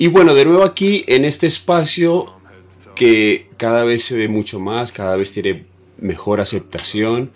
Y 0.00 0.06
bueno, 0.06 0.34
de 0.34 0.46
nuevo 0.46 0.64
aquí 0.64 1.04
en 1.08 1.26
este 1.26 1.46
espacio 1.46 2.32
que 2.94 3.48
cada 3.58 3.84
vez 3.84 4.02
se 4.02 4.16
ve 4.16 4.28
mucho 4.28 4.58
más, 4.58 4.92
cada 4.92 5.14
vez 5.14 5.30
tiene 5.30 5.64
mejor 5.98 6.40
aceptación, 6.40 7.30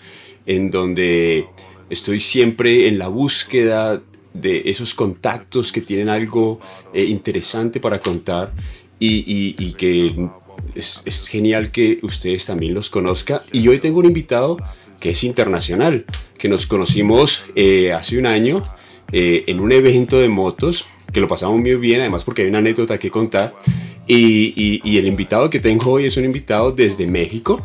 en 0.47 0.71
donde 0.71 1.45
estoy 1.91 2.21
siempre 2.21 2.89
en 2.89 2.97
la 2.97 3.09
búsqueda 3.09 4.01
de 4.33 4.63
esos 4.65 4.95
contactos 4.95 5.73
que 5.73 5.83
tienen 5.83 6.09
algo 6.09 6.59
eh, 6.95 7.05
interesante 7.05 7.81
para 7.81 7.99
contar 7.99 8.55
y, 8.99 9.75
que 9.75 10.31
es, 10.75 11.29
genial 11.29 11.71
que 11.71 11.99
ustedes 12.01 12.47
también 12.47 12.73
los 12.73 12.89
conozcan. 12.89 13.43
Y 13.53 13.69
hoy 13.69 13.79
tengo 13.79 13.99
un 13.99 14.07
invitado 14.07 14.57
que 15.01 15.11
es 15.11 15.23
internacional, 15.23 16.07
que 16.39 16.49
nos 16.49 16.67
conocimos 16.67 17.45
eh, 17.57 17.93
hace 17.93 18.17
un 18.17 18.25
año 18.25 18.63
eh, 19.13 19.45
en 19.49 19.61
un 19.61 19.71
evento 19.71 20.19
de 20.19 20.31
motos, 20.31 20.87
que 21.15 21.21
lo 21.21 21.29
pasamos 21.29 21.59
muy 21.59 21.75
bien, 21.77 22.01
además 22.01 22.25
porque 22.25 22.43
hay 22.43 22.49
una 22.49 22.59
anécdota 22.59 22.99
que 22.99 23.11
contar. 23.11 23.55
Y, 24.07 24.83
y 24.85 24.99
el 24.99 25.07
invitado 25.07 25.49
que 25.49 25.61
tengo 25.61 25.93
hoy 25.93 26.05
es 26.05 26.19
un 26.19 26.27
invitado 26.27 26.73
desde 26.73 27.07
México. 27.07 27.63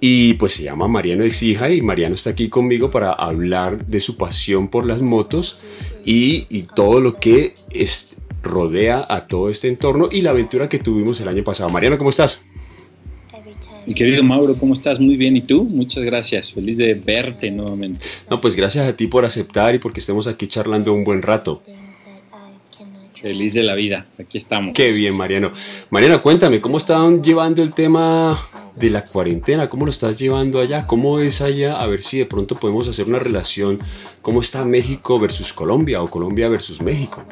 Y 0.00 0.34
pues 0.34 0.52
se 0.52 0.62
llama 0.62 0.88
Mariano 0.88 1.24
Exija 1.24 1.70
y 1.70 1.80
Mariano 1.80 2.14
está 2.14 2.30
aquí 2.30 2.48
conmigo 2.48 2.90
para 2.90 3.12
hablar 3.12 3.86
de 3.86 4.00
su 4.00 4.16
pasión 4.16 4.68
por 4.68 4.84
las 4.84 5.00
motos 5.00 5.64
y, 6.04 6.46
y 6.50 6.62
todo 6.62 7.00
lo 7.00 7.16
que 7.16 7.54
es, 7.70 8.16
rodea 8.42 9.04
a 9.08 9.26
todo 9.26 9.50
este 9.50 9.68
entorno 9.68 10.08
y 10.12 10.20
la 10.20 10.30
aventura 10.30 10.68
que 10.68 10.78
tuvimos 10.78 11.20
el 11.20 11.28
año 11.28 11.42
pasado. 11.42 11.70
Mariano, 11.70 11.98
¿cómo 11.98 12.10
estás? 12.10 12.44
Mi 13.86 13.94
querido 13.94 14.22
Mauro, 14.22 14.54
¿cómo 14.56 14.74
estás? 14.74 14.98
Muy 14.98 15.16
bien. 15.16 15.36
¿Y 15.36 15.42
tú? 15.42 15.64
Muchas 15.64 16.02
gracias. 16.04 16.52
Feliz 16.52 16.76
de 16.76 16.94
verte 16.94 17.50
nuevamente. 17.50 18.04
No, 18.28 18.40
pues 18.40 18.56
gracias 18.56 18.88
a 18.88 18.96
ti 18.96 19.06
por 19.06 19.24
aceptar 19.24 19.74
y 19.76 19.78
porque 19.78 20.00
estemos 20.00 20.26
aquí 20.26 20.48
charlando 20.48 20.92
un 20.92 21.04
buen 21.04 21.22
rato. 21.22 21.62
Feliz 23.26 23.54
de 23.54 23.64
la 23.64 23.74
vida. 23.74 24.06
Aquí 24.20 24.38
estamos. 24.38 24.72
Qué 24.72 24.92
bien, 24.92 25.12
Mariano. 25.12 25.50
Mariano, 25.90 26.22
cuéntame, 26.22 26.60
¿cómo 26.60 26.78
están 26.78 27.24
llevando 27.24 27.60
el 27.60 27.72
tema 27.72 28.40
de 28.76 28.88
la 28.88 29.02
cuarentena? 29.02 29.68
¿Cómo 29.68 29.84
lo 29.84 29.90
estás 29.90 30.16
llevando 30.16 30.60
allá? 30.60 30.86
¿Cómo 30.86 31.18
es 31.18 31.40
allá? 31.40 31.80
A 31.82 31.88
ver 31.88 32.02
si 32.02 32.18
de 32.18 32.26
pronto 32.26 32.54
podemos 32.54 32.86
hacer 32.86 33.06
una 33.06 33.18
relación. 33.18 33.80
¿Cómo 34.22 34.40
está 34.40 34.64
México 34.64 35.18
versus 35.18 35.52
Colombia 35.52 36.00
o 36.04 36.08
Colombia 36.08 36.48
versus 36.48 36.80
México? 36.80 37.24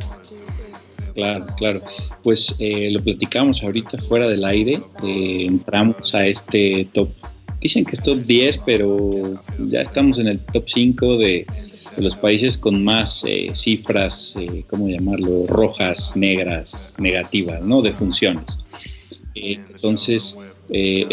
Claro, 1.15 1.47
claro. 1.57 1.81
Pues 2.25 2.57
eh, 2.59 2.91
lo 2.91 3.01
platicamos 3.01 3.63
ahorita 3.63 3.99
fuera 3.99 4.27
del 4.27 4.45
aire. 4.45 4.81
Eh, 5.05 5.47
entramos 5.49 6.13
a 6.13 6.27
este 6.27 6.89
top. 6.93 7.09
Dicen 7.61 7.85
que 7.85 7.93
es 7.93 8.03
top 8.03 8.19
10, 8.21 8.63
pero 8.67 9.41
ya 9.69 9.83
estamos 9.83 10.19
en 10.19 10.27
el 10.27 10.41
top 10.41 10.65
5 10.67 11.19
de, 11.19 11.47
los 11.97 12.17
países 12.17 12.59
con 12.59 12.85
más 12.85 13.25
eh, 13.25 13.51
cifras, 13.55 14.37
¿cómo 14.69 14.89
llamarlo? 14.89 15.47
Rojas, 15.47 16.17
negras, 16.17 16.97
negativas, 16.99 17.63
¿no? 17.63 17.83
De 17.83 17.93
funciones. 17.93 18.65
entonces, 19.35 20.39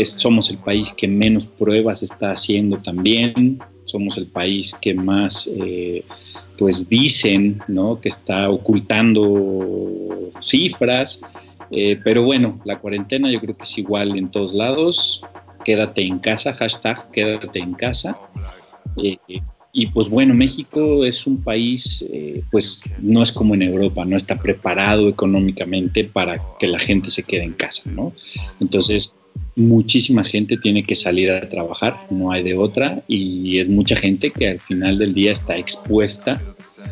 somos 0.04 0.50
el 0.50 0.58
país 0.58 0.94
que 0.96 1.08
menos 1.08 1.48
pruebas 1.48 2.04
está 2.04 2.32
haciendo 2.32 2.78
también. 2.78 3.60
Somos 3.84 4.18
el 4.18 4.28
país 4.28 4.76
que 4.82 4.94
más 4.94 5.50
pues 6.58 6.88
dicen 6.88 7.62
¿no? 7.68 8.00
que 8.00 8.10
está 8.10 8.50
ocultando 8.50 10.30
cifras, 10.40 11.24
eh, 11.72 12.00
pero 12.04 12.22
bueno, 12.24 12.60
la 12.66 12.80
cuarentena 12.80 13.32
yo 13.32 13.40
creo 13.40 13.56
que 13.56 13.64
es 13.64 13.78
igual 13.78 14.18
en 14.18 14.30
todos 14.30 14.54
lados. 14.54 15.26
Quédate 15.64 16.04
en 16.04 16.20
casa, 16.20 16.54
hashtag 16.54 17.10
quédate 17.12 17.60
en 17.60 17.74
casa. 17.74 18.20
Eh, 19.02 19.18
y 19.74 19.88
pues 19.88 20.10
bueno, 20.10 20.34
México 20.34 21.06
es 21.06 21.26
un 21.26 21.42
país, 21.42 22.08
eh, 22.12 22.44
pues 22.52 22.84
no 23.00 23.24
es 23.24 23.32
como 23.32 23.56
en 23.56 23.62
Europa, 23.62 24.04
no 24.04 24.18
está 24.18 24.38
preparado 24.38 25.08
económicamente 25.08 26.04
para 26.04 26.42
que 26.60 26.68
la 26.68 26.80
gente 26.80 27.10
se 27.10 27.24
quede 27.24 27.44
en 27.44 27.54
casa, 27.54 27.90
¿no? 27.90 28.14
Entonces, 28.60 29.16
muchísima 29.56 30.26
gente 30.26 30.58
tiene 30.58 30.84
que 30.84 30.96
salir 30.96 31.32
a 31.32 31.48
trabajar, 31.48 32.06
no 32.10 32.32
hay 32.32 32.44
de 32.44 32.58
otra, 32.58 33.02
y 33.08 33.60
es 33.60 33.70
mucha 33.70 33.96
gente 33.96 34.32
que 34.32 34.50
al 34.50 34.60
final 34.60 34.98
del 34.98 35.14
día 35.14 35.32
está 35.32 35.56
expuesta 35.56 36.42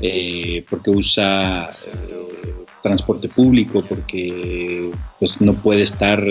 eh, 0.02 0.64
porque 0.70 0.90
usa 0.92 1.72
eh, 1.72 2.53
transporte 2.82 3.28
público, 3.28 3.84
porque 3.88 4.90
pues 5.20 5.42
no 5.42 5.59
puede 5.59 5.82
estar 5.82 6.24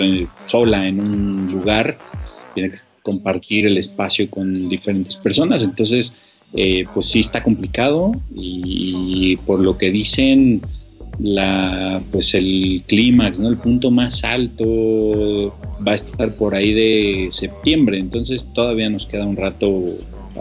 sola 0.45 0.87
en 0.87 0.99
un 0.99 1.51
lugar, 1.51 1.99
tiene 2.55 2.71
que 2.71 2.79
compartir 3.03 3.67
el 3.67 3.77
espacio 3.77 4.27
con 4.31 4.67
diferentes 4.67 5.15
personas, 5.15 5.61
entonces 5.61 6.19
pues 6.93 7.05
sí 7.05 7.19
está 7.19 7.43
complicado 7.43 8.13
y 8.35 9.37
por 9.45 9.59
lo 9.59 9.77
que 9.77 9.91
dicen 9.91 10.61
la 11.19 12.01
pues 12.11 12.33
el 12.33 12.83
clímax, 12.87 13.39
¿no? 13.39 13.49
El 13.49 13.57
punto 13.57 13.91
más 13.91 14.23
alto 14.23 15.53
va 15.85 15.91
a 15.91 15.95
estar 15.95 16.33
por 16.33 16.55
ahí 16.55 16.73
de 16.73 17.27
septiembre, 17.29 17.97
entonces 17.97 18.51
todavía 18.53 18.89
nos 18.89 19.05
queda 19.05 19.25
un 19.25 19.35
rato 19.35 19.69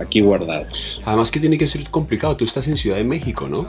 aquí 0.01 0.21
guardados. 0.21 1.01
Además 1.05 1.31
que 1.31 1.41
tiene 1.41 1.59
que 1.59 1.67
ser 1.67 1.83
complicado, 1.91 2.37
tú 2.37 2.45
estás 2.45 2.69
en 2.69 2.77
Ciudad 2.77 2.97
de 2.97 3.05
México, 3.05 3.49
¿no? 3.49 3.69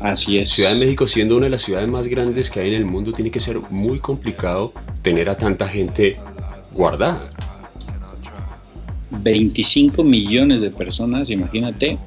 Así 0.00 0.38
es. 0.38 0.50
Ciudad 0.50 0.72
de 0.74 0.80
México 0.80 1.06
siendo 1.06 1.36
una 1.36 1.46
de 1.46 1.50
las 1.50 1.62
ciudades 1.62 1.88
más 1.88 2.08
grandes 2.08 2.50
que 2.50 2.60
hay 2.60 2.68
en 2.68 2.74
el 2.74 2.84
mundo, 2.84 3.12
tiene 3.12 3.30
que 3.30 3.40
ser 3.40 3.60
muy 3.70 3.98
complicado 3.98 4.72
tener 5.02 5.28
a 5.28 5.38
tanta 5.38 5.68
gente 5.68 6.18
guardada. 6.72 7.30
25 9.24 10.04
millones 10.04 10.60
de 10.60 10.70
personas, 10.70 11.30
imagínate, 11.30 11.98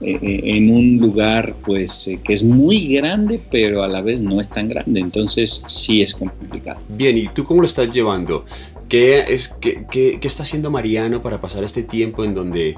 eh, 0.00 0.18
eh, 0.20 0.40
en 0.44 0.74
un 0.74 0.98
lugar 0.98 1.54
pues 1.64 2.08
eh, 2.08 2.18
que 2.24 2.32
es 2.32 2.42
muy 2.42 2.88
grande 2.96 3.40
pero 3.52 3.84
a 3.84 3.88
la 3.88 4.00
vez 4.00 4.20
no 4.22 4.40
es 4.40 4.48
tan 4.48 4.68
grande. 4.68 5.00
Entonces 5.00 5.64
sí 5.66 6.02
es 6.02 6.14
complicado. 6.14 6.80
Bien 6.88 7.18
y 7.18 7.28
tú 7.28 7.44
cómo 7.44 7.60
lo 7.60 7.66
estás 7.66 7.90
llevando 7.90 8.44
qué 8.88 9.24
es 9.28 9.48
qué, 9.48 9.84
qué, 9.90 10.18
qué 10.20 10.28
está 10.28 10.42
haciendo 10.42 10.70
Mariano 10.70 11.22
para 11.22 11.40
pasar 11.40 11.62
este 11.62 11.82
tiempo 11.82 12.24
en 12.24 12.34
donde 12.34 12.76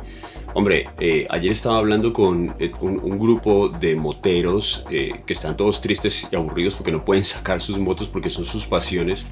Hombre, 0.56 0.86
eh, 1.00 1.26
ayer 1.30 1.50
estaba 1.50 1.78
hablando 1.78 2.12
con 2.12 2.54
eh, 2.60 2.70
un, 2.80 3.18
grupo 3.18 3.68
de 3.68 3.96
moteros 3.96 4.84
eh, 4.88 5.12
que 5.26 5.32
están 5.32 5.56
todos 5.56 5.80
tristes 5.80 6.28
y 6.30 6.36
aburridos 6.36 6.76
porque 6.76 6.92
no 6.92 7.04
pueden 7.04 7.24
sacar 7.24 7.60
sus 7.60 7.76
motos 7.76 8.06
porque 8.06 8.30
son 8.30 8.44
sus 8.44 8.64
pasiones. 8.64 9.26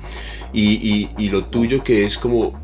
Y, 0.52 1.08
lo 1.28 1.44
tuyo 1.44 1.82
que 1.82 2.04
es 2.04 2.18
como 2.18 2.60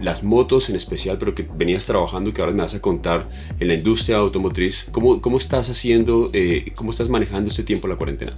las 0.00 0.22
motos 0.22 0.70
en 0.70 0.76
especial, 0.76 1.18
pero 1.18 1.34
que 1.34 1.46
venías 1.56 1.84
trabajando, 1.84 2.32
que 2.32 2.40
ahora 2.40 2.52
me 2.52 2.62
vas 2.62 2.74
a 2.74 2.80
contar 2.80 3.28
en 3.58 3.68
la 3.68 3.74
industria 3.74 4.16
automotriz. 4.18 4.88
¿Cómo, 4.90 5.20
cómo 5.20 5.36
estás 5.36 5.68
haciendo, 5.68 6.30
cómo 6.74 6.92
estás 6.92 7.10
manejando 7.10 7.50
este 7.50 7.64
tiempo 7.64 7.88
la 7.88 7.96
cuarentena? 7.96 8.32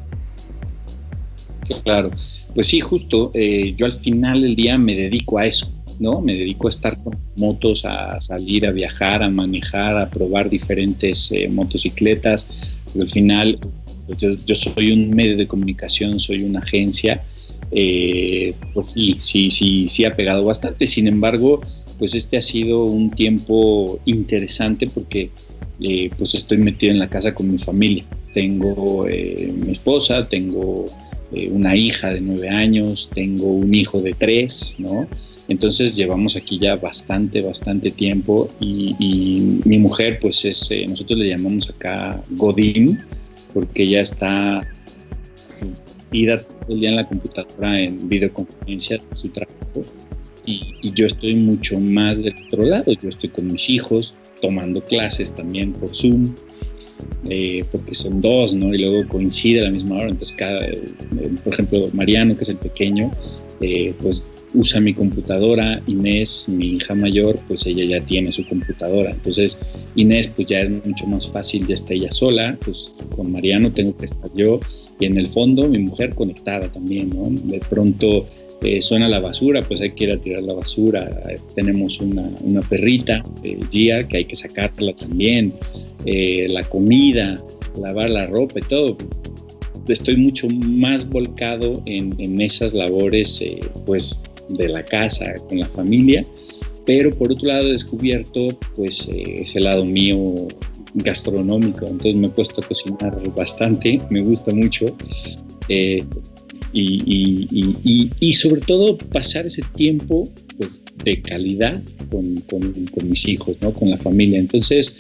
Claro, 1.85 2.11
pues 2.55 2.67
sí, 2.67 2.81
justo, 2.81 3.31
yo 3.35 3.87
al 3.87 3.93
final 3.93 4.43
del 4.43 4.57
día 4.57 4.79
me 4.79 4.97
dedico 4.97 5.39
a 5.39 5.47
eso 5.47 5.71
¿no? 5.99 6.21
Me 6.21 6.35
dedico 6.35 6.69
a 6.69 6.71
estar 6.71 7.03
con 7.03 7.17
motos, 7.37 7.85
a 7.85 8.21
salir, 8.21 8.67
a 8.67 8.73
viajar, 8.73 9.23
a 9.23 9.31
manejar, 9.31 9.99
a 9.99 10.11
probar 10.11 10.49
diferentes 10.49 11.31
eh, 11.33 11.49
motocicletas. 11.49 12.81
al 12.95 13.09
final, 13.09 13.59
pues 14.07 14.19
yo, 14.19 14.55
soy 14.55 14.93
un 14.93 15.11
medio 15.11 15.37
de 15.37 15.47
comunicación, 15.47 16.19
soy 16.19 16.43
una 16.43 16.61
agencia. 16.61 17.23
Eh, 17.71 18.55
pues 18.73 18.93
sí, 18.93 19.17
sí, 19.19 19.51
sí, 19.51 19.89
sí 19.89 20.05
ha 20.05 20.17
pegado 20.17 20.45
bastante. 20.45 20.87
Sin 20.87 21.07
embargo, 21.07 21.61
pues 21.99 22.15
este 22.15 22.37
ha 22.37 22.43
sido 22.43 22.85
un 22.85 23.11
tiempo 23.11 23.99
interesante 24.07 24.87
porque 24.87 25.31
eh, 25.81 26.11
pues 26.17 26.35
estoy 26.35 26.59
metido 26.59 26.93
en 26.93 26.99
la 26.99 27.11
casa 27.11 27.35
con 27.35 27.51
mi 27.51 27.59
familia. 27.59 28.05
Tengo 28.33 29.05
mi 29.05 29.73
esposa, 29.73 30.29
tengo 30.29 30.87
una 31.51 31.77
hija 31.77 32.15
de 32.15 32.21
nueve 32.21 32.49
años, 32.49 33.11
tengo 33.13 33.49
un 33.49 33.75
hijo 33.75 34.01
de 34.01 34.15
tres, 34.15 34.77
¿no? 34.79 35.07
Entonces 35.49 35.97
llevamos 35.97 36.37
aquí 36.37 36.59
ya 36.59 36.77
bastante, 36.77 37.41
bastante 37.41 37.91
tiempo 37.91 38.51
y, 38.61 39.59
mi 39.65 39.79
mujer 39.79 40.19
pues 40.21 40.45
es, 40.45 40.71
eh, 40.71 40.85
nosotros 40.87 41.19
le 41.19 41.31
llamamos 41.31 41.71
acá 41.71 42.23
Godín 42.31 43.01
porque 43.55 43.89
ya 43.89 44.01
está 44.01 44.61
ida 46.13 46.43
todo 46.43 46.75
el 46.75 46.81
día 46.81 46.91
en 46.91 46.97
la 46.97 47.09
computadora 47.09 47.81
en 47.81 48.09
videoconferencia 48.09 48.99
de 48.99 49.17
su 49.17 49.29
trabajo 49.31 49.85
y, 50.45 50.93
yo 50.95 51.07
estoy 51.07 51.35
mucho 51.37 51.81
más 51.81 52.23
del 52.23 52.35
otro 52.47 52.65
lado, 52.65 52.93
yo 52.93 53.09
estoy 53.09 53.31
con 53.31 53.47
mis 53.47 53.69
hijos 53.71 54.17
tomando 54.41 54.83
clases 54.83 55.35
también 55.35 55.73
por 55.73 55.95
Zoom. 55.95 56.35
Eh, 57.29 57.65
porque 57.71 57.95
son 57.95 58.21
dos, 58.21 58.55
¿no? 58.55 58.75
Y 58.75 58.79
luego 58.79 59.07
coincide 59.09 59.61
a 59.61 59.65
la 59.65 59.71
misma 59.71 59.97
hora. 59.97 60.11
Entonces, 60.11 60.35
cada, 60.37 60.65
eh, 60.65 60.83
por 61.45 61.53
ejemplo, 61.53 61.87
Mariano, 61.93 62.35
que 62.35 62.43
es 62.43 62.49
el 62.49 62.57
pequeño, 62.57 63.11
pues 64.01 64.25
usa 64.55 64.81
mi 64.81 64.95
computadora, 64.95 65.81
Inés, 65.87 66.49
mi 66.49 66.77
hija 66.77 66.95
mayor, 66.95 67.39
pues 67.49 67.67
ella 67.67 67.85
ya 67.85 68.05
tiene 68.05 68.33
su 68.33 68.47
computadora. 68.47 69.11
Entonces, 69.13 69.61
Inés, 69.95 70.29
pues 70.29 70.49
ya 70.49 70.61
es 70.61 70.71
mucho 70.85 71.07
más 71.07 71.29
fácil, 71.29 71.67
ya 71.67 71.75
está 71.75 71.95
ella 71.95 72.11
sola, 72.11 72.59
pues 72.65 72.95
con 73.15 73.33
Mariano 73.33 73.73
tengo 73.73 73.97
que 73.97 74.07
estar 74.07 74.31
yo 74.35 74.61
y 75.01 75.07
en 75.07 75.19
el 75.19 75.27
fondo 75.27 75.69
mi 75.69 75.79
mujer 75.79 76.15
conectada 76.15 76.71
también, 76.71 77.11
¿no? 77.11 77.31
De 77.31 77.61
pronto 77.61 78.25
eh, 78.63 78.83
suena 78.83 79.09
la 79.09 79.21
basura, 79.21 79.63
pues 79.63 79.81
hay 79.81 79.91
que 79.91 80.05
ir 80.05 80.13
a 80.13 80.21
tirar 80.21 80.43
la 80.43 80.55
basura. 80.55 81.09
tenemos 81.55 82.01
una, 82.01 82.61
perrita, 82.69 83.23
eh, 83.43 83.59
Gia, 83.71 84.07
que 84.09 84.19
hay 84.19 84.25
que 84.25 84.37
sacarla 84.37 84.95
también, 84.95 85.53
eh, 86.05 86.47
la 86.49 86.65
comida, 86.69 87.43
lavar 87.81 88.11
la 88.11 88.27
ropa 88.27 88.59
y 88.59 88.63
todo 88.63 88.97
estoy 89.93 90.17
mucho 90.17 90.49
más 90.49 91.09
volcado 91.09 91.83
en, 91.87 92.41
esas 92.41 92.75
labores, 92.75 93.41
eh, 93.41 93.61
pues, 93.87 94.23
de 94.49 94.69
la 94.69 94.85
casa, 94.85 95.35
con 95.49 95.59
la 95.59 95.69
familia, 95.69 96.25
pero 96.87 97.15
por 97.15 97.33
otro 97.33 97.49
lado 97.49 97.69
he 97.69 97.73
descubierto, 97.73 98.49
pues, 98.75 99.09
eh, 99.09 99.43
ese 99.43 99.61
lado 99.61 99.85
mío 99.85 100.49
gastronómico, 100.95 101.87
entonces 101.87 102.17
me 102.17 102.29
he 102.29 102.31
puesto 102.31 102.61
a 102.63 102.67
cocinar 102.67 103.35
bastante, 103.35 104.01
me 104.11 104.23
gusta 104.23 104.55
mucho. 104.55 104.87
Eh, 105.69 106.03
y, 106.73 108.11
y, 108.21 108.33
sobre 108.35 108.61
todo 108.61 108.99
pasar 108.99 109.47
ese 109.47 109.63
tiempo 109.75 110.29
pues, 110.57 110.83
de 111.05 111.21
calidad 111.23 111.83
con, 112.11 112.37
con, 112.43 113.09
mis 113.09 113.27
hijos, 113.27 113.57
¿no? 113.61 113.73
con 113.73 113.91
la 113.91 113.99
familia. 113.99 114.39
Entonces, 114.39 114.99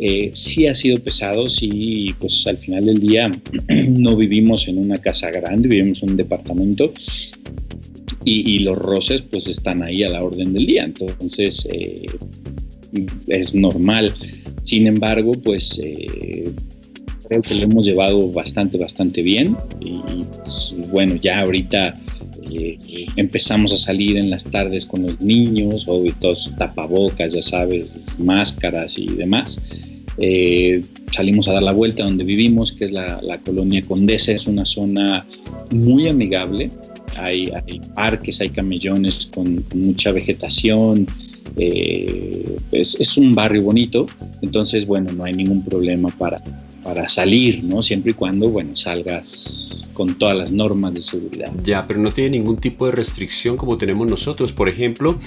eh, 0.00 0.30
sí 0.32 0.66
ha 0.66 0.74
sido 0.74 0.98
pesado, 0.98 1.48
sí, 1.48 2.14
pues 2.18 2.46
al 2.46 2.58
final 2.58 2.86
del 2.86 3.00
día 3.00 3.30
no 3.90 4.16
vivimos 4.16 4.66
en 4.68 4.78
una 4.78 4.96
casa 4.98 5.30
grande, 5.30 5.68
vivimos 5.68 6.02
en 6.02 6.10
un 6.10 6.16
departamento 6.16 6.92
y, 8.24 8.58
los 8.60 8.76
roces 8.76 9.22
pues 9.22 9.46
están 9.48 9.82
ahí 9.82 10.02
a 10.02 10.08
la 10.08 10.22
orden 10.22 10.52
del 10.52 10.66
día. 10.66 10.84
Entonces, 10.84 11.68
eh, 11.72 12.06
es 13.28 13.54
normal. 13.54 14.14
Sin 14.64 14.86
embargo, 14.86 15.32
pues... 15.32 15.78
Eh, 15.82 16.52
creo 17.26 17.40
que 17.40 17.54
lo 17.54 17.62
hemos 17.62 17.86
llevado 17.86 18.30
bastante, 18.30 18.78
bastante 18.78 19.22
bien. 19.22 19.56
Y 19.80 19.98
pues, 20.42 20.76
bueno, 20.90 21.16
ya 21.16 21.40
ahorita 21.40 21.94
eh, 22.50 23.06
empezamos 23.16 23.72
a 23.72 23.76
salir 23.76 24.16
en 24.16 24.30
las 24.30 24.44
tardes 24.44 24.86
con 24.86 25.02
los 25.02 25.20
niños, 25.20 25.86
o 25.88 26.02
todos 26.20 26.52
tapabocas, 26.58 27.32
ya 27.34 27.42
sabes, 27.42 28.16
máscaras 28.18 28.98
y 28.98 29.06
demás. 29.06 29.62
Eh, 30.18 30.82
salimos 31.10 31.48
a 31.48 31.54
dar 31.54 31.62
la 31.62 31.72
vuelta 31.72 32.04
donde 32.04 32.24
vivimos, 32.24 32.72
que 32.72 32.84
es 32.84 32.92
la, 32.92 33.20
colonia 33.44 33.82
Condesa, 33.82 34.32
es 34.32 34.46
una 34.46 34.64
zona 34.64 35.26
muy 35.72 36.08
amigable. 36.08 36.70
Hay, 37.16 37.50
parques, 37.94 38.40
hay 38.40 38.50
camellones 38.50 39.26
con, 39.32 39.64
mucha 39.74 40.12
vegetación, 40.12 41.06
eh, 41.56 42.56
es, 42.72 43.16
un 43.16 43.34
barrio 43.34 43.62
bonito, 43.62 44.06
entonces, 44.42 44.86
bueno, 44.86 45.12
no 45.12 45.24
hay 45.24 45.34
ningún 45.34 45.64
problema 45.64 46.08
para, 46.18 46.42
para 46.82 47.08
salir, 47.08 47.64
¿no? 47.64 47.82
Siempre 47.82 48.12
y 48.12 48.14
cuando, 48.14 48.50
bueno, 48.50 48.74
salgas 48.76 49.90
con 49.94 50.18
todas 50.18 50.36
las 50.36 50.52
normas 50.52 50.92
de 50.92 51.00
seguridad. 51.00 51.50
Ya, 51.64 51.86
pero 51.86 52.00
no 52.00 52.12
tiene 52.12 52.30
ningún 52.30 52.58
tipo 52.58 52.84
de 52.86 52.92
restricción 52.92 53.56
como 53.56 53.78
tenemos 53.78 54.06
nosotros. 54.06 54.52
Por 54.52 54.68
ejemplo, 54.68 55.18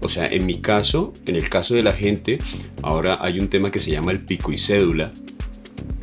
o 0.00 0.08
sea, 0.08 0.26
en 0.26 0.44
mi 0.44 0.56
caso, 0.56 1.14
en 1.24 1.36
el 1.36 1.48
caso 1.48 1.74
de 1.74 1.82
la 1.82 1.92
gente, 1.92 2.38
ahora 2.82 3.18
hay 3.20 3.40
un 3.40 3.48
tema 3.48 3.70
que 3.70 3.78
se 3.78 3.92
llama 3.92 4.12
el 4.12 4.20
pico 4.20 4.52
y 4.52 4.58
cédula, 4.58 5.12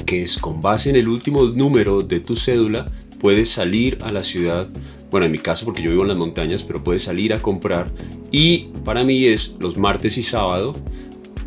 que 0.06 0.24
es 0.24 0.38
con 0.38 0.62
base 0.62 0.90
en 0.90 0.96
el 0.96 1.08
último 1.08 1.44
número 1.46 2.02
de 2.02 2.20
tu 2.20 2.36
cédula, 2.36 2.88
puedes 3.20 3.50
salir 3.50 4.00
a 4.02 4.12
la 4.12 4.24
ciudad 4.24 4.68
bueno, 5.14 5.28
en 5.28 5.32
mi 5.32 5.38
caso 5.38 5.64
porque 5.64 5.84
yo 5.84 5.92
vivo 5.92 6.02
en 6.02 6.08
las 6.08 6.18
montañas, 6.18 6.64
pero 6.64 6.84
puedes 6.84 7.04
salir 7.04 7.34
a 7.34 7.40
comprar 7.40 7.86
y 8.32 8.70
para 8.84 9.04
mí 9.04 9.26
es 9.28 9.58
los 9.60 9.78
martes 9.78 10.18
y 10.18 10.24
sábado. 10.24 10.76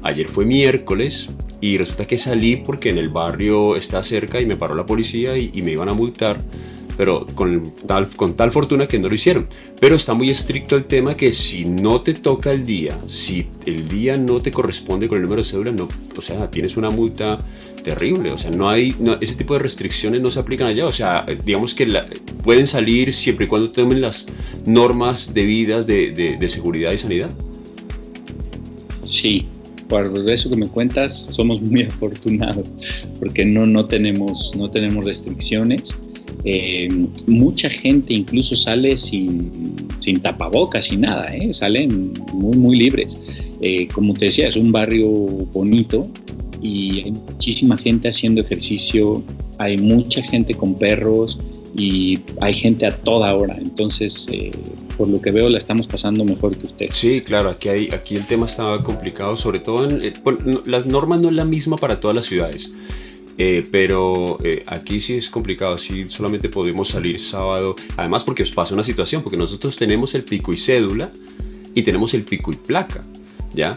Ayer 0.05 0.29
fue 0.29 0.47
miércoles, 0.47 1.31
y 1.61 1.77
resulta 1.77 2.07
que 2.07 2.17
salí 2.17 2.55
porque 2.55 2.91
en 2.91 2.99
el 2.99 3.09
barrio 3.09 3.75
está 3.75 4.05
cerca 4.05 4.41
y 4.41 4.47
me 4.47 4.57
paró 4.57 4.77
la 4.77 4.87
policía 4.87 5.37
y, 5.37 5.63
me 5.63 5.73
iban 5.73 5.89
a 5.89 5.95
multar, 5.95 6.39
pero 6.97 7.27
con 7.35 7.73
tal, 7.87 8.09
con 8.09 8.35
tal 8.35 8.51
fortuna 8.51 8.87
que 8.87 8.99
no 8.99 9.09
lo 9.09 9.15
hicieron. 9.15 9.47
Pero 9.81 9.97
está 9.97 10.15
muy 10.15 10.31
estricto 10.31 10.77
el 10.77 10.85
tema 10.85 11.17
que 11.17 11.33
si 11.33 11.65
no 11.65 12.01
te 12.01 12.15
toca 12.15 12.53
el 12.53 12.65
día, 12.65 12.99
si 13.07 13.49
el 13.65 13.89
día 13.89 14.17
no 14.17 14.41
te 14.41 14.51
corresponde 14.51 15.09
con 15.09 15.17
el 15.17 15.23
número 15.23 15.43
de 15.43 15.49
cédula, 15.49 15.73
no, 15.73 15.89
o 16.17 16.23
sea, 16.23 16.51
tienes 16.51 16.77
una 16.77 16.91
multa 16.91 17.39
terrible, 17.83 18.33
o 18.33 18.39
sea, 18.39 18.51
no 18.51 18.69
hay, 18.69 18.97
ese 19.21 19.37
tipo 19.37 19.55
de 19.55 19.61
restricciones 19.61 20.21
no 20.21 20.31
se 20.31 20.41
aplican 20.41 20.67
allá, 20.67 20.87
o 20.87 20.93
sea, 20.93 21.25
digamos 21.45 21.73
que 21.73 21.87
pueden 22.43 22.67
salir 22.67 23.13
siempre 23.13 23.47
y 23.47 23.49
cuando 23.49 23.71
tomen 23.71 24.01
las 24.01 24.27
normas 24.65 25.33
debidas 25.35 25.87
de, 25.87 26.11
de, 26.11 26.37
de 26.37 26.49
seguridad 26.49 26.91
y 26.91 26.99
sanidad. 26.99 27.31
Sí, 29.05 29.47
por 29.89 30.31
eso 30.31 30.51
que 30.51 30.57
me 30.57 30.69
cuentas, 30.69 31.15
somos 31.15 31.61
muy 31.63 31.83
afortunados 31.85 32.69
porque 33.19 33.45
no, 33.45 33.67
no, 33.67 33.87
tenemos, 33.87 34.55
no 34.57 34.71
tenemos 34.71 35.05
restricciones. 35.05 36.06
Eh, 36.49 36.89
mucha 37.27 37.69
gente 37.69 38.15
incluso 38.15 38.55
sale 38.55 38.97
sin, 38.97 39.51
sin 39.99 40.21
tapabocas, 40.21 40.85
sin 40.85 41.01
nada, 41.01 41.35
¿eh? 41.35 41.53
salen 41.53 42.15
muy, 42.33 42.57
muy 42.57 42.77
libres. 42.77 43.21
Eh, 43.61 43.89
como 43.93 44.15
te 44.15 44.27
decía, 44.27 44.47
es 44.47 44.55
un 44.55 44.71
barrio 44.71 45.11
bonito 45.11 46.09
y 46.63 47.03
hay 47.03 47.11
muchísima 47.11 47.77
gente 47.77 48.09
haciendo 48.09 48.43
ejercicio, 48.43 49.25
hay 49.59 49.77
mucha 49.77 50.23
gente 50.23 50.55
con 50.55 50.77
perros 50.77 51.41
y 51.77 52.21
hay 52.41 52.55
gente 52.55 52.87
a 52.87 52.97
toda 52.97 53.35
hora. 53.35 53.59
Entonces, 53.61 54.29
por 54.97 55.09
lo 55.09 55.21
que 55.21 55.33
veo, 55.33 55.49
la 55.49 55.59
estamos 55.59 55.89
pasando 55.89 56.25
mejor 56.25 56.57
que 56.57 56.67
ustedes. 56.67 56.97
Sí, 56.97 57.23
claro, 57.23 57.51
aquí, 57.51 57.69
aquí 57.93 58.15
el 58.15 58.25
tema 58.25 58.47
estaba 58.47 58.85
complicado, 58.85 59.37
sobre 59.37 59.59
todo 59.59 59.91
en... 59.91 60.13
Las 60.65 60.87
normas 60.87 61.19
no 61.19 61.29
es 61.29 61.35
la 61.35 61.45
misma 61.45 61.77
para 61.77 61.99
todas 61.99 62.15
las 62.15 62.27
ciudades. 62.27 62.73
Eh, 63.39 63.67
pero 63.71 64.39
aquí 64.67 65.01
sí 65.01 65.15
es 65.15 65.29
complicado, 65.29 65.75
así 65.75 66.09
solamente 66.09 66.49
podemos 66.49 66.89
salir 66.89 67.19
sábado. 67.19 67.77
Además, 67.97 68.25
porque 68.25 68.43
os 68.43 68.51
pasa 68.51 68.75
una 68.75 68.83
situación, 68.83 69.23
porque 69.23 69.37
nosotros 69.37 69.77
tenemos 69.77 70.15
el 70.15 70.25
pico 70.25 70.53
y 70.53 70.57
cédula 70.57 71.11
y 71.75 71.83
tenemos 71.83 72.15
el 72.15 72.25
pico 72.25 72.53
y 72.53 72.57
placa, 72.57 73.05
¿ya? 73.53 73.77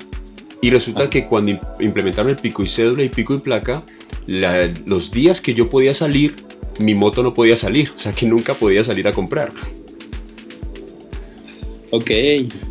Y 0.61 0.69
resulta 0.69 1.03
ah. 1.03 1.09
que 1.09 1.25
cuando 1.25 1.59
implementaron 1.79 2.29
el 2.29 2.37
pico 2.37 2.63
y 2.63 2.67
cédula 2.67 3.03
y 3.03 3.09
pico 3.09 3.33
y 3.33 3.39
placa, 3.39 3.83
los 4.27 5.11
días 5.11 5.41
que 5.41 5.53
yo 5.53 5.69
podía 5.69 5.93
salir 5.93 6.35
mi 6.79 6.95
moto 6.95 7.21
no 7.21 7.33
podía 7.33 7.55
salir, 7.55 7.91
o 7.95 7.99
sea 7.99 8.13
que 8.13 8.25
nunca 8.25 8.53
podía 8.53 8.83
salir 8.83 9.07
a 9.07 9.11
comprar. 9.11 9.51
Ok, 11.91 12.11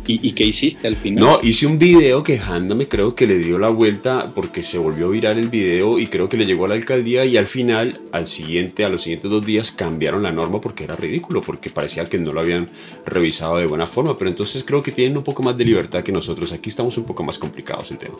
¿Y, 0.07 0.31
qué 0.31 0.45
hiciste 0.45 0.87
al 0.87 0.95
final? 0.95 1.23
No, 1.23 1.39
hice 1.43 1.67
un 1.67 1.77
video 1.77 2.23
quejándome, 2.23 2.87
creo 2.87 3.15
que 3.15 3.27
le 3.27 3.37
dio 3.37 3.59
la 3.59 3.69
vuelta 3.69 4.31
porque 4.33 4.63
se 4.63 4.77
volvió 4.77 5.09
viral 5.09 5.37
el 5.37 5.49
video 5.49 5.99
y 5.99 6.07
creo 6.07 6.29
que 6.29 6.37
le 6.37 6.45
llegó 6.45 6.65
a 6.65 6.69
la 6.69 6.75
alcaldía 6.75 7.25
y 7.25 7.35
al 7.35 7.45
final, 7.45 7.99
al 8.13 8.27
siguiente, 8.27 8.85
a 8.85 8.89
los 8.89 9.01
siguientes 9.01 9.29
dos 9.29 9.45
días 9.45 9.71
cambiaron 9.71 10.23
la 10.23 10.31
norma 10.31 10.61
porque 10.61 10.85
era 10.85 10.95
ridículo, 10.95 11.41
porque 11.41 11.69
parecía 11.69 12.05
que 12.05 12.17
no 12.17 12.31
lo 12.31 12.39
habían 12.39 12.67
revisado 13.05 13.57
de 13.57 13.65
buena 13.65 13.85
forma, 13.85 14.17
pero 14.17 14.29
entonces 14.29 14.63
creo 14.63 14.81
que 14.81 14.91
tienen 14.91 15.17
un 15.17 15.23
poco 15.23 15.43
más 15.43 15.57
de 15.57 15.65
libertad 15.65 16.01
que 16.01 16.13
nosotros, 16.13 16.53
aquí 16.53 16.69
estamos 16.69 16.97
un 16.97 17.03
poco 17.03 17.23
más 17.23 17.37
complicados 17.37 17.91
el 17.91 17.97
tema. 17.97 18.15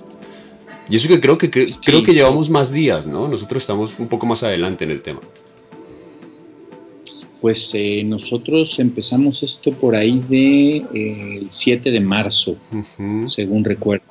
Y 0.90 0.98
eso 0.98 1.08
que 1.08 1.22
creo 1.22 1.38
que, 1.38 1.50
creo 1.50 2.04
que 2.04 2.14
llevamos 2.14 2.50
más 2.50 2.74
días, 2.74 3.08
¿no? 3.08 3.28
Nosotros 3.28 3.64
estamos 3.64 3.94
un 4.00 4.08
poco 4.08 4.26
más 4.26 4.44
adelante 4.44 4.84
en 4.84 4.92
el 4.92 5.02
tema. 5.02 5.22
Pues 7.42 7.74
eh, 7.74 8.04
nosotros 8.04 8.80
empezamos 8.80 9.44
esto 9.44 9.72
por 9.72 9.96
ahí 9.96 10.20
de 10.28 10.78
eh, 10.94 11.38
el 11.42 11.50
7 11.50 11.90
de 11.92 12.00
marzo, 12.00 12.58
según 13.28 13.64
recuerdo. 13.64 14.04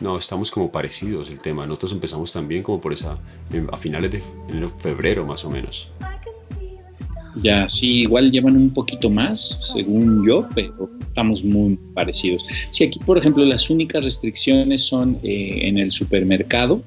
No, 0.00 0.16
estamos 0.16 0.50
como 0.50 0.70
parecidos 0.70 1.28
el 1.30 1.40
tema. 1.40 1.66
Nosotros 1.66 1.92
empezamos 1.92 2.32
también 2.32 2.62
como 2.62 2.80
por 2.80 2.92
esa, 2.92 3.18
a 3.72 3.76
finales 3.76 4.12
de 4.12 4.22
febrero 4.78 5.26
más 5.26 5.44
o 5.44 5.50
menos. 5.50 5.90
Ya, 7.42 7.68
sí, 7.68 8.02
igual 8.02 8.32
llevan 8.32 8.56
un 8.56 8.70
poquito 8.70 9.10
más, 9.10 9.70
según 9.72 10.26
yo, 10.26 10.48
pero 10.54 10.90
estamos 11.00 11.44
muy 11.44 11.78
parecidos. 11.94 12.44
Sí, 12.70 12.84
aquí, 12.84 12.98
por 13.00 13.18
ejemplo, 13.18 13.44
las 13.44 13.70
únicas 13.70 14.04
restricciones 14.04 14.82
son 14.82 15.16
eh, 15.22 15.60
en 15.62 15.78
el 15.78 15.90
supermercado. 15.90 16.82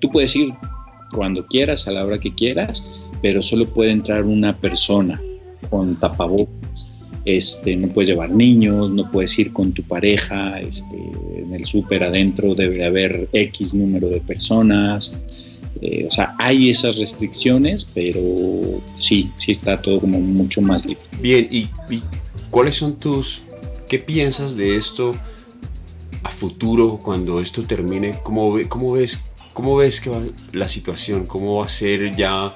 Tú 0.00 0.10
puedes 0.10 0.34
ir 0.36 0.52
cuando 1.14 1.46
quieras, 1.46 1.86
a 1.88 1.92
la 1.92 2.04
hora 2.04 2.18
que 2.18 2.34
quieras, 2.34 2.88
pero 3.22 3.42
solo 3.42 3.66
puede 3.66 3.90
entrar 3.90 4.24
una 4.24 4.56
persona 4.56 5.20
con 5.68 5.98
tapabocas. 5.98 6.94
Este, 7.24 7.76
no 7.76 7.88
puedes 7.88 8.08
llevar 8.08 8.30
niños, 8.30 8.90
no 8.90 9.10
puedes 9.10 9.38
ir 9.38 9.52
con 9.52 9.72
tu 9.72 9.82
pareja, 9.82 10.58
este, 10.60 10.96
en 11.36 11.52
el 11.52 11.64
súper 11.66 12.02
adentro 12.02 12.54
debe 12.54 12.86
haber 12.86 13.28
X 13.32 13.74
número 13.74 14.08
de 14.08 14.20
personas. 14.20 15.22
Eh, 15.82 16.06
o 16.06 16.10
sea, 16.10 16.34
hay 16.38 16.70
esas 16.70 16.96
restricciones, 16.96 17.86
pero 17.94 18.20
sí, 18.96 19.30
sí 19.36 19.52
está 19.52 19.80
todo 19.80 20.00
como 20.00 20.18
mucho 20.20 20.62
más 20.62 20.86
libre. 20.86 21.02
Bien, 21.20 21.46
¿y, 21.50 21.68
cuáles 22.50 22.76
son 22.76 22.96
tus, 22.96 23.42
qué 23.88 23.98
piensas 23.98 24.56
de 24.56 24.76
esto 24.76 25.12
a 26.22 26.30
futuro 26.30 26.98
cuando 27.02 27.40
esto 27.40 27.62
termine? 27.62 28.14
¿Cómo, 28.22 28.56
cómo 28.68 28.92
ves, 28.92 29.30
cómo 29.52 29.76
ves 29.76 30.00
que 30.00 30.10
va 30.10 30.22
la 30.52 30.68
situación? 30.68 31.26
¿Cómo 31.26 31.56
va 31.56 31.66
a 31.66 31.68
ser 31.68 32.14
ya 32.16 32.54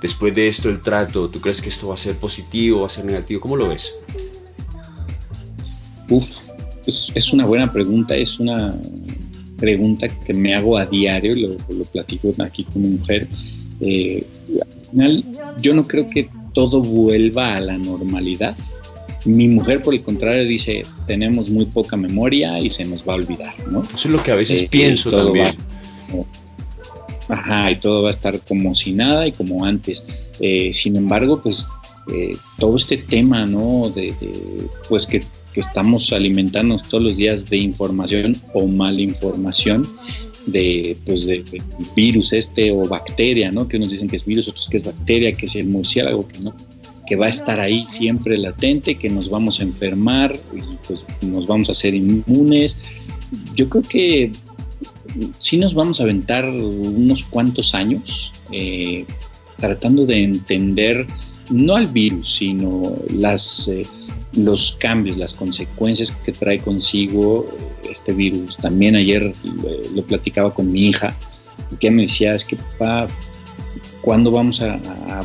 después 0.00 0.34
de 0.34 0.48
esto 0.48 0.68
el 0.68 0.80
trato? 0.80 1.28
¿Tú 1.28 1.40
crees 1.40 1.60
que 1.60 1.68
esto 1.68 1.88
va 1.88 1.94
a 1.94 1.98
ser 1.98 2.16
positivo, 2.16 2.80
va 2.80 2.86
a 2.86 2.90
ser 2.90 3.04
negativo? 3.04 3.40
¿Cómo 3.40 3.56
lo 3.56 3.68
ves? 3.68 3.94
Uf, 6.10 6.42
es, 6.86 7.32
una 7.32 7.44
buena 7.44 7.68
pregunta, 7.68 8.16
es 8.16 8.38
una 8.38 8.78
pregunta 9.56 10.06
que 10.08 10.34
me 10.34 10.54
hago 10.54 10.76
a 10.78 10.86
diario, 10.86 11.34
lo, 11.34 11.74
lo 11.74 11.84
platico 11.84 12.32
aquí 12.38 12.64
con 12.64 12.82
mi 12.82 12.88
mujer. 12.90 13.28
Eh, 13.80 14.26
al 14.62 14.90
final, 14.90 15.24
yo 15.60 15.74
no 15.74 15.82
creo 15.82 16.06
que 16.06 16.28
todo 16.52 16.80
vuelva 16.80 17.56
a 17.56 17.60
la 17.60 17.76
normalidad. 17.76 18.56
Mi 19.24 19.48
mujer, 19.48 19.82
por 19.82 19.92
el 19.92 20.02
contrario, 20.02 20.44
dice, 20.44 20.82
tenemos 21.06 21.50
muy 21.50 21.66
poca 21.66 21.96
memoria 21.96 22.58
y 22.60 22.70
se 22.70 22.84
nos 22.84 23.06
va 23.06 23.14
a 23.14 23.16
olvidar, 23.16 23.54
¿no? 23.70 23.82
Eso 23.82 23.94
es 23.94 24.06
lo 24.06 24.22
que 24.22 24.30
a 24.30 24.36
veces 24.36 24.62
eh, 24.62 24.68
pienso 24.70 25.10
también. 25.10 25.54
Ajá, 27.28 27.70
y 27.70 27.76
todo 27.80 28.02
va 28.02 28.08
a 28.08 28.12
estar 28.12 28.38
como 28.40 28.74
si 28.74 28.92
nada 28.92 29.26
y 29.26 29.32
como 29.32 29.64
antes. 29.64 30.04
Eh, 30.40 30.72
sin 30.72 30.96
embargo, 30.96 31.40
pues 31.42 31.66
eh, 32.12 32.36
todo 32.58 32.76
este 32.76 32.98
tema, 32.98 33.46
¿no? 33.46 33.90
De, 33.90 34.14
pues 34.88 35.06
que, 35.06 35.22
estamos 35.56 36.12
alimentándonos 36.12 36.82
todos 36.82 37.02
los 37.02 37.16
días 37.16 37.48
de 37.48 37.56
información 37.56 38.36
o 38.52 38.66
mala 38.66 39.00
información, 39.00 39.88
de, 40.44 40.98
pues 41.06 41.24
de, 41.24 41.42
virus 41.96 42.34
este 42.34 42.70
o 42.70 42.82
bacteria, 42.82 43.50
¿no? 43.50 43.66
Que 43.66 43.78
unos 43.78 43.90
dicen 43.90 44.06
que 44.06 44.16
es 44.16 44.26
virus, 44.26 44.48
otros 44.48 44.68
que 44.68 44.76
es 44.76 44.84
bacteria, 44.84 45.32
que 45.32 45.46
es 45.46 45.56
el 45.56 45.68
murciélago, 45.68 46.28
que 46.28 46.40
no, 46.40 46.54
que 47.06 47.16
va 47.16 47.26
a 47.26 47.30
estar 47.30 47.58
ahí 47.58 47.84
siempre 47.84 48.36
latente, 48.36 48.96
que 48.96 49.08
nos 49.08 49.30
vamos 49.30 49.60
a 49.60 49.62
enfermar 49.62 50.36
y 50.54 50.60
pues 50.86 51.06
nos 51.22 51.46
vamos 51.46 51.70
a 51.70 51.72
hacer 51.72 51.94
inmunes. 51.94 52.82
Yo 53.54 53.70
creo 53.70 53.82
que 53.82 54.32
sí 55.38 55.58
nos 55.58 55.74
vamos 55.74 56.00
a 56.00 56.04
aventar 56.04 56.44
unos 56.44 57.24
cuantos 57.24 57.74
años 57.74 58.32
eh, 58.52 59.04
tratando 59.56 60.06
de 60.06 60.22
entender 60.22 61.06
no 61.50 61.76
al 61.76 61.86
virus, 61.86 62.36
sino 62.36 62.96
las, 63.14 63.68
eh, 63.68 63.82
los 64.36 64.72
cambios, 64.72 65.16
las 65.16 65.32
consecuencias 65.32 66.12
que 66.12 66.32
trae 66.32 66.58
consigo 66.58 67.46
este 67.90 68.12
virus. 68.12 68.56
También 68.56 68.96
ayer 68.96 69.32
lo, 69.94 70.02
platicaba 70.02 70.52
con 70.52 70.68
mi 70.68 70.88
hija, 70.88 71.14
que 71.80 71.90
me 71.90 72.02
decía, 72.02 72.32
es 72.32 72.44
que 72.44 72.56
papá, 72.56 73.06
¿cuándo 74.02 74.30
vamos 74.30 74.60
a, 74.60 74.78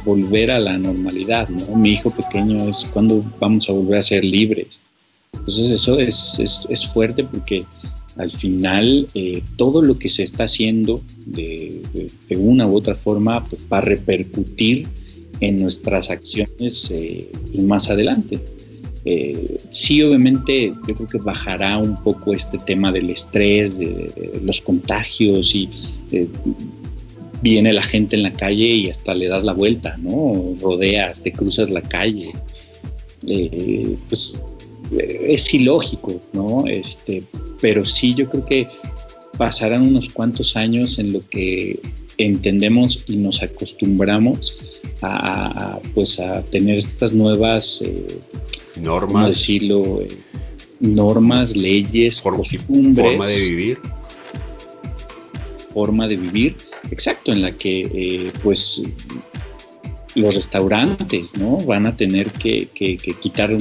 volver 0.05 0.51
a 0.51 0.59
la 0.59 0.77
normalidad? 0.77 1.49
¿no? 1.49 1.75
Mi 1.75 1.91
hijo 1.91 2.09
pequeño 2.09 2.69
es 2.69 2.85
cuándo 2.93 3.23
vamos 3.39 3.69
a 3.69 3.73
volver 3.73 3.99
a 3.99 4.03
ser 4.03 4.23
libres. 4.23 4.81
Entonces 5.33 5.71
eso 5.71 5.97
es, 5.99 6.39
es, 6.39 6.87
fuerte 6.87 7.23
porque 7.23 7.65
al 8.17 8.31
final 8.31 9.07
eh, 9.13 9.41
todo 9.55 9.81
lo 9.81 9.95
que 9.95 10.09
se 10.09 10.23
está 10.23 10.43
haciendo 10.45 11.01
de, 11.25 11.81
una 12.37 12.67
u 12.67 12.75
otra 12.75 12.95
forma 12.95 13.43
pues, 13.43 13.65
va 13.71 13.79
a 13.79 13.81
repercutir 13.81 14.87
en 15.41 15.57
nuestras 15.57 16.09
acciones 16.09 16.91
eh, 16.91 17.29
más 17.63 17.89
adelante. 17.89 18.39
Eh, 19.03 19.57
sí, 19.69 20.01
obviamente, 20.03 20.71
yo 20.87 20.93
creo 20.93 21.07
que 21.07 21.17
bajará 21.17 21.77
un 21.79 21.95
poco 22.03 22.33
este 22.33 22.59
tema 22.59 22.91
del 22.91 23.09
estrés, 23.09 23.79
de, 23.79 24.39
los 24.43 24.61
contagios 24.61 25.55
y 25.55 25.67
eh, 26.11 26.27
viene 27.41 27.73
la 27.73 27.81
gente 27.81 28.15
en 28.15 28.23
la 28.23 28.31
calle 28.31 28.67
y 28.67 28.89
hasta 28.89 29.15
le 29.15 29.27
das 29.27 29.43
la 29.43 29.53
vuelta, 29.53 29.97
¿no? 29.97 30.53
Rodeas, 30.61 31.23
te 31.23 31.31
cruzas 31.31 31.71
la 31.71 31.81
calle. 31.81 32.31
pues 34.07 34.45
es 34.97 35.53
ilógico, 35.53 36.21
¿no? 36.33 36.65
Este, 36.67 37.23
pero 37.61 37.85
sí, 37.85 38.13
yo 38.13 38.29
creo 38.29 38.45
que 38.45 38.67
pasarán 39.37 39.87
unos 39.87 40.09
cuantos 40.09 40.55
años 40.55 40.99
en 40.99 41.13
lo 41.13 41.21
que 41.29 41.79
entendemos 42.17 43.03
y 43.07 43.15
nos 43.15 43.41
acostumbramos 43.41 44.59
a, 45.01 45.79
pues 45.95 46.19
a 46.19 46.43
tener 46.43 46.75
estas 46.75 47.13
nuevas 47.13 47.81
eh, 47.81 48.19
normas, 48.75 49.27
decirlo? 49.27 50.01
Eh, 50.01 50.17
normas, 50.79 51.55
leyes, 51.55 52.21
costumbres, 52.21 53.07
forma 53.07 53.27
de 53.27 53.39
vivir, 53.39 53.77
forma 55.73 56.07
de 56.07 56.15
vivir, 56.17 56.55
exacto, 56.89 57.31
en 57.31 57.41
la 57.41 57.55
que 57.55 57.81
eh, 57.93 58.31
pues 58.43 58.83
los 60.15 60.35
restaurantes 60.35 61.37
¿no? 61.37 61.57
van 61.57 61.85
a 61.85 61.95
tener 61.95 62.31
que, 62.31 62.67
quitar 63.21 63.57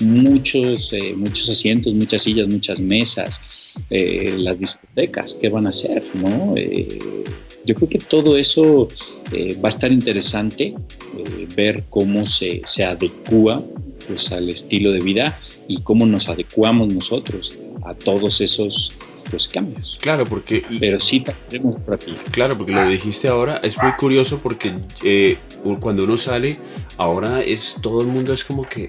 muchos, 0.00 0.94
muchos 1.16 1.48
asientos, 1.48 1.92
muchas 1.94 2.22
sillas, 2.22 2.48
muchas 2.48 2.80
mesas, 2.80 3.72
las 3.90 4.58
discotecas, 4.58 5.38
¿qué 5.40 5.48
van 5.48 5.66
a 5.66 5.70
hacer? 5.70 6.04
¿no? 6.14 6.54
Yo 7.64 7.74
creo 7.76 7.88
que 7.88 7.98
todo 7.98 8.36
eso 8.36 8.88
eh, 9.32 9.56
va 9.62 9.68
a 9.68 9.70
estar 9.70 9.92
interesante, 9.92 10.74
eh, 11.16 11.48
ver 11.54 11.84
cómo 11.90 12.26
se, 12.26 12.60
se 12.64 12.84
adecua 12.84 13.64
pues, 14.08 14.32
al 14.32 14.50
estilo 14.50 14.90
de 14.92 15.00
vida 15.00 15.38
y 15.68 15.80
cómo 15.82 16.04
nos 16.06 16.28
adecuamos 16.28 16.92
nosotros 16.92 17.56
a 17.84 17.94
todos 17.94 18.40
esos 18.40 18.94
cambios. 19.48 19.98
Claro, 20.00 20.26
porque... 20.26 20.64
Pero 20.80 21.00
sí 21.00 21.24
tenemos 21.48 21.76
por 21.80 21.94
aquí. 21.94 22.16
Claro, 22.30 22.56
porque 22.56 22.72
lo 22.72 22.86
dijiste 22.86 23.28
ahora, 23.28 23.60
es 23.62 23.80
muy 23.82 23.92
curioso 23.92 24.40
porque 24.42 24.74
eh, 25.02 25.38
cuando 25.80 26.04
uno 26.04 26.16
sale, 26.18 26.58
ahora 26.96 27.42
es 27.42 27.78
todo 27.80 28.00
el 28.00 28.06
mundo 28.06 28.32
es 28.32 28.44
como 28.44 28.68
que... 28.68 28.88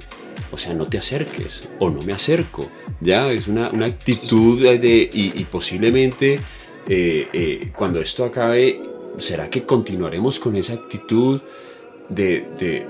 O 0.52 0.58
sea, 0.58 0.74
no 0.74 0.86
te 0.86 0.98
acerques 0.98 1.68
o 1.80 1.90
no 1.90 2.02
me 2.02 2.14
acerco. 2.14 2.70
Ya, 3.02 3.32
es 3.32 3.48
una, 3.48 3.70
una 3.70 3.88
actitud 3.88 4.62
de, 4.62 5.10
y, 5.12 5.40
y 5.40 5.46
posiblemente 5.46 6.42
eh, 6.88 7.28
eh, 7.34 7.72
cuando 7.76 8.00
esto 8.00 8.26
acabe, 8.26 8.82
¿será 9.18 9.50
que 9.50 9.64
continuaremos 9.64 10.40
con 10.40 10.56
esa 10.56 10.74
actitud 10.74 11.42
de, 12.10 12.46
eh, 12.60 12.86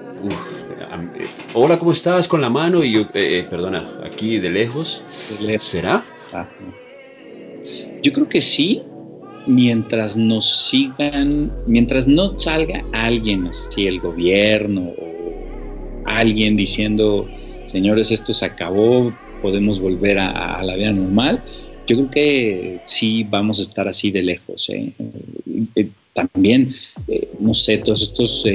hola, 1.54 1.78
¿cómo 1.78 1.92
estás? 1.92 2.28
Con 2.28 2.42
la 2.42 2.50
mano 2.50 2.84
y 2.84 2.92
yo, 2.92 3.10
perdona, 3.10 4.00
aquí 4.04 4.40
de 4.40 4.50
lejos. 4.50 5.04
¿Será? 5.62 6.04
Ah, 6.34 6.48
yo 8.04 8.14
creo 8.14 8.30
que 8.30 8.42
sí, 8.42 8.82
mientras 9.48 10.16
nos 10.16 10.68
sigan, 10.68 11.52
mientras 11.66 12.08
no 12.08 12.38
salga 12.38 12.86
alguien 12.92 13.48
así, 13.48 13.88
el 13.88 14.00
gobierno 14.00 14.94
o 14.98 16.04
alguien 16.06 16.56
diciendo, 16.56 17.30
señores, 17.66 18.12
esto 18.12 18.34
se 18.34 18.46
acabó, 18.46 19.14
podemos 19.42 19.80
volver 19.80 20.20
a 20.20 20.62
la 20.64 20.76
vida 20.76 20.92
normal, 20.92 21.44
yo 21.86 21.98
creo 21.98 22.10
que 22.10 22.80
sí 22.86 23.26
vamos 23.30 23.60
a 23.60 23.64
estar 23.64 23.88
así 23.88 24.12
de 24.12 24.24
lejos. 24.24 24.70
¿eh? 24.70 24.94
Eh, 25.76 25.90
también, 26.14 26.74
eh, 27.08 27.28
no 27.40 27.54
sé, 27.54 27.80
todos 27.80 28.04
estos 28.04 28.46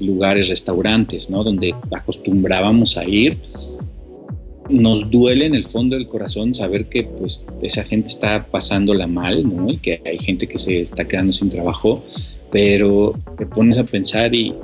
lugares, 0.00 0.48
restaurantes, 0.48 1.30
¿no? 1.30 1.42
Donde 1.44 1.74
acostumbrábamos 1.92 2.96
a 2.98 3.04
ir, 3.08 3.38
nos 4.68 5.10
duele 5.10 5.46
en 5.46 5.54
el 5.54 5.64
fondo 5.64 5.96
del 5.96 6.08
corazón 6.08 6.54
saber 6.54 6.88
que 6.88 7.04
pues 7.04 7.46
esa 7.62 7.84
gente 7.84 8.08
está 8.08 8.46
pasándola 8.46 9.06
mal, 9.06 9.44
¿no? 9.44 9.70
Y 9.70 9.78
que 9.78 10.00
hay 10.04 10.18
gente 10.18 10.46
que 10.46 10.58
se 10.58 10.80
está 10.80 11.06
quedando 11.06 11.32
sin 11.32 11.50
trabajo, 11.50 12.04
pero 12.50 13.14
te 13.38 13.46
pones 13.46 13.78
a 13.78 13.84
pensar 13.84 14.34
y 14.34 14.54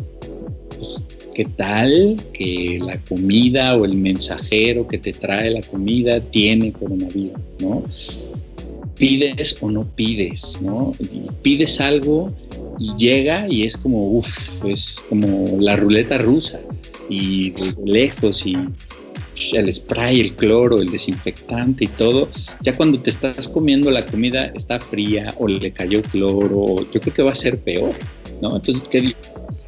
pues, 0.76 1.02
¿Qué 1.34 1.46
tal 1.46 2.22
que 2.34 2.78
la 2.82 2.98
comida 3.04 3.74
o 3.76 3.86
el 3.86 3.94
mensajero 3.94 4.86
que 4.86 4.98
te 4.98 5.14
trae 5.14 5.50
la 5.50 5.62
comida 5.62 6.20
tiene 6.20 6.72
coronavirus, 6.72 7.40
¿no? 7.60 7.84
Pides 8.98 9.56
o 9.62 9.70
no 9.70 9.84
pides, 9.96 10.60
¿no? 10.60 10.92
pides 11.40 11.80
algo 11.80 12.30
y 12.78 12.94
llega 12.96 13.46
y 13.48 13.62
es 13.62 13.76
como, 13.78 14.06
uff, 14.06 14.62
es 14.66 15.06
como 15.08 15.58
la 15.58 15.74
ruleta 15.76 16.18
rusa 16.18 16.60
y 17.08 17.54
lejos 17.84 18.46
y 18.46 18.56
el 19.52 19.72
spray, 19.72 20.20
el 20.20 20.34
cloro, 20.34 20.80
el 20.80 20.90
desinfectante 20.90 21.84
y 21.84 21.88
todo, 21.88 22.28
ya 22.60 22.76
cuando 22.76 23.00
te 23.00 23.10
estás 23.10 23.48
comiendo 23.48 23.90
la 23.90 24.06
comida 24.06 24.46
está 24.54 24.78
fría 24.80 25.34
o 25.38 25.48
le 25.48 25.72
cayó 25.72 26.02
cloro, 26.02 26.88
yo 26.90 27.00
creo 27.00 27.14
que 27.14 27.22
va 27.22 27.32
a 27.32 27.34
ser 27.34 27.60
peor, 27.60 27.94
¿no? 28.40 28.56
Entonces, 28.56 28.88
¿qué 28.88 29.14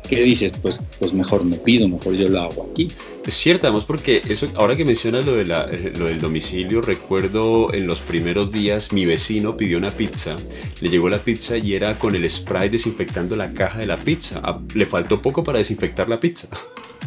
¿qué 0.08 0.22
dices? 0.22 0.52
Pues, 0.60 0.80
pues 0.98 1.12
mejor 1.12 1.44
no 1.44 1.56
pido, 1.56 1.88
mejor 1.88 2.14
yo 2.14 2.28
lo 2.28 2.42
hago 2.42 2.68
aquí. 2.70 2.88
Es 3.26 3.34
cierto, 3.34 3.66
además 3.66 3.84
porque 3.84 4.22
eso, 4.28 4.48
ahora 4.54 4.76
que 4.76 4.84
mencionas 4.84 5.24
lo, 5.24 5.34
de 5.34 5.46
la, 5.46 5.64
eh, 5.70 5.92
lo 5.96 6.06
del 6.06 6.20
domicilio, 6.20 6.82
recuerdo 6.82 7.72
en 7.72 7.86
los 7.86 8.00
primeros 8.00 8.50
días 8.50 8.92
mi 8.92 9.06
vecino 9.06 9.56
pidió 9.56 9.78
una 9.78 9.90
pizza, 9.90 10.36
le 10.80 10.88
llegó 10.88 11.08
la 11.08 11.22
pizza 11.22 11.56
y 11.56 11.74
era 11.74 11.98
con 11.98 12.14
el 12.14 12.28
spray 12.28 12.68
desinfectando 12.68 13.36
la 13.36 13.52
caja 13.52 13.78
de 13.78 13.86
la 13.86 14.02
pizza. 14.02 14.40
Ah, 14.42 14.60
le 14.74 14.86
faltó 14.86 15.20
poco 15.22 15.42
para 15.42 15.58
desinfectar 15.58 16.08
la 16.08 16.20
pizza. 16.20 16.48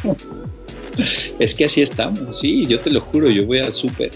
Es 1.39 1.55
que 1.55 1.65
así 1.65 1.81
estamos, 1.81 2.39
sí, 2.39 2.65
yo 2.67 2.79
te 2.79 2.89
lo 2.89 3.01
juro, 3.01 3.29
yo 3.29 3.45
voy 3.45 3.59
al 3.59 3.73
súper 3.73 4.11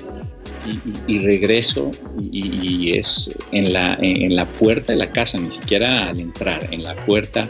y, 1.07 1.19
regreso 1.19 1.89
y, 2.19 2.91
es 2.91 3.35
en 3.51 3.73
la, 3.73 3.97
en 4.01 4.35
la 4.35 4.47
puerta 4.57 4.93
de 4.93 4.99
la 4.99 5.11
casa, 5.11 5.39
ni 5.39 5.49
siquiera 5.49 6.09
al 6.09 6.19
entrar, 6.19 6.67
en 6.71 6.83
la 6.83 6.95
puerta 7.05 7.49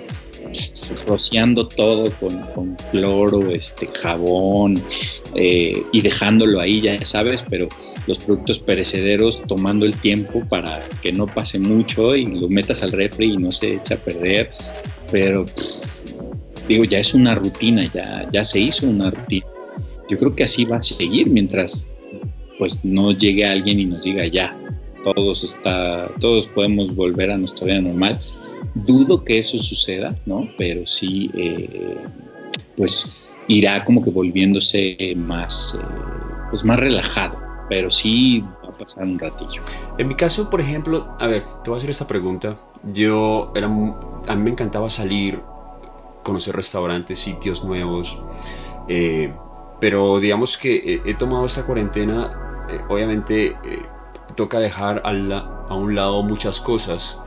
rociando 1.05 1.67
todo 1.67 2.11
con, 2.19 2.75
cloro, 2.91 3.51
este, 3.51 3.87
jabón 3.87 4.83
eh, 5.35 5.83
y 5.91 6.01
dejándolo 6.01 6.59
ahí, 6.59 6.81
ya 6.81 7.03
sabes, 7.05 7.43
pero 7.49 7.69
los 8.07 8.19
productos 8.19 8.59
perecederos 8.59 9.41
tomando 9.47 9.85
el 9.85 9.95
tiempo 9.97 10.43
para 10.49 10.87
que 11.01 11.11
no 11.11 11.27
pase 11.27 11.59
mucho 11.59 12.15
y 12.15 12.25
lo 12.25 12.49
metas 12.49 12.83
al 12.83 12.91
refri 12.91 13.33
y 13.33 13.37
no 13.37 13.51
se 13.51 13.73
echa 13.73 13.95
a 13.95 13.97
perder. 13.97 14.51
Pero 15.11 15.45
digo, 16.67 16.83
ya 16.83 16.99
es 16.99 17.13
una 17.13 17.35
rutina, 17.35 17.91
ya, 17.93 18.27
ya 18.31 18.45
se 18.45 18.59
hizo 18.59 18.87
una 18.87 19.11
rutina. 19.11 19.45
Yo 20.09 20.17
creo 20.17 20.35
que 20.35 20.43
así 20.43 20.65
va 20.65 20.77
a 20.77 20.81
seguir 20.81 21.29
mientras 21.29 21.89
pues 22.59 22.83
no 22.83 23.11
llegue 23.11 23.45
alguien 23.45 23.79
y 23.79 23.85
nos 23.85 24.03
diga 24.03 24.27
ya, 24.27 24.55
todos 25.15 25.43
está, 25.43 26.11
todos 26.19 26.45
podemos 26.47 26.93
volver 26.93 27.31
a 27.31 27.37
nuestra 27.37 27.65
vida 27.65 27.81
normal 27.81 28.21
Dudo 28.73 29.23
que 29.23 29.39
eso 29.39 29.57
suceda, 29.57 30.15
¿no? 30.25 30.47
Pero 30.57 30.85
sí, 30.85 31.29
eh, 31.33 31.97
pues 32.77 33.17
irá 33.47 33.83
como 33.83 34.03
que 34.03 34.09
volviéndose 34.09 35.13
más, 35.17 35.79
eh, 35.81 35.85
pues 36.49 36.63
más 36.63 36.79
relajado, 36.79 37.37
pero 37.69 37.91
sí 37.91 38.43
va 38.63 38.69
a 38.69 38.77
pasar 38.77 39.03
un 39.03 39.19
ratillo. 39.19 39.61
En 39.97 40.07
mi 40.07 40.15
caso, 40.15 40.49
por 40.49 40.61
ejemplo, 40.61 41.15
a 41.19 41.27
ver, 41.27 41.43
te 41.63 41.69
voy 41.69 41.75
a 41.75 41.77
hacer 41.77 41.89
esta 41.89 42.07
pregunta. 42.07 42.57
Yo 42.93 43.51
era, 43.55 43.67
a 43.67 44.35
mí 44.35 44.43
me 44.43 44.51
encantaba 44.51 44.89
salir 44.89 45.39
conocer 46.23 46.55
restaurantes, 46.55 47.19
sitios 47.19 47.63
nuevos. 47.63 48.21
Eh, 48.87 49.33
pero 49.79 50.19
digamos 50.19 50.57
que 50.57 51.01
he, 51.05 51.13
tomado 51.15 51.45
esta 51.45 51.65
cuarentena, 51.65 52.67
eh, 52.69 52.79
obviamente 52.87 53.55
toca 54.35 54.59
dejar 54.59 55.01
a 55.03 55.73
un 55.73 55.95
lado 55.95 56.23
muchas 56.23 56.59
cosas, 56.59 57.19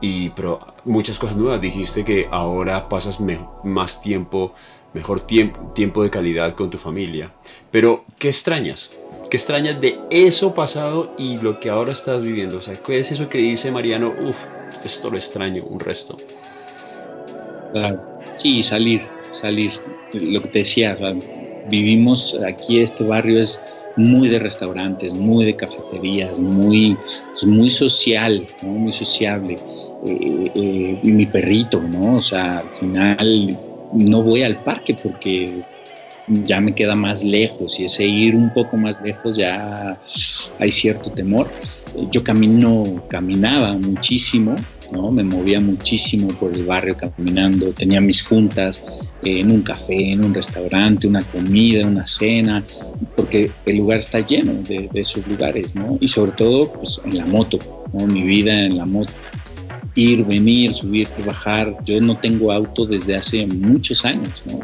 y, 0.00 0.30
pero 0.30 0.60
muchas 0.84 1.18
cosas 1.18 1.36
nuevas. 1.36 1.60
Dijiste 1.60 2.04
que 2.04 2.28
ahora 2.30 2.88
pasas 2.88 3.18
más 3.64 4.02
tiempo, 4.02 4.54
mejor 4.94 5.20
tiempo, 5.20 5.72
tiempo 5.74 6.02
de 6.02 6.10
calidad 6.10 6.54
con 6.54 6.70
tu 6.70 6.78
familia. 6.78 7.30
Pero, 7.70 8.04
¿qué 8.18 8.28
extrañas? 8.28 8.92
¿Qué 9.30 9.36
extrañas 9.36 9.80
de 9.80 10.00
eso 10.10 10.54
pasado 10.54 11.14
y 11.16 11.38
lo 11.38 11.60
que 11.60 11.70
ahora 11.70 11.92
estás 11.92 12.22
viviendo? 12.22 12.58
O 12.58 12.62
sea, 12.62 12.74
¿qué 12.76 12.98
es 12.98 13.12
eso 13.12 13.28
que 13.28 13.38
dice 13.38 13.70
Mariano? 13.70 14.12
Uf, 14.20 14.36
esto 14.84 15.10
lo 15.10 15.16
extraño, 15.16 15.62
un 15.64 15.78
resto. 15.78 16.16
Claro, 17.72 18.02
sí, 18.40 18.62
salir, 18.62 19.02
salir. 19.30 19.72
Lo 20.12 20.40
que 20.42 20.48
te 20.48 20.58
decía, 20.60 20.96
vivimos 21.68 22.38
aquí, 22.46 22.80
este 22.80 23.04
barrio 23.04 23.40
es 23.40 23.62
muy 23.96 24.28
de 24.28 24.38
restaurantes, 24.38 25.14
muy 25.14 25.44
de 25.44 25.56
cafeterías, 25.56 26.40
muy, 26.40 26.96
pues, 26.96 27.44
muy 27.46 27.70
social, 27.70 28.46
muy 28.62 28.92
sociable. 28.92 29.54
Eh, 30.02 30.52
eh, 30.54 31.00
y 31.02 31.12
mi 31.12 31.26
perrito, 31.26 31.82
¿no? 31.82 32.14
O 32.16 32.20
sea, 32.20 32.58
al 32.60 32.70
final 32.72 33.58
no 33.92 34.22
voy 34.22 34.42
al 34.42 34.62
parque 34.62 34.94
porque 34.94 35.62
ya 36.26 36.60
me 36.60 36.74
queda 36.74 36.94
más 36.94 37.24
lejos 37.24 37.78
y 37.78 37.84
ese 37.84 38.06
ir 38.06 38.36
un 38.36 38.50
poco 38.50 38.76
más 38.76 39.00
lejos 39.00 39.36
ya 39.36 40.00
hay 40.58 40.70
cierto 40.70 41.10
temor. 41.10 41.52
Yo 42.10 42.22
camino, 42.22 43.02
caminaba 43.08 43.76
muchísimo, 43.76 44.56
¿no? 44.92 45.10
Me 45.10 45.24
movía 45.24 45.60
muchísimo 45.60 46.28
por 46.28 46.52
el 46.54 46.64
barrio 46.64 46.96
caminando, 46.96 47.72
tenía 47.72 48.00
mis 48.00 48.22
juntas 48.22 48.82
en 49.22 49.50
un 49.50 49.62
café, 49.62 50.12
en 50.12 50.24
un 50.24 50.34
restaurante, 50.34 51.06
una 51.06 51.22
comida, 51.22 51.86
una 51.86 52.06
cena, 52.06 52.64
porque 53.14 53.52
el 53.66 53.76
lugar 53.76 53.98
está 53.98 54.20
lleno 54.20 54.62
de, 54.62 54.88
esos 54.94 55.26
lugares, 55.26 55.74
¿no? 55.74 55.98
Y 56.00 56.08
sobre 56.08 56.32
todo, 56.32 56.72
pues 56.72 57.00
en 57.04 57.16
la 57.16 57.26
moto, 57.26 57.58
¿no? 57.92 58.06
Mi 58.06 58.22
vida 58.22 58.64
en 58.64 58.76
la 58.76 58.86
moto 58.86 59.12
ir, 59.94 60.24
venir, 60.24 60.72
subir, 60.72 61.08
bajar. 61.24 61.76
Yo 61.84 62.00
no 62.00 62.16
tengo 62.18 62.52
auto 62.52 62.86
desde 62.86 63.16
hace 63.16 63.46
muchos 63.46 64.04
años, 64.04 64.42
¿no? 64.46 64.60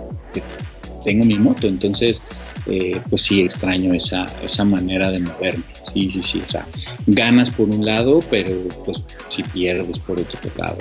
tengo 1.03 1.25
mi 1.25 1.39
moto, 1.39 1.69
entonces 1.69 2.27
eh, 2.67 3.01
pues 3.09 3.23
sí 3.23 3.43
extraño 3.43 3.95
esa, 3.95 4.27
esa 4.43 4.65
manera 4.65 5.11
de 5.11 5.21
moverme, 5.21 5.65
sí, 5.83 6.11
sí, 6.11 6.23
sí, 6.23 6.43
o 6.45 6.49
sea, 6.49 6.67
ganas 7.07 7.51
por 7.51 7.69
un 7.69 7.85
lado, 7.85 8.21
pero 8.31 8.67
pues 8.85 9.05
si 9.29 9.43
pierdes 9.43 9.99
por 9.99 10.21
otro 10.21 10.39
lado. 10.57 10.79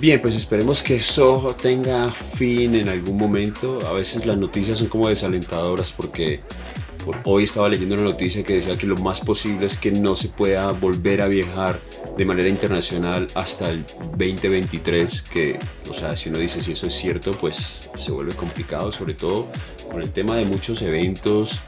Bien, 0.00 0.20
pues 0.20 0.34
esperemos 0.34 0.82
que 0.82 0.96
esto 0.96 1.54
tenga 1.60 2.10
fin 2.10 2.74
en 2.74 2.88
algún 2.88 3.16
momento. 3.16 3.86
A 3.86 3.92
veces 3.92 4.26
las 4.26 4.38
noticias 4.38 4.78
son 4.78 4.88
como 4.88 5.08
desalentadoras 5.08 5.92
porque 5.92 6.40
hoy 7.24 7.44
estaba 7.44 7.68
leyendo 7.68 7.94
una 7.94 8.04
noticia 8.04 8.42
que 8.42 8.54
decía 8.54 8.76
que 8.76 8.86
lo 8.86 8.96
más 8.96 9.20
posible 9.20 9.66
es 9.66 9.76
que 9.76 9.90
no 9.90 10.16
se 10.16 10.28
pueda 10.28 10.72
volver 10.72 11.20
a 11.20 11.28
viajar 11.28 11.80
de 12.16 12.24
manera 12.24 12.48
internacional 12.48 13.28
hasta 13.34 13.70
el 13.70 13.84
2023, 14.16 15.22
que, 15.22 15.58
o 15.88 15.94
sea, 15.94 16.14
si 16.16 16.28
uno 16.28 16.38
dice 16.38 16.62
si 16.62 16.72
eso 16.72 16.86
es 16.86 16.94
cierto, 16.94 17.32
pues 17.32 17.88
se 17.94 18.12
vuelve 18.12 18.34
complicado, 18.34 18.92
sobre 18.92 19.14
todo 19.14 19.48
con 19.92 20.02
el 20.02 20.10
tema 20.10 20.36
de 20.36 20.46
muchos 20.46 20.80
eventos 20.82 21.60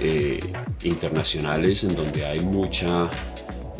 eh, 0.00 0.40
internacionales 0.82 1.84
en 1.84 1.94
donde 1.94 2.24
hay 2.24 2.40
mucha 2.40 3.10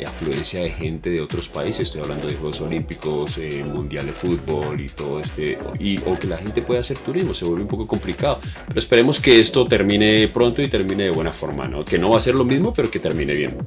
afluencia 0.05 0.61
de 0.61 0.71
gente 0.71 1.11
de 1.11 1.21
otros 1.21 1.47
países, 1.47 1.81
estoy 1.81 2.01
hablando 2.01 2.27
de 2.27 2.33
Juegos 2.33 2.61
Olímpicos, 2.61 3.37
eh, 3.37 3.63
Mundial 3.63 4.07
de 4.07 4.13
Fútbol 4.13 4.81
y 4.81 4.89
todo 4.89 5.19
este, 5.19 5.59
y, 5.79 5.99
o 5.99 6.17
que 6.17 6.27
la 6.27 6.37
gente 6.37 6.61
pueda 6.61 6.79
hacer 6.79 6.97
turismo, 6.97 7.33
se 7.33 7.45
vuelve 7.45 7.63
un 7.63 7.67
poco 7.67 7.85
complicado. 7.87 8.39
Pero 8.67 8.79
esperemos 8.79 9.19
que 9.19 9.39
esto 9.39 9.67
termine 9.67 10.27
pronto 10.27 10.61
y 10.61 10.69
termine 10.69 11.03
de 11.03 11.09
buena 11.11 11.31
forma, 11.31 11.67
¿no? 11.67 11.85
Que 11.85 11.99
no 11.99 12.09
va 12.09 12.17
a 12.17 12.21
ser 12.21 12.33
lo 12.33 12.45
mismo, 12.45 12.73
pero 12.73 12.89
que 12.89 12.99
termine 12.99 13.33
bien. 13.33 13.57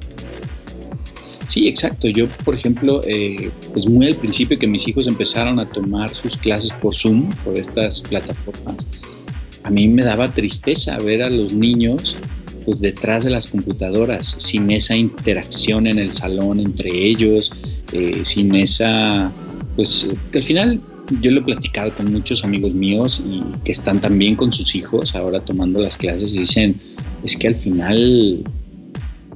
Sí, 1.47 1.67
exacto. 1.67 2.07
Yo, 2.07 2.27
por 2.43 2.55
ejemplo, 2.55 3.01
eh, 3.05 3.51
pues 3.71 3.87
muy 3.87 4.07
al 4.07 4.15
principio 4.15 4.57
que 4.57 4.67
mis 4.67 4.87
hijos 4.87 5.07
empezaron 5.07 5.59
a 5.59 5.69
tomar 5.69 6.13
sus 6.15 6.35
clases 6.35 6.73
por 6.73 6.93
Zoom, 6.93 7.33
por 7.43 7.57
estas 7.57 8.01
plataformas, 8.01 8.87
a 9.65 9.71
mí 9.71 9.87
me 9.87 10.03
daba 10.03 10.31
tristeza 10.31 10.97
ver 10.99 11.23
a 11.23 11.29
los 11.29 11.51
niños 11.51 12.17
pues 12.65 12.79
detrás 12.79 13.23
de 13.23 13.31
las 13.31 13.47
computadoras, 13.47 14.27
sin 14.27 14.71
esa 14.71 14.95
interacción 14.95 15.85
en 15.85 15.99
el 15.99 16.09
salón 16.09 16.59
entre 16.59 16.89
ellos, 16.89 17.51
eh, 17.91 18.21
sin 18.23 18.55
esa, 18.55 19.31
pues 19.75 20.11
al 20.33 20.41
final 20.41 20.81
yo 21.21 21.29
lo 21.29 21.41
he 21.41 21.43
platicado 21.43 21.93
con 21.95 22.11
muchos 22.11 22.43
amigos 22.43 22.73
míos 22.73 23.23
y 23.23 23.43
que 23.63 23.71
están 23.71 24.01
también 24.01 24.35
con 24.35 24.51
sus 24.51 24.73
hijos 24.75 25.15
ahora 25.15 25.45
tomando 25.45 25.79
las 25.79 25.97
clases 25.97 26.33
y 26.33 26.39
dicen, 26.39 26.81
es 27.23 27.37
que 27.37 27.49
al 27.49 27.55
final, 27.55 28.43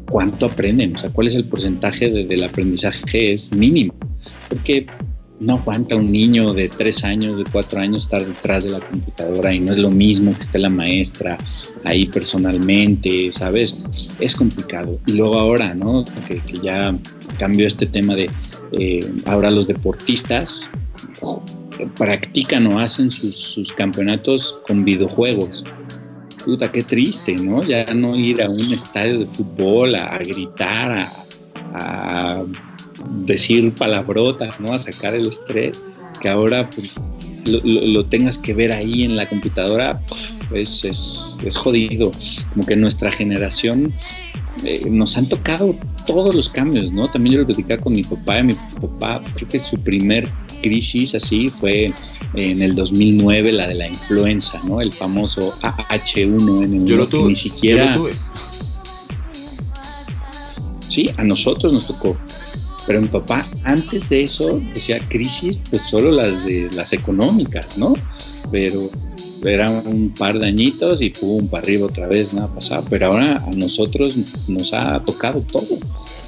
¿cuánto 0.09 0.47
aprenden? 0.47 0.95
O 0.95 0.97
sea, 0.97 1.11
¿cuál 1.11 1.27
es 1.27 1.35
el 1.35 1.45
porcentaje 1.45 2.09
del 2.09 2.43
aprendizaje? 2.43 3.33
Es 3.33 3.51
mínimo, 3.51 3.93
porque 4.49 4.87
no 5.39 5.55
aguanta 5.55 5.95
un 5.95 6.11
niño 6.11 6.53
de 6.53 6.69
tres 6.69 7.03
años, 7.03 7.37
de 7.37 7.45
cuatro 7.45 7.79
años 7.79 8.03
estar 8.03 8.25
detrás 8.25 8.65
de 8.65 8.71
la 8.71 8.79
computadora 8.79 9.53
y 9.53 9.59
no 9.59 9.71
es 9.71 9.77
lo 9.77 9.89
mismo 9.89 10.33
que 10.33 10.39
esté 10.39 10.59
la 10.59 10.69
maestra 10.69 11.37
ahí 11.85 12.05
personalmente, 12.07 13.29
¿sabes? 13.29 13.85
Es 14.19 14.35
complicado. 14.35 14.99
Y 15.05 15.13
luego 15.13 15.39
ahora, 15.39 15.73
¿no? 15.73 16.03
Que, 16.27 16.41
ya 16.61 16.97
cambió 17.37 17.67
este 17.67 17.85
tema 17.85 18.15
de 18.15 18.29
eh, 18.73 18.99
ahora 19.25 19.49
los 19.49 19.67
deportistas 19.67 20.71
practican 21.95 22.67
o 22.67 22.79
hacen 22.79 23.09
sus, 23.09 23.73
campeonatos 23.73 24.59
con 24.67 24.83
videojuegos. 24.83 25.63
Puta, 26.43 26.69
qué 26.69 26.83
triste, 26.83 27.35
¿no? 27.35 27.63
Ya 27.63 27.85
no 27.93 28.15
ir 28.15 28.41
a 28.41 28.47
un 28.47 28.73
estadio 28.73 29.19
de 29.19 29.25
fútbol 29.27 29.95
a, 29.95 30.17
gritar, 30.17 31.09
a 31.73 32.43
decir 33.25 33.73
palabrotas, 33.75 34.59
¿no? 34.59 34.73
A 34.73 34.79
sacar 34.79 35.13
el 35.15 35.27
estrés, 35.27 35.83
que 36.21 36.29
ahora 36.29 36.69
pues, 36.69 36.93
lo, 37.45 38.05
tengas 38.05 38.37
que 38.37 38.53
ver 38.53 38.71
ahí 38.71 39.03
en 39.03 39.15
la 39.15 39.27
computadora, 39.27 40.01
pues 40.49 40.83
es, 40.85 41.37
es 41.43 41.57
jodido. 41.57 42.11
Como 42.53 42.65
que 42.65 42.75
nuestra 42.75 43.11
generación 43.11 43.93
eh, 44.63 44.89
nos 44.89 45.17
han 45.17 45.27
tocado 45.27 45.75
todos 46.05 46.35
los 46.35 46.49
cambios, 46.49 46.91
¿no? 46.91 47.07
También 47.07 47.35
yo 47.35 47.41
lo 47.41 47.45
platicaba 47.45 47.81
con 47.81 47.93
mi 47.93 48.03
papá, 48.03 48.39
y 48.39 48.43
mi 48.43 48.53
papá, 48.53 49.21
creo 49.35 49.47
que 49.47 49.59
su 49.59 49.77
primer 49.79 50.29
crisis 50.61 51.15
así 51.15 51.47
fue 51.47 51.87
en 52.33 52.61
el 52.61 52.75
2009, 52.75 53.51
la 53.53 53.67
de 53.67 53.75
la 53.75 53.87
influenza, 53.87 54.59
¿no? 54.65 54.81
El 54.81 54.91
famoso 54.91 55.53
AH1N1, 55.61 56.85
yo 56.85 56.97
lo 56.97 57.07
tuve, 57.07 57.29
ni 57.29 57.35
siquiera... 57.35 57.97
Sí, 60.87 61.11
a 61.17 61.23
nosotros 61.23 61.71
nos 61.71 61.85
tocó. 61.85 62.17
Pero 62.89 63.01
mi 63.01 63.07
papá, 63.07 63.45
antes 63.65 64.09
de 64.09 64.23
eso, 64.23 64.59
decía 64.73 64.97
crisis, 65.09 65.61
pues 65.69 65.83
solo 65.83 66.09
las 66.09 66.43
de 66.43 66.71
las 66.71 66.91
económicas, 66.91 67.77
¿no? 67.77 67.93
Pero 68.51 68.89
eran 69.45 69.85
un 69.85 70.11
par 70.11 70.39
de 70.39 70.47
añitos 70.47 70.99
y 71.03 71.11
pum, 71.11 71.47
para 71.47 71.61
arriba 71.61 71.85
otra 71.85 72.07
vez, 72.07 72.33
nada 72.33 72.51
pasaba. 72.51 72.83
Pero 72.89 73.11
ahora 73.11 73.43
a 73.45 73.51
nosotros 73.51 74.15
nos 74.47 74.73
ha 74.73 74.99
tocado 75.05 75.41
todo. 75.41 75.77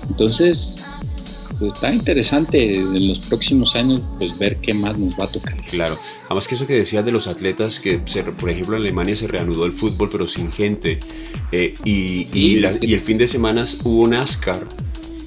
Entonces, 0.08 1.48
pues 1.58 1.74
está 1.74 1.92
interesante 1.92 2.78
en 2.78 3.08
los 3.08 3.18
próximos 3.18 3.76
años 3.76 4.04
pues 4.20 4.38
ver 4.38 4.58
qué 4.58 4.76
más 4.76 5.00
nos 5.00 5.20
va 5.20 5.24
a 5.24 5.32
tocar. 5.32 5.58
Claro, 5.66 5.98
además 6.26 6.48
que 6.48 6.54
eso 6.54 6.68
que 6.68 6.74
decías 6.74 7.04
de 7.04 7.12
los 7.12 7.26
atletas, 7.26 7.80
que 7.80 8.04
por 8.40 8.52
ejemplo 8.52 8.76
en 8.76 8.84
Alemania 8.84 9.16
se 9.16 9.26
reanudó 9.26 9.66
el 9.66 9.74
fútbol 9.74 10.10
pero 10.12 10.28
sin 10.28 10.52
gente 10.52 11.00
eh, 11.52 11.74
y, 11.84 12.28
y, 12.38 12.64
y, 12.82 12.94
el 12.94 13.00
fin 13.00 13.18
de 13.18 13.26
semana 13.26 13.64
hubo 13.84 14.08
NASCAR 14.08 14.68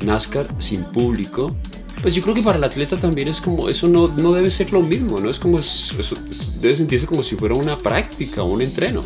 NASCAR 0.00 0.46
sin 0.58 0.84
público, 0.84 1.54
pues 2.02 2.14
yo 2.14 2.22
creo 2.22 2.34
que 2.34 2.42
para 2.42 2.58
el 2.58 2.64
atleta 2.64 2.98
también 2.98 3.28
es 3.28 3.40
como, 3.40 3.68
eso 3.68 3.88
no, 3.88 4.08
no 4.08 4.32
debe 4.32 4.50
ser 4.50 4.72
lo 4.72 4.80
mismo, 4.82 5.18
¿no? 5.18 5.30
Es 5.30 5.38
como, 5.38 5.58
eso 5.58 6.16
debe 6.60 6.76
sentirse 6.76 7.06
como 7.06 7.22
si 7.22 7.36
fuera 7.36 7.54
una 7.54 7.78
práctica, 7.78 8.42
un 8.42 8.62
entreno. 8.62 9.02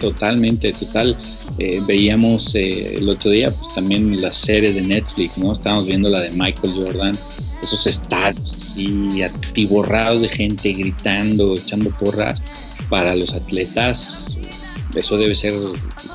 Totalmente, 0.00 0.72
total. 0.72 1.16
Eh, 1.58 1.80
veíamos 1.86 2.56
eh, 2.56 2.94
el 2.96 3.08
otro 3.08 3.30
día, 3.30 3.52
pues 3.52 3.72
también 3.72 4.20
las 4.20 4.34
series 4.36 4.74
de 4.74 4.82
Netflix, 4.82 5.38
¿no? 5.38 5.52
Estábamos 5.52 5.86
viendo 5.86 6.08
la 6.08 6.18
de 6.20 6.30
Michael 6.30 6.72
Jordan, 6.74 7.16
esos 7.62 7.86
estadios 7.86 8.52
así, 8.52 9.22
atiborrados 9.22 10.22
de 10.22 10.28
gente 10.28 10.72
gritando, 10.72 11.54
echando 11.54 11.90
porras. 11.98 12.42
Para 12.88 13.14
los 13.14 13.32
atletas, 13.32 14.38
eso 14.94 15.16
debe 15.16 15.34
ser 15.34 15.54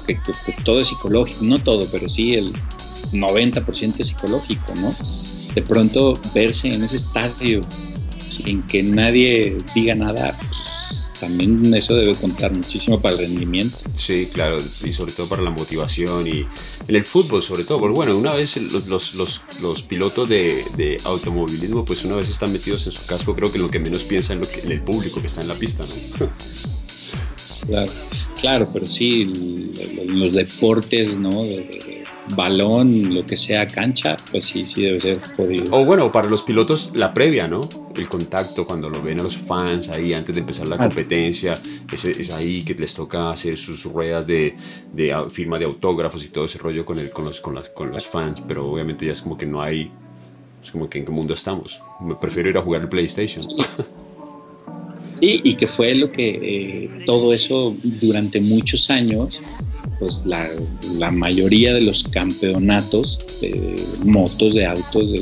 que, 0.05 0.19
pues, 0.45 0.57
todo 0.65 0.81
es 0.81 0.88
psicológico, 0.88 1.43
no 1.43 1.57
todo, 1.60 1.88
pero 1.89 2.10
sí 2.10 2.36
el, 2.36 2.53
90% 3.13 4.04
psicológico, 4.04 4.74
¿no? 4.76 4.93
De 5.54 5.62
pronto 5.62 6.13
verse 6.34 6.74
en 6.74 6.84
ese 6.84 6.98
estadio 6.98 7.62
sin 8.30 8.63
que 8.63 8.84
nadie 8.84 9.58
diga 9.74 9.96
nada, 9.96 10.38
también 11.20 11.74
eso 11.74 11.96
debe 11.96 12.13
contar 12.15 12.54
muchísimo 12.54 13.00
para 13.00 13.15
el 13.15 13.22
rendimiento. 13.22 13.78
Sí, 13.96 14.28
claro, 14.32 14.58
y 14.84 14.91
sobre 14.91 15.12
todo 15.13 15.28
para 15.28 15.41
la 15.41 15.50
motivación 15.50 16.28
y 16.28 16.46
en 16.88 16.96
el 16.96 17.04
fútbol 17.04 17.41
sobre 17.41 17.63
todo, 17.63 17.80
porque 17.80 17.96
bueno, 17.96 18.17
una 18.17 18.34
vez 18.34 18.58
los, 18.58 19.13
los, 19.15 19.41
los, 19.62 19.82
pilotos 19.82 20.30
de, 20.30 20.63
de, 20.76 20.98
automovilismo, 21.04 21.86
pues 21.86 22.04
una 22.06 22.15
vez 22.15 22.30
están 22.30 22.52
metidos 22.52 22.86
en 22.86 22.91
su 22.91 23.06
casco, 23.06 23.36
creo 23.36 23.52
que 23.52 23.60
lo 23.60 23.70
que 23.70 23.80
menos 23.80 24.04
piensa 24.04 24.34
en, 24.34 24.41
lo 24.41 24.50
que, 24.50 24.60
en 24.60 24.72
el 24.72 24.82
público 24.82 25.22
que 25.22 25.28
está 25.28 25.41
en 25.41 25.48
la 25.48 25.56
pista, 25.56 25.86
¿no? 25.86 26.30
claro, 27.67 27.91
claro, 28.39 28.70
pero 28.72 28.86
sí, 28.86 29.26
los 30.06 30.34
deportes, 30.34 31.17
¿no? 31.17 31.32
Balón, 32.36 33.13
lo 33.13 33.26
que 33.26 33.38
sea 33.38 33.68
cancha, 33.68 34.18
pues 34.32 34.46
sí, 34.46 34.66
sí 34.66 34.84
debe 34.84 35.00
ser 35.00 35.22
jodido. 35.36 35.66
O 35.72 35.86
bueno, 35.86 36.12
para 36.12 36.30
los 36.30 36.44
pilotos 36.44 36.92
la 36.94 37.13
previa, 37.13 37.48
¿no? 37.48 37.62
El 37.96 38.08
contacto 38.08 38.66
cuando 38.66 38.90
lo 38.90 39.02
ven 39.02 39.20
a 39.20 39.24
los 39.24 39.38
fans 39.38 39.90
ahí 39.90 40.13
antes 40.13 40.36
de 40.36 40.42
empezar 40.42 40.68
la 40.68 40.76
ah. 40.76 40.80
competencia, 40.80 41.56
es, 41.92 42.06
es, 42.06 42.32
ahí 42.32 42.63
que 42.63 42.74
les 42.74 42.94
toca 42.94 43.32
hacer 43.32 43.58
sus 43.58 43.84
ruedas 43.86 44.26
de, 44.28 44.56
de, 44.94 45.16
firma 45.30 45.58
de 45.58 45.66
autógrafos 45.66 46.24
y 46.26 46.30
todo 46.30 46.46
ese 46.46 46.58
rollo 46.58 46.86
con, 46.86 47.00
el, 47.00 47.10
con, 47.10 47.26
los, 47.26 47.42
con, 47.42 47.56
las, 47.56 47.70
con 47.70 47.92
los 47.92 48.06
fans, 48.06 48.42
pero 48.48 48.70
obviamente 48.70 49.06
ya 49.06 49.13
es 49.13 49.22
como 49.22 49.38
que 49.38 49.46
no 49.46 49.62
hay, 49.62 49.92
es 50.63 50.72
como 50.72 50.90
que 50.90 51.00
en 51.00 51.06
qué 51.06 51.12
mundo 51.12 51.34
estamos. 51.34 51.82
Me 52.02 52.16
prefiero 52.16 52.50
ir 52.50 52.58
a 52.58 52.62
jugar 52.62 52.82
el 52.82 52.90
PlayStation. 52.90 53.44
Sí, 55.20 55.42
y 55.44 55.56
que 55.56 55.66
fue 55.66 55.96
lo 55.96 56.12
que 56.12 56.28
eh, 56.30 57.04
todo 57.06 57.34
eso 57.34 57.76
durante 57.84 58.40
muchos 58.40 58.92
años 58.92 59.42
pues 59.99 60.25
la, 60.25 60.49
la, 60.97 61.12
mayoría 61.12 61.73
de 61.73 61.81
los 61.81 62.03
campeonatos 62.03 63.19
de 63.41 63.75
motos, 64.03 64.53
de 64.53 64.65
autos, 64.65 65.13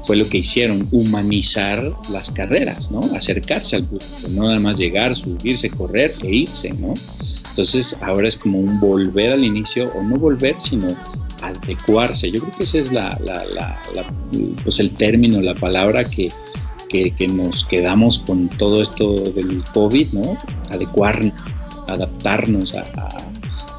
fue 0.00 0.16
lo 0.16 0.28
que 0.28 0.38
hicieron, 0.38 0.88
humanizar 0.92 1.92
las 2.10 2.30
carreras, 2.30 2.90
¿no? 2.90 3.00
Acercarse 3.14 3.76
al 3.76 3.84
público, 3.84 4.28
no 4.30 4.44
nada 4.44 4.60
más 4.60 4.78
llegar, 4.78 5.14
subirse, 5.14 5.70
correr 5.70 6.14
e 6.22 6.34
irse, 6.34 6.72
¿no? 6.74 6.94
Entonces 7.50 7.96
ahora 8.00 8.28
es 8.28 8.36
como 8.36 8.58
un 8.58 8.80
volver 8.80 9.32
al 9.32 9.44
inicio, 9.44 9.90
o 9.94 10.02
no 10.02 10.16
volver, 10.16 10.56
sino 10.58 10.88
adecuarse. 11.42 12.30
Yo 12.30 12.40
creo 12.40 12.54
que 12.56 12.62
ese 12.62 12.78
es 12.80 12.92
la, 12.92 13.18
la, 13.24 13.82
pues 14.62 14.78
el 14.78 14.90
término, 14.90 15.40
la 15.40 15.54
palabra 15.54 16.08
que, 16.08 16.30
que, 16.88 17.10
que, 17.12 17.28
nos 17.28 17.64
quedamos 17.64 18.20
con 18.20 18.48
todo 18.48 18.82
esto 18.82 19.14
del 19.14 19.62
COVID, 19.72 20.12
¿no? 20.12 20.36
Adecuarnos, 20.70 21.32
adaptarnos 21.88 22.74
a, 22.74 22.82
a 22.82 23.29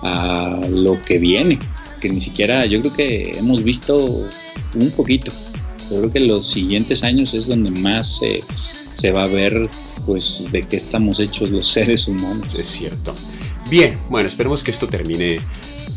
lo 0.04 1.02
que 1.04 1.18
viene, 1.18 1.60
que 2.00 2.10
ni 2.10 2.22
siquiera 2.22 2.66
yo 2.66 2.80
creo 2.82 2.94
que 2.94 3.38
hemos 3.38 3.64
visto 3.64 4.28
un 4.76 4.92
poquito. 4.92 5.32
Yo 5.90 5.98
creo 5.98 6.12
que 6.12 6.20
los 6.22 6.50
siguientes 6.50 7.04
años 7.04 7.34
es 7.34 7.48
donde 7.48 7.72
más 7.72 8.22
se 8.94 9.12
va 9.12 9.24
a 9.24 9.28
ver 9.28 9.70
pues 10.06 10.52
de 10.52 10.64
qué 10.64 10.78
estamos 10.78 11.20
hechos 11.20 11.50
los 11.50 11.68
seres 11.72 12.08
humanos. 12.08 12.56
Es 12.56 12.68
cierto. 12.68 13.14
Bien, 13.70 13.98
bueno, 14.10 14.28
esperemos 14.28 14.64
que 14.64 14.72
esto 14.72 14.88
termine 14.88 15.42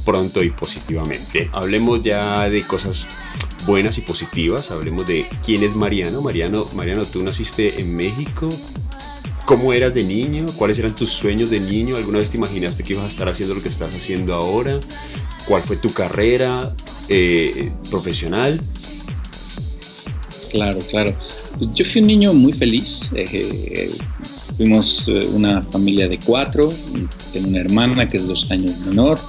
pronto 0.05 0.43
y 0.43 0.51
positivamente. 0.51 1.51
Hablemos 1.53 2.03
ya 2.03 2.49
de 2.49 2.63
cosas 2.63 3.07
buenas 3.67 3.99
y 3.99 4.03
positivas. 4.03 4.71
Hablemos 4.71 5.07
de 5.07 5.27
quién 5.45 5.63
es 5.63 5.75
Mariano. 5.75 6.21
Mariano, 6.21 6.69
Mariano, 6.75 7.05
tú 7.05 7.23
naciste 7.23 7.81
en 7.81 7.97
México, 7.97 8.49
¿Cómo 9.45 9.75
eras 9.75 9.93
de 9.93 10.05
niño? 10.05 10.47
¿Cuáles 10.57 10.79
eran 10.79 10.95
tus 10.95 11.11
sueños 11.11 11.51
de 11.51 11.61
niño? 11.61 11.97
¿Alguna 11.97 12.19
vez 12.19 12.31
te 12.31 12.39
imaginaste 12.39 12.83
que 12.83 12.95
ibas 12.95 13.05
a 13.05 13.09
estar 13.09 13.29
haciendo 13.29 13.55
lo 13.55 13.63
que 13.63 13.69
estás 13.69 13.95
haciendo 13.95 14.33
ahora? 14.35 14.81
¿Cuál 15.47 15.63
fue 15.63 15.77
tu 15.77 15.93
carrera 15.93 16.75
eh, 17.11 17.71
profesional? 17.91 18.59
Claro, 20.51 20.79
claro. 20.89 21.15
Yo 21.75 21.85
fui 21.85 22.01
un 22.01 22.07
niño 22.07 22.33
muy 22.33 22.55
feliz. 22.55 23.11
Eh, 23.15 23.95
fuimos 24.57 25.09
eh, 25.09 25.29
una 25.35 25.63
familia 25.63 26.09
de 26.09 26.19
cuatro. 26.25 26.73
Tengo 27.35 27.49
una 27.49 27.61
hermana 27.61 28.09
que 28.09 28.17
es 28.17 28.27
dos 28.27 28.51
años 28.51 28.79
menor. 28.87 29.21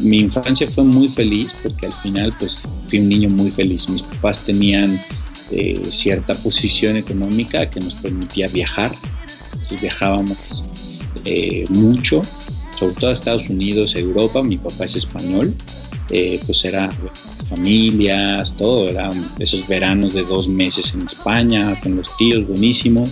mi 0.00 0.18
infancia 0.18 0.68
fue 0.68 0.82
muy 0.82 1.08
feliz 1.08 1.54
porque 1.62 1.86
al 1.86 1.92
final 1.92 2.34
pues 2.40 2.62
fui 2.88 2.98
un 2.98 3.08
niño 3.08 3.30
muy 3.30 3.52
feliz. 3.52 3.88
Mis 3.88 4.02
papás 4.02 4.40
tenían 4.40 5.00
eh, 5.50 5.78
cierta 5.90 6.32
posición 6.34 6.96
económica 6.96 7.68
que 7.68 7.80
nos 7.80 7.94
permitía 7.96 8.48
viajar. 8.48 8.94
Y 9.70 9.76
viajábamos 9.76 10.64
eh, 11.24 11.64
mucho, 11.68 12.22
sobre 12.78 12.94
todo 12.94 13.10
a 13.10 13.12
Estados 13.12 13.48
Unidos, 13.50 13.94
Europa. 13.94 14.42
Mi 14.42 14.56
papá 14.56 14.84
es 14.86 14.96
español, 14.96 15.54
eh, 16.10 16.40
pues 16.46 16.64
era 16.64 16.90
familias, 17.48 18.56
todo, 18.56 18.88
eran 18.88 19.30
esos 19.38 19.66
veranos 19.68 20.14
de 20.14 20.22
dos 20.22 20.48
meses 20.48 20.94
en 20.94 21.02
España 21.02 21.78
con 21.82 21.96
los 21.96 22.14
tíos, 22.16 22.46
buenísimo. 22.46 23.04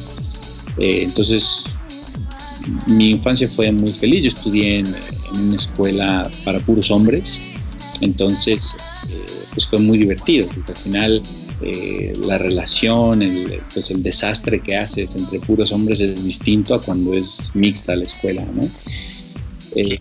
entonces, 0.78 1.78
mi 2.86 3.10
infancia 3.10 3.48
fue 3.48 3.70
muy 3.72 3.92
feliz. 3.92 4.24
Yo 4.24 4.28
estudié 4.28 4.78
en, 4.78 4.94
una 5.34 5.56
escuela 5.56 6.30
para 6.44 6.60
puros 6.60 6.90
hombres, 6.90 7.40
entonces, 8.00 8.76
pues 9.52 9.66
fue 9.66 9.78
muy 9.78 9.98
divertido, 9.98 10.46
porque 10.48 10.72
al 10.72 10.78
final 10.78 11.22
eh, 11.64 12.12
la 12.26 12.38
relación, 12.38 13.22
el, 13.22 13.60
pues 13.72 13.90
el 13.90 14.02
desastre 14.02 14.60
que 14.60 14.76
haces 14.76 15.14
entre 15.16 15.40
puros 15.40 15.72
hombres 15.72 16.00
es 16.00 16.24
distinto 16.24 16.74
a 16.74 16.82
cuando 16.82 17.12
es 17.14 17.50
mixta 17.54 17.96
la 17.96 18.04
escuela, 18.04 18.44
¿no? 18.44 18.68
Eh, 19.76 19.98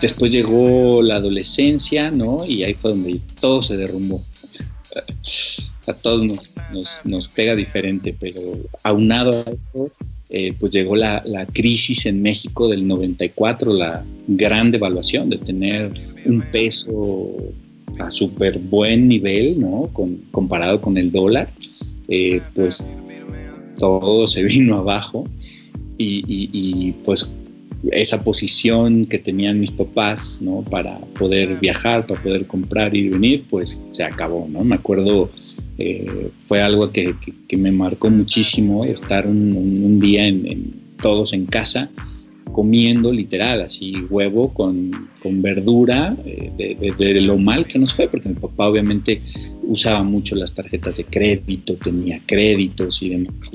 después 0.00 0.30
llegó 0.30 1.02
la 1.02 1.16
adolescencia, 1.16 2.10
¿no? 2.10 2.44
Y 2.46 2.64
ahí 2.64 2.74
fue 2.74 2.90
donde 2.90 3.20
todo 3.40 3.62
se 3.62 3.76
derrumbó. 3.76 4.24
A 5.86 5.92
todos 5.92 6.22
nos, 7.04 7.28
pega 7.28 7.54
diferente, 7.54 8.16
pero 8.18 8.40
aunado 8.82 9.32
a 9.32 9.40
eso, 9.42 9.90
eh, 10.30 10.52
pues 10.58 10.72
llegó 10.72 10.96
la, 10.96 11.22
la, 11.26 11.46
crisis 11.46 12.06
en 12.06 12.22
México 12.22 12.68
del 12.68 12.88
94, 12.88 13.72
la 13.72 14.04
gran 14.26 14.72
devaluación 14.72 15.30
de 15.30 15.38
tener 15.38 15.92
un 16.24 16.40
peso 16.50 17.52
a 17.98 18.10
súper 18.10 18.58
buen 18.58 19.08
nivel, 19.08 19.58
¿no? 19.58 19.90
Comparado 20.30 20.80
con 20.80 20.96
el 20.96 21.10
dólar, 21.10 21.52
eh, 22.08 22.40
pues 22.54 22.90
todo 23.78 24.26
se 24.26 24.42
vino 24.44 24.76
abajo 24.76 25.24
y, 25.98 26.92
pues 27.04 27.30
esa 27.92 28.24
posición 28.24 29.06
que 29.06 29.18
tenían 29.18 29.60
mis 29.60 29.70
papás, 29.70 30.40
¿no? 30.42 30.62
Para 30.62 30.98
poder 31.18 31.58
viajar, 31.60 32.06
para 32.06 32.20
poder 32.20 32.46
comprar, 32.46 32.96
ir 32.96 33.06
y 33.06 33.08
venir, 33.10 33.44
pues 33.48 33.84
se 33.90 34.02
acabó, 34.02 34.48
¿no? 34.48 34.64
Me 34.64 34.74
acuerdo, 34.74 35.30
eh, 35.78 36.30
fue 36.46 36.60
algo 36.60 36.90
que, 36.90 37.14
me 37.56 37.70
marcó 37.70 38.10
muchísimo 38.10 38.84
estar 38.84 39.26
un, 39.26 40.00
día 40.00 40.24
todos 41.00 41.32
en 41.32 41.46
casa 41.46 41.90
comiendo 42.52 43.12
literal, 43.12 43.62
así 43.62 43.94
huevo 44.08 44.52
con, 44.54 44.90
con 45.22 45.42
verdura, 45.42 46.16
eh, 46.24 46.92
de, 46.96 47.20
lo 47.20 47.38
mal 47.38 47.66
que 47.66 47.78
nos 47.78 47.94
fue, 47.94 48.08
porque 48.08 48.28
mi 48.28 48.34
papá 48.34 48.68
obviamente 48.68 49.20
usaba 49.62 50.02
mucho 50.02 50.36
las 50.36 50.54
tarjetas 50.54 50.96
de 50.96 51.04
crédito, 51.04 51.74
tenía 51.76 52.20
créditos 52.26 53.02
y 53.02 53.10
demás. 53.10 53.50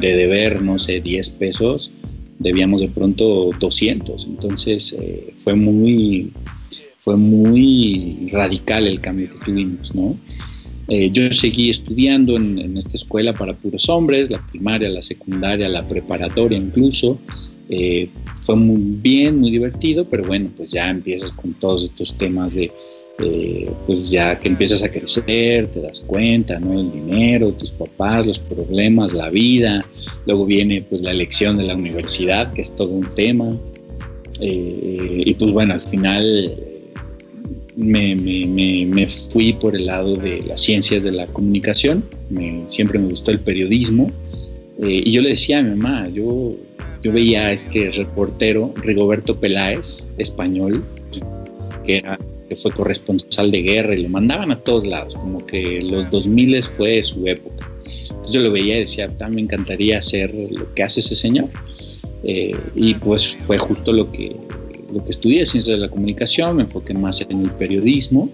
de 0.00 0.16
deber, 0.16 0.62
no 0.62 0.78
sé, 0.78 1.00
10 1.00 1.30
pesos, 1.30 1.92
debíamos 2.38 2.80
de 2.80 2.88
pronto 2.88 3.50
200. 3.58 4.26
Entonces 4.26 4.98
eh, 5.00 5.32
fue 5.38 5.54
muy 5.54 6.32
fue 6.98 7.16
muy 7.16 8.28
radical 8.32 8.84
el 8.88 9.00
cambio 9.00 9.30
que 9.30 9.38
tuvimos, 9.44 9.94
¿no? 9.94 10.16
Eh, 10.88 11.08
yo 11.12 11.30
seguí 11.32 11.70
estudiando 11.70 12.34
en, 12.34 12.76
esta 12.76 12.96
escuela 12.96 13.32
para 13.32 13.56
puros 13.56 13.88
hombres, 13.88 14.28
la 14.28 14.44
primaria, 14.44 14.88
la 14.88 15.02
secundaria, 15.02 15.68
la 15.68 15.86
preparatoria 15.86 16.58
incluso, 16.58 17.18
eh, 17.68 18.08
fue 18.42 18.56
muy 18.56 18.80
bien, 19.00 19.40
muy 19.40 19.50
divertido, 19.50 20.04
pero 20.08 20.24
bueno, 20.24 20.48
pues 20.56 20.70
ya 20.70 20.88
empiezas 20.88 21.32
con 21.32 21.54
todos 21.54 21.84
estos 21.84 22.16
temas 22.16 22.54
de, 22.54 22.70
eh, 23.18 23.70
pues 23.86 24.10
ya 24.10 24.38
que 24.38 24.48
empiezas 24.48 24.84
a 24.84 24.90
crecer, 24.90 25.70
te 25.70 25.80
das 25.80 26.00
cuenta, 26.00 26.60
¿no? 26.60 26.78
El 26.78 26.92
dinero, 26.92 27.52
tus 27.52 27.72
papás, 27.72 28.26
los 28.26 28.38
problemas, 28.38 29.12
la 29.12 29.30
vida, 29.30 29.84
luego 30.26 30.46
viene 30.46 30.82
pues 30.82 31.02
la 31.02 31.10
elección 31.10 31.56
de 31.58 31.64
la 31.64 31.74
universidad, 31.74 32.52
que 32.52 32.62
es 32.62 32.74
todo 32.76 32.90
un 32.90 33.10
tema, 33.14 33.56
eh, 34.40 35.22
y 35.24 35.34
pues 35.34 35.50
bueno, 35.50 35.74
al 35.74 35.82
final 35.82 36.54
me, 37.74 38.14
me, 38.14 38.86
me, 38.86 39.08
fui 39.08 39.54
por 39.54 39.74
el 39.74 39.86
lado 39.86 40.14
de 40.14 40.42
las 40.42 40.60
ciencias 40.60 41.02
de 41.02 41.12
la 41.12 41.26
comunicación, 41.26 42.04
siempre 42.66 42.98
me 42.98 43.08
gustó 43.08 43.32
el 43.32 43.40
periodismo, 43.40 44.10
y 44.78 45.10
yo 45.10 45.22
le 45.22 45.30
decía 45.30 45.58
a 45.58 45.62
mi 45.62 45.70
mamá, 45.70 46.08
yo 46.10 46.52
yo 47.06 47.12
veía 47.12 47.46
a 47.46 47.52
este 47.52 47.88
reportero, 47.90 48.74
Rigoberto 48.78 49.38
Peláez, 49.38 50.10
español, 50.18 50.84
que, 51.84 51.98
era, 51.98 52.18
que 52.48 52.56
fue 52.56 52.72
corresponsal 52.72 53.52
de 53.52 53.62
guerra 53.62 53.94
y 53.94 54.02
lo 54.02 54.08
mandaban 54.08 54.50
a 54.50 54.58
todos 54.58 54.84
lados, 54.84 55.14
como 55.14 55.38
que 55.46 55.80
los 55.82 56.10
2000 56.10 56.64
fue 56.64 57.00
su 57.04 57.24
época. 57.28 57.70
Entonces 57.84 58.32
yo 58.32 58.40
lo 58.40 58.50
veía 58.50 58.78
y 58.78 58.80
decía, 58.80 59.08
me 59.30 59.40
encantaría 59.40 59.98
hacer 59.98 60.34
lo 60.34 60.74
que 60.74 60.82
hace 60.82 60.98
ese 60.98 61.14
señor. 61.14 61.48
Eh, 62.24 62.56
y 62.74 62.94
pues 62.94 63.36
fue 63.36 63.56
justo 63.56 63.92
lo 63.92 64.10
que, 64.10 64.34
lo 64.92 65.04
que 65.04 65.12
estudié, 65.12 65.46
ciencias 65.46 65.78
de 65.78 65.86
la 65.86 65.88
comunicación, 65.88 66.56
me 66.56 66.62
enfoqué 66.64 66.92
más 66.92 67.20
en 67.20 67.42
el 67.42 67.52
periodismo 67.52 68.28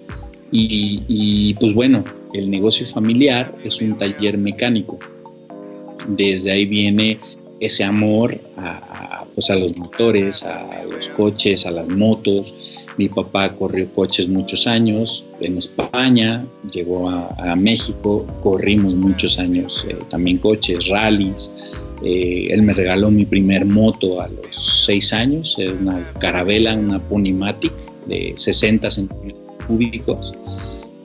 y, 0.50 1.02
y 1.08 1.54
pues 1.54 1.74
bueno, 1.74 2.04
el 2.32 2.50
negocio 2.50 2.86
familiar 2.86 3.54
es 3.64 3.82
un 3.82 3.98
taller 3.98 4.38
mecánico. 4.38 4.98
Desde 6.08 6.52
ahí 6.52 6.64
viene 6.64 7.18
ese 7.62 7.84
amor 7.84 8.38
a, 8.56 9.24
pues 9.34 9.48
a 9.48 9.56
los 9.56 9.76
motores, 9.76 10.42
a 10.42 10.84
los 10.84 11.08
coches, 11.10 11.64
a 11.64 11.70
las 11.70 11.88
motos. 11.88 12.76
Mi 12.98 13.08
papá 13.08 13.54
corrió 13.54 13.88
coches 13.94 14.28
muchos 14.28 14.66
años 14.66 15.28
en 15.40 15.56
España, 15.56 16.44
llegó 16.72 17.08
a, 17.08 17.56
México, 17.56 18.26
corrimos 18.42 18.94
muchos 18.94 19.38
años 19.38 19.86
eh, 19.88 19.96
también 20.10 20.38
coches, 20.38 20.88
rallies. 20.88 21.72
Eh, 22.04 22.46
él 22.50 22.62
me 22.62 22.72
regaló 22.72 23.10
mi 23.10 23.24
primer 23.24 23.64
moto 23.64 24.20
a 24.20 24.26
los 24.26 24.84
seis 24.84 25.12
años, 25.12 25.56
una 25.58 26.12
carabela, 26.18 26.74
una 26.74 26.98
Ponymatic 26.98 27.72
de 28.06 28.32
60 28.34 28.90
centímetros 28.90 29.44
cúbicos, 29.68 30.32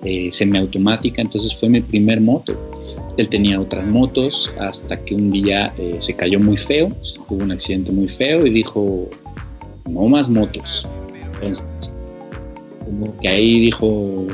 eh, 0.03 0.31
semiautomática, 0.31 1.21
entonces 1.21 1.55
fue 1.55 1.69
mi 1.69 1.81
primer 1.81 2.19
moto 2.21 2.57
él 3.17 3.27
tenía 3.29 3.59
otras 3.59 3.85
motos 3.87 4.53
hasta 4.59 4.97
que 5.03 5.15
un 5.15 5.31
día 5.31 5.73
eh, 5.77 5.95
se 5.99 6.15
cayó 6.15 6.39
muy 6.39 6.55
feo, 6.55 6.91
tuvo 7.27 7.43
un 7.43 7.51
accidente 7.51 7.91
muy 7.91 8.07
feo 8.07 8.45
y 8.45 8.51
dijo, 8.51 9.09
no 9.89 10.07
más 10.07 10.29
motos. 10.29 10.87
Entonces, 11.33 11.65
como 12.85 13.17
que 13.19 13.27
ahí 13.27 13.59
dijo, 13.59 14.27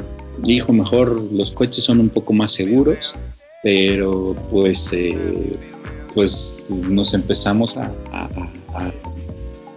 dijo 0.43 0.73
mejor 0.73 1.19
los 1.31 1.51
coches 1.51 1.85
son 1.85 2.01
un 2.01 2.09
poco 2.09 2.33
más 2.33 2.51
seguros, 2.51 3.15
pero 3.63 4.35
pues, 4.51 4.91
eh, 4.91 5.17
pues 6.13 6.67
nos 6.69 7.13
empezamos 7.13 7.75
a, 7.77 7.91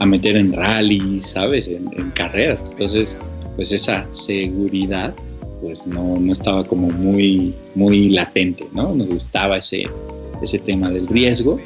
meter 0.05 0.37
en 0.37 0.53
rallies, 0.53 1.31
¿sabes? 1.31 1.66
En, 1.69 1.88
en 1.97 2.11
carreras. 2.12 2.62
Entonces, 2.71 3.19
pues 3.57 3.73
esa 3.73 4.07
seguridad 4.11 5.12
pues 5.62 5.87
no, 5.87 6.16
no 6.16 6.33
estaba 6.33 6.64
como 6.64 6.88
muy, 6.88 7.55
muy 7.75 8.09
latente, 8.09 8.66
¿no? 8.73 8.95
Nos 8.95 9.09
gustaba 9.09 9.59
ese, 9.59 9.87
ese 10.42 10.59
tema 10.59 10.90
del 10.90 11.07
riesgo 11.07 11.57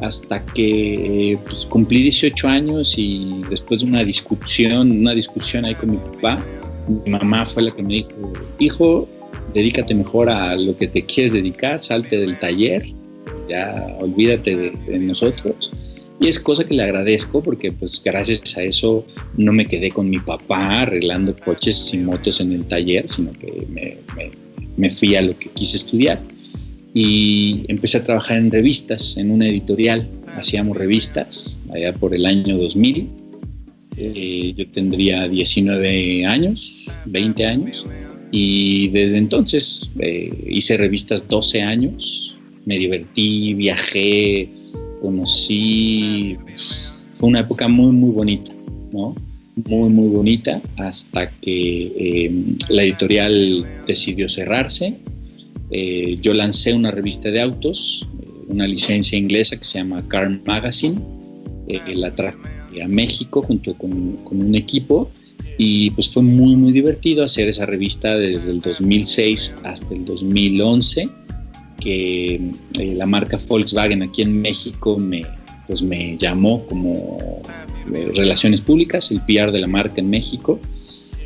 hasta 0.00 0.44
que 0.44 1.38
pues, 1.48 1.66
cumplí 1.66 2.02
18 2.02 2.48
años 2.48 2.94
y 2.98 3.42
después 3.48 3.80
de 3.80 3.86
una 3.86 4.04
discusión, 4.04 4.90
una 4.90 5.12
discusión 5.12 5.64
ahí 5.64 5.74
con 5.74 5.92
mi 5.92 5.98
papá, 5.98 6.40
mi 6.88 7.10
mamá 7.10 7.46
fue 7.46 7.62
la 7.62 7.70
que 7.70 7.82
me 7.82 7.94
dijo, 7.94 8.32
hijo, 8.58 9.06
dedícate 9.54 9.94
mejor 9.94 10.28
a 10.28 10.56
lo 10.56 10.76
que 10.76 10.88
te 10.88 11.02
quieres 11.02 11.32
dedicar, 11.32 11.80
salte 11.80 12.18
del 12.18 12.38
taller, 12.38 12.84
ya 13.48 13.96
olvídate 14.00 14.56
de 14.56 14.98
nosotros 14.98 15.72
y 16.24 16.28
es 16.28 16.40
cosa 16.40 16.64
que 16.64 16.72
le 16.72 16.82
agradezco 16.82 17.42
porque 17.42 17.70
pues 17.70 18.00
gracias 18.02 18.56
a 18.56 18.62
eso 18.62 19.04
no 19.36 19.52
me 19.52 19.66
quedé 19.66 19.90
con 19.90 20.08
mi 20.08 20.18
papá 20.18 20.80
arreglando 20.80 21.36
coches 21.44 21.92
y 21.92 21.98
motos 21.98 22.40
en 22.40 22.52
el 22.52 22.64
taller, 22.64 23.06
sino 23.06 23.30
que 23.32 23.66
me, 23.68 23.98
me, 24.78 24.88
fui 24.88 25.14
a 25.16 25.20
lo 25.20 25.38
que 25.38 25.50
quise 25.50 25.76
estudiar. 25.76 26.22
Y 26.94 27.66
empecé 27.68 27.98
a 27.98 28.04
trabajar 28.04 28.38
en 28.38 28.50
revistas, 28.50 29.18
en 29.18 29.30
una 29.30 29.48
editorial. 29.48 30.08
Hacíamos 30.38 30.78
revistas 30.78 31.62
allá 31.74 31.92
por 31.92 32.14
el 32.14 32.24
año 32.24 32.56
2000. 32.56 33.10
Eh, 33.98 34.54
yo 34.56 34.66
tendría 34.70 35.28
19 35.28 36.24
años, 36.24 36.90
20 37.04 37.44
años. 37.44 37.86
Y 38.30 38.88
desde 38.88 39.18
entonces 39.18 39.92
eh, 39.98 40.32
hice 40.48 40.78
revistas 40.78 41.28
12 41.28 41.60
años. 41.60 42.34
Me 42.64 42.78
divertí, 42.78 43.52
viajé, 43.52 44.48
conocí, 45.04 46.38
fue 47.12 47.28
una 47.28 47.40
época 47.40 47.68
muy, 47.68 47.92
muy 47.92 48.10
bonita, 48.10 48.52
¿no? 48.92 49.14
Muy, 49.68 49.90
muy 49.90 50.08
bonita, 50.08 50.62
hasta 50.78 51.30
que 51.30 51.92
eh, 51.96 52.56
la 52.70 52.84
editorial 52.84 53.66
decidió 53.86 54.28
cerrarse. 54.28 54.96
Eh, 55.70 56.18
yo 56.22 56.32
lancé 56.32 56.72
una 56.72 56.90
revista 56.90 57.30
de 57.30 57.42
autos, 57.42 58.08
eh, 58.22 58.30
una 58.48 58.66
licencia 58.66 59.18
inglesa 59.18 59.58
que 59.58 59.64
se 59.64 59.78
llama 59.78 60.06
Car 60.08 60.40
Magazine. 60.46 61.00
la 61.94 62.14
traje 62.14 62.82
a 62.82 62.88
México 62.88 63.42
junto 63.42 63.74
con, 63.74 64.16
con 64.24 64.42
un 64.42 64.54
equipo 64.54 65.10
y 65.56 65.90
pues 65.90 66.08
fue 66.08 66.22
muy 66.22 66.56
muy 66.56 66.72
divertido 66.72 67.22
hacer 67.24 67.48
esa 67.48 67.64
revista 67.64 68.16
desde 68.16 68.50
el 68.50 68.60
2006 68.60 69.58
hasta 69.62 69.94
el 69.94 70.04
2011 70.04 71.08
que 71.80 72.34
eh, 72.78 72.94
la 72.94 73.06
marca 73.06 73.38
Volkswagen 73.48 74.02
aquí 74.02 74.22
en 74.22 74.40
México 74.40 74.98
me, 74.98 75.22
pues 75.66 75.82
me 75.82 76.16
llamó 76.16 76.62
como 76.62 77.18
eh, 77.94 78.10
relaciones 78.14 78.60
públicas, 78.60 79.10
el 79.10 79.20
PR 79.22 79.52
de 79.52 79.60
la 79.60 79.66
marca 79.66 80.00
en 80.00 80.10
México, 80.10 80.58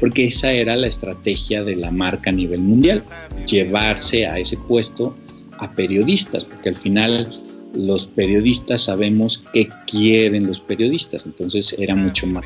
porque 0.01 0.25
esa 0.25 0.53
era 0.53 0.77
la 0.77 0.87
estrategia 0.87 1.65
de 1.65 1.77
la 1.77 1.91
marca 1.91 2.31
a 2.31 2.33
nivel 2.33 2.61
mundial, 2.61 3.05
llevarse 3.47 4.27
a 4.27 4.39
ese 4.39 4.57
puesto 4.69 5.17
a 5.59 5.73
periodistas, 5.73 6.45
porque 6.45 6.69
al 6.69 6.77
final 6.77 7.29
los 7.75 8.07
periodistas 8.07 8.85
sabemos 8.85 9.45
qué 9.53 9.69
quieren 9.87 10.47
los 10.47 10.61
periodistas, 10.61 11.27
entonces 11.27 11.77
era 11.79 11.95
mucho 11.95 12.27
más 12.27 12.45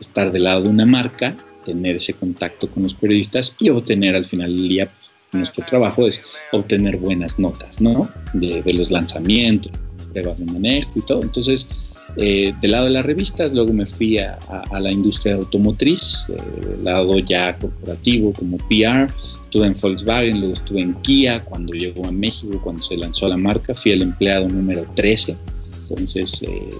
estar 0.00 0.32
del 0.32 0.44
lado 0.44 0.62
de 0.62 0.68
una 0.68 0.86
marca, 0.86 1.36
tener 1.64 1.96
ese 1.96 2.14
contacto 2.14 2.68
con 2.68 2.82
los 2.82 2.94
periodistas 2.94 3.56
y 3.58 3.70
obtener 3.70 4.14
al 4.14 4.24
final 4.24 4.54
del 4.54 4.68
día 4.68 4.92
nuestro 5.34 5.64
trabajo 5.66 6.06
es 6.06 6.22
obtener 6.52 6.96
buenas 6.96 7.38
notas, 7.38 7.80
¿no? 7.80 8.08
De, 8.32 8.62
los 8.72 8.90
lanzamientos, 8.90 9.72
pruebas 10.12 10.38
de 10.38 10.46
manejo 10.46 10.90
y 10.94 11.00
todo. 11.02 11.22
Entonces, 11.22 11.68
eh, 12.16 12.54
del 12.60 12.70
lado 12.70 12.84
de 12.84 12.90
las 12.90 13.04
revistas, 13.04 13.52
luego 13.52 13.72
me 13.72 13.86
fui 13.86 14.18
a, 14.18 14.38
la 14.78 14.92
industria 14.92 15.34
automotriz, 15.34 16.30
eh, 16.30 16.76
lado 16.82 17.18
ya 17.18 17.56
corporativo 17.56 18.32
como 18.32 18.56
PR, 18.68 19.06
estuve 19.42 19.66
en 19.66 19.74
Volkswagen, 19.80 20.38
luego 20.38 20.54
estuve 20.54 20.80
en 20.80 20.94
Kia, 21.02 21.44
cuando 21.44 21.72
llegó 21.72 22.06
a 22.06 22.12
México, 22.12 22.60
cuando 22.62 22.82
se 22.82 22.96
lanzó 22.96 23.28
la 23.28 23.36
marca, 23.36 23.74
fui 23.74 23.92
el 23.92 24.02
empleado 24.02 24.48
número 24.48 24.86
13, 24.94 25.36
entonces 25.82 26.42
eh, 26.42 26.70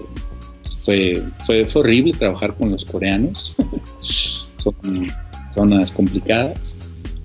fue, 0.79 1.23
fue, 1.45 1.65
fue, 1.65 1.81
horrible 1.81 2.13
trabajar 2.13 2.55
con 2.55 2.71
los 2.71 2.85
coreanos, 2.85 3.55
son 4.57 4.75
zonas 5.53 5.91
complicadas, 5.91 6.77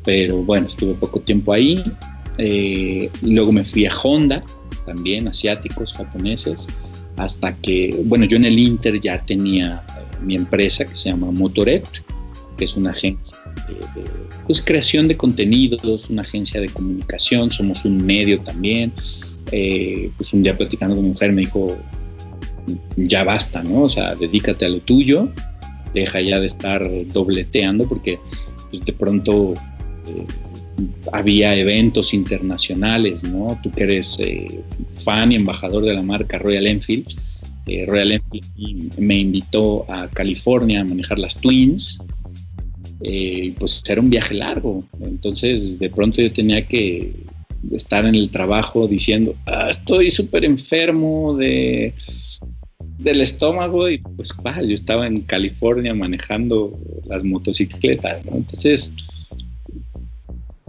pero 0.05 0.43
bueno, 0.43 0.67
estuve 0.67 0.95
poco 0.95 1.21
tiempo 1.21 1.53
ahí. 1.53 1.83
Eh, 2.39 3.11
luego 3.23 3.53
me 3.53 3.65
fui 3.65 3.87
a 3.87 3.93
Honda, 3.95 4.43
también 4.87 5.29
asiáticos, 5.29 5.93
japoneses, 5.93 6.69
hasta 7.17 7.55
que, 7.57 8.03
bueno, 8.05 8.25
yo 8.25 8.37
en 8.37 8.45
el 8.45 8.59
Inter 8.59 9.01
ya 9.01 9.25
tenía 9.25 9.85
eh, 9.89 10.17
mi 10.23 10.37
empresa 10.37 10.85
que 10.85 10.97
se 10.97 11.11
llama 11.11 11.31
Motoret, 11.31 11.87
que 12.57 12.65
es 12.65 12.77
una 12.77 12.91
agencia 12.91 13.37
de, 13.69 14.05
pues, 14.47 14.63
creación 14.63 15.09
de 15.09 15.17
contenidos, 15.17 16.09
una 16.09 16.23
agencia 16.23 16.61
de 16.61 16.69
comunicación, 16.69 17.51
somos 17.51 17.85
un 17.85 18.05
medio 18.05 18.41
también. 18.41 18.93
Eh, 19.53 20.11
pues 20.17 20.33
un 20.33 20.43
día 20.43 20.57
platicando 20.57 20.95
con 20.95 21.05
mi 21.05 21.11
mujer 21.11 21.33
me 21.33 21.41
dijo, 21.43 21.77
ya 22.97 23.25
basta, 23.25 23.63
¿no? 23.63 23.83
O 23.83 23.89
sea, 23.89 24.15
dedícate 24.15 24.67
a 24.67 24.69
lo 24.69 24.81
tuyo, 24.81 25.29
deja 25.93 26.21
ya 26.21 26.39
de 26.39 26.47
estar 26.47 26.89
dobleteando 27.13 27.89
porque 27.89 28.19
pues, 28.71 28.85
de 28.85 28.93
pronto 28.93 29.55
eh, 30.17 30.27
había 31.13 31.55
eventos 31.55 32.15
internacionales, 32.15 33.25
¿no? 33.25 33.59
Tú 33.63 33.71
que 33.71 33.85
eres 33.85 34.19
eh, 34.21 34.63
fan 34.95 35.33
y 35.33 35.37
embajador 35.37 35.85
de 35.85 35.95
la 35.95 36.03
marca 36.03 36.39
Royal 36.39 36.67
Enfield, 36.67 37.07
eh, 37.67 37.85
Royal 37.87 38.13
Enfield 38.13 38.99
me 38.99 39.19
invitó 39.19 39.85
a 39.91 40.09
California 40.09 40.81
a 40.81 40.85
manejar 40.85 41.19
las 41.19 41.37
Twins, 41.41 42.05
pues 43.59 43.83
era 43.89 44.01
un 44.01 44.11
viaje 44.11 44.35
largo, 44.35 44.85
entonces 45.01 45.79
de 45.79 45.89
pronto 45.89 46.21
yo 46.21 46.31
tenía 46.33 46.67
que 46.67 47.25
estar 47.73 48.05
en 48.05 48.15
el 48.15 48.31
trabajo 48.31 48.87
diciendo, 48.87 49.35
ah, 49.47 49.69
estoy 49.71 50.11
súper 50.11 50.45
enfermo 50.45 51.35
de, 51.37 51.95
del 53.01 53.21
estómago 53.23 53.89
y 53.89 53.99
pues 53.99 54.35
yo 54.45 54.75
estaba 54.75 55.07
en 55.07 55.23
California 55.23 55.95
manejando 55.95 56.79
las 57.07 57.25
motocicletas, 57.25 58.25
¿no? 58.27 58.37
Entonces 58.37 58.95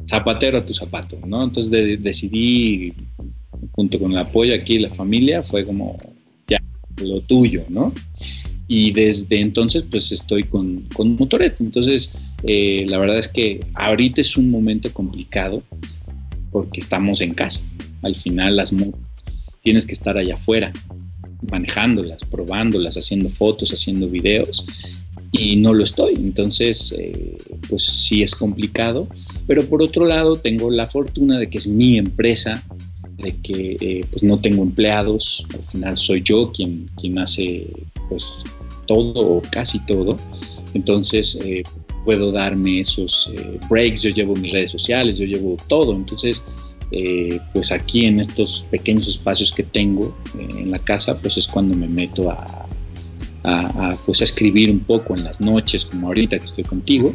zapatero 0.08 0.58
a 0.58 0.66
tu 0.66 0.74
zapato, 0.74 1.18
¿no? 1.26 1.44
Entonces 1.44 2.02
decidí, 2.02 2.94
junto 3.72 4.00
con 4.00 4.12
el 4.12 4.18
apoyo 4.18 4.54
aquí 4.54 4.76
de 4.76 4.82
la 4.82 4.90
familia, 4.90 5.44
fue 5.44 5.66
como 5.66 5.98
ya 6.48 6.60
lo 7.04 7.22
tuyo, 7.22 7.64
¿no? 7.70 7.94
Y 8.68 8.92
desde 8.92 9.40
entonces, 9.40 9.84
pues 9.84 10.12
estoy 10.12 10.44
con, 10.44 10.86
con 10.94 11.16
Motoret. 11.18 11.60
Entonces, 11.60 12.18
eh, 12.44 12.86
la 12.88 12.98
verdad 13.00 13.18
es 13.18 13.28
que 13.28 13.66
ahorita 13.74 14.22
es 14.22 14.38
un 14.38 14.50
momento 14.50 14.94
complicado 14.94 15.62
porque 16.52 16.80
estamos 16.80 17.22
en 17.22 17.34
casa. 17.34 17.70
Al 18.02 18.16
final, 18.16 18.56
las 18.56 18.74
tienes 19.62 19.86
que 19.86 19.94
estar 19.94 20.18
allá 20.18 20.36
afuera, 20.36 20.72
manejándolas, 21.52 22.24
probándolas, 22.24 22.96
haciendo 22.96 23.30
fotos, 23.30 23.72
haciendo 23.72 24.08
videos 24.08 24.66
y 25.32 25.58
no 25.58 25.74
lo 25.74 25.84
estoy. 25.84 26.16
Entonces, 26.16 26.96
eh, 26.98 27.38
pues 27.70 27.84
sí 27.84 28.24
es 28.24 28.36
complicado. 28.36 29.08
Pero 29.48 29.66
por 29.66 29.82
otro 29.82 30.06
lado, 30.06 30.36
tengo 30.36 30.70
la 30.70 30.86
fortuna 30.86 31.38
de 31.40 31.50
que 31.50 31.58
es 31.58 31.68
mi 31.68 31.98
empresa, 31.98 32.64
de 33.18 33.32
que 33.42 33.78
eh, 33.80 34.06
pues 34.12 34.24
no 34.24 34.40
tengo 34.40 34.64
empleados. 34.64 35.46
Al 35.54 35.64
final 35.64 35.98
soy 35.98 36.22
yo 36.24 36.52
quien, 36.52 36.90
quien 37.00 37.20
hace 37.20 37.68
pues 38.10 38.46
todo 38.88 39.38
o 39.38 39.42
casi 39.52 39.84
todo. 39.86 40.16
Entonces, 40.74 41.40
eh, 41.46 41.64
puedo 42.06 42.32
darme 42.32 42.80
esos 42.80 43.34
breaks. 43.70 44.02
Yo 44.02 44.10
llevo 44.10 44.36
mis 44.36 44.52
redes 44.52 44.72
sociales, 44.72 45.18
yo 45.18 45.26
llevo 45.26 45.58
todo. 45.68 45.96
Entonces, 45.96 46.44
eh, 46.94 47.40
pues 47.54 47.72
aquí 47.72 48.06
en 48.06 48.20
estos 48.20 48.68
pequeños 48.70 49.08
espacios 49.08 49.54
que 49.54 49.64
tengo 49.64 50.14
eh, 50.38 50.50
en 50.58 50.72
la 50.72 50.80
casa, 50.80 51.18
pues 51.18 51.38
es 51.38 51.48
cuando 51.48 51.74
me 51.76 51.88
meto 51.88 52.30
a, 52.30 52.68
pues 54.06 54.22
a 54.22 54.24
escribir 54.24 54.70
un 54.70 54.80
poco 54.80 55.16
en 55.16 55.24
las 55.24 55.42
noches, 55.42 55.86
como 55.86 56.08
ahorita 56.08 56.40
que 56.40 56.46
estoy 56.46 56.64
contigo, 56.64 57.12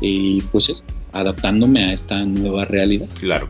y 0.00 0.40
pues 0.42 0.68
es 0.68 0.84
adaptándome 1.12 1.84
a 1.84 1.92
esta 1.92 2.24
nueva 2.24 2.64
realidad. 2.64 3.08
Claro. 3.20 3.48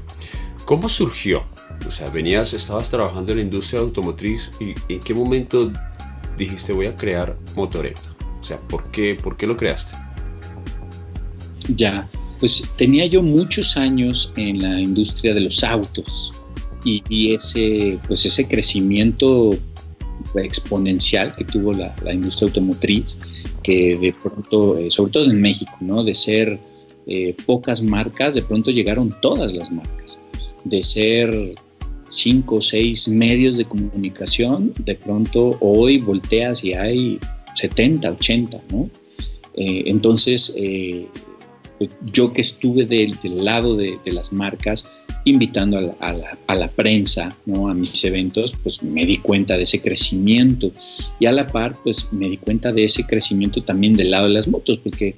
¿Cómo 0.65 0.89
surgió? 0.89 1.45
O 1.87 1.91
sea, 1.91 2.11
venías, 2.11 2.53
estabas 2.53 2.91
trabajando 2.91 3.33
en 3.33 3.39
la 3.39 3.45
industria 3.45 3.81
automotriz 3.81 4.51
y 4.61 4.75
¿en 4.93 5.01
qué 5.01 5.15
momento 5.15 5.73
dijiste 6.37 6.73
voy 6.73 6.87
a 6.87 6.97
crear 6.97 7.37
Motoret? 7.55 7.99
O 8.41 8.45
sea, 8.45 8.59
¿por 8.59 8.91
qué, 8.91 9.15
por 9.15 9.37
qué 9.37 9.47
lo 9.47 9.57
creaste? 9.57 9.97
Ya, 11.75 12.09
pues 12.39 12.71
tenía 12.77 13.07
yo 13.07 13.23
muchos 13.23 13.77
años 13.77 14.33
en 14.37 14.63
la 14.63 14.81
industria 14.81 15.35
de 15.35 15.41
los 15.41 15.63
autos 15.65 16.33
y, 16.85 17.35
ese, 17.35 17.99
pues 18.07 18.25
ese 18.25 18.49
crecimiento 18.49 19.51
exponencial 20.37 21.35
que 21.35 21.45
tuvo 21.45 21.73
la, 21.73 21.95
industria 22.13 22.49
automotriz, 22.49 23.19
que 23.63 23.97
de 23.99 24.13
pronto, 24.13 24.79
eh, 24.79 24.91
sobre 24.91 25.13
todo 25.13 25.25
en 25.25 25.41
México, 25.41 25.77
¿no? 25.81 26.03
De 26.03 26.15
ser 26.15 26.59
eh, 27.07 27.35
pocas 27.47 27.83
marcas, 27.83 28.35
de 28.35 28.43
pronto 28.43 28.71
llegaron 28.71 29.15
todas 29.21 29.55
las 29.55 29.71
marcas. 29.71 30.21
De 30.65 30.83
ser 30.83 31.55
cinco 32.09 32.57
o 32.57 32.61
seis 32.61 33.09
medios 33.09 33.57
de 33.57 33.65
comunicación, 33.65 34.73
de 34.85 34.95
pronto 34.95 35.57
hoy 35.61 35.99
volteas 35.99 36.65
y 36.65 36.75
hay 36.75 37.19
70, 37.55 38.11
80, 38.11 38.63
¿no? 38.71 38.91
Eh, 39.55 39.85
entonces, 39.87 40.55
yo 42.13 42.33
que 42.33 42.41
estuve 42.41 42.85
del, 42.85 43.15
lado 43.37 43.77
de, 43.77 43.99
las 44.07 44.33
marcas, 44.33 44.91
invitando 45.25 45.97
a 46.01 46.55
la, 46.55 46.71
prensa, 46.73 47.37
¿no? 47.47 47.69
a 47.69 47.75
mis 47.75 48.03
eventos, 48.05 48.55
pues 48.63 48.83
me 48.83 49.05
di 49.05 49.19
cuenta 49.19 49.57
de 49.57 49.63
ese 49.65 49.81
crecimiento. 49.81 50.73
Y 51.21 51.27
a 51.27 51.33
la 51.33 51.47
par, 51.47 51.77
pues 51.83 52.13
me 52.13 52.29
di 52.29 52.37
cuenta 52.37 52.73
de 52.73 52.85
ese 52.85 53.05
crecimiento 53.05 53.63
también 53.63 53.95
del 53.95 54.11
lado 54.11 54.29
de 54.29 54.35
las 54.35 54.49
motos, 54.49 54.79
porque 54.79 55.15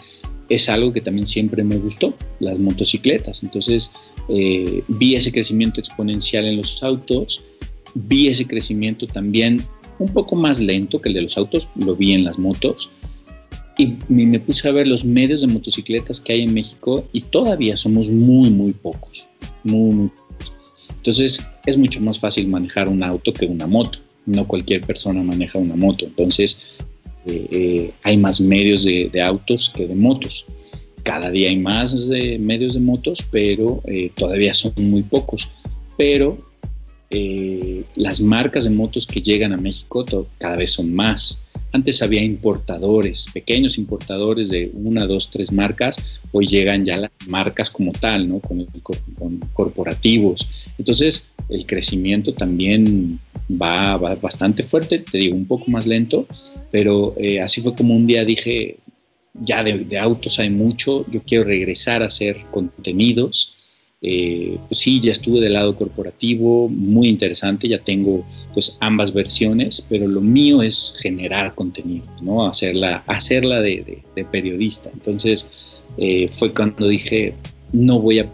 es 0.49 0.69
algo 0.69 0.93
que 0.93 1.01
también 1.01 1.27
siempre 1.27 1.63
me 1.63 1.77
gustó, 1.77 2.15
las 2.41 2.59
motocicletas. 2.59 3.43
Entonces, 3.43 3.93
eh, 4.29 4.83
vi 4.89 5.15
ese 5.15 5.33
crecimiento 5.33 5.81
exponencial 5.81 6.45
en 6.47 6.57
los 6.57 6.83
autos, 6.83 7.45
vi 7.95 8.29
ese 8.29 8.47
crecimiento 8.47 9.07
también 9.07 9.65
un 9.99 10.09
poco 10.09 10.35
más 10.35 10.59
lento 10.59 11.01
que 11.01 11.11
el 11.11 11.15
de 11.15 11.23
los 11.23 11.37
autos, 11.37 11.69
lo 11.77 11.95
vi 11.95 12.15
en 12.15 12.25
las 12.25 12.39
motos, 12.39 12.91
y 13.81 13.97
me 14.09 14.41
puse 14.41 14.69
a 14.69 14.73
ver 14.73 14.87
los 14.87 15.05
medios 15.05 15.41
de 15.41 15.47
motocicletas 15.47 16.21
que 16.21 16.33
hay 16.33 16.43
en 16.43 16.55
México 16.55 17.05
y 17.13 17.23
todavía 17.23 17.77
somos 17.77 18.11
muy, 18.11 18.51
muy 18.51 18.73
pocos. 18.73 19.29
Muy, 19.65 19.95
muy 19.95 20.09
pocos. 20.09 20.53
Entonces 21.01 21.41
es 21.67 21.79
mucho 21.79 22.01
más 22.01 22.19
fácil 22.19 22.49
manejar 22.49 22.89
un 22.89 23.03
auto 23.03 23.33
que 23.33 23.47
una 23.47 23.67
moto. 23.67 23.99
No 24.27 24.47
cualquier 24.47 24.83
persona 24.83 25.23
maneja 25.23 25.59
una 25.59 25.77
moto. 25.77 26.05
Entonces 26.05 26.77
eh, 27.27 27.49
eh, 27.51 27.93
hay 28.03 28.17
más 28.17 28.41
medios 28.41 28.85
de, 28.85 29.11
autos 29.23 29.71
que 29.71 29.87
de 29.87 29.95
motos. 29.95 30.47
Cada 31.03 31.31
día 31.31 31.49
hay 31.49 31.57
más 31.57 31.95
medios 32.39 32.75
de 32.75 32.81
motos, 32.81 33.27
pero 33.31 33.83
eh, 33.87 34.11
todavía 34.15 34.53
son 34.53 34.73
muy 34.77 35.03
pocos. 35.03 35.51
Pero 35.97 36.37
las 37.97 38.21
marcas 38.21 38.65
de 38.65 38.71
motos 38.71 39.07
que 39.07 39.21
llegan 39.21 39.53
a 39.53 39.57
México 39.57 40.05
cada 40.39 40.57
vez 40.57 40.73
son 40.73 40.95
más. 40.95 41.43
Antes 41.73 42.03
había 42.03 42.23
importadores, 42.23 43.27
pequeños 43.33 43.79
importadores 43.79 44.51
de 44.51 44.71
una, 44.75 45.07
dos, 45.07 45.31
tres 45.31 45.53
marcas, 45.53 46.21
hoy 46.33 46.47
llegan 46.47 46.85
ya 46.85 46.97
las 46.97 47.11
marcas 47.27 47.71
como 47.71 47.93
tal, 47.93 48.29
¿no? 48.29 48.41
Con, 48.41 48.67
corporativos. 49.53 50.67
Entonces, 50.79 51.29
el 51.49 51.65
crecimiento 51.67 52.35
también 52.35 53.21
va, 53.51 53.97
bastante 53.97 54.63
fuerte, 54.63 54.99
te 54.99 55.19
digo, 55.19 55.37
un 55.37 55.47
poco 55.47 55.71
más 55.71 55.87
lento, 55.87 56.27
pero 56.71 57.15
eh, 57.19 57.41
así 57.41 57.61
fue 57.61 57.75
como 57.75 57.95
un 57.95 58.07
día 58.07 58.25
dije, 58.25 58.79
ya 59.35 59.63
de, 59.63 59.99
autos 59.99 60.39
hay 60.39 60.51
mucho, 60.51 61.07
yo 61.11 61.23
quiero 61.23 61.45
regresar 61.45 62.03
a 62.03 62.07
hacer 62.07 62.45
contenidos 62.51 63.57
eh, 64.03 64.59
pues 64.69 64.79
sí, 64.81 64.99
ya 65.01 65.13
estuve 65.13 65.41
del 65.41 65.53
lado 65.53 65.77
corporativo, 65.77 66.69
muy 66.69 67.09
interesante, 67.09 67.69
ya 67.69 67.83
tengo 67.83 68.25
pues 68.55 68.79
ambas 68.81 69.13
versiones, 69.13 69.87
pero 69.91 70.09
lo 70.09 70.23
mío 70.23 70.63
es 70.63 70.99
generar 71.03 71.55
contenido, 71.55 72.07
¿no? 72.23 72.47
Hacerla, 72.47 73.05
hacerla 73.07 73.61
de, 73.61 74.03
periodista. 74.31 74.91
Entonces 74.93 75.79
eh, 75.99 76.29
fue 76.31 76.55
cuando 76.55 76.89
dije, 76.89 77.35
no 77.73 78.01
voy 78.01 78.21
a 78.21 78.31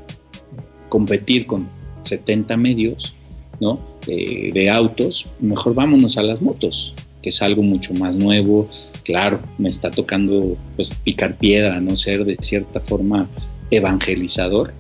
competir 0.88 1.46
con 1.46 1.68
70 2.04 2.56
medios, 2.56 3.14
¿no? 3.60 3.80
de 4.06 4.70
autos, 4.70 5.28
mejor 5.40 5.74
vámonos 5.74 6.16
a 6.16 6.22
las 6.22 6.40
motos, 6.40 6.94
que 7.22 7.30
es 7.30 7.42
algo 7.42 7.64
mucho 7.64 7.92
más 7.94 8.14
nuevo. 8.14 8.68
Claro, 9.02 9.40
me 9.58 9.68
está 9.68 9.90
tocando 9.90 10.56
pues 10.76 10.94
picar 11.02 11.36
piedra, 11.38 11.80
no 11.80 11.96
ser 11.96 12.24
de 12.24 12.36
cierta 12.40 12.78
forma 12.78 13.28
evangelizador, 13.72 14.72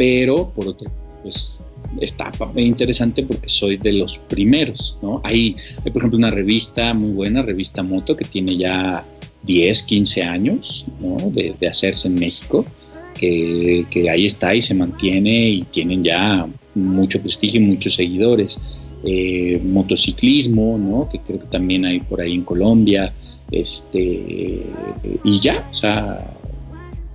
pero 0.00 0.50
por 0.54 0.66
otro, 0.66 0.90
pues 1.22 1.62
está 2.00 2.32
interesante 2.56 3.22
porque 3.22 3.50
soy 3.50 3.76
de 3.76 3.92
los 3.92 4.16
primeros, 4.16 4.96
¿no? 5.02 5.20
Hay, 5.24 5.56
por 5.92 5.98
ejemplo, 5.98 6.16
una 6.16 6.30
revista 6.30 6.94
muy 6.94 7.10
buena, 7.10 7.42
Revista 7.42 7.82
Moto, 7.82 8.16
que 8.16 8.24
tiene 8.24 8.56
ya 8.56 9.04
10, 9.42 9.82
15 9.82 10.22
años, 10.22 10.86
¿no? 11.02 11.18
De, 11.30 11.54
hacerse 11.68 12.08
en 12.08 12.14
México, 12.14 12.64
que, 13.12 13.84
ahí 14.10 14.24
está 14.24 14.54
y 14.54 14.62
se 14.62 14.74
mantiene 14.74 15.50
y 15.50 15.62
tienen 15.64 16.02
ya 16.02 16.48
mucho 16.74 17.20
prestigio 17.20 17.60
y 17.60 17.64
muchos 17.64 17.96
seguidores. 17.96 18.58
Eh, 19.04 19.60
motociclismo, 19.62 20.78
¿no? 20.78 21.10
Que 21.10 21.18
creo 21.18 21.38
que 21.40 21.46
también 21.48 21.84
hay 21.84 22.00
por 22.00 22.22
ahí 22.22 22.36
en 22.36 22.44
Colombia, 22.44 23.12
este, 23.52 24.62
y 25.24 25.40
ya, 25.40 25.68
o 25.70 25.74
sea, 25.74 26.34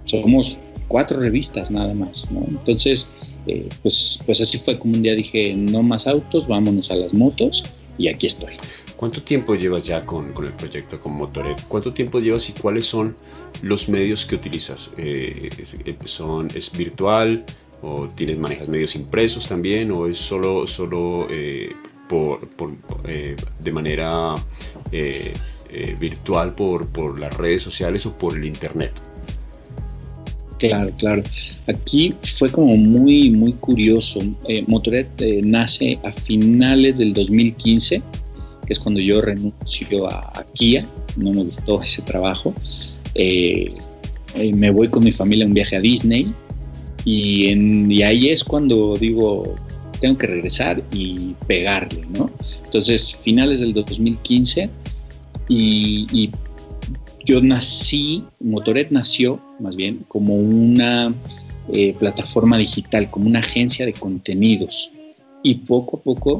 somos 0.04 0.60
cuatro 0.88 1.20
revistas 1.20 1.72
nada 1.72 1.94
más, 1.94 2.32
¿no? 2.32 2.46
Entonces, 2.48 3.12
eh, 3.48 3.68
pues, 3.82 4.20
pues 4.26 4.42
así 4.42 4.58
fue 4.58 4.78
como 4.78 4.94
un 4.94 5.04
día 5.04 5.16
dije, 5.16 5.54
no 5.56 5.84
más 5.84 6.08
autos, 6.08 6.48
vámonos 6.48 6.90
a 6.92 6.96
las 6.96 7.14
motos 7.14 7.64
y 7.98 8.08
aquí 8.08 8.28
estoy. 8.28 8.54
¿Cuánto 8.96 9.22
tiempo 9.22 9.56
llevas 9.56 9.86
ya 9.86 10.06
con, 10.06 10.32
con 10.34 10.46
el 10.46 10.54
proyecto 10.54 11.00
con 11.00 11.14
Motoret? 11.16 11.62
¿Cuánto 11.68 11.94
tiempo 11.94 12.20
llevas 12.20 12.50
y 12.50 12.54
cuáles 12.54 12.86
son 12.86 13.16
los 13.62 13.90
medios 13.90 14.26
que 14.26 14.36
utilizas? 14.36 14.92
Eh, 14.98 15.50
son, 16.06 16.48
¿Es 16.56 16.76
virtual 16.76 17.44
o 17.82 18.08
tienes, 18.08 18.40
manejas 18.40 18.70
medios 18.70 18.96
impresos 18.96 19.48
también 19.48 19.92
o 19.92 20.08
es 20.08 20.18
solo, 20.18 20.66
solo 20.66 21.28
eh, 21.30 21.74
por, 22.08 22.48
por 22.50 22.72
de 23.04 23.72
manera 23.72 24.36
virtual 26.00 26.56
por, 26.56 26.88
por 26.88 27.20
las 27.20 27.36
redes 27.36 27.64
sociales 27.64 28.06
o 28.06 28.18
por 28.18 28.38
el 28.38 28.46
internet? 28.46 28.94
Claro, 30.60 30.92
claro. 30.98 31.24
Aquí 31.68 32.14
fue 32.22 32.50
como 32.50 32.78
muy, 32.78 33.30
muy 33.32 33.54
curioso. 33.54 34.22
Eh, 34.48 34.66
eh, 34.66 35.42
nace 35.44 36.00
a 36.04 36.12
finales 36.12 36.98
del 36.98 37.14
2015, 37.14 38.02
que 38.66 38.74
es 38.74 38.80
cuando 38.80 39.02
yo 39.02 39.22
renuncio 39.22 40.08
a, 40.08 40.46
Kia. 40.54 40.86
No 41.18 41.32
me 41.32 41.44
gustó 41.44 41.82
ese 41.84 42.02
trabajo. 42.02 42.54
Eh, 43.16 43.74
me 44.54 44.70
voy 44.70 44.88
con 44.88 45.04
mi 45.04 45.12
familia 45.12 45.46
a 45.46 45.48
un 45.48 45.54
viaje 45.54 45.78
a 45.78 45.82
Disney 45.82 46.28
y 47.06 48.02
ahí 48.02 48.30
es 48.30 48.44
cuando 48.44 48.96
digo, 48.96 49.56
tengo 50.02 50.18
que 50.18 50.28
regresar 50.28 50.84
y 50.92 51.36
pegarle, 51.48 52.02
¿no? 52.18 52.30
Entonces, 52.66 53.16
finales 53.16 53.60
del 53.62 53.74
2015 53.74 54.70
y, 55.48 56.08
y 56.12 56.32
yo 57.26 57.42
nací, 57.42 58.24
Motoret 58.40 58.92
nació 58.92 59.40
más 59.60 59.76
bien 59.76 60.06
como 60.08 60.36
una 60.36 61.14
eh, 61.72 61.94
plataforma 61.98 62.58
digital, 62.58 63.10
como 63.10 63.28
una 63.28 63.40
agencia 63.40 63.86
de 63.86 63.94
contenidos 63.94 64.92
y 65.44 65.56
poco 65.56 65.98
a 65.98 66.02
poco, 66.02 66.40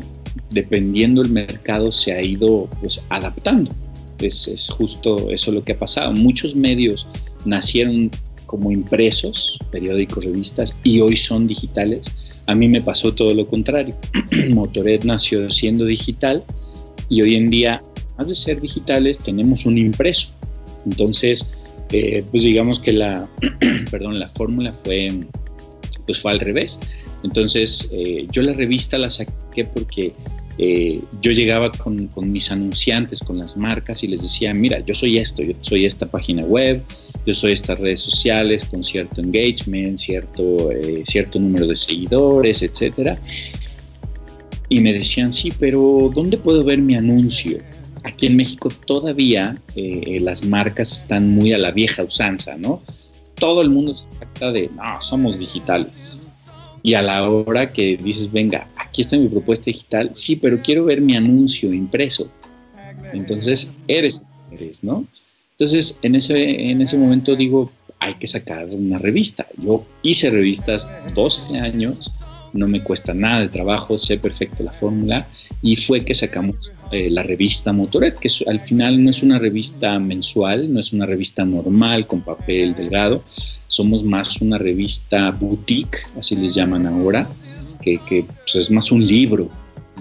dependiendo 0.50 1.22
del 1.22 1.32
mercado, 1.32 1.92
se 1.92 2.14
ha 2.14 2.24
ido 2.24 2.70
pues 2.82 3.06
adaptando. 3.10 3.72
Es, 4.20 4.48
es 4.48 4.70
justo 4.70 5.30
eso 5.30 5.52
lo 5.52 5.64
que 5.64 5.74
ha 5.74 5.78
pasado. 5.78 6.12
Muchos 6.14 6.56
medios 6.56 7.08
nacieron 7.46 8.12
como 8.46 8.72
impresos, 8.72 9.60
periódicos, 9.72 10.26
revistas, 10.26 10.78
y 10.84 11.00
hoy 11.00 11.16
son 11.16 11.48
digitales. 11.48 12.16
A 12.48 12.56
mí 12.56 12.68
me 12.68 12.82
pasó 12.82 13.14
todo 13.14 13.34
lo 13.34 13.48
contrario. 13.48 13.96
Motoret 14.50 15.04
nació 15.04 15.50
siendo 15.50 15.86
digital 15.86 16.44
y 17.10 17.22
hoy 17.22 17.36
en 17.36 17.50
día, 17.50 17.84
más 18.18 18.28
de 18.28 18.36
ser 18.36 18.62
digitales, 18.62 19.18
tenemos 19.20 19.66
un 19.66 19.78
impreso. 19.78 20.30
Entonces, 20.86 21.56
eh, 21.92 22.24
pues 22.32 22.44
digamos 22.44 22.80
que 22.80 22.94
la, 22.94 23.30
perdón, 23.92 24.20
la 24.20 24.28
fórmula 24.28 24.74
fue, 24.74 25.10
pues 26.06 26.20
fue 26.20 26.32
al 26.32 26.40
revés. 26.40 26.80
Entonces, 27.24 27.90
eh, 27.94 28.28
yo 28.32 28.42
la 28.42 28.54
revista 28.54 28.98
la 28.98 29.10
saqué 29.10 29.66
porque 29.66 30.14
eh, 30.58 31.00
yo 31.22 31.32
llegaba 31.32 31.72
con, 31.72 32.10
mis 32.32 32.52
anunciantes, 32.52 33.20
con 33.20 33.38
las 33.40 33.58
marcas 33.58 34.04
y 34.04 34.08
les 34.08 34.22
decía, 34.22 34.54
mira, 34.54 34.80
yo 34.86 34.94
soy 34.94 35.18
esto, 35.18 35.42
yo 35.42 35.54
soy 35.62 35.86
esta 35.86 36.06
página 36.06 36.46
web, 36.46 36.84
yo 37.26 37.34
soy 37.34 37.54
estas 37.54 37.80
redes 37.80 38.00
sociales 38.00 38.66
con 38.66 38.84
cierto 38.84 39.22
engagement, 39.22 39.98
cierto, 39.98 40.70
cierto 41.04 41.40
número 41.40 41.68
de 41.68 41.76
seguidores, 41.76 42.62
etcétera. 42.62 43.20
Y 44.70 44.80
me 44.82 44.94
decían, 44.94 45.34
sí, 45.34 45.52
pero 45.60 46.10
¿dónde 46.14 46.38
puedo 46.38 46.64
ver 46.64 46.80
mi 46.80 46.96
anuncio? 46.96 47.60
Aquí 48.06 48.28
en 48.28 48.38
México 48.38 48.70
todavía 48.86 49.56
eh, 49.76 50.20
las 50.22 50.46
marcas 50.46 51.02
están 51.02 51.32
muy 51.32 51.54
a 51.54 51.58
la 51.58 51.72
vieja 51.72 52.04
usanza, 52.04 52.56
¿no? 52.56 52.82
Todo 53.34 53.64
el 53.64 53.72
mundo 53.72 53.96
se 53.96 54.06
trata 54.20 54.52
de, 54.52 54.70
no, 54.76 55.02
somos 55.02 55.40
digitales. 55.40 56.22
Y 56.84 56.94
a 56.94 57.02
la 57.02 57.28
hora 57.28 57.74
que 57.74 57.98
dices, 57.98 58.32
venga, 58.32 58.68
aquí 58.78 59.02
está 59.02 59.18
mi 59.18 59.28
propuesta 59.28 59.66
digital, 59.66 60.12
sí, 60.14 60.36
pero 60.36 60.62
quiero 60.62 60.86
ver 60.86 61.02
mi 61.02 61.16
anuncio 61.16 61.74
impreso. 61.74 62.30
Entonces, 63.12 63.76
eres, 63.88 64.22
eres, 64.52 64.84
¿no? 64.84 65.08
Entonces, 65.54 65.98
en 66.04 66.14
ese, 66.14 66.70
en 66.70 66.84
ese 66.84 67.00
momento 67.00 67.36
digo, 67.36 67.72
hay 68.00 68.14
que 68.16 68.28
sacar 68.28 68.68
una 68.70 69.00
revista. 69.00 69.48
Yo 69.58 69.84
hice 70.04 70.30
revistas 70.30 70.94
12 71.16 71.58
años 71.60 72.14
no 72.56 72.68
me 72.68 72.82
cuesta 72.82 73.14
nada 73.14 73.42
de 73.42 73.50
trabajo, 73.50 73.98
sé 73.98 74.18
perfecto 74.18 74.64
la 74.64 74.72
fórmula 74.72 75.28
y 75.62 75.76
fue 75.76 76.06
que 76.06 76.14
sacamos 76.14 76.72
eh, 76.92 77.10
la 77.10 77.22
revista 77.24 77.74
Motoret, 77.74 78.18
que 78.18 78.30
al 78.48 78.60
final 78.60 79.04
no 79.04 79.10
es 79.10 79.22
una 79.22 79.38
revista 79.38 80.00
mensual, 80.00 80.74
no 80.74 80.80
es 80.80 80.94
una 80.94 81.06
revista 81.06 81.44
normal 81.44 82.08
con 82.08 82.22
papel 82.22 82.74
delgado, 82.74 83.24
somos 83.68 84.04
más 84.04 84.42
una 84.42 84.58
revista 84.58 85.32
boutique, 85.32 86.00
así 86.18 86.36
les 86.36 86.56
llaman 86.56 86.88
ahora, 86.88 87.28
que, 87.82 88.00
pues, 88.08 88.56
es 88.56 88.72
más 88.72 88.92
un 88.92 89.06
libro, 89.06 89.48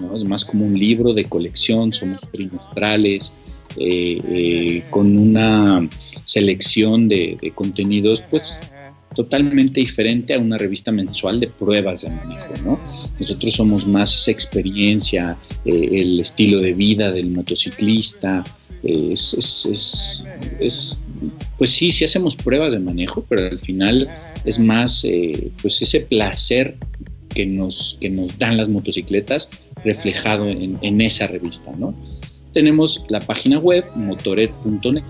¿no? 0.01 0.15
es 0.15 0.23
más 0.23 0.43
como 0.43 0.65
un 0.65 0.79
libro 0.79 1.13
de 1.13 1.25
colección, 1.25 1.91
somos 1.91 2.21
trimestrales. 2.31 3.37
Eh, 3.77 4.21
eh, 4.29 4.83
con 4.89 5.17
una 5.17 5.89
selección 6.23 7.09
de, 7.09 7.37
de 7.41 7.51
contenidos 7.51 8.21
pues 8.21 8.71
totalmente 9.15 9.79
diferente 9.79 10.33
a 10.33 10.39
una 10.39 10.57
revista 10.57 10.91
mensual 10.91 11.39
de 11.39 11.47
pruebas 11.47 12.03
de 12.03 12.09
manejo, 12.09 12.53
¿no? 12.63 12.79
Nosotros 13.19 13.53
somos 13.53 13.87
más 13.87 14.13
esa 14.13 14.31
experiencia, 14.31 15.37
eh, 15.65 15.89
el 15.91 16.19
estilo 16.19 16.59
de 16.59 16.73
vida 16.73 17.11
del 17.11 17.31
motociclista, 17.31 18.43
eh, 18.83 19.13
es, 19.13 21.03
pues 21.57 21.69
sí, 21.69 21.91
sí 21.91 22.05
hacemos 22.05 22.35
pruebas 22.35 22.73
de 22.73 22.79
manejo, 22.79 23.25
pero 23.27 23.47
al 23.47 23.57
final 23.57 24.07
es 24.43 24.59
más 24.59 25.03
eh, 25.05 25.49
pues 25.61 25.81
ese 25.81 26.01
placer 26.01 26.75
que 27.29 27.45
nos, 27.45 27.97
que 27.99 28.09
nos 28.09 28.37
dan 28.37 28.57
las 28.57 28.69
motocicletas 28.69 29.49
reflejado 29.83 30.47
en, 30.49 30.77
en 30.81 31.01
esa 31.01 31.27
revista, 31.27 31.71
¿no? 31.77 31.95
Tenemos 32.53 33.03
la 33.09 33.19
página 33.19 33.59
web 33.59 33.85
motoret.net 33.95 35.03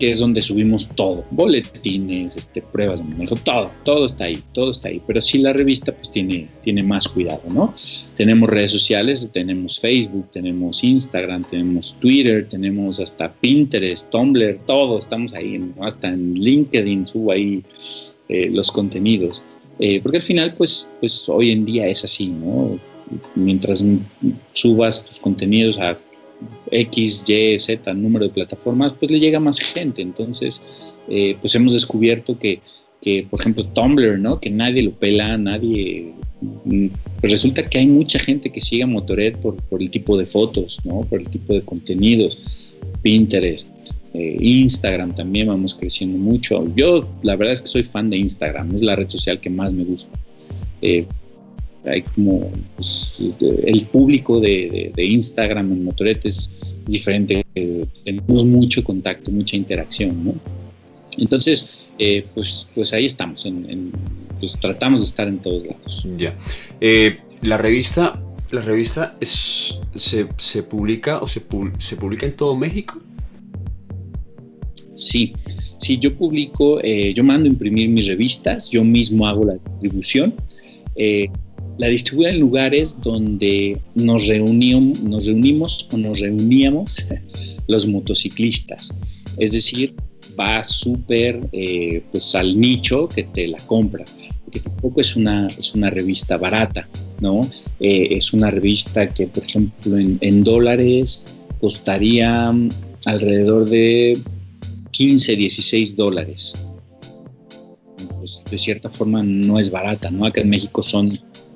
que 0.00 0.10
es 0.10 0.18
donde 0.18 0.40
subimos 0.40 0.88
todo, 0.96 1.24
boletines, 1.30 2.34
este, 2.36 2.62
pruebas 2.62 3.00
de 3.00 3.04
manejo, 3.04 3.34
todo, 3.36 3.70
todo 3.84 4.06
está 4.06 4.24
ahí, 4.24 4.42
todo 4.54 4.70
está 4.70 4.88
ahí. 4.88 5.00
Pero 5.06 5.20
sí 5.20 5.38
la 5.38 5.52
revista 5.52 5.92
pues 5.92 6.10
tiene, 6.10 6.48
tiene 6.64 6.82
más 6.82 7.06
cuidado, 7.06 7.42
¿no? 7.50 7.74
Tenemos 8.16 8.48
redes 8.48 8.70
sociales, 8.72 9.30
tenemos 9.30 9.78
Facebook, 9.78 10.30
tenemos 10.32 10.82
Instagram, 10.82 11.44
tenemos 11.44 11.94
Twitter, 12.00 12.48
tenemos 12.48 12.98
hasta 12.98 13.30
Pinterest, 13.30 14.08
Tumblr, 14.10 14.58
todo, 14.66 14.98
estamos 14.98 15.34
ahí, 15.34 15.62
hasta 15.82 16.08
en 16.08 16.34
LinkedIn 16.34 17.04
subo 17.04 17.32
ahí 17.32 17.62
eh, 18.30 18.48
los 18.50 18.72
contenidos. 18.72 19.42
Eh, 19.80 20.00
porque 20.02 20.16
al 20.16 20.22
final 20.22 20.54
pues, 20.54 20.92
pues 21.00 21.28
hoy 21.28 21.50
en 21.50 21.66
día 21.66 21.86
es 21.86 22.04
así, 22.04 22.28
¿no? 22.28 22.78
Mientras 23.34 23.84
subas 24.52 25.04
tus 25.06 25.18
contenidos 25.18 25.78
a 25.78 25.98
X, 26.70 27.24
Y, 27.26 27.58
Z 27.58 27.92
número 27.94 28.26
de 28.26 28.32
plataformas, 28.32 28.92
pues 28.98 29.10
le 29.10 29.20
llega 29.20 29.40
más 29.40 29.58
gente. 29.58 30.02
Entonces, 30.02 30.62
eh, 31.08 31.36
pues 31.40 31.54
hemos 31.54 31.72
descubierto 31.72 32.38
que, 32.38 32.60
que, 33.00 33.26
por 33.28 33.40
ejemplo, 33.40 33.64
Tumblr, 33.66 34.18
¿no? 34.18 34.40
Que 34.40 34.50
nadie 34.50 34.82
lo 34.82 34.92
pela, 34.92 35.36
nadie... 35.36 36.12
Mm, 36.64 36.88
pues 37.20 37.32
resulta 37.32 37.68
que 37.68 37.78
hay 37.78 37.86
mucha 37.86 38.18
gente 38.18 38.50
que 38.50 38.60
sigue 38.60 38.82
a 38.82 38.86
Motoret 38.86 39.36
por, 39.38 39.56
por 39.56 39.82
el 39.82 39.90
tipo 39.90 40.16
de 40.16 40.24
fotos, 40.24 40.80
¿no? 40.84 41.02
Por 41.02 41.20
el 41.20 41.28
tipo 41.28 41.52
de 41.52 41.62
contenidos. 41.62 42.70
Pinterest, 43.02 43.70
eh, 44.14 44.36
Instagram 44.40 45.14
también 45.14 45.48
vamos 45.48 45.74
creciendo 45.74 46.18
mucho. 46.18 46.66
Yo 46.74 47.08
la 47.22 47.36
verdad 47.36 47.52
es 47.52 47.62
que 47.62 47.68
soy 47.68 47.84
fan 47.84 48.10
de 48.10 48.18
Instagram, 48.18 48.74
es 48.74 48.82
la 48.82 48.96
red 48.96 49.08
social 49.08 49.40
que 49.40 49.50
más 49.50 49.72
me 49.72 49.84
gusta. 49.84 50.18
Eh, 50.82 51.06
hay 51.84 52.02
como 52.02 52.50
pues, 52.76 53.22
el 53.40 53.86
público 53.86 54.40
de, 54.40 54.92
Instagram 54.96 55.72
en 55.72 55.84
Motoret 55.84 56.24
es 56.24 56.56
diferente, 56.86 57.44
tenemos 58.04 58.44
mucho 58.44 58.84
contacto, 58.84 59.30
mucha 59.30 59.56
interacción, 59.56 60.24
¿no? 60.24 60.34
Entonces, 61.18 61.78
eh, 61.98 62.26
pues, 62.34 62.70
pues 62.74 62.92
ahí 62.92 63.06
estamos, 63.06 63.46
pues 64.38 64.58
tratamos 64.60 65.00
de 65.00 65.06
estar 65.06 65.28
en 65.28 65.38
todos 65.38 65.64
lados. 65.64 66.06
Ya. 66.16 66.34
Eh, 66.80 67.18
la 67.42 67.56
revista, 67.56 68.22
la 68.50 68.60
revista 68.60 69.16
es, 69.20 69.80
se, 69.94 70.62
publica 70.62 71.20
o 71.20 71.26
se, 71.26 71.42
se 71.78 71.96
publica 71.96 72.26
en 72.26 72.36
todo 72.36 72.56
México. 72.56 73.00
Sí, 74.94 75.32
sí, 75.78 75.98
yo 75.98 76.14
publico, 76.14 76.80
eh, 76.82 77.14
yo 77.14 77.24
mando 77.24 77.46
imprimir 77.46 77.88
mis 77.88 78.06
revistas, 78.06 78.68
yo 78.68 78.84
mismo 78.84 79.26
hago 79.26 79.44
la 79.44 79.54
distribución 79.54 80.34
la 81.80 81.88
distribuye 81.88 82.28
en 82.28 82.40
lugares 82.40 82.98
donde 83.00 83.80
nos, 83.94 84.26
reunimos, 84.26 85.00
nos 85.00 85.24
reunimos 85.24 85.88
o 85.90 85.96
nos 85.96 86.20
reuníamos 86.20 87.06
los 87.68 87.86
motociclistas. 87.86 88.94
Es 89.38 89.52
decir, 89.52 89.94
va 90.38 90.62
súper 90.62 91.40
eh, 91.52 92.02
pues 92.12 92.34
al 92.34 92.60
nicho 92.60 93.08
que 93.08 93.22
te 93.22 93.48
la 93.48 93.56
compra, 93.60 94.04
que 94.52 94.60
tampoco 94.60 95.00
es 95.00 95.16
una, 95.16 95.46
es 95.46 95.74
una 95.74 95.88
revista 95.88 96.36
barata, 96.36 96.86
¿no? 97.22 97.40
Eh, 97.80 98.08
es 98.10 98.34
una 98.34 98.50
revista 98.50 99.08
que, 99.08 99.26
por 99.26 99.42
ejemplo, 99.44 99.96
en, 99.98 100.44
dólares 100.44 101.24
costaría 101.60 102.52
alrededor 103.06 103.70
de 103.70 104.18
15, 104.90 105.34
16 105.34 105.96
dólares. 105.96 106.62
Pues 108.18 108.42
de 108.50 108.58
cierta 108.58 108.90
forma 108.90 109.22
no 109.22 109.58
es 109.58 109.70
barata, 109.70 110.10
¿no? 110.10 110.26
Acá 110.26 110.42
en 110.42 110.50
México 110.50 110.82
son 110.82 111.10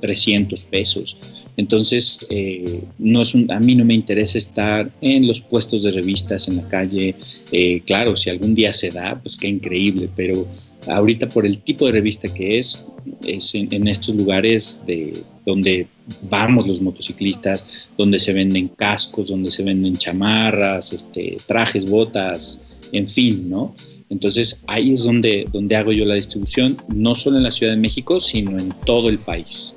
300 0.04 0.64
pesos. 0.64 1.16
Entonces, 1.56 2.26
eh, 2.28 2.82
no 2.98 3.22
es 3.22 3.34
a 3.34 3.58
mí 3.60 3.74
no 3.74 3.86
me 3.86 3.94
interesa 3.94 4.36
estar 4.36 4.92
en 5.00 5.26
los 5.26 5.40
puestos 5.40 5.82
de 5.84 5.92
revistas 5.92 6.46
en 6.46 6.56
la 6.56 6.68
calle. 6.68 7.14
Eh, 7.52 7.80
claro, 7.86 8.16
si 8.16 8.28
algún 8.28 8.54
día 8.54 8.74
se 8.74 8.90
da, 8.90 9.18
pues 9.22 9.34
qué 9.34 9.48
increíble, 9.48 10.10
pero 10.14 10.46
ahorita 10.88 11.26
por 11.30 11.46
el 11.46 11.60
tipo 11.60 11.86
de 11.86 11.92
revista 11.92 12.28
que 12.28 12.58
es, 12.58 12.86
es 13.26 13.54
en, 13.54 13.88
estos 13.88 14.14
lugares 14.14 14.82
de, 14.86 15.14
donde 15.46 15.86
vamos 16.28 16.66
los 16.66 16.82
motociclistas, 16.82 17.88
donde 17.96 18.18
se 18.18 18.34
venden 18.34 18.68
cascos, 18.68 19.28
donde 19.28 19.50
se 19.50 19.62
venden 19.62 19.96
chamarras, 19.96 20.92
este, 20.92 21.38
trajes, 21.46 21.88
botas, 21.88 22.62
en 22.92 23.08
fin, 23.08 23.48
¿no? 23.48 23.74
Entonces 24.10 24.62
ahí 24.66 24.92
es 24.92 25.04
donde, 25.04 25.46
donde 25.50 25.76
hago 25.76 25.92
yo 25.92 26.04
la 26.04 26.16
distribución, 26.16 26.76
no 26.94 27.14
solo 27.14 27.38
en 27.38 27.44
la 27.44 27.50
Ciudad 27.50 27.72
de 27.72 27.80
México, 27.80 28.20
sino 28.20 28.58
en 28.58 28.74
todo 28.84 29.08
el 29.08 29.18
país. 29.18 29.76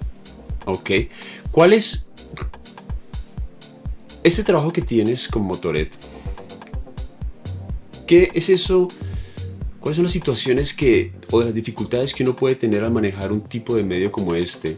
Ok. 0.67 0.91
¿Cuál 1.49 1.71
es 1.71 2.09
este 4.21 4.43
trabajo 4.43 4.73
que 4.73 4.81
tienes 4.81 5.29
con 5.29 5.43
Motoret? 5.43 5.89
¿Qué 8.05 8.29
es 8.33 8.49
eso? 8.49 8.89
¿Cuáles 9.79 9.95
son 9.95 10.03
las 10.03 10.11
situaciones 10.11 10.73
que, 10.73 11.13
o 11.31 11.41
las 11.41 11.53
dificultades 11.53 12.13
que 12.13 12.23
uno 12.23 12.35
puede 12.35 12.55
tener 12.55 12.83
al 12.83 12.91
manejar 12.91 13.31
un 13.31 13.41
tipo 13.41 13.75
de 13.77 13.83
medio 13.83 14.11
como 14.11 14.35
este 14.35 14.75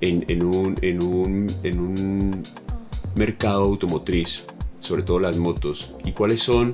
en, 0.00 0.44
un, 0.44 0.76
en, 0.80 1.02
un, 1.02 1.52
en 1.64 1.80
un 1.80 2.42
mercado 3.16 3.64
automotriz, 3.64 4.44
sobre 4.78 5.02
todo 5.02 5.18
las 5.18 5.38
motos? 5.38 5.94
¿Y 6.04 6.12
cuáles 6.12 6.40
son 6.40 6.72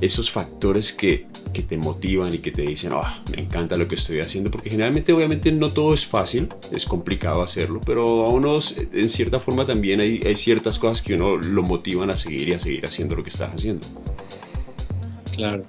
esos 0.00 0.30
factores 0.30 0.92
que 0.92 1.26
que 1.56 1.62
te 1.62 1.78
motivan 1.78 2.34
y 2.34 2.38
que 2.38 2.50
te 2.50 2.60
dicen, 2.60 2.92
ah, 2.92 3.22
me 3.34 3.40
encanta 3.40 3.76
lo 3.76 3.88
que 3.88 3.94
estoy 3.94 4.20
haciendo, 4.20 4.50
porque 4.50 4.68
generalmente 4.68 5.10
obviamente 5.10 5.50
no 5.50 5.70
todo 5.70 5.94
es 5.94 6.04
fácil, 6.04 6.48
es 6.70 6.84
complicado 6.84 7.40
hacerlo, 7.40 7.80
pero 7.84 8.26
a 8.26 8.28
unos 8.28 8.76
en 8.92 9.08
cierta 9.08 9.40
forma 9.40 9.64
también 9.64 10.00
hay, 10.00 10.20
hay 10.22 10.36
ciertas 10.36 10.78
cosas 10.78 11.00
que 11.00 11.14
uno 11.14 11.38
lo 11.38 11.62
motivan 11.62 12.10
a 12.10 12.16
seguir 12.16 12.50
y 12.50 12.52
a 12.52 12.58
seguir 12.58 12.84
haciendo 12.84 13.16
lo 13.16 13.22
que 13.22 13.30
estás 13.30 13.54
haciendo. 13.54 13.86
Claro. 15.34 15.64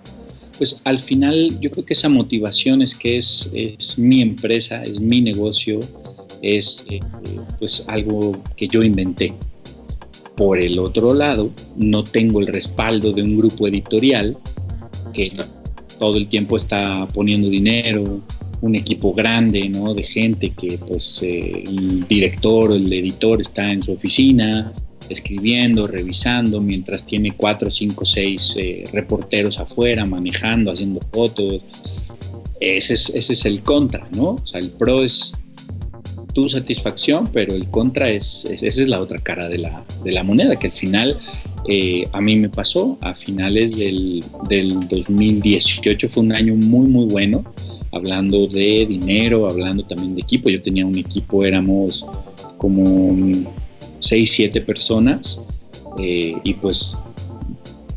Pues 0.57 0.81
al 0.83 0.99
final 0.99 1.57
yo 1.61 1.71
creo 1.71 1.85
que 1.85 1.93
esa 1.93 2.09
motivación 2.09 2.81
es 2.81 2.93
que 2.93 3.15
es, 3.15 3.49
es 3.53 3.97
mi 3.97 4.21
empresa, 4.21 4.83
es 4.83 4.99
mi 4.99 5.21
negocio, 5.21 5.79
es 6.41 6.85
eh, 6.89 6.99
pues 7.59 7.85
algo 7.87 8.43
que 8.57 8.67
yo 8.67 8.83
inventé. 8.83 9.33
Por 10.37 10.61
el 10.61 10.79
otro 10.79 11.13
lado, 11.13 11.49
no 11.75 12.03
tengo 12.03 12.39
el 12.39 12.47
respaldo 12.47 13.11
de 13.11 13.23
un 13.23 13.37
grupo 13.37 13.67
editorial 13.67 14.37
que 15.13 15.33
todo 15.97 16.15
el 16.17 16.27
tiempo 16.29 16.55
está 16.55 17.07
poniendo 17.13 17.49
dinero, 17.49 18.21
un 18.61 18.75
equipo 18.75 19.13
grande, 19.13 19.67
¿no? 19.69 19.93
De 19.93 20.03
gente 20.03 20.51
que, 20.51 20.77
pues, 20.77 21.21
eh, 21.23 21.63
el 21.65 22.07
director 22.07 22.71
o 22.71 22.75
el 22.75 22.91
editor 22.91 23.41
está 23.41 23.71
en 23.71 23.81
su 23.81 23.93
oficina 23.93 24.73
escribiendo, 25.09 25.87
revisando, 25.87 26.61
mientras 26.61 27.05
tiene 27.05 27.31
cuatro, 27.35 27.71
cinco, 27.71 28.05
seis 28.05 28.55
eh, 28.57 28.83
reporteros 28.91 29.59
afuera, 29.59 30.05
manejando, 30.05 30.71
haciendo 30.71 30.99
fotos. 31.11 31.63
Ese 32.59 32.95
es, 32.95 33.09
ese 33.11 33.33
es 33.33 33.45
el 33.45 33.61
contra, 33.61 34.07
¿no? 34.15 34.31
O 34.31 34.45
sea, 34.45 34.59
el 34.59 34.69
pro 34.71 35.03
es 35.03 35.39
tu 36.37 36.47
satisfacción, 36.47 37.27
pero 37.33 37.55
el 37.55 37.67
contra 37.71 38.11
es, 38.11 38.45
esa 38.45 38.67
es 38.67 38.87
la 38.87 39.01
otra 39.01 39.17
cara 39.17 39.49
de 39.49 39.57
la, 39.57 39.83
de 40.03 40.11
la 40.11 40.21
moneda, 40.21 40.55
que 40.59 40.67
al 40.67 40.71
final 40.71 41.17
eh, 41.67 42.03
a 42.11 42.21
mí 42.21 42.35
me 42.35 42.47
pasó, 42.47 42.95
a 43.01 43.15
finales 43.15 43.75
del, 43.75 44.23
del 44.47 44.87
2018 44.87 46.07
fue 46.07 46.21
un 46.21 46.33
año 46.33 46.53
muy, 46.53 46.87
muy 46.89 47.05
bueno 47.05 47.43
hablando 47.91 48.45
de 48.45 48.85
dinero, 48.85 49.49
hablando 49.49 49.83
también 49.83 50.13
de 50.13 50.21
equipo. 50.21 50.49
Yo 50.49 50.61
tenía 50.61 50.85
un 50.85 50.95
equipo, 50.95 51.43
éramos 51.43 52.05
como 52.59 53.17
6, 53.97 54.31
7 54.31 54.61
personas 54.61 55.47
eh, 55.97 56.35
y 56.43 56.53
pues 56.53 57.01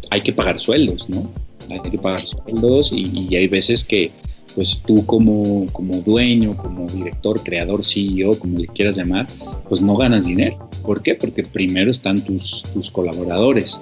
hay 0.08 0.22
que 0.22 0.32
pagar 0.32 0.58
sueldos, 0.58 1.10
¿no? 1.10 1.30
Hay 1.70 1.90
que 1.90 1.98
pagar 1.98 2.26
sueldos 2.26 2.90
y, 2.90 3.36
hay 3.36 3.48
veces 3.48 3.84
que 3.84 4.10
pues 4.54 4.82
tú 4.86 5.04
como, 5.06 5.66
como 5.72 5.96
dueño, 5.98 6.56
como 6.56 6.86
director, 6.86 7.42
creador, 7.42 7.84
CEO, 7.84 8.38
como 8.38 8.58
le 8.58 8.66
quieras 8.66 8.96
llamar, 8.96 9.26
pues 9.68 9.80
no 9.80 9.96
ganas 9.96 10.26
dinero. 10.26 10.68
¿Por 10.82 11.02
qué? 11.02 11.14
Porque 11.14 11.42
primero 11.42 11.90
están 11.90 12.24
tus, 12.24 12.62
tus 12.74 12.90
colaboradores, 12.90 13.80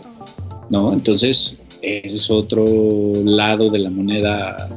¿no? 0.70 0.92
Entonces, 0.92 1.64
ese 1.82 2.16
es 2.16 2.30
otro 2.30 2.64
lado 3.24 3.70
de 3.70 3.78
la 3.78 3.90
moneda 3.90 4.68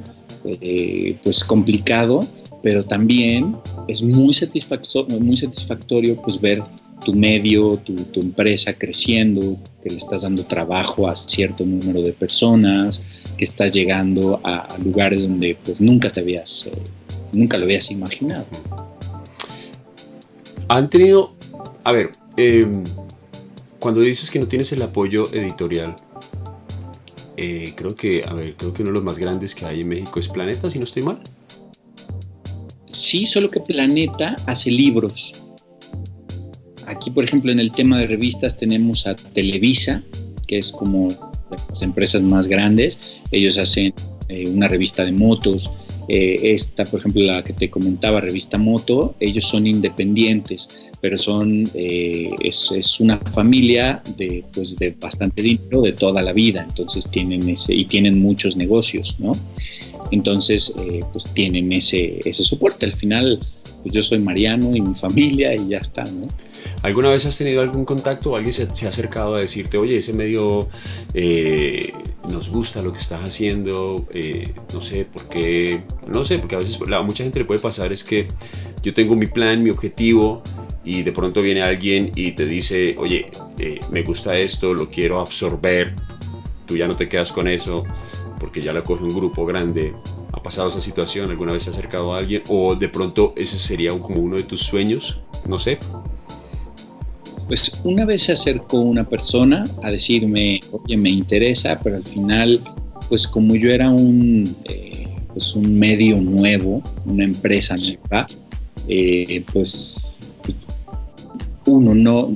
eh, 0.44 1.18
pues 1.24 1.44
complicado, 1.44 2.20
pero 2.64 2.84
también 2.84 3.56
es 3.88 4.02
muy 4.02 4.34
satisfactorio, 4.34 5.20
muy 5.20 5.36
satisfactorio 5.36 6.16
pues 6.22 6.40
ver 6.40 6.62
tu 7.04 7.14
medio, 7.14 7.78
tu, 7.78 7.96
empresa 8.20 8.74
creciendo, 8.74 9.58
que 9.82 9.90
le 9.90 9.98
estás 9.98 10.22
dando 10.22 10.44
trabajo 10.46 11.10
a 11.10 11.16
cierto 11.16 11.66
número 11.66 12.02
de 12.02 12.14
personas, 12.14 13.04
que 13.38 13.44
estás 13.44 13.74
llegando 13.74 14.40
a, 14.44 14.68
lugares 14.84 15.24
donde 15.24 15.58
pues 15.64 15.82
nunca 15.82 16.12
te 16.12 16.20
habías, 16.20 16.68
eh, 16.68 16.74
nunca 17.34 17.58
lo 17.58 17.64
habías 17.64 17.92
imaginado. 17.92 18.46
Han 20.68 20.90
tenido, 20.90 21.34
a 21.84 21.92
ver, 21.92 22.12
em, 22.38 22.84
cuando 23.80 24.02
dices 24.02 24.30
que 24.30 24.40
no 24.40 24.48
tienes 24.48 24.72
el 24.72 24.82
apoyo 24.84 25.32
editorial, 25.34 25.96
eh, 27.36 27.74
creo 27.76 27.96
que, 27.96 28.24
a 28.24 28.34
ver, 28.34 28.56
creo 28.56 28.74
que 28.74 28.84
uno 28.84 28.92
de 28.92 28.96
los 28.96 29.04
más 29.04 29.18
grandes 29.18 29.56
que 29.56 29.66
hay 29.66 29.82
en 29.82 29.90
México 29.90 30.20
es 30.20 30.30
Planeta, 30.30 30.70
si 30.70 30.78
no 30.78 30.86
estoy 30.86 31.02
mal. 31.02 31.20
Sí, 32.86 33.26
solo 33.26 33.50
que 33.50 33.60
Planeta 33.60 34.36
hace 34.46 34.70
libros. 34.70 35.41
Aquí, 36.92 37.10
por 37.10 37.24
ejemplo, 37.24 37.52
en 37.52 37.60
el 37.60 37.72
tema 37.72 38.00
de 38.00 38.08
revistas 38.08 38.58
tenemos 38.58 39.08
a 39.08 39.16
Televisa, 39.16 40.04
que 40.48 40.58
es 40.58 40.72
como 40.72 41.08
las 41.50 41.82
empresas 41.82 42.22
más 42.22 42.48
grandes. 42.48 43.22
Ellos 43.32 43.58
hacen 43.58 43.94
eh, 44.30 44.44
una 44.50 44.68
revista 44.68 45.06
de 45.06 45.12
motos, 45.14 45.72
eh, 46.08 46.54
esta, 46.54 46.84
por 46.84 47.00
ejemplo, 47.00 47.22
la 47.22 47.44
que 47.44 47.54
te 47.54 47.70
comentaba, 47.70 48.20
Revista 48.20 48.58
Moto, 48.58 49.16
ellos 49.20 49.46
son 49.48 49.68
independientes, 49.68 50.90
pero 51.00 51.16
son, 51.16 51.64
eh, 51.74 52.32
es, 52.44 53.00
una 53.00 53.18
familia 53.18 54.02
de, 54.18 54.44
pues, 54.54 54.76
de 54.76 54.96
bastante 55.00 55.42
dinero 55.42 55.82
de 55.82 55.94
toda 55.94 56.22
la 56.22 56.34
vida, 56.34 56.66
entonces 56.68 57.10
tienen 57.10 57.48
ese, 57.48 57.74
y 57.76 57.86
tienen 57.86 58.22
muchos 58.22 58.58
negocios, 58.58 59.20
¿no? 59.20 59.32
Entonces, 60.12 60.76
eh, 60.80 61.00
pues 61.14 61.26
tienen 61.34 61.72
ese, 61.72 62.20
ese 62.26 62.44
soporte. 62.44 62.86
Al 62.86 62.92
final, 62.92 63.40
pues 63.82 63.96
yo 63.96 64.02
soy 64.02 64.20
Mariano 64.20 64.76
y 64.76 64.82
mi 64.82 64.96
familia 64.96 65.56
y 65.56 65.70
ya 65.70 65.78
está, 65.78 66.04
¿no? 66.04 66.24
¿Alguna 66.82 67.10
vez 67.10 67.26
has 67.26 67.38
tenido 67.38 67.62
algún 67.62 67.86
contacto 67.86 68.32
o 68.32 68.36
alguien 68.36 68.54
se, 68.54 68.86
ha 68.86 68.90
acercado 68.90 69.36
a 69.36 69.40
decirte, 69.40 69.78
oye, 69.78 69.98
ese 69.98 70.14
medio 70.14 70.68
eh, 71.14 71.94
nos 72.30 72.50
gusta 72.50 72.82
lo 72.82 72.92
que 72.94 73.00
estás 73.00 73.24
haciendo, 73.24 74.08
eh, 74.14 74.54
no 74.74 74.82
sé 74.82 75.06
por 75.06 75.28
qué, 75.28 75.84
no 76.08 76.26
sé, 76.26 76.40
porque 76.40 76.56
a 76.56 76.60
veces 76.60 76.80
a 76.82 77.02
mucha 77.02 77.24
gente 77.24 77.40
le 77.40 77.46
puede 77.46 77.60
pasar 77.60 77.92
es 77.92 78.04
que 78.04 78.28
yo 78.82 78.94
tengo 78.94 79.16
mi 79.16 79.28
plan, 79.28 79.64
mi 79.64 79.70
objetivo 79.70 80.42
y 80.84 81.04
de 81.04 81.12
pronto 81.12 81.42
viene 81.42 81.62
alguien 81.62 82.12
y 82.16 82.32
te 82.32 82.46
dice, 82.46 82.96
oye, 82.98 83.30
eh, 83.60 83.80
me 83.92 84.02
gusta 84.04 84.38
esto, 84.38 84.74
lo 84.74 84.90
quiero 84.90 85.20
absorber, 85.20 85.94
tú 86.66 86.78
ya 86.78 86.88
no 86.88 86.96
te 86.96 87.08
quedas 87.08 87.32
con 87.32 87.48
eso 87.48 87.84
porque 88.42 88.60
ya 88.60 88.74
la 88.74 88.82
coge 88.82 89.04
un 89.04 89.14
grupo 89.14 89.46
grande. 89.46 89.94
¿Ha 90.34 90.42
pasado 90.42 90.70
esa 90.70 90.82
situación? 90.82 91.30
¿Alguna 91.30 91.54
vez 91.54 91.64
se 91.64 91.70
ha 91.70 91.74
acercado 91.74 92.16
a 92.16 92.18
alguien? 92.18 92.42
¿O 92.50 92.74
de 92.74 92.90
pronto 92.90 93.34
ese 93.38 93.60
sería 93.60 93.92
como 93.92 94.20
uno 94.20 94.36
de 94.36 94.44
tus 94.44 94.62
sueños? 94.62 95.22
No 95.46 95.60
sé. 95.60 95.78
Pues 97.52 97.70
una 97.84 98.06
vez 98.06 98.22
se 98.22 98.32
acercó 98.32 98.80
una 98.80 99.04
persona 99.10 99.66
a 99.84 99.92
decirme, 99.92 100.62
oye, 100.72 100.96
me 100.96 101.10
interesa, 101.10 101.76
pero 101.84 101.98
al 101.98 102.06
final, 102.06 102.62
pues 103.10 103.28
como 103.28 103.58
yo 103.58 103.72
era 103.72 103.90
un, 103.90 104.56
eh, 104.70 105.06
pues 105.34 105.54
un 105.54 105.78
medio 105.78 106.22
nuevo, 106.22 106.82
una 107.06 107.26
empresa 107.26 107.76
nueva, 107.76 108.26
eh, 108.88 109.44
pues 109.52 110.16
uno 111.66 111.94
no, 111.94 112.34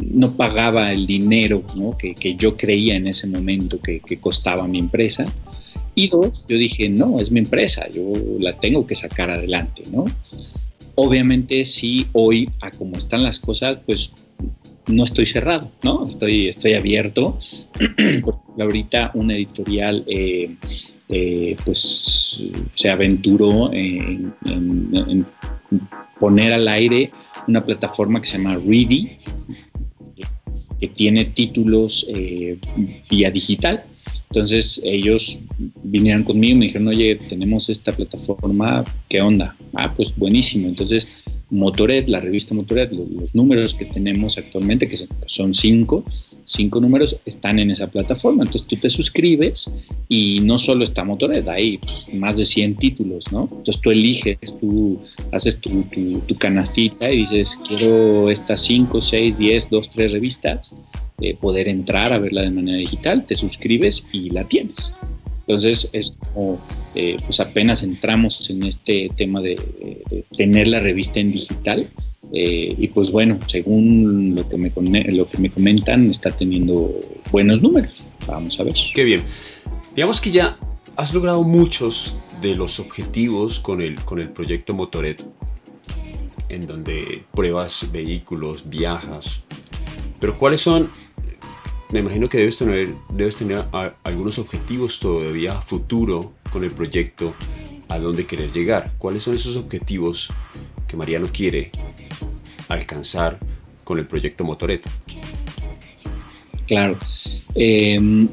no 0.00 0.32
pagaba 0.32 0.90
el 0.90 1.06
dinero 1.06 1.62
que, 1.96 2.34
yo 2.34 2.56
creía 2.56 2.96
en 2.96 3.06
ese 3.06 3.28
momento 3.28 3.80
que, 3.80 4.00
que, 4.00 4.18
costaba 4.18 4.66
mi 4.66 4.80
empresa. 4.80 5.32
Y 5.94 6.08
dos, 6.08 6.44
yo 6.48 6.58
dije, 6.58 6.88
no, 6.88 7.20
es 7.20 7.30
mi 7.30 7.38
empresa, 7.38 7.88
yo 7.94 8.02
la 8.40 8.58
tengo 8.58 8.84
que 8.84 8.96
sacar 8.96 9.30
adelante, 9.30 9.84
¿no? 9.92 10.06
Obviamente, 10.96 11.64
sí, 11.64 12.08
hoy, 12.14 12.50
a 12.60 12.72
como 12.72 12.96
están 12.96 13.22
las 13.22 13.38
cosas, 13.38 13.78
pues 13.86 14.12
no 14.88 15.04
estoy 15.04 15.26
cerrado, 15.26 15.70
¿no? 15.82 16.06
Estoy, 16.06 16.48
estoy 16.48 16.74
abierto. 16.74 17.36
ahorita 18.58 19.10
una 19.14 19.34
editorial 19.34 20.04
eh, 20.06 20.56
eh, 21.08 21.56
pues 21.64 22.42
se 22.70 22.90
aventuró 22.90 23.72
en, 23.72 24.34
poner 26.18 26.52
al 26.52 26.66
aire 26.68 27.10
una 27.46 27.64
plataforma 27.64 28.20
que 28.20 28.26
se 28.26 28.38
llama 28.38 28.56
Ready, 28.56 29.18
que 30.80 30.88
tiene 30.88 31.26
títulos 31.26 32.06
eh, 32.08 32.58
vía 33.10 33.30
digital. 33.30 33.84
Entonces 34.30 34.80
ellos 34.84 35.40
vinieron 35.84 36.24
conmigo 36.24 36.56
y 36.56 36.58
me 36.58 36.66
dijeron, 36.66 36.88
oye, 36.88 37.16
tenemos 37.28 37.70
esta 37.70 37.92
plataforma, 37.92 38.84
¿qué 39.08 39.20
onda? 39.20 39.56
Ah, 39.74 39.94
pues 39.94 40.14
buenísimo. 40.16 40.68
Entonces 40.68 41.08
Motored, 41.50 42.08
la 42.08 42.20
revista 42.20 42.54
Motored, 42.54 42.90
los, 42.92 43.34
números 43.34 43.74
que 43.74 43.84
tenemos 43.84 44.36
actualmente, 44.36 44.88
que 44.88 44.96
son 45.26 45.54
cinco, 45.54 46.04
cinco 46.44 46.80
números, 46.80 47.20
están 47.24 47.58
en 47.58 47.70
esa 47.70 47.86
plataforma. 47.86 48.42
Entonces 48.42 48.66
tú 48.66 48.76
te 48.76 48.90
suscribes 48.90 49.76
y 50.08 50.40
no 50.40 50.58
solo 50.58 50.82
está 50.84 51.04
Motored, 51.04 51.46
hay 51.48 51.78
más 52.12 52.36
de 52.36 52.44
100 52.44 52.76
títulos, 52.76 53.30
¿no? 53.30 53.42
Entonces 53.42 53.80
tú 53.80 53.90
eliges, 53.90 54.38
tú 54.60 54.98
haces 55.32 55.60
tu, 55.60 55.84
canastita 56.38 57.10
y 57.12 57.18
dices, 57.18 57.58
quiero 57.66 58.30
estas 58.30 58.62
5, 58.62 59.00
6, 59.00 59.38
10, 59.38 59.70
2, 59.70 59.90
3 59.90 60.12
revistas, 60.12 60.76
eh, 61.20 61.36
poder 61.36 61.68
entrar 61.68 62.12
a 62.12 62.18
verla 62.18 62.42
de 62.42 62.50
manera 62.50 62.78
digital, 62.78 63.24
te 63.24 63.36
suscribes 63.36 64.08
y 64.12 64.30
la 64.30 64.44
tienes. 64.44 64.96
Entonces 65.46 65.90
es 65.92 66.16
como, 66.34 66.60
eh, 66.96 67.18
pues 67.24 67.40
apenas 67.40 67.82
entramos 67.82 68.48
en 68.48 68.62
este 68.62 69.10
tema 69.16 69.40
de, 69.42 69.56
tener 70.34 70.66
la 70.68 70.80
revista 70.80 71.20
en 71.20 71.30
digital 71.30 71.90
eh, 72.32 72.74
y 72.76 72.88
pues 72.88 73.10
bueno, 73.10 73.38
según 73.46 74.34
lo 74.34 74.48
que, 74.48 74.56
me, 74.56 74.72
lo 75.12 75.26
que 75.26 75.38
me 75.38 75.50
comentan, 75.50 76.08
está 76.08 76.30
teniendo 76.30 76.98
buenos 77.30 77.62
números. 77.62 78.06
Vamos 78.26 78.58
a 78.58 78.64
ver. 78.64 78.74
Qué 78.94 79.04
bien. 79.04 79.22
Digamos 79.94 80.20
que 80.20 80.30
ya 80.30 80.58
has 80.96 81.12
logrado 81.12 81.42
muchos 81.42 82.16
de 82.40 82.54
los 82.54 82.80
objetivos 82.80 83.60
con 83.60 83.80
el, 83.80 83.96
con 83.96 84.18
el 84.18 84.30
proyecto 84.30 84.74
Motoret, 84.74 85.22
en 86.48 86.66
donde 86.66 87.24
pruebas 87.34 87.90
vehículos, 87.92 88.68
viajas. 88.68 89.44
Pero 90.18 90.38
¿cuáles 90.38 90.62
son 90.62 90.90
me 91.92 92.00
imagino 92.00 92.28
que 92.28 92.38
debes 92.38 92.58
tener, 92.58 92.94
debes 93.10 93.36
tener 93.36 93.64
algunos 94.02 94.38
objetivos 94.38 94.98
todavía 94.98 95.60
futuro 95.60 96.32
con 96.56 96.64
el 96.64 96.70
proyecto, 96.70 97.34
a 97.86 97.98
dónde 97.98 98.24
querer 98.24 98.50
llegar. 98.50 98.90
¿Cuáles 98.96 99.24
son 99.24 99.34
esos 99.34 99.58
objetivos 99.58 100.30
que 100.88 100.96
Mariano 100.96 101.26
quiere 101.30 101.70
alcanzar 102.68 103.38
con 103.84 103.98
el 103.98 104.06
proyecto 104.06 104.42
Motoreto? 104.42 104.88
Claro. 106.66 106.96
Em, 107.54 108.26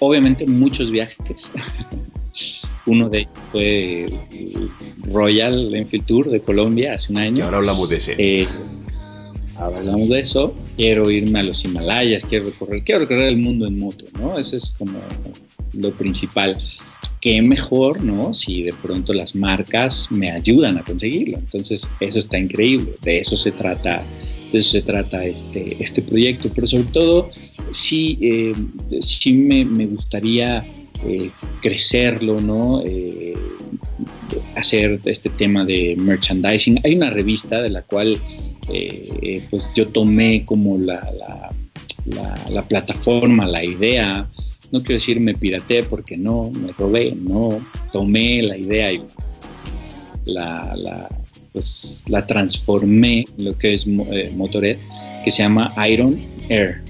obviamente 0.00 0.48
muchos 0.48 0.90
viajes. 0.90 1.52
Uno 2.86 3.08
de 3.08 3.18
ellos 3.18 3.32
fue 3.52 4.06
Royal 5.04 5.76
Enfield 5.76 6.06
Tour 6.06 6.30
de 6.30 6.40
Colombia 6.40 6.94
hace 6.94 7.12
un 7.12 7.18
año. 7.18 7.44
ahora 7.44 7.58
hablamos 7.58 7.88
de 7.88 7.96
ese. 7.98 8.16
Eh, 8.18 8.48
hablamos 9.58 10.08
de 10.08 10.18
eso, 10.18 10.56
quiero 10.76 11.08
irme 11.08 11.38
a 11.38 11.44
los 11.44 11.64
Himalayas, 11.64 12.24
quiero 12.24 12.46
recorrer, 12.46 12.82
quiero 12.82 13.02
recorrer 13.02 13.28
el 13.28 13.38
mundo 13.38 13.68
en 13.68 13.78
moto, 13.78 14.06
¿no? 14.18 14.36
Eso 14.36 14.56
es 14.56 14.74
como 14.76 14.98
lo 15.74 15.92
principal. 15.92 16.58
Qué 17.20 17.42
mejor, 17.42 18.02
¿no? 18.02 18.32
Si 18.32 18.62
de 18.62 18.72
pronto 18.72 19.12
las 19.12 19.34
marcas 19.34 20.10
me 20.10 20.30
ayudan 20.30 20.78
a 20.78 20.82
conseguirlo. 20.82 21.38
Entonces, 21.38 21.88
eso 22.00 22.18
está 22.18 22.38
increíble. 22.38 22.92
De 23.02 23.18
eso 23.18 23.36
se 23.36 23.50
trata, 23.50 24.04
de 24.52 24.58
eso 24.58 24.70
se 24.70 24.82
trata 24.82 25.24
este, 25.24 25.76
este 25.82 26.02
proyecto. 26.02 26.50
Pero 26.54 26.66
sobre 26.66 26.84
todo, 26.84 27.30
sí, 27.72 28.18
eh, 28.20 28.54
sí 29.00 29.32
me, 29.32 29.64
me 29.64 29.86
gustaría 29.86 30.64
eh, 31.06 31.30
crecerlo, 31.60 32.40
¿no? 32.40 32.82
Eh, 32.84 33.34
hacer 34.54 35.00
este 35.04 35.28
tema 35.30 35.64
de 35.64 35.96
merchandising. 35.98 36.80
Hay 36.84 36.94
una 36.94 37.10
revista 37.10 37.62
de 37.62 37.70
la 37.70 37.82
cual 37.82 38.20
pues 39.48 39.70
yo 39.74 39.88
tomé 39.88 40.44
como 40.44 40.76
la, 40.76 41.10
la, 42.50 42.62
plataforma, 42.68 43.46
la 43.46 43.64
idea, 43.64 44.28
no 44.72 44.80
quiero 44.80 44.94
decir 44.94 45.20
me 45.20 45.34
pirateé 45.34 45.82
porque 45.82 46.16
no, 46.16 46.50
me 46.50 46.72
robé, 46.72 47.14
no, 47.16 47.60
tomé 47.92 48.42
la 48.42 48.56
idea 48.56 48.92
y 48.92 49.00
la, 50.24 51.08
pues, 51.52 52.04
la 52.08 52.26
transformé 52.26 53.24
en 53.36 53.44
lo 53.44 53.56
que 53.56 53.72
es 53.72 53.86
Motored, 53.86 54.78
que 55.24 55.30
se 55.30 55.42
llama 55.42 55.74
Iron 55.88 56.20
Air. 56.48 56.82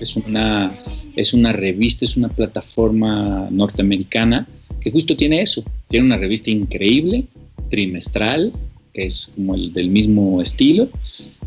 Es 0.00 0.16
una 0.16 0.76
es 1.16 1.32
una 1.32 1.52
revista, 1.52 2.04
es 2.04 2.16
una 2.16 2.28
plataforma 2.28 3.48
norteamericana 3.50 4.48
que 4.80 4.90
justo 4.90 5.16
tiene 5.16 5.42
eso. 5.42 5.64
Tiene 5.88 6.06
una 6.06 6.16
revista 6.16 6.50
increíble, 6.50 7.24
trimestral, 7.70 8.52
que 8.92 9.06
es 9.06 9.32
como 9.36 9.54
el 9.54 9.72
del 9.72 9.90
mismo 9.90 10.42
estilo. 10.42 10.88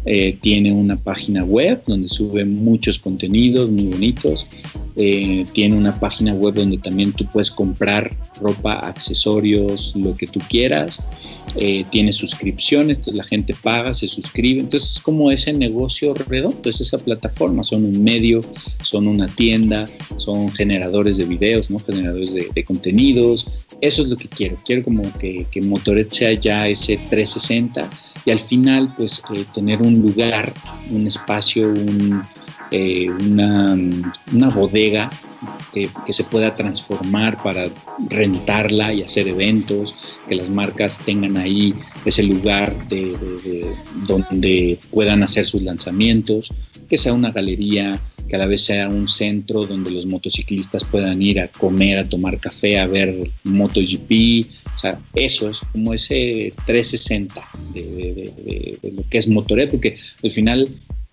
Eh, 0.09 0.37
tiene 0.39 0.71
una 0.71 0.95
página 0.95 1.43
web 1.43 1.83
donde 1.85 2.07
sube 2.07 2.45
muchos 2.45 2.97
contenidos 2.97 3.69
muy 3.69 3.87
bonitos. 3.87 4.47
Eh, 4.95 5.45
tiene 5.51 5.75
una 5.75 5.93
página 5.93 6.33
web 6.33 6.55
donde 6.55 6.77
también 6.77 7.11
tú 7.11 7.25
puedes 7.25 7.51
comprar 7.51 8.15
ropa, 8.41 8.79
accesorios, 8.79 9.93
lo 9.97 10.15
que 10.15 10.25
tú 10.25 10.39
quieras. 10.49 11.09
Eh, 11.57 11.83
tiene 11.89 12.13
suscripciones, 12.13 12.99
entonces 12.99 13.17
la 13.17 13.23
gente 13.25 13.53
paga, 13.61 13.91
se 13.91 14.07
suscribe. 14.07 14.61
Entonces 14.61 14.91
es 14.91 15.01
como 15.01 15.29
ese 15.29 15.51
negocio 15.51 16.13
redondo, 16.13 16.69
es 16.69 16.79
esa 16.79 16.99
plataforma. 16.99 17.61
Son 17.63 17.83
un 17.83 18.01
medio, 18.01 18.39
son 18.81 19.07
una 19.07 19.27
tienda, 19.27 19.83
son 20.15 20.49
generadores 20.51 21.17
de 21.17 21.25
videos, 21.25 21.69
¿no? 21.69 21.79
generadores 21.79 22.33
de, 22.33 22.63
contenidos. 22.63 23.51
Eso 23.81 24.03
es 24.03 24.07
lo 24.07 24.15
que 24.15 24.29
quiero. 24.29 24.57
Quiero 24.65 24.83
como 24.83 25.03
que, 25.19 25.45
que 25.51 25.61
Motoret 25.61 26.11
sea 26.11 26.31
ya 26.33 26.67
ese 26.67 26.97
360 27.09 27.89
y 28.25 28.31
al 28.31 28.39
final 28.39 28.93
pues 28.97 29.21
tener 29.53 29.81
un 29.81 29.96
lugar, 30.01 30.53
un 30.91 31.07
espacio, 31.07 31.73
eh, 32.71 33.09
una, 33.09 34.49
bodega 34.49 35.09
que, 35.73 35.89
se 36.13 36.23
pueda 36.23 36.55
transformar 36.55 37.41
para 37.41 37.67
rentarla 38.09 38.93
y 38.93 39.03
hacer 39.03 39.27
eventos, 39.27 40.17
que 40.27 40.35
las 40.35 40.49
marcas 40.49 40.99
tengan 40.99 41.37
ahí 41.37 41.73
ese 42.05 42.23
lugar 42.23 42.75
donde 44.07 44.79
puedan 44.91 45.23
hacer 45.23 45.45
sus 45.45 45.61
lanzamientos, 45.61 46.53
que 46.89 46.97
sea 46.97 47.13
una 47.13 47.31
galería, 47.31 47.99
que 48.27 48.35
a 48.35 48.39
la 48.39 48.45
vez 48.45 48.63
sea 48.65 48.89
un 48.89 49.07
centro 49.07 49.65
donde 49.65 49.91
los 49.91 50.05
motociclistas 50.05 50.83
puedan 50.83 51.21
ir 51.21 51.39
a 51.39 51.47
comer, 51.47 51.99
a 51.99 52.09
tomar 52.09 52.39
café, 52.39 52.79
a 52.79 52.87
ver 52.87 53.29
MotoGP. 53.43 54.45
O 54.77 54.79
sea, 54.79 54.99
eso 55.15 55.49
es 55.49 55.59
como 55.71 55.91
ese 55.91 56.53
360 56.67 57.41
de, 57.73 58.79
lo 58.93 59.03
que 59.09 59.17
es 59.17 59.27
Motoret, 59.27 59.71
porque 59.71 59.97
al 60.23 60.29
final 60.29 60.69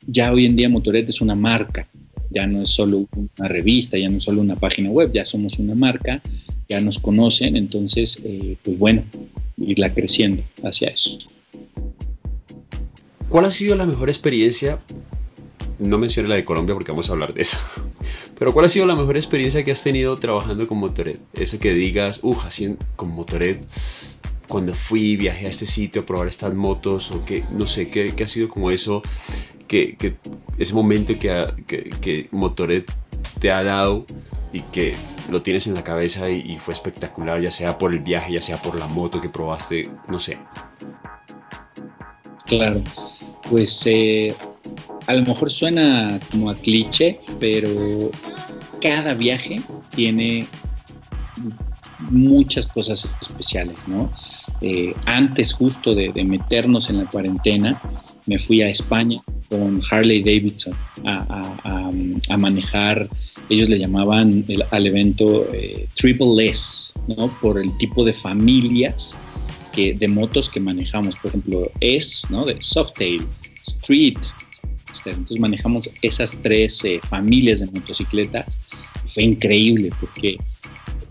ya 0.07 0.31
hoy 0.35 0.45
en 0.45 0.55
día 0.55 0.69
Motoret 0.69 1.09
es 1.09 1.23
una 1.23 1.35
marca, 1.35 1.89
ya 2.31 2.47
no 2.47 2.61
es 2.61 2.69
solo 2.69 3.09
una 3.17 3.49
revista, 3.49 3.97
ya 3.97 4.11
no 4.11 4.19
es 4.19 4.25
solo 4.25 4.43
una 4.43 4.57
página 4.57 4.91
web, 4.91 5.11
ya 5.15 5.25
somos 5.25 5.59
una 5.59 5.75
marca, 5.75 6.21
ya 6.69 6.79
nos 6.83 6.99
conocen, 6.99 7.57
entonces, 7.57 8.23
eh, 8.27 8.59
pues 8.63 8.79
bueno, 8.79 9.03
irla 9.57 9.95
creciendo 9.95 10.45
hacia 10.63 10.89
eso. 10.89 11.21
¿Cuál 13.31 13.47
ha 13.47 13.51
sido 13.51 13.77
la 13.77 13.87
mejor 13.87 14.11
experiencia 14.11 14.79
no 15.79 15.99
mencioné 15.99 16.29
la 16.29 16.37
de 16.37 16.45
Colombia 16.45 16.75
porque 16.75 16.93
vamos 16.93 17.09
a 17.09 17.13
hablar 17.13 17.35
de 17.35 17.43
eso. 17.43 17.59
Pero 18.39 18.53
¿cuál 18.53 18.67
ha 18.67 18.69
sido 18.69 18.87
la 18.87 18.95
mejor 18.95 19.17
experiencia 19.17 19.65
que 19.65 19.73
has 19.73 19.83
tenido 19.83 20.15
trabajando 20.17 20.67
con 20.67 20.79
Motored? 20.79 21.19
Eso 21.35 21.59
que 21.59 21.73
digas, 21.73 22.21
uff, 22.23 22.45
así 22.45 22.77
con 22.97 23.11
Motored, 23.13 23.59
cuando 24.49 24.75
fui, 24.75 25.17
viajé 25.17 25.47
a 25.47 25.49
este 25.51 25.67
sitio 25.67 26.03
a 26.03 26.05
probar 26.05 26.29
estas 26.29 26.55
motos, 26.55 27.11
o 27.11 27.25
que, 27.25 27.45
no 27.53 27.67
sé, 27.67 27.91
¿qué, 27.91 28.13
ha 28.23 28.29
sido 28.29 28.49
como 28.49 28.71
eso, 28.71 29.03
que, 29.67 29.97
ese 30.59 30.75
momento 30.75 31.19
que, 31.19 31.47
que, 31.67 31.91
que, 32.01 32.29
Motored 32.31 32.85
te 33.41 33.51
ha 33.51 33.63
dado 33.65 34.05
y 34.53 34.61
que 34.61 34.95
lo 35.31 35.43
tienes 35.43 35.67
en 35.67 35.75
la 35.75 35.83
cabeza 35.83 36.31
y, 36.31 36.57
fue 36.59 36.75
espectacular, 36.75 37.41
ya 37.41 37.51
sea 37.51 37.79
por 37.79 37.93
el 37.93 38.01
viaje, 38.01 38.35
ya 38.35 38.41
sea 38.41 38.57
por 38.57 38.79
la 38.79 38.87
moto 38.89 39.21
que 39.21 39.29
probaste, 39.29 39.83
no 40.09 40.21
sé. 40.21 40.39
Claro, 42.47 42.83
pues 43.51 43.83
eh, 43.87 44.35
a 45.07 45.15
lo 45.15 45.23
mejor 45.23 45.51
suena 45.51 46.19
como 46.31 46.51
a 46.51 46.55
cliché, 46.55 47.19
pero 47.39 48.11
cada 48.81 49.15
viaje 49.15 49.61
tiene 49.95 50.47
muchas 52.11 52.67
cosas 52.67 53.15
especiales, 53.21 53.89
¿no? 53.89 54.11
Eh, 54.61 54.95
antes 55.07 55.53
justo 55.53 55.95
de, 55.95 56.13
meternos 56.25 56.89
en 56.91 56.99
la 56.99 57.07
cuarentena, 57.07 57.81
me 58.27 58.39
fui 58.39 58.63
a 58.63 58.69
España 58.69 59.21
con 59.49 59.83
Harley 59.91 60.23
Davidson 60.23 60.75
a, 61.05 62.37
manejar, 62.39 63.09
ellos 63.49 63.69
le 63.69 63.79
llamaban 63.79 64.45
al 64.71 64.87
evento 64.87 65.47
eh, 65.53 65.87
Triple 65.95 66.49
S, 66.49 66.93
¿no? 67.09 67.29
Por 67.41 67.59
el 67.59 67.77
tipo 67.79 68.05
de 68.05 68.13
familias 68.13 69.19
que, 69.75 69.95
de 69.95 70.09
motos 70.09 70.49
que 70.49 70.61
manejamos, 70.61 71.17
por 71.17 71.31
ejemplo, 71.31 71.71
S, 71.81 72.27
¿no? 72.31 72.45
De 72.45 72.57
Softail, 72.61 73.27
Street, 73.67 74.19
entonces 75.07 75.39
manejamos 75.39 75.91
esas 76.03 76.39
tres 76.43 76.85
eh, 76.85 77.01
familias 77.09 77.61
de 77.61 77.67
motocicletas. 77.67 78.59
Fue 79.07 79.25
increíble 79.25 79.91
porque 80.01 80.39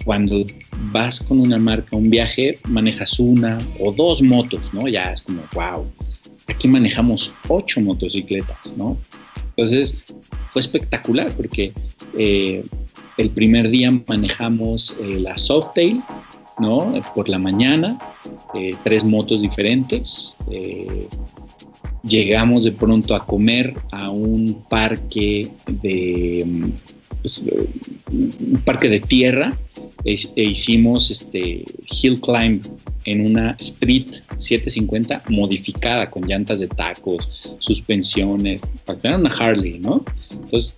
cuando 0.06 0.46
vas 0.92 1.20
con 1.20 1.40
una 1.40 1.58
marca 1.58 1.96
a 1.96 2.00
un 2.00 2.10
viaje, 2.10 2.58
manejas 2.68 3.20
una 3.20 3.58
o 3.80 3.92
dos 3.92 4.22
motos, 4.22 4.74
¿no? 4.74 4.88
Ya 4.88 5.12
es 5.12 5.22
como, 5.22 5.42
wow. 5.54 5.86
Aquí 6.48 6.68
manejamos 6.68 7.34
ocho 7.48 7.80
motocicletas, 7.82 8.76
¿no? 8.78 8.98
Entonces 9.56 10.04
fue 10.52 10.62
espectacular 10.62 11.32
porque 11.36 11.72
eh, 12.18 12.64
el 13.18 13.30
primer 13.30 13.70
día 13.70 13.92
manejamos 14.08 14.98
eh, 15.02 15.20
la 15.20 15.38
Softail, 15.38 16.02
¿no? 16.60 16.94
Por 17.16 17.30
la 17.30 17.40
mañana, 17.40 17.98
tres 18.84 19.04
motos 19.04 19.42
diferentes 19.42 20.38
llegamos 22.04 22.64
de 22.64 22.72
pronto 22.72 23.16
a 23.16 23.26
comer 23.26 23.76
a 23.92 24.10
un 24.12 24.64
parque 24.70 25.50
de 25.68 26.72
pues, 27.22 27.46
un 28.12 28.62
parque 28.66 28.90
de 28.90 29.00
tierra 29.00 29.58
e, 30.06 30.44
hicimos 30.44 31.10
este 31.10 31.64
hill 31.90 32.20
climb 32.20 32.62
en 33.06 33.26
una 33.26 33.56
Street 33.60 34.08
750 34.38 35.24
modificada 35.30 36.10
con 36.10 36.24
llantas 36.24 36.60
de 36.60 36.68
tacos, 36.68 37.56
suspensiones, 37.60 38.62
tener 39.02 39.20
una 39.20 39.30
Harley, 39.30 39.80
¿no? 39.80 40.04
Entonces, 40.32 40.76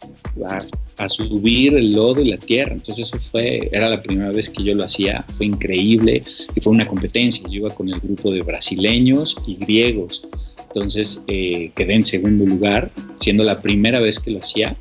a, 0.98 1.10
subir 1.10 1.76
el 1.76 1.92
lodo 1.94 2.22
y 2.22 2.30
la 2.30 2.38
tierra. 2.38 2.74
Entonces, 2.74 3.14
eso 3.14 3.30
fue, 3.32 3.70
era 3.72 3.90
la 3.90 4.02
primera 4.02 4.32
vez 4.32 4.50
que 4.50 4.64
yo 4.64 4.76
lo 4.76 4.86
hacía, 4.86 5.26
fue 5.36 5.48
increíble 5.48 6.22
y 6.56 6.60
fue 6.60 6.74
una 6.74 6.88
competencia. 6.88 7.48
Yo 7.48 7.56
iba 7.56 7.70
con 7.70 7.90
el 7.90 8.00
grupo 8.00 8.32
de 8.32 8.42
brasileños 8.42 9.36
y 9.48 9.56
griegos. 9.56 10.28
Entonces 10.76 11.24
eh, 11.28 11.72
quedé 11.74 11.94
en 11.94 12.04
segundo 12.04 12.46
lugar, 12.46 12.92
siendo 13.16 13.46
la 13.46 13.62
primera 13.62 14.02
vez 14.02 14.20
que 14.20 14.32
lo 14.32 14.40
hacía. 14.40 14.76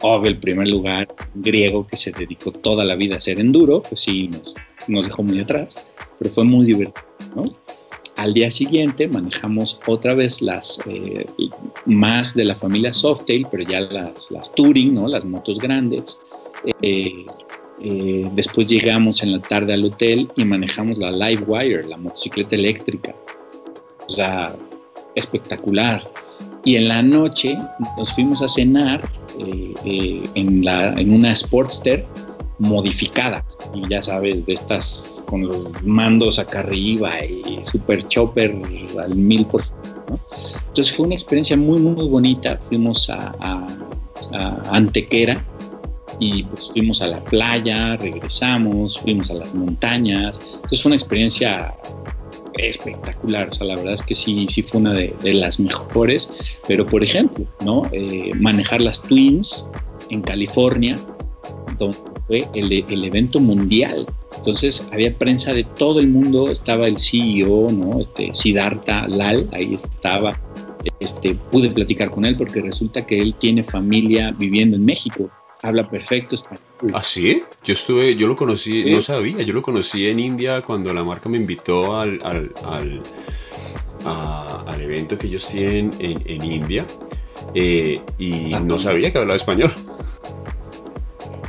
Obvio, 0.00 0.30
el 0.30 0.38
primer 0.38 0.66
lugar 0.66 1.06
griego 1.36 1.86
que 1.86 1.96
se 1.96 2.10
dedicó 2.10 2.50
toda 2.50 2.84
la 2.84 2.96
vida 2.96 3.16
a 3.16 3.20
ser 3.20 3.38
enduro, 3.38 3.82
pues 3.82 4.00
sí, 4.00 4.28
nos, 4.88 5.06
dejó 5.06 5.22
muy 5.22 5.38
atrás, 5.38 5.86
pero 6.18 6.30
fue 6.32 6.44
muy 6.44 6.66
divertido. 6.66 7.04
Al 8.16 8.34
día 8.34 8.50
siguiente 8.50 9.06
manejamos 9.06 9.80
otra 9.86 10.14
vez 10.14 10.42
las 10.42 10.82
eh, 10.88 11.24
más 11.86 12.34
de 12.34 12.44
la 12.44 12.56
familia 12.56 12.92
Softail, 12.92 13.46
pero 13.48 13.62
ya 13.62 13.80
las, 13.80 14.32
las 14.32 14.52
Touring, 14.52 14.94
¿no? 14.94 15.06
las 15.06 15.24
motos 15.24 15.60
grandes. 15.60 16.20
Eh, 16.82 17.26
después 18.32 18.66
llegamos 18.66 19.22
en 19.22 19.32
la 19.32 19.40
tarde 19.40 19.72
al 19.72 19.84
hotel 19.84 20.28
y 20.34 20.44
manejamos 20.44 20.98
la 20.98 21.12
Livewire, 21.12 21.84
la 21.84 21.96
motocicleta 21.96 22.56
eléctrica. 22.56 23.14
O 24.08 24.10
sea, 24.10 24.56
espectacular. 25.18 26.10
Y 26.64 26.76
en 26.76 26.88
la 26.88 27.02
noche 27.02 27.56
nos 27.96 28.12
fuimos 28.12 28.42
a 28.42 28.48
cenar 28.48 29.08
eh, 29.38 29.74
eh, 29.84 30.22
en, 30.34 30.64
la, 30.64 30.92
en 30.94 31.12
una 31.12 31.34
Sportster 31.34 32.04
modificadas 32.58 33.56
y 33.72 33.88
ya 33.88 34.02
sabes 34.02 34.44
de 34.44 34.54
estas 34.54 35.24
con 35.28 35.46
los 35.46 35.80
mandos 35.84 36.40
acá 36.40 36.58
arriba 36.58 37.24
y 37.24 37.60
super 37.62 38.02
chopper 38.08 38.52
al 39.00 39.14
mil 39.14 39.46
por 39.46 39.64
ciento 39.64 39.88
entonces 40.68 40.94
fue 40.94 41.06
una 41.06 41.14
experiencia 41.14 41.56
muy 41.56 41.80
muy 41.80 42.08
bonita. 42.08 42.58
Fuimos 42.62 43.10
a, 43.10 43.34
a, 43.40 43.66
a 44.32 44.76
Antequera 44.76 45.44
y 46.20 46.42
pues 46.44 46.70
fuimos 46.70 47.00
a 47.02 47.08
la 47.08 47.22
playa 47.24 47.96
regresamos 47.96 48.98
fuimos 48.98 49.30
a 49.30 49.34
las 49.34 49.54
montañas. 49.54 50.40
Entonces 50.54 50.82
fue 50.82 50.90
una 50.90 50.96
experiencia 50.96 51.74
espectacular, 52.58 53.48
o 53.48 53.52
sea, 53.52 53.66
la 53.66 53.76
verdad 53.76 53.94
es 53.94 54.02
que 54.02 54.14
sí, 54.14 54.46
sí 54.48 54.62
fue 54.62 54.80
una 54.80 54.92
de, 54.94 55.14
las 55.32 55.60
mejores, 55.60 56.32
pero 56.66 56.84
por 56.86 57.02
ejemplo, 57.02 57.46
¿no? 57.64 57.82
Eh, 57.92 58.30
manejar 58.36 58.80
las 58.80 59.02
Twins 59.02 59.70
en 60.10 60.22
California, 60.22 60.96
donde 61.78 61.96
fue 62.26 62.44
el, 62.54 62.72
el, 62.72 63.04
evento 63.04 63.40
mundial. 63.40 64.06
Entonces 64.36 64.88
había 64.92 65.16
prensa 65.16 65.52
de 65.52 65.64
todo 65.64 66.00
el 66.00 66.08
mundo, 66.08 66.50
estaba 66.50 66.86
el 66.86 66.98
CEO, 66.98 67.70
¿no? 67.70 68.00
Este, 68.00 68.32
Siddhartha 68.32 69.06
Lal, 69.08 69.48
ahí 69.52 69.74
estaba. 69.74 70.38
Este, 71.00 71.34
pude 71.50 71.70
platicar 71.70 72.10
con 72.10 72.24
él 72.24 72.36
porque 72.36 72.60
resulta 72.60 73.04
que 73.04 73.20
él 73.20 73.34
tiene 73.38 73.62
familia 73.62 74.34
viviendo 74.38 74.76
en 74.76 74.84
México 74.84 75.28
habla 75.62 75.88
perfecto 75.88 76.34
español. 76.34 76.62
¿Ah, 76.92 77.02
sí? 77.02 77.42
Yo 77.64 77.72
estuve, 77.72 78.14
yo 78.16 78.26
lo 78.26 78.36
conocí, 78.36 78.84
no 78.90 79.02
sabía, 79.02 79.42
yo 79.42 79.52
lo 79.52 79.62
conocí 79.62 80.06
en 80.06 80.20
India 80.20 80.62
cuando 80.62 80.92
la 80.92 81.02
marca 81.02 81.28
me 81.28 81.36
invitó 81.38 81.96
al, 81.96 82.20
al, 82.22 82.52
al, 82.64 83.02
al 84.04 84.80
evento 84.80 85.18
que 85.18 85.26
ellos 85.26 85.48
tienen 85.48 85.90
en, 85.98 86.22
en 86.24 86.52
India 86.52 86.86
eh, 87.54 88.00
y 88.18 88.52
ah, 88.52 88.60
no 88.60 88.78
sabía 88.78 89.10
que 89.10 89.18
hablaba 89.18 89.36
español. 89.36 89.72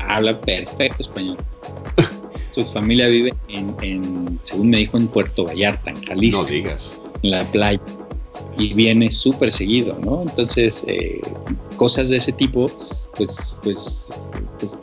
Habla 0.08 0.40
perfecto 0.42 1.04
español. 1.04 1.38
Su 2.52 2.66
familia 2.66 3.08
vive 3.08 3.34
en, 3.48 3.76
en, 3.82 4.40
según 4.44 4.72
me 4.72 4.78
dijo, 4.78 4.98
en 4.98 5.08
Puerto 5.08 5.46
Vallarta, 5.46 5.92
en 5.92 6.04
Jalisco. 6.04 6.42
No 6.42 6.48
digas. 6.48 7.00
En 7.22 7.32
la 7.32 7.44
playa 7.46 7.80
y 8.60 8.74
viene 8.74 9.10
súper 9.10 9.52
seguido, 9.52 9.98
¿no? 10.04 10.22
Entonces, 10.22 10.84
eh, 10.88 11.22
cosas 11.78 12.10
de 12.10 12.18
ese 12.18 12.34
tipo, 12.34 12.68
pues, 13.16 13.58
pues, 13.64 14.12
pues, 14.60 14.78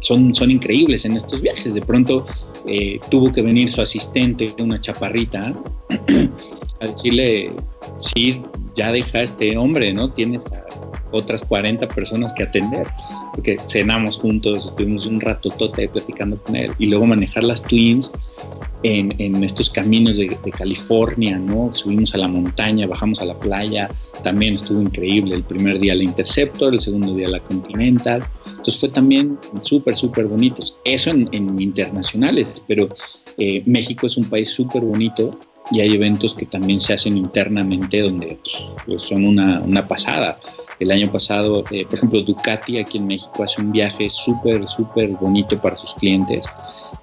son, 0.00 0.34
son 0.34 0.50
increíbles 0.50 1.04
en 1.04 1.16
estos 1.16 1.42
viajes. 1.42 1.74
De 1.74 1.82
pronto 1.82 2.24
eh, 2.66 3.00
tuvo 3.10 3.32
que 3.32 3.42
venir 3.42 3.70
su 3.70 3.82
asistente, 3.82 4.54
una 4.60 4.80
chaparrita, 4.80 5.52
a 6.80 6.86
decirle, 6.86 7.52
sí, 7.98 8.40
ya 8.76 8.92
deja 8.92 9.18
a 9.18 9.22
este 9.22 9.56
hombre, 9.56 9.92
¿no? 9.92 10.08
Tienes 10.10 10.46
a 10.46 10.64
otras 11.10 11.44
40 11.44 11.88
personas 11.88 12.32
que 12.32 12.44
atender, 12.44 12.86
porque 13.34 13.58
cenamos 13.66 14.16
juntos, 14.16 14.66
estuvimos 14.66 15.06
un 15.06 15.20
rato 15.20 15.50
tote 15.50 15.88
platicando 15.88 16.36
con 16.36 16.54
él, 16.54 16.72
y 16.78 16.86
luego 16.86 17.04
manejar 17.04 17.42
las 17.42 17.62
twins 17.62 18.12
en, 18.82 19.44
estos 19.44 19.70
caminos 19.70 20.16
de, 20.16 20.28
California, 20.56 21.38
¿no? 21.38 21.72
Subimos 21.72 22.14
a 22.14 22.18
la 22.18 22.28
montaña, 22.28 22.86
bajamos 22.86 23.20
a 23.20 23.24
la 23.24 23.38
playa, 23.38 23.88
también 24.22 24.54
estuvo 24.54 24.80
increíble. 24.80 25.34
El 25.34 25.44
primer 25.44 25.78
día 25.78 25.94
la 25.94 26.02
Interceptor, 26.02 26.72
el 26.72 26.80
segundo 26.80 27.14
día 27.14 27.28
la 27.28 27.40
Continental. 27.40 28.22
Entonces 28.46 28.78
fue 28.78 28.88
también 28.88 29.38
súper, 29.62 29.96
súper 29.96 30.26
bonito. 30.26 30.62
Eso 30.84 31.10
en, 31.10 31.60
internacionales, 31.60 32.62
pero 32.66 32.88
eh, 33.38 33.62
México 33.66 34.06
es 34.06 34.16
un 34.16 34.24
país 34.24 34.48
súper 34.50 34.82
bonito 34.82 35.38
y 35.70 35.80
hay 35.80 35.94
eventos 35.94 36.34
que 36.34 36.46
también 36.46 36.80
se 36.80 36.94
hacen 36.94 37.16
internamente 37.16 38.00
donde 38.00 38.38
pues, 38.86 39.02
son 39.02 39.26
una, 39.26 39.60
una, 39.60 39.86
pasada. 39.86 40.38
El 40.78 40.90
año 40.90 41.10
pasado, 41.10 41.64
eh, 41.70 41.84
por 41.84 41.98
ejemplo, 41.98 42.22
Ducati 42.22 42.78
aquí 42.78 42.98
en 42.98 43.06
México 43.06 43.42
hace 43.42 43.60
un 43.60 43.72
viaje 43.72 44.10
súper, 44.10 44.66
súper 44.66 45.10
bonito 45.10 45.60
para 45.60 45.76
sus 45.76 45.94
clientes 45.94 46.46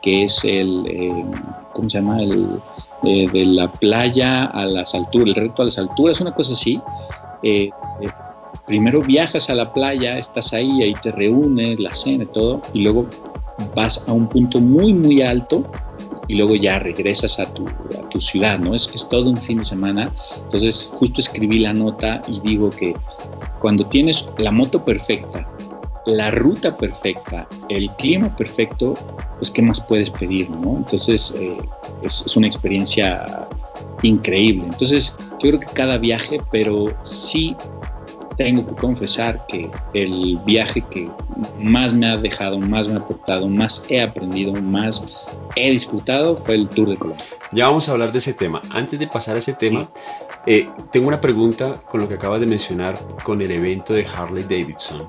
que 0.02 0.24
es 0.24 0.44
el, 0.44 0.86
eh, 0.88 1.26
¿cómo 1.74 1.90
se 1.90 1.98
llama? 1.98 2.22
El, 2.22 2.62
eh, 3.04 3.28
de 3.32 3.46
la 3.46 3.72
playa 3.72 4.46
a 4.46 4.66
las 4.66 4.96
alturas, 4.96 5.30
el 5.30 5.36
reto 5.36 5.62
a 5.62 5.66
las 5.66 5.78
alturas, 5.78 6.20
una 6.20 6.34
cosa 6.34 6.54
así. 6.54 6.82
Eh, 7.44 7.70
primero 8.66 9.02
viajas 9.02 9.50
a 9.50 9.56
la 9.56 9.72
playa, 9.72 10.18
estás 10.18 10.54
ahí, 10.54 10.82
ahí 10.82 10.94
te 11.02 11.12
reúnes, 11.12 11.80
la 11.80 11.94
cena 11.94 12.24
y 12.24 12.28
todo, 12.28 12.62
y 12.74 12.82
luego 12.82 13.08
vas 13.76 14.08
a 14.08 14.14
un 14.14 14.28
punto 14.28 14.60
muy, 14.60 14.94
muy 14.94 15.22
alto 15.22 15.64
y 16.28 16.36
luego 16.36 16.56
ya 16.56 16.80
regresas 16.80 17.40
a 17.40 17.54
tu, 17.54 17.68
a 17.68 18.10
tu 18.10 18.20
ciudad, 18.20 18.60
¿no? 18.60 18.74
Es, 18.74 18.90
es 18.94 19.08
todo 19.08 19.30
un 19.30 19.38
fin 19.38 19.60
de 19.60 19.66
semana. 19.66 20.12
Entonces, 20.46 20.92
justo 20.94 21.22
escribí 21.22 21.60
la 21.60 21.74
nota 21.74 22.22
y 22.28 22.40
digo 22.42 22.70
que 22.70 22.94
cuando 23.60 23.86
tienes 23.86 24.28
la 24.38 24.52
moto 24.52 24.84
perfecta, 24.84 25.48
la 26.08 26.32
ruta 26.32 26.76
perfecta, 26.76 27.48
el 27.70 27.90
clima 27.98 28.34
perfecto, 28.36 28.94
pues 29.38 29.52
qué 29.52 29.62
más 29.62 29.82
puedes 29.82 30.10
pedir, 30.10 30.50
¿no? 30.50 30.78
Entonces 30.78 31.36
eh, 31.38 31.52
es, 32.02 32.36
una 32.36 32.48
experiencia 32.48 33.48
increíble. 34.04 34.66
Entonces 34.66 35.18
yo 35.20 35.50
creo 35.50 35.60
que 35.60 35.68
cada 35.68 35.98
viaje, 35.98 36.40
pero 36.52 36.88
sí 37.04 37.56
tengo 38.38 38.66
que 38.66 38.76
confesar 38.76 39.46
que 39.48 39.70
el 39.94 40.40
viaje 40.46 40.82
que 40.82 41.10
más 41.60 41.94
me 41.94 42.08
ha 42.08 42.18
dejado, 42.18 42.60
más 42.60 42.88
me 42.88 42.96
ha 42.96 42.98
aportado, 43.00 43.50
más 43.50 43.86
he 43.90 44.02
aprendido, 44.02 44.54
más 44.54 45.26
he 45.56 45.72
disfrutado 45.72 46.38
fue 46.38 46.56
el 46.56 46.70
Tour 46.70 46.90
de 46.90 46.98
Colombia. 46.98 47.26
Ya 47.52 47.66
vamos 47.66 47.90
a 47.90 47.94
hablar 47.94 48.12
de 48.12 48.20
ese 48.20 48.34
tema. 48.34 48.62
Antes 48.70 49.00
de 49.00 49.08
pasar 49.08 49.36
a 49.36 49.40
ese 49.40 49.54
tema, 49.54 49.90
eh, 50.46 50.70
tengo 50.92 51.08
una 51.08 51.20
pregunta 51.20 51.74
con 51.90 52.00
lo 52.00 52.08
que 52.08 52.14
acabas 52.14 52.40
de 52.40 52.46
mencionar 52.46 52.98
con 53.24 53.42
el 53.42 53.52
evento 53.52 53.94
de 53.94 54.06
Harley 54.06 54.44
Davidson 54.44 55.08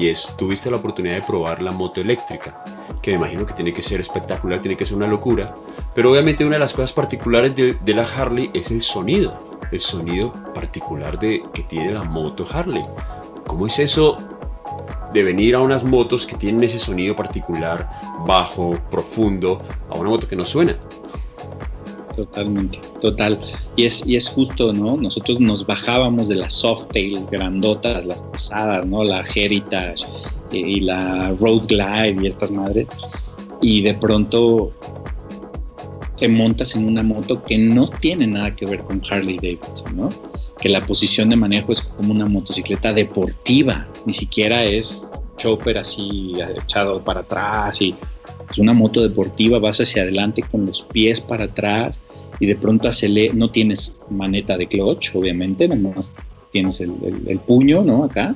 y 0.00 0.08
es, 0.08 0.34
tuviste 0.38 0.70
la 0.70 0.78
oportunidad 0.78 1.16
de 1.16 1.20
probar 1.20 1.60
la 1.60 1.72
moto 1.72 2.00
eléctrica, 2.00 2.64
que 3.02 3.10
me 3.10 3.18
imagino 3.18 3.44
que 3.44 3.52
tiene 3.52 3.74
que 3.74 3.82
ser 3.82 4.00
espectacular, 4.00 4.58
tiene 4.60 4.74
que 4.74 4.86
ser 4.86 4.96
una 4.96 5.06
locura, 5.06 5.52
pero 5.94 6.10
obviamente 6.10 6.42
una 6.42 6.54
de 6.54 6.60
las 6.60 6.72
cosas 6.72 6.94
particulares 6.94 7.54
de, 7.54 7.94
la 7.94 8.04
Harley 8.04 8.50
es 8.54 8.70
el 8.70 8.80
sonido, 8.80 9.36
el 9.70 9.80
sonido 9.80 10.32
particular 10.54 11.18
de, 11.18 11.42
que 11.52 11.64
tiene 11.64 11.92
la 11.92 12.02
moto 12.02 12.46
Harley. 12.50 12.82
¿Cómo 13.46 13.66
es 13.66 13.78
eso 13.78 14.16
de 15.12 15.22
venir 15.22 15.54
a 15.54 15.60
unas 15.60 15.84
motos 15.84 16.24
que 16.24 16.36
tienen 16.36 16.64
ese 16.64 16.78
sonido 16.78 17.14
particular, 17.14 17.90
bajo, 18.26 18.78
profundo, 18.90 19.60
a 19.90 19.98
una 19.98 20.08
moto 20.08 20.26
que 20.26 20.36
no 20.36 20.46
suena? 20.46 20.78
Totalmente, 22.20 22.78
total. 23.00 23.40
Y 23.76 23.86
es, 23.86 24.06
y 24.06 24.14
es 24.14 24.28
justo, 24.28 24.74
¿no? 24.74 24.98
Nosotros 24.98 25.40
nos 25.40 25.64
bajábamos 25.64 26.28
de 26.28 26.34
las 26.34 26.52
Softail 26.52 27.24
grandotas, 27.30 28.04
las 28.04 28.22
pesadas, 28.24 28.84
¿no? 28.84 29.02
La 29.04 29.24
Heritage 29.34 30.04
eh, 30.52 30.58
y 30.58 30.80
la 30.80 31.32
Road 31.40 31.66
Glide 31.66 32.22
y 32.22 32.26
estas 32.26 32.50
madres. 32.50 32.88
Y 33.62 33.80
de 33.80 33.94
pronto 33.94 34.70
te 36.18 36.28
montas 36.28 36.76
en 36.76 36.86
una 36.86 37.02
moto 37.02 37.42
que 37.42 37.56
no 37.56 37.88
tiene 37.88 38.26
nada 38.26 38.54
que 38.54 38.66
ver 38.66 38.80
con 38.80 39.00
Harley 39.10 39.36
Davidson, 39.36 39.96
¿no? 39.96 40.10
Que 40.60 40.68
la 40.68 40.84
posición 40.84 41.30
de 41.30 41.36
manejo 41.36 41.72
es 41.72 41.80
como 41.80 42.12
una 42.12 42.26
motocicleta 42.26 42.92
deportiva, 42.92 43.88
ni 44.04 44.12
siquiera 44.12 44.62
es 44.62 45.10
chopper 45.38 45.78
así 45.78 46.34
echado 46.54 47.02
para 47.02 47.20
atrás 47.20 47.80
y 47.80 47.94
es 48.50 48.58
una 48.58 48.74
moto 48.74 49.00
deportiva, 49.00 49.58
vas 49.58 49.80
hacia 49.80 50.02
adelante 50.02 50.42
con 50.42 50.66
los 50.66 50.82
pies 50.82 51.18
para 51.18 51.44
atrás 51.44 52.02
y 52.40 52.46
de 52.46 52.56
pronto 52.56 52.88
acelera, 52.88 53.34
no 53.34 53.50
tienes 53.50 54.00
maneta 54.10 54.56
de 54.56 54.66
clutch, 54.66 55.14
obviamente, 55.14 55.68
nada 55.68 55.94
más 55.94 56.14
tienes 56.50 56.80
el, 56.80 56.92
el, 57.26 57.38
puño, 57.38 57.84
¿no? 57.84 58.04
Acá, 58.04 58.34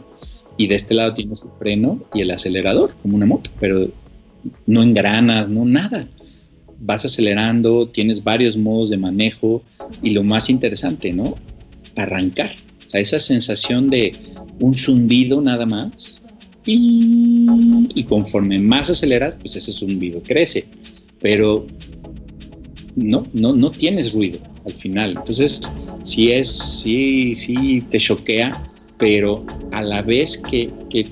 y 0.57 0.69
de 0.69 0.77
este 0.77 0.95
lado 0.95 1.15
tienes 1.15 1.43
el 1.43 1.49
freno 1.59 1.99
y 2.15 2.21
el 2.21 2.31
acelerador, 2.31 2.95
como 3.03 3.17
una 3.17 3.27
moto, 3.27 3.51
pero 3.59 3.89
no 4.67 4.83
engranas, 4.83 5.49
no 5.49 5.65
nada. 5.65 6.09
Vas 6.79 7.05
acelerando, 7.05 7.89
tienes 7.89 8.23
varios 8.23 8.57
modos 8.57 8.91
de 8.91 8.99
manejo 8.99 9.63
y 10.03 10.11
lo 10.11 10.23
más 10.23 10.51
interesante, 10.51 11.13
¿no? 11.13 11.35
Arrancar. 11.97 12.53
O 12.87 12.91
sea, 12.91 13.01
esa 13.01 13.19
sensación 13.19 13.89
de 13.89 14.13
un 14.61 14.75
zumbido 14.75 15.41
nada 15.41 15.67
más, 15.67 16.25
y, 16.67 18.05
conforme 18.05 18.59
más 18.59 18.91
aceleras, 18.91 19.37
pues 19.37 19.57
ese 19.57 19.73
zumbido 19.73 20.23
crece. 20.23 20.67
Pero 21.21 21.67
no, 22.97 23.25
no, 23.33 23.55
no 23.55 23.71
tienes 23.71 24.15
ruido 24.15 24.39
al 24.65 24.73
final. 24.73 25.15
Entonces, 25.17 25.61
sí 26.03 26.33
es, 26.33 26.49
sí, 26.49 27.35
sí 27.35 27.83
te 27.91 27.99
choquea, 27.99 28.53
pero 28.99 29.45
a 29.73 29.83
la 29.83 30.03
vez 30.03 30.39
que, 30.39 30.71
que, 30.91 31.05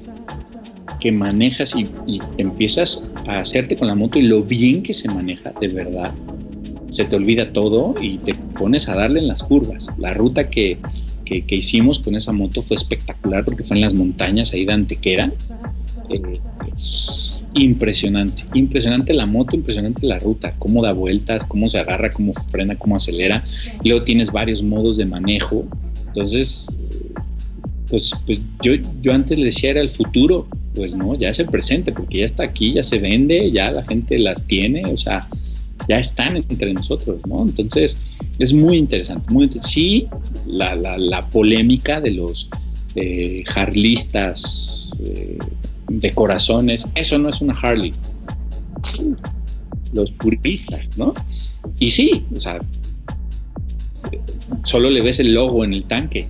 manejas 1.12 1.74
y, 1.74 1.88
y, 2.06 2.20
empiezas 2.38 3.10
a 3.26 3.38
hacerte 3.38 3.74
con 3.74 3.88
la 3.88 3.96
moto 3.96 4.20
y 4.20 4.22
lo 4.22 4.44
bien 4.44 4.84
que 4.84 4.94
se 4.94 5.08
maneja, 5.08 5.52
de 5.60 5.66
verdad, 5.66 6.14
se 6.90 7.04
te 7.04 7.16
olvida 7.16 7.52
todo 7.52 7.94
y 8.00 8.18
te 8.18 8.34
pones 8.34 8.88
a 8.88 8.94
darle 8.94 9.18
en 9.18 9.26
las 9.26 9.42
curvas. 9.42 9.88
La 9.98 10.12
ruta 10.12 10.48
que, 10.48 10.78
que, 11.24 11.56
hicimos 11.56 11.98
con 11.98 12.14
esa 12.14 12.32
moto 12.32 12.60
fue 12.62 12.76
espectacular 12.76 13.44
porque 13.44 13.64
fue 13.64 13.76
en 13.76 13.80
las 13.80 13.94
montañas 13.94 14.52
ahí 14.52 14.64
de 14.64 14.72
Antequera. 14.74 15.32
Eh, 16.12 16.40
impresionante, 17.54 18.44
impresionante 18.54 19.12
la 19.12 19.26
moto, 19.26 19.56
impresionante 19.56 20.06
la 20.06 20.18
ruta, 20.18 20.54
cómo 20.58 20.82
da 20.82 20.92
vueltas, 20.92 21.44
cómo 21.44 21.68
se 21.68 21.78
agarra, 21.78 22.10
cómo 22.10 22.32
frena, 22.50 22.76
cómo 22.78 22.96
acelera. 22.96 23.44
luego 23.84 24.02
tienes 24.02 24.32
varios 24.32 24.62
modos 24.62 24.96
de 24.96 25.06
manejo. 25.06 25.66
Entonces, 26.06 26.66
pues, 27.88 28.10
pues 28.26 28.40
yo, 28.62 28.72
yo 29.02 29.12
antes 29.12 29.38
le 29.38 29.46
decía 29.46 29.70
era 29.70 29.80
el 29.80 29.88
futuro, 29.88 30.46
pues 30.74 30.94
no, 30.94 31.16
ya 31.18 31.28
es 31.28 31.38
el 31.38 31.46
presente, 31.46 31.92
porque 31.92 32.18
ya 32.18 32.24
está 32.24 32.44
aquí, 32.44 32.72
ya 32.72 32.82
se 32.82 32.98
vende, 32.98 33.50
ya 33.50 33.70
la 33.70 33.84
gente 33.84 34.18
las 34.18 34.46
tiene, 34.46 34.82
o 34.90 34.96
sea, 34.96 35.28
ya 35.88 35.98
están 35.98 36.36
entre 36.36 36.72
nosotros, 36.72 37.20
¿no? 37.26 37.42
Entonces, 37.42 38.06
es 38.38 38.52
muy 38.52 38.78
interesante, 38.78 39.28
Sí, 39.60 40.08
la, 40.46 40.74
la, 40.74 41.20
polémica 41.30 42.00
de 42.00 42.12
los 42.12 42.48
eh, 42.94 43.42
harlistas 43.54 44.98
eh, 45.04 45.38
de 45.88 46.10
corazones, 46.10 46.86
eso 46.94 47.18
no 47.18 47.28
es 47.28 47.40
una 47.40 47.54
Harley. 47.54 47.92
Los 49.92 50.10
puristas, 50.12 50.88
¿no? 50.96 51.12
Y 51.78 51.90
sí, 51.90 52.24
o 52.34 52.40
sea, 52.40 52.60
solo 54.64 54.90
le 54.90 55.02
ves 55.02 55.18
el 55.18 55.34
logo 55.34 55.64
en 55.64 55.72
el 55.72 55.84
tanque, 55.84 56.26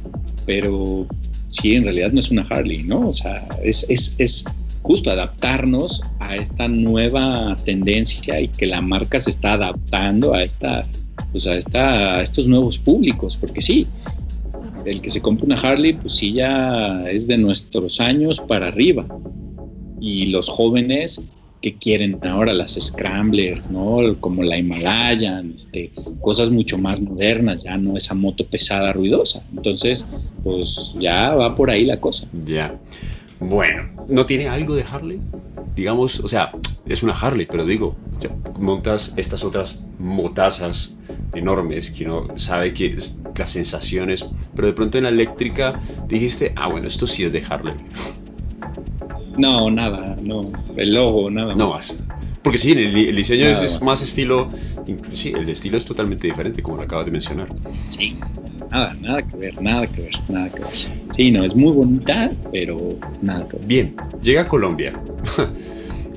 pero 0.47 1.07
sí, 1.49 1.75
en 1.75 1.85
realidad 1.85 2.13
no 2.13 2.21
es 2.21 2.31
una 2.31 2.47
Harley, 2.51 2.83
¿no? 2.83 3.09
O 3.09 3.13
sea, 3.13 3.47
es, 3.63 3.89
es, 3.89 4.17
es 4.19 4.45
justo 4.83 5.11
adaptarnos 5.11 6.03
a 6.19 6.37
esta 6.37 6.69
nueva 6.69 7.57
tendencia 7.65 8.41
y 8.41 8.49
que 8.49 8.67
la 8.67 8.81
marca 8.81 9.21
se 9.21 9.31
está 9.31 9.55
adaptando 9.55 10.35
a 10.35 10.43
esta, 10.43 10.83
pues 11.31 11.47
a 11.47 11.57
esta, 11.57 12.17
a 12.17 12.23
estos 12.23 12.47
nuevos 12.47 12.79
públicos, 12.79 13.37
porque 13.37 13.61
sí, 13.61 13.87
el 14.85 15.01
que 15.01 15.11
se 15.11 15.21
compra 15.21 15.47
una 15.47 15.55
Harley, 15.57 15.93
pues 15.95 16.17
sí 16.17 16.33
ya 16.33 17.05
es 17.09 17.27
de 17.27 17.39
nuestros 17.39 18.01
años 18.01 18.41
para 18.41 18.69
arriba. 18.69 19.07
Y 20.03 20.27
los 20.27 20.49
jóvenes 20.49 21.31
que 21.63 21.79
quieren 21.79 22.19
ahora 22.23 22.53
las 22.53 22.73
Scramblers, 22.73 23.71
¿no? 23.71 24.19
Como 24.21 24.43
la 24.43 24.59
Himalayan, 24.59 25.53
este, 25.55 25.93
cosas 26.21 26.51
mucho 26.51 26.77
más 26.77 27.01
modernas, 27.01 27.63
ya 27.63 27.77
no 27.79 27.97
esa 27.97 28.15
moto 28.15 28.45
pesada, 28.45 28.93
ruidosa. 28.93 29.47
Entonces, 29.55 30.11
pues 30.43 30.97
ya 30.99 31.35
va 31.35 31.55
por 31.55 31.71
ahí 31.71 31.85
la 31.85 32.01
cosa. 32.01 32.27
Ya. 32.45 32.77
Bueno, 33.39 33.89
¿no 34.09 34.27
tiene 34.27 34.49
algo 34.49 34.75
de 34.75 34.83
Harley? 34.83 35.21
Digamos, 35.77 36.19
o 36.19 36.29
sea, 36.29 36.51
es 36.87 37.03
una 37.05 37.13
Harley, 37.13 37.47
pero 37.49 37.65
digo, 37.65 37.95
montas 38.59 39.15
estas 39.17 39.45
otras 39.45 39.87
motazas 39.99 40.99
enormes 41.33 41.91
que 41.91 42.05
uno 42.05 42.27
sabe 42.37 42.75
que 42.75 42.97
las 43.37 43.51
sensaciones, 43.51 44.27
pero 44.55 44.67
de 44.67 44.75
pronto 44.75 44.99
en 44.99 45.05
la 45.05 45.11
eléctrica 45.11 45.81
dijiste, 46.09 46.53
ah, 46.57 46.69
bueno, 46.69 46.89
esto 46.89 47.07
sí 47.07 47.25
es 47.25 47.33
de 47.33 47.43
Harley. 47.49 47.75
No, 49.37 49.71
nada, 49.71 50.17
no, 50.23 50.51
el 50.77 50.95
logo, 50.95 51.31
nada. 51.31 51.55
No 51.55 51.71
más. 51.71 52.03
Porque 52.43 52.59
sí, 52.59 52.73
el, 52.73 53.15
diseño 53.15 53.47
es, 53.47 53.81
más 53.83 54.03
estilo, 54.03 54.49
sí, 55.13 55.33
el 55.35 55.49
estilo 55.49 55.79
es 55.79 55.85
totalmente 55.85 56.27
diferente, 56.27 56.61
como 56.61 56.77
lo 56.77 56.83
acabas 56.83 57.07
de 57.07 57.13
mencionar. 57.13 57.49
Sí, 57.89 58.17
nada, 58.71 58.95
nada 59.01 59.23
que 59.23 59.37
ver, 59.37 59.63
nada 59.63 59.87
que 59.87 60.03
ver, 60.03 60.15
nada 60.29 60.49
que 60.51 60.61
ver. 60.61 60.73
Sí, 61.15 61.31
no, 61.31 61.45
es 61.45 61.55
muy 61.55 61.73
bonita, 61.73 62.31
pero 62.53 62.99
nada 63.21 63.47
que 63.47 63.59
ver. 63.59 63.67
Bien, 63.67 63.97
llega 64.21 64.43
a 64.43 64.49
Colombia. 64.49 64.93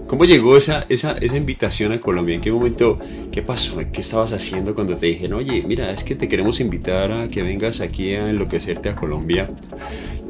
¿Cómo 0.07 0.24
llegó 0.26 0.55
esa, 0.55 0.86
esa, 0.88 1.13
esa 1.13 1.36
invitación 1.36 1.91
a 1.91 1.99
Colombia? 1.99 2.36
¿En 2.36 2.41
qué 2.41 2.51
momento? 2.51 2.99
¿Qué 3.32 3.41
pasó? 3.41 3.80
¿Qué 3.91 4.01
estabas 4.01 4.34
haciendo 4.34 4.76
cuando 4.76 4.97
te 4.97 5.07
dijeron, 5.07 5.39
oye, 5.39 5.63
mira, 5.68 5.91
es 5.91 6.03
que 6.03 6.13
te 6.13 6.28
queremos 6.28 6.59
invitar 6.59 7.11
a 7.11 7.28
que 7.28 7.41
vengas 7.41 7.82
aquí 7.82 8.13
a 8.13 8.30
enloquecerte 8.30 8.89
a 8.89 8.95
Colombia? 8.95 9.49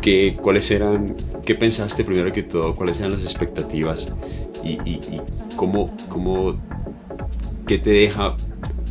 ¿Qué, 0.06 0.38
¿Cuáles 0.40 0.70
eran, 0.70 1.16
qué 1.44 1.56
pensaste 1.56 2.04
primero 2.04 2.32
que 2.32 2.44
todo? 2.44 2.76
¿Cuáles 2.76 3.00
eran 3.00 3.14
las 3.14 3.24
expectativas? 3.24 4.14
¿Y, 4.64 4.74
y, 4.88 5.02
y 5.12 5.22
cómo, 5.56 5.98
cómo, 6.10 6.58
qué 7.66 7.80
te 7.80 7.90
deja 7.90 8.38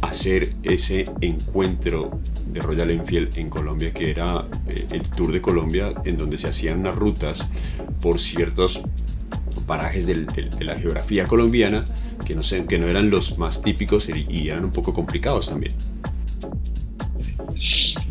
hacer 0.01 0.55
ese 0.65 1.05
encuentro 1.21 2.19
de 2.49 2.61
Royal 2.61 2.91
Enfield 2.91 3.39
en 3.39 3.49
Colombia, 3.49 3.93
que 3.93 4.11
era 4.11 4.49
eh, 4.67 4.89
el 4.91 5.03
Tour 5.03 5.31
de 5.31 5.41
Colombia, 5.41 5.95
en 6.05 6.19
donde 6.19 6.37
se 6.37 6.49
hacían 6.49 6.81
unas 6.81 6.97
rutas 6.97 7.49
por 8.01 8.19
ciertos 8.19 8.81
parajes 9.69 10.09
de 10.09 10.27
la 10.65 10.77
geografía 10.77 11.27
colombiana 11.29 11.85
que 12.25 12.35
no, 12.35 12.43
sé, 12.43 12.67
que 12.67 12.79
no 12.79 12.89
eran 12.89 13.11
los 13.11 13.39
más 13.39 13.63
típicos 13.63 14.09
y, 14.09 14.49
eran 14.49 14.65
un 14.65 14.73
poco 14.73 14.93
complicados 14.93 15.51
también. 15.51 15.75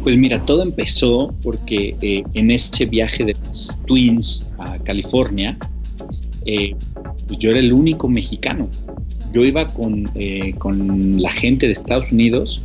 Pues 0.01 0.17
mira, 0.17 0.43
todo 0.45 0.63
empezó 0.63 1.33
porque 1.43 1.95
eh, 2.01 2.23
en 2.33 2.51
ese 2.51 2.85
viaje 2.85 3.25
de 3.25 3.35
Twins 3.85 4.51
a 4.57 4.77
California, 4.79 5.57
eh, 6.45 6.75
pues 7.27 7.39
yo 7.39 7.51
era 7.51 7.59
el 7.59 7.71
único 7.73 8.07
mexicano. 8.07 8.69
Yo 9.33 9.43
iba 9.43 9.65
con, 9.65 10.11
con 10.59 11.19
la 11.19 11.31
gente 11.31 11.65
de 11.65 11.71
Estados 11.71 12.11
Unidos 12.11 12.61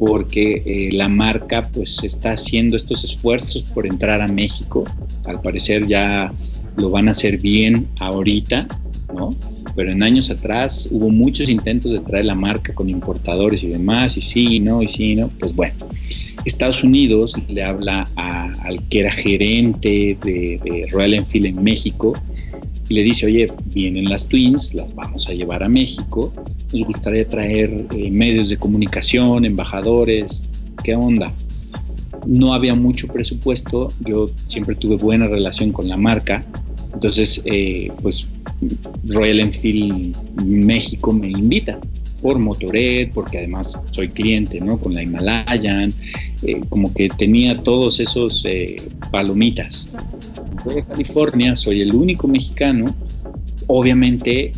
porque 0.00 0.62
eh, 0.64 0.88
la 0.92 1.10
marca 1.10 1.60
pues 1.74 2.02
está 2.02 2.32
haciendo 2.32 2.74
estos 2.74 3.04
esfuerzos 3.04 3.62
por 3.62 3.86
entrar 3.86 4.22
a 4.22 4.26
México. 4.28 4.82
Al 5.26 5.42
parecer 5.42 5.86
ya 5.86 6.32
lo 6.78 6.88
van 6.88 7.08
a 7.08 7.10
hacer 7.10 7.36
bien 7.36 7.86
ahorita, 8.00 8.66
¿no? 9.14 9.28
Pero 9.76 9.92
en 9.92 10.02
años 10.02 10.30
atrás 10.30 10.88
hubo 10.90 11.10
muchos 11.10 11.48
intentos 11.48 11.92
de 11.92 12.00
traer 12.00 12.26
la 12.26 12.34
marca 12.34 12.74
con 12.74 12.88
importadores 12.88 13.62
y 13.62 13.68
demás, 13.68 14.16
y 14.16 14.20
sí, 14.20 14.60
no, 14.60 14.82
y 14.82 14.88
sí, 14.88 15.14
no. 15.16 15.28
Pues 15.38 15.54
bueno, 15.54 15.74
Estados 16.44 16.82
Unidos 16.82 17.34
le 17.48 17.62
habla 17.62 18.08
al 18.16 18.88
que 18.88 19.00
era 19.00 19.12
gerente 19.12 20.16
de, 20.22 20.60
de 20.62 20.86
Royal 20.92 21.14
Enfield 21.14 21.46
en 21.46 21.62
México 21.62 22.14
y 22.90 22.94
le 22.94 23.02
dice, 23.04 23.26
oye, 23.26 23.46
vienen 23.66 24.08
las 24.08 24.26
Twins, 24.26 24.74
las 24.74 24.92
vamos 24.94 25.28
a 25.28 25.32
llevar 25.32 25.62
a 25.62 25.68
México, 25.68 26.32
nos 26.72 26.82
gustaría 26.82 27.26
traer 27.28 27.86
eh, 27.94 28.10
medios 28.10 28.48
de 28.48 28.56
comunicación, 28.56 29.44
embajadores, 29.44 30.44
¿qué 30.82 30.96
onda? 30.96 31.32
No 32.26 32.52
había 32.52 32.74
mucho 32.74 33.06
presupuesto, 33.06 33.92
yo 34.00 34.28
siempre 34.48 34.74
tuve 34.74 34.96
buena 34.96 35.28
relación 35.28 35.70
con 35.70 35.88
la 35.88 35.96
marca, 35.96 36.44
entonces, 36.92 37.40
eh, 37.44 37.92
pues 38.02 38.28
Royal 39.06 39.40
Enfield 39.40 40.16
México 40.44 41.12
me 41.12 41.28
invita 41.28 41.78
por 42.22 42.38
Motored, 42.38 43.10
porque 43.14 43.38
además 43.38 43.78
soy 43.90 44.08
cliente, 44.08 44.60
¿no? 44.60 44.78
Con 44.78 44.92
la 44.94 45.02
Himalayan, 45.02 45.92
eh, 46.42 46.60
como 46.68 46.92
que 46.92 47.08
tenía 47.08 47.56
todos 47.62 47.98
esos 47.98 48.44
palomitas 49.10 49.90
de 50.66 50.82
California, 50.82 51.54
soy 51.54 51.80
el 51.80 51.94
único 51.94 52.28
mexicano, 52.28 52.86
obviamente 53.66 54.52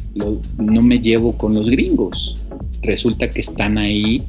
no 0.58 0.82
me 0.82 0.98
llevo 0.98 1.36
con 1.36 1.54
los 1.54 1.68
gringos. 1.68 2.36
Resulta 2.82 3.28
que 3.28 3.40
están 3.40 3.78
ahí 3.78 4.24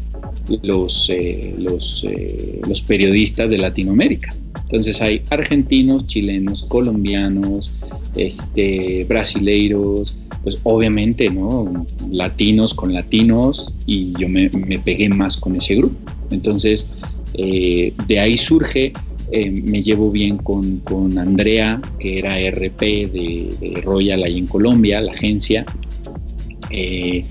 los, 0.61 1.09
eh, 1.09 1.55
los, 1.57 2.05
eh, 2.09 2.61
los 2.67 2.81
periodistas 2.81 3.51
de 3.51 3.57
Latinoamérica. 3.57 4.35
Entonces 4.73 5.03
hay 5.03 5.21
argentinos, 5.29 6.07
chilenos, 6.07 6.63
colombianos, 6.63 7.75
este, 8.15 9.05
brasileiros, 9.07 10.17
pues 10.41 10.57
obviamente, 10.63 11.29
¿no? 11.29 11.85
Latinos 12.09 12.73
con 12.73 12.91
latinos 12.91 13.77
y 13.85 14.13
yo 14.19 14.27
me, 14.27 14.49
pegué 14.83 15.09
más 15.09 15.37
con 15.37 15.57
ese 15.57 15.75
grupo. 15.75 15.95
Entonces, 16.31 16.91
eh, 17.35 17.93
de 18.07 18.19
ahí 18.19 18.35
surge 18.35 18.93
eh, 19.31 19.51
me 19.51 19.83
llevo 19.83 20.09
bien 20.09 20.37
con, 20.37 20.79
con, 20.79 21.19
Andrea, 21.19 21.79
que 21.99 22.17
era 22.17 22.39
RP 22.39 22.81
de, 22.81 23.81
Royal 23.83 24.23
ahí 24.23 24.39
en 24.39 24.47
Colombia, 24.47 25.01
la 25.01 25.11
agencia. 25.11 25.67
Eh, 26.71 27.23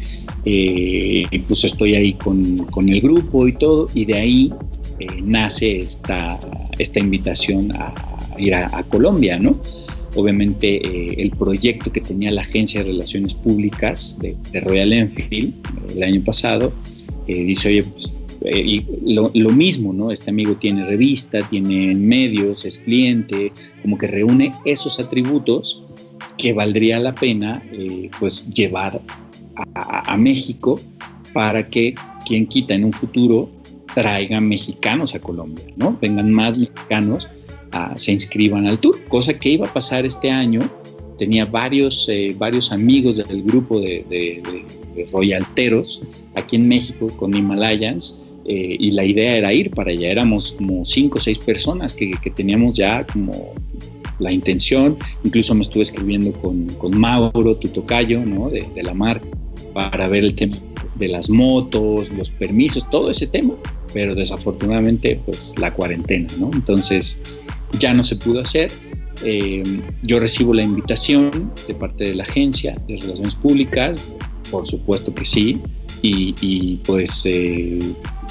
eh, 0.45 1.25
pues 1.49 1.65
estoy 1.65 1.97
ahí 1.97 2.13
con, 2.13 2.59
con, 2.67 2.89
el 2.89 3.01
grupo 3.01 3.49
y 3.49 3.53
todo, 3.55 3.89
y 3.95 4.05
de 4.05 4.15
ahí 4.15 4.53
nace 5.23 5.79
esta, 5.79 6.39
esta 6.79 7.01
invitación 7.01 7.73
a, 7.73 7.95
ir 8.39 8.55
a, 8.55 8.83
Colombia, 8.85 9.39
¿no? 9.39 9.59
Obviamente 10.15 11.23
el 11.23 11.31
proyecto 11.31 11.91
que 11.91 12.01
tenía 12.01 12.31
la 12.31 12.43
Agencia 12.43 12.81
de 12.81 12.91
Relaciones 12.91 13.35
Públicas 13.35 14.19
de, 14.21 14.37
de 14.51 14.61
Royal 14.61 14.93
Enfield 14.93 15.55
el 15.95 16.03
año 16.03 16.23
pasado, 16.25 16.73
dice, 17.27 17.69
oye, 17.69 17.83
pues 17.83 18.13
eh, 18.45 18.85
lo, 19.05 19.53
mismo, 19.53 19.93
¿no? 19.93 20.11
Este 20.11 20.31
amigo 20.31 20.57
tiene 20.57 20.85
revista, 20.85 21.47
tiene 21.49 21.95
medios, 21.95 22.65
es 22.65 22.79
cliente, 22.79 23.53
como 23.83 23.97
que 23.97 24.07
reúne 24.07 24.53
esos 24.65 24.99
atributos 24.99 25.83
que 26.39 26.53
valdría 26.53 26.99
la 26.99 27.15
pena 27.15 27.63
eh, 27.73 28.11
pues 28.19 28.49
llevar 28.51 29.01
a, 29.75 30.17
México 30.17 30.81
para 31.33 31.69
que 31.69 31.95
quien 32.27 32.47
quita 32.47 32.75
en 32.75 32.85
un 32.85 32.93
futuro 32.93 33.49
traigan 33.95 34.49
mexicanos 34.49 35.15
a 35.15 35.21
Colombia, 35.21 35.65
¿no? 35.77 35.97
Vengan 36.01 36.31
más 36.31 36.59
mexicanos, 36.59 37.29
a, 37.73 37.97
se 37.97 38.13
inscriban 38.13 38.67
al 38.67 38.79
tour, 38.79 38.99
cosa 39.09 39.39
que 39.39 39.51
iba 39.51 39.67
a 39.67 39.73
pasar 39.73 40.07
este 40.07 40.31
año. 40.31 40.61
Tenía 41.19 41.45
varios, 41.45 42.09
eh, 42.09 42.35
varios 42.37 42.73
amigos 42.73 43.17
del 43.17 43.43
grupo 43.43 43.81
de, 43.81 44.33
royalteros 45.11 46.03
aquí 46.35 46.57
en 46.57 46.69
México 46.69 47.07
con 47.17 47.35
Himalayas 47.35 48.23
eh, 48.45 48.77
y 48.79 48.91
la 48.91 49.05
idea 49.05 49.37
era 49.37 49.53
ir 49.53 49.71
para 49.71 49.91
allá. 49.91 50.11
Éramos 50.11 50.53
como 50.53 50.85
cinco 50.85 51.19
o 51.19 51.21
seis 51.21 51.39
personas 51.39 51.95
que, 51.95 52.13
teníamos 52.35 52.77
ya 52.77 53.07
como 53.07 53.55
la 54.19 54.33
intención. 54.33 54.97
Incluso 55.25 55.55
me 55.55 55.63
estuve 55.63 55.83
escribiendo 55.83 56.33
con, 56.33 56.67
con 56.75 56.99
Mauro, 56.99 57.57
tu 57.57 57.69
tocayo, 57.69 58.25
¿no? 58.25 58.51
de, 58.51 58.67
de, 58.75 58.83
la 58.83 58.95
marca, 58.95 59.27
para 59.73 60.09
ver 60.09 60.25
el 60.25 60.35
tema 60.35 60.57
de 61.03 61.09
las 61.09 61.29
motos, 61.29 62.11
los 62.11 62.31
permisos, 62.31 62.89
todo 62.91 63.11
ese 63.11 63.27
tema. 63.27 63.55
Pero 63.93 64.15
desafortunadamente, 64.15 65.21
pues 65.27 65.59
la 65.59 65.75
cuarentena, 65.75 66.29
¿no? 66.39 66.51
Entonces, 66.55 67.23
ya 67.79 67.93
no 67.93 68.03
se 68.03 68.17
pudo 68.17 68.41
hacer. 68.41 68.71
Eh, 69.25 69.63
yo 70.03 70.19
recibo 70.19 70.55
la 70.55 70.63
invitación 70.63 71.53
de 71.67 71.75
parte 71.75 72.05
de 72.05 72.15
la 72.15 72.25
agencia 72.25 72.77
de 72.89 72.97
relaciones 72.97 73.35
públicas, 73.35 73.99
por 74.51 74.67
supuesto 74.67 75.15
que 75.15 75.25
sí, 75.25 75.61
y, 76.05 76.81
pues, 76.85 77.23
eh, 77.27 77.79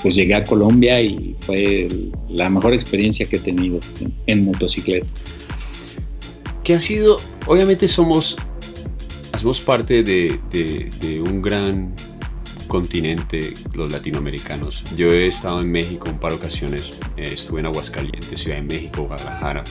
pues 0.02 0.16
llegué 0.16 0.36
a 0.36 0.44
Colombia 0.44 1.02
y 1.02 1.36
fue 1.40 1.88
la 2.28 2.50
mejor 2.50 2.74
experiencia 2.74 3.26
que 3.26 3.38
he 3.38 3.40
tenido 3.40 3.80
en, 4.28 4.44
motocicleta. 4.44 5.08
¿Qué 6.66 6.74
ha 6.74 6.80
sido? 6.82 7.22
Obviamente 7.48 7.88
somos, 7.88 8.38
hacemos 9.32 9.62
parte 9.62 10.04
de, 10.04 10.38
de 10.52 11.22
un 11.22 11.42
gran 11.42 11.96
continente, 12.72 13.54
los 13.74 13.92
latinoamericanos. 13.92 14.86
Yo 14.96 15.12
he 15.12 15.28
estado 15.28 15.60
en 15.60 15.70
México 15.70 16.08
un 16.10 16.18
par 16.18 16.32
de 16.32 16.38
ocasiones, 16.38 16.98
eh, 17.18 17.30
estuve 17.34 17.60
en 17.60 17.66
Aguascalientes, 17.66 18.40
Ciudad 18.40 18.56
de 18.56 18.62
México, 18.62 19.04
Guadalajara. 19.04 19.66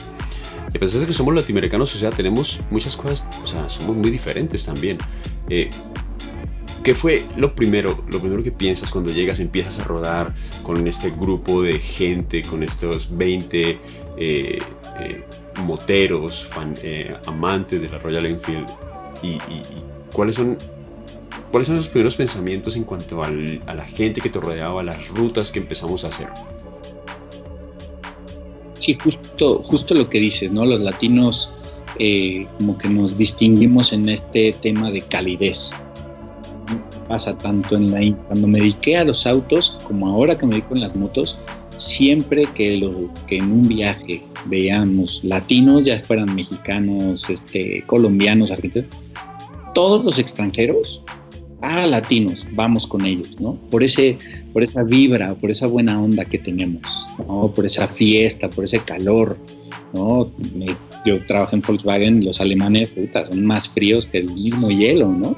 Y 0.71 0.77
a 0.77 0.79
pesar 0.79 1.07
que 1.07 1.11
somos 1.11 1.33
latinoamericanos, 1.33 1.95
o 1.95 1.97
sea, 1.97 2.11
tenemos 2.11 2.59
muchas 2.69 2.95
cosas, 2.95 3.27
o 3.43 3.47
sea, 3.47 3.67
somos 3.69 3.97
muy 3.97 4.11
diferentes 4.11 4.67
también. 4.67 4.99
Eh, 5.49 5.71
¿Qué 6.83 6.93
fue 6.93 7.25
lo 7.37 7.55
primero, 7.55 8.03
lo 8.07 8.19
primero 8.19 8.43
que 8.43 8.51
piensas 8.51 8.91
cuando 8.91 9.11
llegas, 9.11 9.39
empiezas 9.39 9.79
a 9.79 9.83
rodar 9.85 10.35
con 10.61 10.85
este 10.87 11.09
grupo 11.09 11.63
de 11.63 11.79
gente, 11.79 12.43
con 12.43 12.61
estos 12.61 13.17
20 13.17 13.79
eh, 14.17 14.61
moteros, 15.63 16.47
amantes 17.25 17.81
de 17.81 17.89
la 17.89 17.97
Royal 17.97 18.27
Enfield? 18.27 18.69
y 19.23 19.37
cuáles 20.11 20.35
son 20.35 20.57
¿Cuáles 21.51 21.67
son 21.67 21.75
los 21.75 21.89
primeros 21.89 22.15
pensamientos 22.15 22.77
en 22.77 22.85
cuanto 22.85 23.21
a 23.23 23.29
la 23.29 23.83
gente 23.83 24.21
que 24.21 24.29
te 24.29 24.39
rodeaba, 24.39 24.81
las 24.83 25.09
rutas 25.09 25.51
que 25.51 25.59
empezamos 25.59 26.05
a 26.05 26.07
hacer? 26.07 26.29
Sí, 28.79 28.95
justo, 28.95 29.61
justo 29.61 29.93
lo 29.93 30.09
que 30.09 30.19
dices, 30.19 30.49
¿no? 30.51 30.65
Los 30.65 30.79
latinos 30.79 31.51
eh, 31.99 32.47
como 32.57 32.77
que 32.77 32.87
nos 32.87 33.17
distinguimos 33.17 33.91
en 33.91 34.07
este 34.07 34.53
tema 34.61 34.89
de 34.91 35.01
calidez. 35.01 35.71
Pasa 37.09 37.37
tanto 37.37 37.75
en 37.75 37.91
la... 37.91 38.17
Cuando 38.27 38.47
me 38.47 38.59
dediqué 38.59 38.95
a 38.95 39.03
los 39.03 39.27
autos, 39.27 39.77
como 39.83 40.07
ahora 40.07 40.37
que 40.37 40.45
me 40.45 40.55
dedico 40.55 40.73
en 40.73 40.81
las 40.81 40.95
motos, 40.95 41.37
siempre 41.75 42.45
que, 42.55 42.77
lo, 42.77 43.09
que 43.27 43.37
en 43.37 43.51
un 43.51 43.67
viaje 43.67 44.23
veamos 44.45 45.21
latinos, 45.25 45.83
ya 45.83 45.99
fueran 45.99 46.33
mexicanos, 46.33 47.29
este, 47.29 47.83
colombianos, 47.87 48.51
argentinos, 48.51 48.87
todos 49.73 50.03
los 50.05 50.17
extranjeros 50.17 51.03
ah, 51.61 51.85
latinos, 51.87 52.47
vamos 52.51 52.87
con 52.87 53.05
ellos, 53.05 53.39
¿no? 53.39 53.55
Por, 53.69 53.83
ese, 53.83 54.17
por 54.53 54.63
esa 54.63 54.83
vibra, 54.83 55.35
por 55.35 55.51
esa 55.51 55.67
buena 55.67 56.01
onda 56.01 56.25
que 56.25 56.37
tenemos, 56.37 57.07
¿no? 57.27 57.51
Por 57.53 57.65
esa 57.65 57.87
fiesta, 57.87 58.49
por 58.49 58.63
ese 58.63 58.79
calor, 58.79 59.37
¿no? 59.93 60.31
Yo 61.05 61.23
trabajo 61.25 61.55
en 61.55 61.61
Volkswagen, 61.61 62.23
los 62.23 62.41
alemanes, 62.41 62.89
puta, 62.89 63.25
son 63.25 63.45
más 63.45 63.67
fríos 63.69 64.05
que 64.05 64.19
el 64.19 64.31
mismo 64.33 64.69
hielo, 64.69 65.07
¿no? 65.07 65.35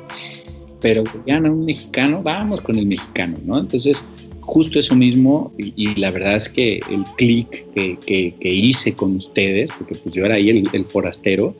Pero 0.81 1.03
ya 1.25 1.39
no 1.39 1.53
un 1.53 1.65
mexicano, 1.65 2.21
vamos 2.23 2.59
con 2.59 2.77
el 2.77 2.85
mexicano, 2.85 3.37
¿no? 3.45 3.59
Entonces, 3.59 4.09
justo 4.41 4.79
eso 4.79 4.95
mismo, 4.95 5.53
y, 5.57 5.95
la 5.95 6.09
verdad 6.09 6.35
es 6.35 6.49
que 6.49 6.81
el 6.89 7.03
clic 7.17 7.71
que, 7.73 7.97
que, 8.39 8.53
hice 8.53 8.93
con 8.93 9.15
ustedes, 9.15 9.71
porque 9.77 9.95
pues 9.95 10.13
yo 10.13 10.25
era 10.25 10.35
ahí 10.35 10.49
el, 10.49 10.85
forastero, 10.85 11.55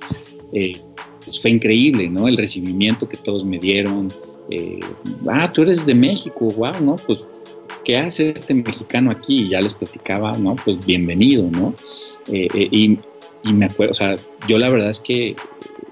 eh, 0.52 0.74
pues 1.24 1.42
fue 1.42 1.52
increíble, 1.52 2.10
¿no? 2.10 2.28
El 2.28 2.36
recibimiento 2.36 3.08
que 3.08 3.16
todos 3.18 3.46
me 3.46 3.58
dieron, 3.58 4.10
eh, 4.50 4.80
ah, 5.30 5.52
tú 5.52 5.62
eres 5.64 5.86
de 5.86 5.96
México, 5.96 6.48
wow, 6.56 6.80
¿no? 6.82 6.96
Pues, 6.96 7.28
¿qué 7.84 7.98
hace 7.98 8.30
este 8.30 8.54
mexicano 8.54 9.12
aquí? 9.12 9.44
Y 9.44 9.50
ya 9.50 9.62
les 9.62 9.74
platicaba, 9.74 10.34
¿no? 10.34 10.56
Pues 10.56 10.86
bienvenido, 10.86 11.50
¿no? 11.50 11.74
Eh, 12.32 12.48
eh, 12.54 12.68
y, 12.72 13.00
me 13.54 13.66
acuerdo, 13.66 13.92
o 13.92 13.96
sea, 13.96 14.16
yo 14.48 14.58
la 14.58 14.70
verdad 14.70 14.90
es 14.90 15.02
que 15.02 15.36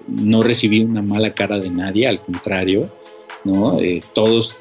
no 0.07 0.41
recibí 0.41 0.81
una 0.81 1.01
mala 1.01 1.33
cara 1.33 1.59
de 1.59 1.69
nadie, 1.69 2.07
al 2.07 2.21
contrario, 2.21 2.89
¿no? 3.43 3.77
todos 4.13 4.57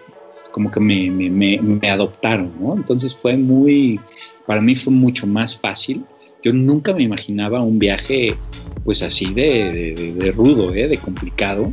como 0.50 0.70
que 0.70 0.80
me, 0.80 1.88
adoptaron, 1.88 2.52
¿no? 2.60 2.74
Entonces 2.74 3.14
fue 3.14 3.36
muy, 3.36 4.00
para 4.46 4.60
mí 4.60 4.74
fue 4.74 4.92
mucho 4.92 5.26
más 5.26 5.58
fácil. 5.58 6.04
Yo 6.42 6.52
nunca 6.52 6.92
me 6.92 7.04
imaginaba 7.04 7.62
un 7.62 7.78
viaje 7.78 8.36
pues 8.84 9.02
así 9.02 9.32
de, 9.32 9.94
de, 9.94 10.12
de 10.14 10.32
rudo, 10.32 10.74
¿eh? 10.74 10.88
de 10.88 10.96
complicado, 10.96 11.72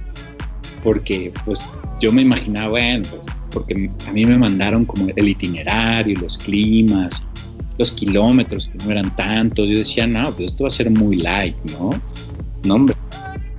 porque 0.87 1.33
pues 1.43 1.67
yo 1.99 2.13
me 2.13 2.21
imaginaba, 2.21 2.69
bueno, 2.69 3.05
pues 3.11 3.25
porque 3.51 3.91
a 4.07 4.11
mí 4.13 4.25
me 4.25 4.37
mandaron 4.37 4.85
como 4.85 5.09
el 5.13 5.27
itinerario, 5.27 6.17
los 6.17 6.37
climas, 6.37 7.27
los 7.77 7.91
kilómetros 7.91 8.67
que 8.67 8.77
no 8.77 8.91
eran 8.91 9.13
tantos, 9.17 9.67
yo 9.67 9.79
decía, 9.79 10.07
no, 10.07 10.31
pues 10.31 10.51
esto 10.51 10.63
va 10.63 10.69
a 10.69 10.71
ser 10.71 10.89
muy 10.89 11.17
light, 11.17 11.57
¿no? 11.77 11.89
No, 12.63 12.75
hombre, 12.75 12.95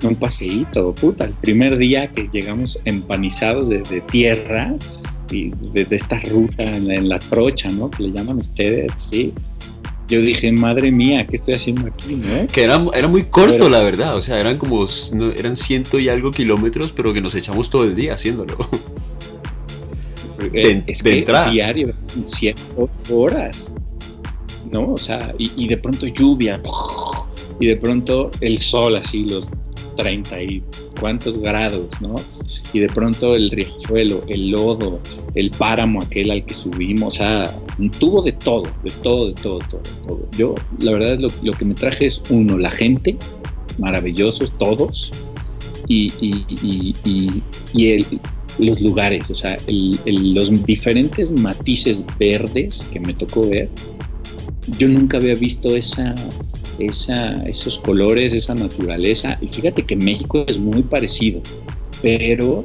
un 0.05 0.15
paseíto, 0.15 0.95
puta, 0.95 1.27
el 1.27 1.35
primer 1.35 1.77
día 1.77 2.07
que 2.11 2.31
llegamos 2.33 2.81
empanizados 2.87 3.69
de, 3.69 3.83
tierra 4.11 4.75
y 5.31 5.51
de, 5.75 5.87
esta 5.91 6.19
ruta 6.31 6.63
en 6.63 6.89
la, 6.89 6.95
en 6.95 7.11
la, 7.11 7.19
trocha, 7.19 7.71
¿no? 7.71 7.91
Que 7.91 8.05
le 8.05 8.13
llaman 8.13 8.39
ustedes, 8.39 8.95
sí, 8.97 9.35
yo 10.09 10.23
dije, 10.23 10.51
madre 10.53 10.91
mía, 10.91 11.27
¿qué 11.27 11.37
estoy 11.37 11.55
haciendo 11.55 11.87
aquí? 11.87 12.17
¿no? 12.17 12.47
Que 12.47 12.65
era, 12.65 12.81
era 12.95 13.09
muy 13.09 13.25
corto, 13.25 13.69
la 13.69 13.83
verdad. 13.83 14.17
O 14.17 14.23
sea, 14.23 14.41
eran 14.41 14.57
como, 14.57 14.87
eran 15.37 15.55
ciento 15.55 15.99
y 15.99 16.09
algo 16.09 16.31
kilómetros, 16.31 16.93
pero 16.93 17.13
que 17.13 17.21
nos 17.21 17.35
echamos 17.35 17.69
todo 17.71 17.85
el 17.85 17.95
día 17.95 18.15
haciéndolo. 18.15 18.57
De, 20.53 20.85
es 20.87 21.03
que 21.03 21.19
entrar. 21.19 21.51
diario, 21.51 21.93
ciento 22.25 22.89
horas. 23.11 23.75
¿No? 24.71 24.93
O 24.93 24.97
sea, 24.97 25.35
y, 25.39 25.51
y 25.57 25.69
de 25.69 25.77
pronto 25.77 26.07
lluvia, 26.07 26.61
y 27.59 27.67
de 27.67 27.77
pronto 27.77 28.31
el 28.41 28.59
sol 28.59 28.97
así, 28.97 29.25
los 29.25 29.51
30 29.99 30.43
y 30.43 30.63
cuántos 31.01 31.37
grados, 31.39 32.01
¿no? 32.01 32.15
Y 32.73 32.79
de 32.79 32.87
pronto 32.87 33.35
el 33.35 33.51
riachuelo, 33.51 34.23
el 34.29 34.51
lodo, 34.51 35.01
el 35.35 35.51
páramo 35.51 36.01
aquel 36.01 36.31
al 36.31 36.45
que 36.45 36.55
subimos, 36.55 37.15
o 37.15 37.19
sea, 37.19 37.55
un 37.79 37.91
tubo 37.91 38.23
de 38.23 38.33
todo, 38.33 38.63
de 38.85 38.91
todo, 39.03 39.29
de 39.29 39.35
todo, 39.35 39.59
todo, 39.59 39.83
todo. 40.07 40.29
Yo, 40.39 40.55
la 40.81 40.93
verdad 40.93 41.13
es 41.15 41.21
lo, 41.21 41.29
lo 41.43 41.53
que 41.53 41.65
me 41.65 41.75
traje 41.75 42.07
es 42.07 42.23
uno, 42.31 42.57
la 42.57 42.71
gente, 42.71 43.17
maravillosos 43.79 44.57
todos, 44.59 45.13
y, 45.89 46.13
y, 46.21 46.95
y, 47.05 47.43
y 47.73 47.91
el, 47.91 48.07
los 48.59 48.81
lugares, 48.81 49.31
o 49.31 49.35
sea, 49.35 49.57
los 49.67 50.65
diferentes 50.65 51.33
matices 51.33 52.05
verdes 52.19 52.89
que 52.93 53.01
me 53.01 53.15
tocó 53.15 53.49
ver, 53.49 53.69
yo 54.79 54.89
nunca 54.89 55.17
había 55.17 55.35
visto 55.35 55.75
esos 55.77 57.79
colores, 57.85 58.33
esa 58.33 58.55
naturaleza. 58.55 59.39
Y 59.41 59.49
fíjate 59.49 59.85
que 59.85 59.97
México 59.97 60.45
es 60.47 60.59
muy 60.59 60.83
parecido, 60.83 61.41
pero 62.03 62.63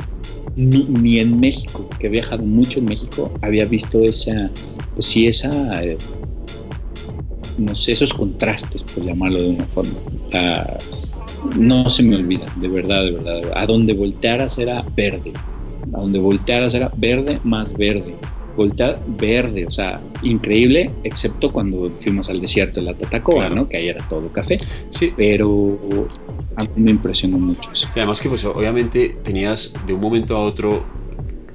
ni, 0.55 1.19
en 1.19 1.39
México, 1.39 1.87
que 1.99 2.07
he 2.07 2.09
viajado 2.09 2.43
mucho 2.43 2.79
en 2.79 2.85
México, 2.85 3.31
había 3.41 3.65
visto 3.65 4.03
esa, 4.03 4.51
pues 4.93 5.07
sí, 5.07 5.27
esa, 5.27 5.83
eh, 5.83 5.97
no 7.57 7.73
sé, 7.73 7.93
esos 7.93 8.13
contrastes, 8.13 8.83
por 8.83 9.03
llamarlo 9.03 9.41
de 9.41 9.49
una 9.49 9.65
forma. 9.65 9.93
no 11.57 11.89
se 11.89 12.03
me 12.03 12.15
olvida, 12.15 12.45
de 12.57 12.67
verdad, 12.67 13.05
de 13.05 13.11
verdad. 13.11 13.41
A 13.55 13.65
donde 13.65 13.93
voltearas 13.93 14.57
era 14.57 14.85
verde, 14.95 15.33
a 15.93 15.99
donde 15.99 16.19
voltearas 16.19 16.73
era 16.73 16.91
verde 16.95 17.39
más 17.43 17.75
verde 17.75 18.15
voltear 18.55 19.01
verde, 19.07 19.65
o 19.65 19.71
sea, 19.71 20.01
increíble, 20.21 20.91
excepto 21.03 21.51
cuando 21.51 21.91
fuimos 21.99 22.29
al 22.29 22.41
desierto 22.41 22.79
de 22.79 22.87
la 22.87 22.93
Tatacoa, 22.93 23.49
¿no? 23.49 23.67
Que 23.67 23.77
ahí 23.77 23.87
era 23.87 24.07
todo 24.07 24.29
café. 24.29 24.57
Sí. 24.89 25.13
Pero 25.15 25.77
a 26.55 26.63
mí 26.63 26.69
me 26.75 26.91
impresionó 26.91 27.37
mucho 27.37 27.71
eso. 27.71 27.89
Y 27.95 27.99
además 27.99 28.21
que 28.21 28.29
pues 28.29 28.45
obviamente 28.45 29.17
tenías 29.23 29.73
de 29.85 29.93
un 29.93 30.01
momento 30.01 30.35
a 30.35 30.39
otro 30.39 30.83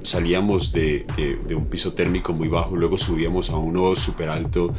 salíamos 0.01 0.71
de, 0.71 1.05
de, 1.47 1.55
un 1.55 1.65
piso 1.65 1.93
térmico 1.93 2.33
muy 2.33 2.47
bajo, 2.47 2.75
luego 2.75 2.97
subíamos 2.97 3.49
a 3.49 3.57
uno 3.57 3.95
súper 3.95 4.29
alto, 4.29 4.73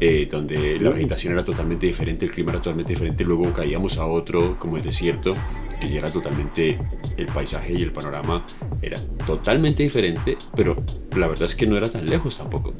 eh, 0.00 0.28
donde 0.30 0.78
la 0.80 0.90
vegetación 0.90 1.32
era 1.32 1.44
totalmente 1.44 1.86
diferente, 1.86 2.26
el 2.26 2.30
clima 2.30 2.52
era 2.52 2.60
totalmente 2.60 2.92
diferente, 2.92 3.24
luego 3.24 3.52
caíamos 3.52 3.98
a 3.98 4.06
otro 4.06 4.58
como 4.58 4.76
el 4.76 4.82
desierto, 4.82 5.34
que 5.80 5.88
ya 5.88 5.98
era 5.98 6.12
totalmente 6.12 6.78
el 7.16 7.26
paisaje 7.26 7.72
y 7.72 7.82
el 7.82 7.92
panorama 7.92 8.46
era 8.82 9.00
totalmente 9.26 9.82
diferente, 9.82 10.36
pero 10.54 10.76
la 11.16 11.26
verdad 11.26 11.44
es 11.44 11.54
que 11.54 11.66
no 11.66 11.76
era 11.76 11.90
tan 11.90 12.08
lejos 12.08 12.36
tampoco. 12.36 12.74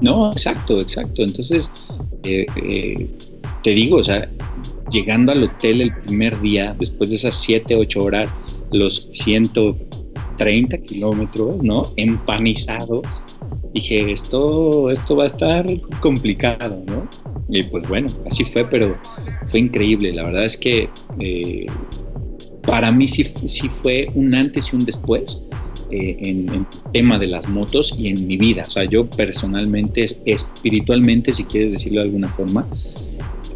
No, 0.00 0.30
exacto, 0.32 0.80
exacto. 0.80 1.22
Entonces, 1.22 1.72
eh, 2.22 2.46
eh, 2.56 3.08
te 3.62 3.70
digo, 3.70 3.96
o 3.96 4.02
sea, 4.02 4.28
llegando 4.90 5.32
al 5.32 5.44
hotel 5.44 5.80
el 5.80 5.94
primer 5.94 6.40
día, 6.40 6.74
después 6.78 7.10
de 7.10 7.16
esas 7.16 7.34
7, 7.36 7.76
8 7.76 8.04
horas, 8.04 8.34
los 8.72 9.08
130 9.12 10.78
kilómetros, 10.78 11.62
¿no? 11.62 11.92
Empanizados, 11.96 13.24
dije, 13.76 14.12
esto, 14.12 14.90
esto 14.90 15.16
va 15.16 15.24
a 15.24 15.26
estar 15.26 15.66
complicado, 16.00 16.82
¿no? 16.86 17.08
Y 17.48 17.62
pues 17.64 17.86
bueno, 17.88 18.10
así 18.26 18.44
fue, 18.44 18.64
pero 18.64 18.96
fue 19.46 19.60
increíble. 19.60 20.12
La 20.12 20.24
verdad 20.24 20.44
es 20.44 20.56
que 20.56 20.90
eh, 21.20 21.66
para 22.66 22.90
mí 22.90 23.06
sí, 23.06 23.32
sí 23.46 23.68
fue 23.68 24.10
un 24.14 24.34
antes 24.34 24.72
y 24.72 24.76
un 24.76 24.84
después 24.84 25.48
eh, 25.90 26.16
en, 26.18 26.48
el 26.48 26.66
tema 26.92 27.18
de 27.18 27.28
las 27.28 27.48
motos 27.48 27.94
y 27.98 28.08
en 28.08 28.26
mi 28.26 28.36
vida. 28.36 28.64
O 28.66 28.70
sea, 28.70 28.84
yo 28.84 29.06
personalmente, 29.06 30.06
espiritualmente, 30.24 31.30
si 31.32 31.44
quieres 31.44 31.74
decirlo 31.74 32.00
de 32.00 32.06
alguna 32.06 32.28
forma, 32.30 32.66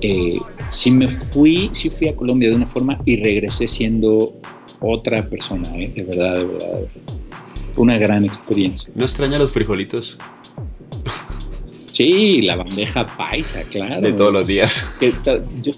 eh, 0.02 0.38
sí 0.68 0.90
me 0.90 1.08
fui, 1.08 1.70
sí 1.72 1.90
fui 1.90 2.08
a 2.08 2.14
Colombia 2.14 2.50
de 2.50 2.56
una 2.56 2.66
forma 2.66 3.00
y 3.04 3.16
regresé 3.16 3.66
siendo 3.66 4.34
otra 4.80 5.28
persona, 5.28 5.76
¿eh? 5.76 5.92
de 5.94 6.02
verdad, 6.04 6.38
de 6.38 6.44
verdad. 6.44 6.80
Una 7.80 7.96
gran 7.96 8.26
experiencia. 8.26 8.92
¿No 8.94 9.04
extraña 9.04 9.38
los 9.38 9.50
frijolitos? 9.52 10.18
Sí, 11.92 12.42
la 12.42 12.56
bandeja 12.56 13.06
paisa, 13.16 13.62
claro. 13.70 14.02
De 14.02 14.12
todos 14.12 14.32
los 14.32 14.46
días. 14.46 14.94
Yo, 15.62 15.72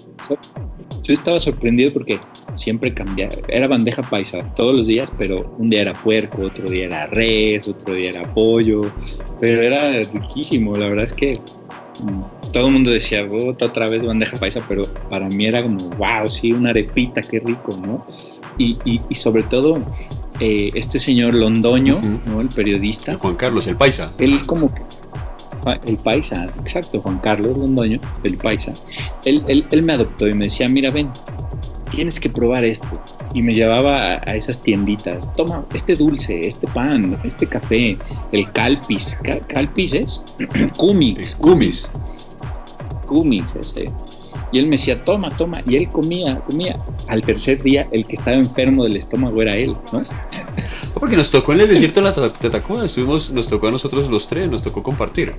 yo 1.01 1.13
estaba 1.13 1.39
sorprendido 1.39 1.93
porque 1.93 2.19
siempre 2.55 2.93
cambiaba, 2.93 3.35
era 3.47 3.67
bandeja 3.67 4.01
paisa 4.03 4.43
todos 4.55 4.75
los 4.75 4.87
días, 4.87 5.11
pero 5.17 5.55
un 5.57 5.69
día 5.69 5.81
era 5.81 5.93
puerco, 5.93 6.41
otro 6.43 6.69
día 6.69 6.85
era 6.85 7.07
res, 7.07 7.67
otro 7.67 7.93
día 7.93 8.09
era 8.09 8.33
pollo, 8.33 8.91
pero 9.39 9.61
era 9.61 10.03
riquísimo, 10.11 10.75
la 10.75 10.89
verdad 10.89 11.05
es 11.05 11.13
que 11.13 11.39
mm, 11.99 12.21
todo 12.53 12.67
el 12.67 12.73
mundo 12.73 12.91
decía, 12.91 13.27
otra 13.59 13.89
vez 13.89 14.05
bandeja 14.05 14.39
paisa, 14.39 14.63
pero 14.69 14.87
para 15.09 15.27
mí 15.27 15.45
era 15.45 15.61
como, 15.63 15.89
wow, 15.95 16.29
sí, 16.29 16.53
una 16.53 16.69
arepita, 16.69 17.21
qué 17.21 17.39
rico, 17.39 17.75
¿no? 17.75 18.05
Y, 18.57 18.77
y, 18.85 19.15
sobre 19.15 19.41
todo, 19.43 19.81
eh, 20.39 20.71
este 20.75 20.99
señor 20.99 21.33
Londoño, 21.33 21.99
¿no? 22.27 22.39
El 22.39 22.49
periodista. 22.49 23.15
Juan 23.15 23.35
Carlos, 23.35 23.65
el 23.65 23.75
paisa. 23.75 24.13
Él 24.19 24.45
como 24.45 24.73
que 24.73 24.83
el 25.85 25.97
paisa, 25.97 26.45
exacto, 26.59 27.01
Juan 27.01 27.19
Carlos 27.19 27.57
Londoño, 27.57 27.99
el 28.23 28.37
paisa, 28.37 28.75
él, 29.25 29.43
él, 29.47 29.65
él, 29.71 29.81
me 29.81 29.93
adoptó 29.93 30.27
y 30.27 30.33
me 30.33 30.45
decía, 30.45 30.67
mira, 30.69 30.91
ven, 30.91 31.09
tienes 31.89 32.19
que 32.19 32.29
probar 32.29 32.63
esto. 32.63 33.01
Y 33.33 33.41
me 33.41 33.55
llevaba 33.55 34.21
a, 34.25 34.35
esas 34.35 34.61
tienditas, 34.61 35.27
toma 35.35 35.65
este 35.73 35.95
dulce, 35.95 36.47
este 36.47 36.67
pan, 36.67 37.19
este 37.23 37.47
café, 37.47 37.97
el 38.31 38.51
calpis. 38.51 39.17
¿Calpis 39.47 39.93
es? 39.93 40.25
Cumis. 40.77 41.35
Cumis. 41.35 41.91
Cumis, 43.13 43.55
ese. 43.55 43.91
Y 44.51 44.57
él 44.57 44.65
me 44.65 44.71
decía, 44.71 45.03
toma, 45.03 45.35
toma. 45.37 45.61
Y 45.67 45.75
él 45.75 45.89
comía, 45.91 46.39
comía. 46.39 46.79
Al 47.07 47.21
tercer 47.21 47.61
día, 47.61 47.87
el 47.91 48.05
que 48.05 48.15
estaba 48.15 48.35
enfermo 48.35 48.83
del 48.83 48.97
estómago 48.97 49.39
era 49.39 49.55
él, 49.55 49.75
¿no? 49.91 50.03
Porque 50.95 51.15
nos 51.15 51.29
tocó 51.29 51.53
en 51.53 51.61
el 51.61 51.69
desierto 51.69 52.01
de 52.01 52.07
la 52.07 52.33
Tatacoa, 52.33 52.85
estuvimos, 52.85 53.29
nos 53.29 53.47
tocó 53.47 53.67
a 53.67 53.71
nosotros 53.71 54.09
los 54.09 54.27
tres, 54.27 54.49
nos 54.49 54.63
tocó 54.63 54.81
compartir. 54.81 55.35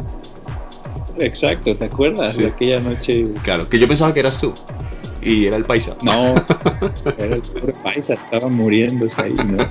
Exacto, 1.19 1.77
¿te 1.77 1.85
acuerdas 1.85 2.37
de 2.37 2.47
aquella 2.47 2.79
noche? 2.79 3.25
Claro, 3.43 3.69
que 3.69 3.79
yo 3.79 3.89
pensaba 3.89 4.15
que 4.15 4.21
eras 4.21 4.41
tú 4.41 4.55
y 5.21 5.47
era 5.47 5.57
el 5.57 5.65
paisa. 5.65 5.97
No, 6.03 6.35
era 7.19 7.37
el 7.37 7.43
pobre 7.43 7.73
paisa, 7.83 8.15
estaba 8.15 8.49
muriéndose 8.49 9.21
ahí, 9.21 9.35
¿no? 9.35 9.69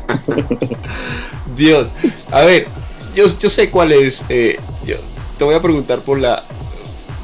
Dios, 1.57 1.93
a 2.31 2.41
ver, 2.41 2.67
yo, 3.15 3.25
yo 3.39 3.49
sé 3.49 3.69
cuál 3.69 3.93
es, 3.93 4.25
eh, 4.27 4.59
yo 4.85 4.97
te 5.37 5.43
voy 5.43 5.55
a 5.55 5.61
preguntar 5.61 5.99
por 5.99 6.19
la, 6.19 6.43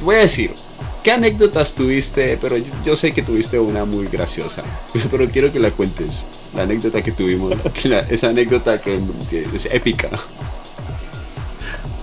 voy 0.03 0.15
a 0.15 0.19
decir, 0.19 0.53
¿qué 1.03 1.11
anécdotas 1.11 1.75
tuviste? 1.75 2.37
Pero 2.41 2.57
yo, 2.57 2.95
sé 2.95 3.13
que 3.13 3.21
tuviste 3.21 3.59
una 3.59 3.85
muy 3.85 4.07
graciosa, 4.07 4.63
pero 5.11 5.29
quiero 5.29 5.51
que 5.51 5.59
la 5.59 5.71
cuentes, 5.71 6.23
la 6.55 6.63
anécdota 6.63 7.01
que 7.01 7.11
tuvimos, 7.11 7.53
esa 8.09 8.29
anécdota 8.29 8.79
que, 8.79 8.99
es 9.53 9.65
épica. 9.71 10.09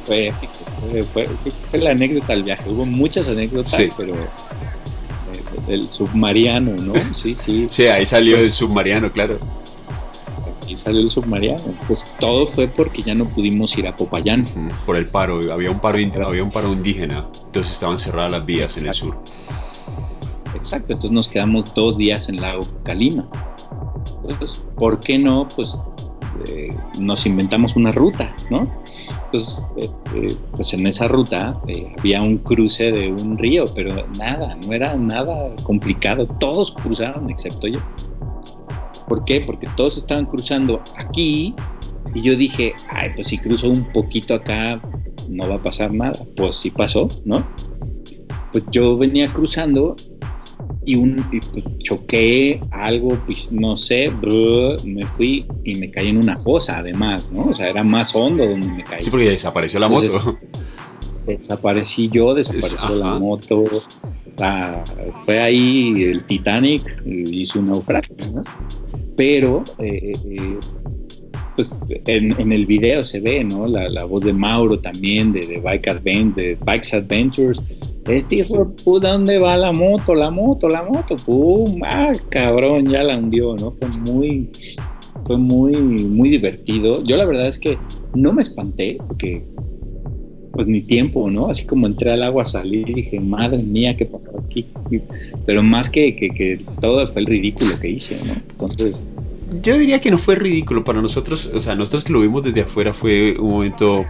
Fue 0.06 0.32
fue, 1.12 1.28
fue, 1.70 1.78
la 1.80 1.90
anécdota 1.90 2.32
del 2.32 2.44
viaje, 2.44 2.68
hubo 2.68 2.84
muchas 2.84 3.26
anécdotas, 3.28 3.80
pero 3.96 4.14
el 5.68 5.90
submarino, 5.90 6.72
¿no? 6.76 6.94
Sí, 7.12 7.34
sí. 7.34 7.66
Sí, 7.68 7.86
ahí 7.86 8.06
salió 8.06 8.36
pues 8.36 8.46
el 8.46 8.52
submarino, 8.52 9.10
claro. 9.12 9.38
Ahí 10.66 10.76
salió 10.76 11.00
el 11.00 11.10
submarino. 11.10 11.60
Pues 11.86 12.12
todo 12.18 12.46
fue 12.46 12.66
porque 12.66 13.02
ya 13.02 13.14
no 13.14 13.28
pudimos 13.28 13.76
ir 13.78 13.86
a 13.86 13.96
Popayán. 13.96 14.46
Por 14.84 14.96
el 14.96 15.06
paro, 15.06 15.52
había 15.52 15.70
un 15.70 15.80
paro, 15.80 15.98
había 16.26 16.42
un 16.42 16.50
paro 16.50 16.72
indígena, 16.72 17.26
entonces 17.44 17.72
estaban 17.72 17.98
cerradas 17.98 18.30
las 18.30 18.46
vías 18.46 18.76
en 18.76 18.86
el 18.86 18.94
sur. 18.94 19.16
Exacto, 20.54 20.92
entonces 20.92 21.12
nos 21.12 21.28
quedamos 21.28 21.72
dos 21.74 21.96
días 21.96 22.28
en 22.28 22.40
Lago 22.40 22.66
Calima. 22.82 23.28
Entonces, 24.28 24.58
¿por 24.76 25.00
qué 25.00 25.18
no? 25.18 25.48
Pues 25.54 25.78
eh, 26.46 26.74
nos 26.98 27.24
inventamos 27.26 27.76
una 27.76 27.92
ruta, 27.92 28.34
¿no? 28.50 28.68
Entonces, 29.26 29.66
eh, 29.76 29.88
eh, 30.14 30.36
pues 30.52 30.72
en 30.74 30.86
esa 30.86 31.08
ruta 31.08 31.54
había 31.98 32.22
un 32.22 32.38
cruce 32.38 32.90
de 32.90 33.12
un 33.12 33.38
río, 33.38 33.72
pero 33.74 34.06
nada, 34.08 34.54
no 34.54 34.72
era 34.72 34.96
nada 34.96 35.54
complicado, 35.62 36.26
todos 36.26 36.72
cruzaron 36.72 37.30
excepto 37.30 37.68
yo. 37.68 37.80
¿Por 39.08 39.24
qué? 39.24 39.40
Porque 39.40 39.68
todos 39.76 39.96
estaban 39.96 40.26
cruzando 40.26 40.82
aquí 40.96 41.54
y 42.14 42.22
yo 42.22 42.36
dije, 42.36 42.74
ay, 42.90 43.10
pues 43.14 43.28
si 43.28 43.38
cruzo 43.38 43.68
un 43.68 43.90
poquito 43.92 44.34
acá, 44.34 44.80
no 45.28 45.48
va 45.48 45.56
a 45.56 45.62
pasar 45.62 45.92
nada. 45.92 46.18
Pues 46.36 46.56
sí 46.56 46.70
pasó, 46.70 47.10
¿no? 47.24 47.46
Pues 48.52 48.64
yo 48.70 48.96
venía 48.96 49.32
cruzando 49.32 49.96
y, 50.84 50.94
un, 50.94 51.16
pues, 51.52 51.64
choqué 51.78 52.60
algo, 52.70 53.18
pues 53.26 53.52
no 53.52 53.76
sé, 53.76 54.10
me 54.84 55.06
fui 55.06 55.46
y 55.64 55.74
me 55.74 55.90
caí 55.90 56.08
en 56.08 56.16
una 56.16 56.36
fosa 56.36 56.78
además, 56.78 57.30
¿no? 57.30 57.46
O 57.46 57.52
sea, 57.52 57.68
era 57.68 57.82
más 57.82 58.14
hondo 58.14 58.46
donde 58.46 58.68
me 58.68 58.84
caí. 58.84 59.02
Sí, 59.02 59.10
porque 59.10 59.28
desapareció 59.28 59.80
la 59.80 59.88
moto. 59.88 60.38
Desaparecí 61.26 62.08
yo, 62.08 62.34
desapareció 62.34 62.94
la 62.94 63.18
moto. 63.18 63.64
fue 65.24 65.40
ahí 65.40 66.04
el 66.04 66.24
Titanic, 66.24 67.02
hizo 67.04 67.58
un 67.58 67.66
naufragio, 67.66 68.14
¿no? 68.32 68.44
Pero, 69.16 69.64
eh, 69.78 70.14
eh, 70.24 70.58
pues 71.54 71.76
en, 72.06 72.52
el 72.52 72.66
video 72.66 73.02
se 73.04 73.20
ve, 73.20 73.42
¿no? 73.42 73.66
La, 73.66 74.04
voz 74.04 74.22
de 74.24 74.32
Mauro 74.32 74.78
también, 74.78 75.32
de, 75.32 75.46
de 75.46 75.58
Bike 75.58 75.88
Advent, 75.88 76.36
de 76.36 76.58
Bikes 76.64 76.94
Adventures, 76.94 77.62
este 78.08 78.36
hijo 78.36 78.64
de 78.64 79.08
¿dónde 79.08 79.38
va 79.38 79.56
la 79.56 79.72
moto? 79.72 80.14
La 80.14 80.30
moto, 80.30 80.68
la 80.68 80.82
moto, 80.82 81.16
pum, 81.16 81.80
ah, 81.84 82.14
cabrón, 82.28 82.86
ya 82.86 83.02
la 83.02 83.18
hundió, 83.18 83.56
¿no? 83.56 83.72
Fue 83.72 83.88
muy, 83.88 84.50
fue 85.24 85.36
muy, 85.36 85.76
muy 85.76 86.28
divertido. 86.28 87.02
Yo 87.02 87.16
la 87.16 87.24
verdad 87.24 87.48
es 87.48 87.58
que 87.58 87.76
no 88.14 88.32
me 88.32 88.42
espanté, 88.42 88.98
porque 89.08 89.44
pues 90.56 90.66
ni 90.66 90.80
tiempo, 90.80 91.30
¿no? 91.30 91.48
Así 91.48 91.64
como 91.66 91.86
entré 91.86 92.10
al 92.10 92.22
agua, 92.22 92.44
salí 92.44 92.82
y 92.86 92.94
dije, 92.94 93.20
madre 93.20 93.62
mía, 93.62 93.96
¿qué 93.96 94.06
pasó 94.06 94.32
aquí? 94.44 94.66
Pero 95.44 95.62
más 95.62 95.90
que, 95.90 96.16
que, 96.16 96.30
que 96.30 96.60
todo 96.80 97.06
fue 97.08 97.20
el 97.20 97.26
ridículo 97.26 97.78
que 97.78 97.90
hice, 97.90 98.16
¿no? 98.26 98.32
Entonces, 98.50 99.04
yo 99.62 99.78
diría 99.78 100.00
que 100.00 100.10
no 100.10 100.18
fue 100.18 100.34
ridículo 100.34 100.84
para 100.84 101.00
nosotros, 101.00 101.50
o 101.54 101.60
sea, 101.60 101.74
nosotros 101.74 102.04
que 102.04 102.12
lo 102.12 102.20
vimos 102.20 102.42
desde 102.42 102.62
afuera 102.62 102.92
fue 102.92 103.36
un 103.38 103.50
momento, 103.50 104.06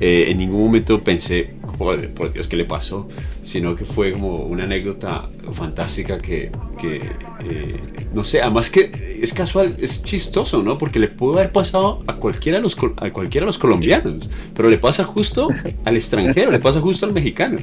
eh, 0.00 0.26
en 0.28 0.38
ningún 0.38 0.64
momento 0.64 1.02
pensé, 1.02 1.54
por, 1.78 2.32
Dios, 2.32 2.46
¿qué 2.48 2.56
le 2.56 2.64
pasó? 2.64 3.08
Sino 3.42 3.74
que 3.74 3.84
fue 3.84 4.12
como 4.12 4.38
una 4.38 4.64
anécdota 4.64 5.28
fantástica 5.52 6.18
que, 6.18 6.50
eh, 6.84 7.80
no 8.14 8.24
sé, 8.24 8.40
además 8.40 8.70
que 8.70 9.18
es 9.20 9.32
casual, 9.32 9.76
es 9.80 10.02
chistoso, 10.04 10.62
¿no? 10.62 10.78
Porque 10.78 10.98
le 10.98 11.08
pudo 11.08 11.38
haber 11.38 11.52
pasado 11.52 12.02
a 12.06 12.16
cualquiera 12.16 12.60
los, 12.60 12.76
a 12.96 13.10
cualquiera 13.10 13.44
de 13.44 13.48
los 13.48 13.58
colombianos, 13.58 14.30
pero 14.54 14.68
le 14.68 14.78
pasa 14.78 15.04
justo 15.04 15.48
al 15.84 15.96
extranjero, 15.96 16.50
le 16.50 16.60
pasa 16.60 16.80
justo 16.80 17.06
al 17.06 17.12
mexicano. 17.12 17.58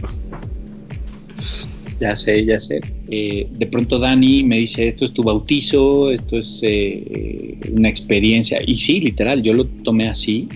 Ya 1.99 2.15
sé, 2.15 2.45
ya 2.45 2.59
sé. 2.59 2.79
Eh, 3.09 3.47
de 3.51 3.67
pronto 3.67 3.99
Dani 3.99 4.43
me 4.43 4.57
dice, 4.57 4.87
esto 4.87 5.03
es 5.05 5.11
tu 5.11 5.23
bautizo, 5.23 6.11
esto 6.11 6.37
es 6.37 6.61
eh, 6.63 7.57
una 7.73 7.89
experiencia. 7.89 8.61
Y 8.65 8.75
sí, 8.75 9.01
literal, 9.01 9.41
yo 9.41 9.53
lo 9.53 9.65
tomé 9.65 10.07
así 10.07 10.47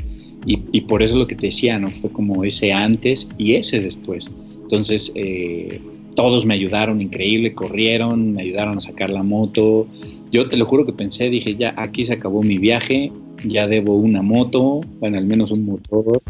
y, 0.46 0.82
por 0.82 1.02
eso 1.02 1.18
lo 1.18 1.28
que 1.28 1.36
te 1.36 1.48
decía, 1.48 1.80
¿no? 1.80 1.89
Fue 1.89 2.12
como 2.12 2.44
ese 2.44 2.74
antes 2.74 3.30
y 3.38 3.56
ese 3.56 3.82
después. 3.82 4.34
Entonces, 4.62 5.12
eh, 5.16 5.80
todos 6.16 6.46
me 6.46 6.54
ayudaron, 6.54 7.02
increíble, 7.02 7.54
corrieron, 7.54 8.34
me 8.34 8.44
ayudaron 8.44 8.78
a 8.78 8.82
sacar 8.82 9.10
la 9.10 9.24
moto. 9.24 9.88
Yo 10.32 10.48
te 10.50 10.58
lo 10.58 10.66
juro 10.66 10.86
que 10.86 10.94
pensé, 10.94 11.30
dije, 11.30 11.56
ya 11.56 11.74
aquí 11.78 12.04
se 12.04 12.14
acabó 12.14 12.44
mi 12.44 12.58
viaje, 12.58 13.12
ya 13.46 13.68
debo 13.68 13.96
una 13.96 14.22
moto, 14.22 14.82
bueno, 15.00 15.18
al 15.18 15.26
menos 15.26 15.52
un 15.52 15.66
motor. 15.66 16.22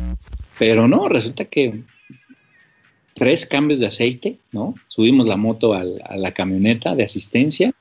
Pero 0.59 0.87
no, 0.87 1.09
resulta 1.09 1.45
que 1.45 1.81
tres 3.13 3.45
cambios 3.45 3.79
de 3.79 3.87
aceite, 3.87 4.37
¿no? 4.51 4.75
Subimos 4.87 5.25
la 5.25 5.37
moto 5.37 5.73
a 5.73 5.83
la 5.83 6.31
camioneta 6.31 6.95
de 6.95 7.03
asistencia, 7.03 7.73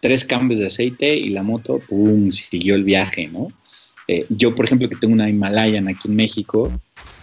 tres 0.00 0.24
cambios 0.24 0.60
de 0.60 0.66
aceite 0.66 1.16
y 1.16 1.30
la 1.30 1.42
moto, 1.42 1.78
¡pum!, 1.88 2.30
siguió 2.30 2.74
el 2.74 2.84
viaje, 2.84 3.28
¿no? 3.28 3.48
Eh, 4.08 4.24
yo, 4.28 4.54
por 4.54 4.64
ejemplo, 4.64 4.88
que 4.88 4.96
tengo 4.96 5.14
una 5.14 5.28
Himalayan 5.28 5.88
aquí 5.88 6.08
en 6.08 6.16
México, 6.16 6.72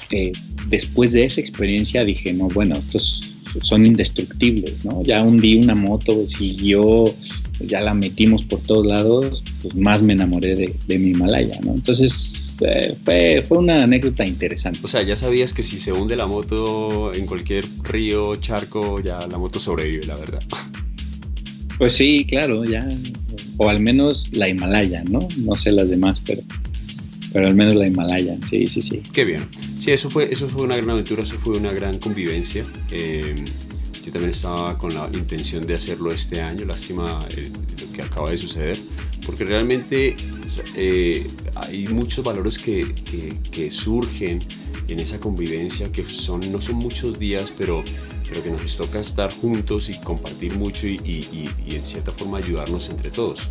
eh, 0.09 0.31
después 0.67 1.11
de 1.11 1.25
esa 1.25 1.41
experiencia 1.41 2.03
dije, 2.03 2.33
no, 2.33 2.47
bueno, 2.47 2.75
estos 2.75 3.33
son 3.61 3.85
indestructibles, 3.85 4.85
¿no? 4.85 5.03
Ya 5.03 5.23
hundí 5.23 5.55
una 5.55 5.75
moto, 5.75 6.25
siguió, 6.27 7.13
ya 7.59 7.81
la 7.81 7.93
metimos 7.93 8.43
por 8.43 8.59
todos 8.61 8.85
lados, 8.85 9.43
pues 9.61 9.75
más 9.75 10.01
me 10.01 10.13
enamoré 10.13 10.55
de, 10.55 10.99
mi 10.99 11.11
Himalaya, 11.11 11.59
¿no? 11.63 11.73
Entonces 11.73 12.57
eh, 12.61 12.95
fue, 13.03 13.43
fue 13.47 13.59
una 13.59 13.83
anécdota 13.83 14.25
interesante. 14.25 14.79
O 14.83 14.87
sea, 14.87 15.03
ya 15.03 15.15
sabías 15.15 15.53
que 15.53 15.63
si 15.63 15.77
se 15.77 15.91
hunde 15.91 16.15
la 16.15 16.27
moto 16.27 17.13
en 17.13 17.25
cualquier 17.25 17.65
río, 17.83 18.35
charco, 18.37 18.99
ya 18.99 19.27
la 19.27 19.37
moto 19.37 19.59
sobrevive, 19.59 20.05
la 20.05 20.15
verdad. 20.15 20.43
Pues 21.77 21.95
sí, 21.95 22.25
claro, 22.27 22.63
ya, 22.63 22.87
o 23.57 23.69
al 23.69 23.79
menos 23.79 24.29
la 24.31 24.47
Himalaya, 24.47 25.03
¿no? 25.09 25.27
No 25.37 25.55
sé 25.55 25.71
las 25.71 25.89
demás, 25.89 26.21
pero 26.25 26.41
pero 27.33 27.47
al 27.47 27.55
menos 27.55 27.75
la 27.75 27.87
Himalaya, 27.87 28.37
sí, 28.47 28.67
sí, 28.67 28.81
sí. 28.81 29.01
Qué 29.11 29.25
bien. 29.25 29.49
Sí, 29.79 29.91
eso 29.91 30.09
fue, 30.11 30.31
eso 30.31 30.47
fue 30.47 30.61
una 30.61 30.77
gran 30.77 30.91
aventura, 30.91 31.23
eso 31.23 31.35
fue 31.39 31.57
una 31.57 31.73
gran 31.73 31.97
convivencia. 31.97 32.63
Eh, 32.91 33.43
yo 34.05 34.11
también 34.11 34.29
estaba 34.29 34.77
con 34.77 34.93
la 34.93 35.09
intención 35.11 35.65
de 35.65 35.73
hacerlo 35.75 36.11
este 36.11 36.41
año, 36.41 36.65
lástima 36.65 37.25
eh, 37.35 37.49
lo 37.81 37.91
que 37.91 38.03
acaba 38.03 38.29
de 38.29 38.37
suceder, 38.37 38.77
porque 39.25 39.45
realmente 39.45 40.15
eh, 40.75 41.27
hay 41.55 41.87
muchos 41.87 42.23
valores 42.23 42.59
que, 42.59 42.93
que, 43.49 43.71
surgen 43.71 44.39
en 44.87 44.99
esa 44.99 45.19
convivencia, 45.19 45.91
que 45.91 46.03
son, 46.03 46.51
no 46.51 46.61
son 46.61 46.75
muchos 46.75 47.17
días, 47.17 47.51
pero, 47.57 47.83
pero 48.29 48.43
que 48.43 48.51
nos 48.51 48.77
toca 48.77 48.99
estar 48.99 49.33
juntos 49.33 49.89
y 49.89 49.97
compartir 49.99 50.53
mucho 50.55 50.85
y, 50.85 50.99
y, 51.03 51.49
y 51.65 51.75
en 51.75 51.85
cierta 51.85 52.11
forma 52.11 52.37
ayudarnos 52.37 52.89
entre 52.89 53.09
todos. 53.09 53.49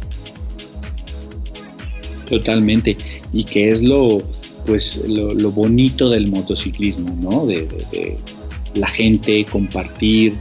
Totalmente. 2.33 2.97
Y 3.35 3.45
que 3.45 3.69
es 3.69 3.83
lo, 3.83 4.23
pues, 4.65 5.05
lo, 5.07 5.51
bonito 5.51 6.09
del 6.09 6.29
motociclismo, 6.29 7.15
¿no? 7.21 7.45
De, 7.45 7.69
la 8.75 8.87
gente, 8.87 9.45
compartir. 9.45 10.39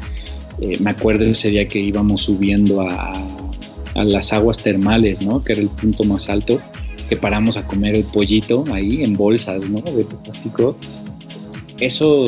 Eh, 0.62 0.78
me 0.80 0.92
acuerdo 0.92 1.26
ese 1.26 1.50
día 1.50 1.68
que 1.68 1.80
íbamos 1.80 2.22
subiendo 2.22 2.80
a, 2.80 3.12
a, 3.94 4.04
las 4.06 4.32
aguas 4.32 4.60
termales, 4.60 5.22
¿no? 5.22 5.42
Que 5.42 5.52
era 5.52 5.62
el 5.62 5.68
punto 5.68 6.06
más 6.06 6.30
alto, 6.30 6.62
que 7.10 7.18
paramos 7.18 7.58
a 7.58 7.68
comer 7.68 7.96
el 7.96 8.06
pollito 8.06 8.64
ahí 8.72 9.04
en 9.04 9.12
bolsas, 9.14 9.70
¿no? 9.70 9.82
De 9.82 10.06
plástico. 10.06 10.78
Eso 11.78 12.26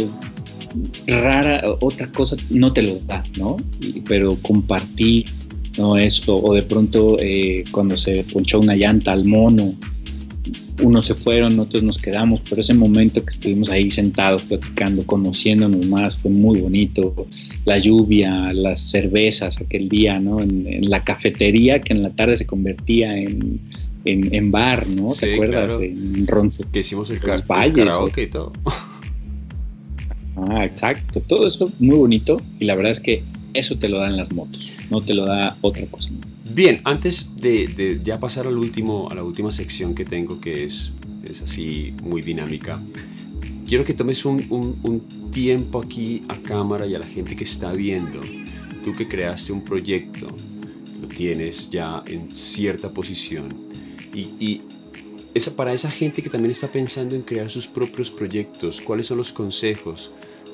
rara, 1.08 1.64
otra 1.80 2.12
cosa 2.12 2.36
no 2.50 2.74
te 2.74 2.82
lo 2.82 3.00
da, 3.06 3.24
¿no? 3.38 3.58
pero 4.08 4.36
compartir 4.42 5.26
¿no? 5.78 5.98
Esto, 5.98 6.38
o 6.42 6.54
de 6.54 6.64
pronto 6.64 7.18
eh, 7.20 7.64
cuando 7.72 7.98
se 7.98 8.24
ponchó 8.32 8.60
una 8.60 8.76
llanta 8.76 9.12
al 9.12 9.26
mono, 9.26 9.74
unos 10.82 11.06
se 11.06 11.14
fueron, 11.14 11.60
otros 11.60 11.84
nos 11.84 11.98
quedamos, 11.98 12.42
pero 12.42 12.62
ese 12.62 12.74
momento 12.74 13.24
que 13.24 13.32
estuvimos 13.32 13.70
ahí 13.70 13.92
sentados 13.92 14.44
platicando, 14.44 15.06
conociéndonos 15.06 15.86
más, 15.88 16.18
fue 16.18 16.32
muy 16.32 16.62
bonito. 16.62 17.28
La 17.66 17.78
lluvia, 17.78 18.54
las 18.54 18.80
cervezas 18.80 19.60
aquel 19.60 19.90
día, 19.90 20.20
¿no? 20.20 20.42
En, 20.42 20.90
la 20.90 21.04
cafetería 21.04 21.80
que 21.80 21.94
en 21.94 22.04
la 22.04 22.10
tarde 22.10 22.38
se 22.38 22.46
convertía 22.46 23.18
en, 23.18 23.60
en, 24.06 24.52
bar, 24.52 24.86
¿no? 24.88 25.14
¿Te 25.14 25.34
acuerdas? 25.34 25.78
En 25.82 26.26
Ronce. 26.28 26.66
Que 26.72 26.80
hicimos 26.80 27.10
el, 27.10 27.20
car 27.20 27.46
karaoke 27.46 28.24
y 28.24 28.28
todo. 28.28 28.52
Ah, 30.36 30.66
exacto. 30.66 31.22
Todo 31.22 31.46
eso 31.46 31.72
muy 31.80 31.96
bonito 31.96 32.42
y 32.60 32.66
la 32.66 32.76
verdad 32.76 32.92
es 32.92 33.00
que 33.00 33.24
eso 33.54 33.78
te 33.78 33.90
lo 33.90 34.00
dan 34.00 34.18
las 34.18 34.32
motos, 34.32 34.74
no 34.90 35.02
te 35.02 35.14
lo 35.14 35.26
da 35.26 35.58
otra 35.62 35.86
cosa. 35.88 36.10
Bien, 36.54 36.82
antes 36.84 37.36
de, 37.38 38.00
ya 38.04 38.20
pasar 38.20 38.48
al 38.48 38.58
último, 38.58 39.10
a 39.10 39.16
la 39.16 39.24
última 39.24 39.52
sección 39.52 39.96
que 39.96 40.06
tengo, 40.06 40.40
que 40.40 40.64
es, 40.64 40.92
es 41.24 41.42
así 41.42 41.94
muy 42.04 42.22
dinámica, 42.22 42.80
quiero 43.68 43.84
que 43.84 43.94
tomes 43.94 44.26
un, 44.26 44.46
un, 44.50 45.32
tiempo 45.32 45.82
aquí 45.82 46.24
a 46.28 46.38
cámara 46.38 46.86
y 46.86 46.94
a 46.94 47.00
la 47.00 47.08
gente 47.08 47.36
que 47.36 47.44
está 47.44 47.74
viendo. 47.74 48.22
Tú 48.84 48.94
que 48.94 49.08
creaste 49.08 49.52
un 49.52 49.64
proyecto, 49.64 50.28
lo 51.02 51.08
tienes 51.08 51.72
ya 51.72 52.04
en 52.06 52.36
cierta 52.36 52.90
posición 52.90 53.52
y, 54.14 54.30
y 54.40 54.62
esa, 55.34 55.56
para 55.56 55.74
esa 55.74 55.90
gente 55.90 56.22
que 56.22 56.30
también 56.30 56.52
está 56.52 56.68
pensando 56.68 57.16
en 57.16 57.24
crear 57.24 57.50
sus 57.50 57.68
propios 57.68 58.12
proyectos, 58.12 58.80
¿cuáles 58.82 59.08
son 59.08 59.18
los 59.18 59.34
consejos? 59.34 60.12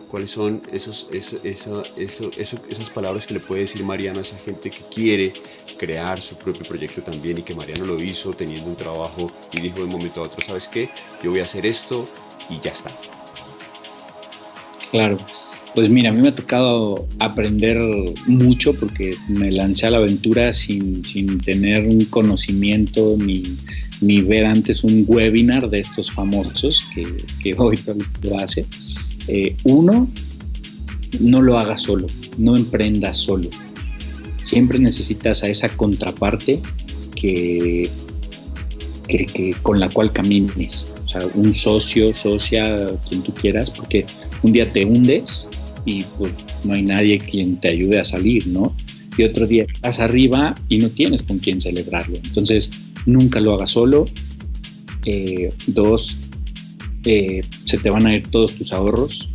Cuáles 0.09 0.31
son 0.31 0.61
esos, 0.71 1.07
esas 1.11 2.89
palabras 2.93 3.27
que 3.27 3.35
le 3.35 3.39
puede 3.39 3.61
decir 3.61 3.83
Mariano 3.83 4.19
a 4.19 4.21
esa 4.21 4.37
gente 4.37 4.69
que 4.69 4.79
quiere 4.93 5.31
crear 5.77 6.19
su 6.19 6.35
propio 6.35 6.63
proyecto 6.67 7.01
también 7.01 7.37
y 7.37 7.41
que 7.43 7.53
Mariano 7.53 7.85
lo 7.85 8.01
hizo 8.01 8.33
teniendo 8.33 8.67
un 8.67 8.75
trabajo 8.75 9.31
y 9.53 9.61
dijo 9.61 9.77
de 9.77 9.83
un 9.83 9.91
momento 9.91 10.21
a 10.21 10.23
otro, 10.25 10.41
¿sabes 10.45 10.67
qué? 10.67 10.89
Yo 11.23 11.31
voy 11.31 11.39
a 11.39 11.43
hacer 11.43 11.65
esto 11.65 12.07
y 12.49 12.59
ya 12.59 12.71
está. 12.71 12.91
Claro, 14.91 15.17
pues 15.75 15.87
mira, 15.89 16.09
a 16.09 16.13
mí 16.13 16.21
me 16.21 16.29
ha 16.29 16.35
tocado 16.35 17.07
aprender 17.19 17.77
mucho 18.25 18.73
porque 18.73 19.15
me 19.27 19.51
lancé 19.51 19.85
a 19.85 19.91
la 19.91 19.99
aventura 19.99 20.51
sin, 20.51 21.03
tener 21.45 21.87
un 21.87 22.05
conocimiento 22.05 23.15
ni, 23.17 23.43
ni, 24.01 24.21
ver 24.21 24.45
antes 24.45 24.83
un 24.83 25.05
webinar 25.07 25.69
de 25.69 25.79
estos 25.79 26.11
famosos 26.11 26.83
que, 26.93 27.23
que 27.43 27.53
hoy 27.55 27.79
lo 28.23 28.39
hace. 28.39 28.65
Eh, 29.31 29.55
uno, 29.63 30.09
no 31.19 31.41
lo 31.41 31.59
hagas 31.59 31.83
solo, 31.83 32.07
no 32.39 32.55
emprendas 32.55 33.17
solo. 33.17 33.47
Siempre 34.41 34.79
necesitas 34.79 35.43
a 35.43 35.49
esa 35.49 35.69
contraparte 35.69 36.59
que, 37.15 37.87
con 39.61 39.79
la 39.79 39.87
cual 39.89 40.11
camines. 40.11 40.91
O 41.05 41.07
sea, 41.07 41.21
un 41.35 41.53
socio, 41.53 42.11
socia, 42.15 42.89
quien 43.07 43.21
tú 43.21 43.31
quieras, 43.33 43.69
porque 43.69 44.05
un 44.41 44.51
día 44.51 44.67
te 44.67 44.83
hundes 44.85 45.47
y 45.85 46.03
pues 46.17 46.33
no 46.63 46.73
hay 46.73 46.81
nadie 46.81 47.19
quien 47.19 47.59
te 47.59 47.69
ayude 47.69 47.99
a 47.99 48.03
salir, 48.03 48.47
¿no? 48.47 48.75
Y 49.15 49.23
otro 49.23 49.45
día 49.45 49.63
estás 49.63 49.99
arriba 49.99 50.55
y 50.69 50.79
no 50.79 50.89
tienes 50.89 51.21
con 51.21 51.37
quién 51.37 51.61
celebrarlo. 51.61 52.17
Entonces, 52.17 52.71
nunca 53.05 53.39
lo 53.39 53.53
hagas 53.53 53.71
solo. 53.71 54.05
Eh, 55.05 55.49
dos, 55.67 56.15
se 57.03 57.77
te 57.81 57.89
van 57.89 58.05
a 58.05 58.15
ir 58.15 58.27
todos 58.27 58.53
tus 58.55 58.73
ahorros, 58.73 59.29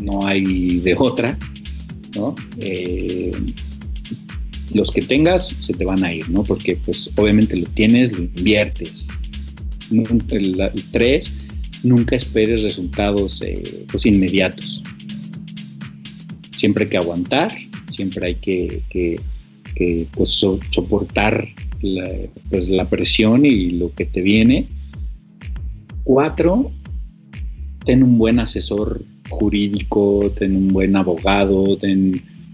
no 0.00 0.26
hay 0.26 0.78
de 0.80 0.94
otra, 0.98 1.38
¿no? 2.14 2.34
Eh, 2.58 3.32
los 4.72 4.90
que 4.90 5.02
tengas 5.02 5.48
se 5.48 5.74
te 5.74 5.84
van 5.84 6.04
a 6.04 6.12
ir, 6.12 6.28
¿no? 6.30 6.44
Porque 6.44 6.76
pues 6.76 7.10
obviamente 7.16 7.56
lo 7.56 7.66
tienes, 7.70 8.12
lo 8.12 8.24
inviertes. 8.24 9.08
El, 10.30 10.56
tres, 10.92 11.46
nunca 11.82 12.14
esperes 12.14 12.62
resultados 12.62 13.42
eh, 13.42 13.84
pues 13.90 14.06
inmediatos. 14.06 14.82
Siempre 16.56 16.84
hay 16.84 16.90
que 16.90 16.96
aguantar, 16.98 17.50
siempre 17.88 18.28
hay 18.28 18.34
que, 18.36 19.20
pues, 20.12 20.28
soportar 20.28 21.48
pues, 22.50 22.68
la 22.68 22.88
presión 22.88 23.44
y 23.44 23.70
lo 23.70 23.92
que 23.94 24.04
te 24.04 24.20
viene 24.20 24.68
Cuatro, 26.12 26.72
ten 27.84 28.02
un 28.02 28.18
buen 28.18 28.40
asesor 28.40 29.04
jurídico, 29.28 30.28
ten 30.36 30.56
un 30.56 30.66
buen 30.66 30.96
abogado, 30.96 31.78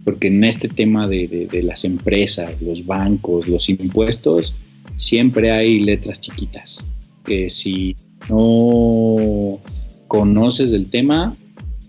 porque 0.04 0.28
en 0.28 0.44
este 0.44 0.68
tema 0.68 1.08
de, 1.08 1.48
las 1.62 1.86
empresas, 1.86 2.60
los 2.60 2.84
bancos, 2.84 3.48
los 3.48 3.70
impuestos, 3.70 4.56
siempre 4.96 5.52
hay 5.52 5.78
letras 5.78 6.20
chiquitas, 6.20 6.86
que 7.24 7.48
si 7.48 7.96
no 8.28 9.58
conoces 10.06 10.72
el 10.72 10.90
tema, 10.90 11.34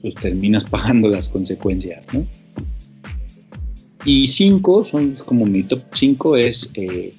pues 0.02 0.15
terminas 0.15 0.64
pagando 0.69 1.10
las 1.10 1.27
consecuencias, 1.27 2.07
Y 4.06 4.27
cinco, 4.27 4.85
son 4.85 5.15
como 5.26 5.45
mi 5.45 5.64
top 5.64 5.81
cinco, 5.91 6.38
es 6.38 6.72
eh, 6.76 7.11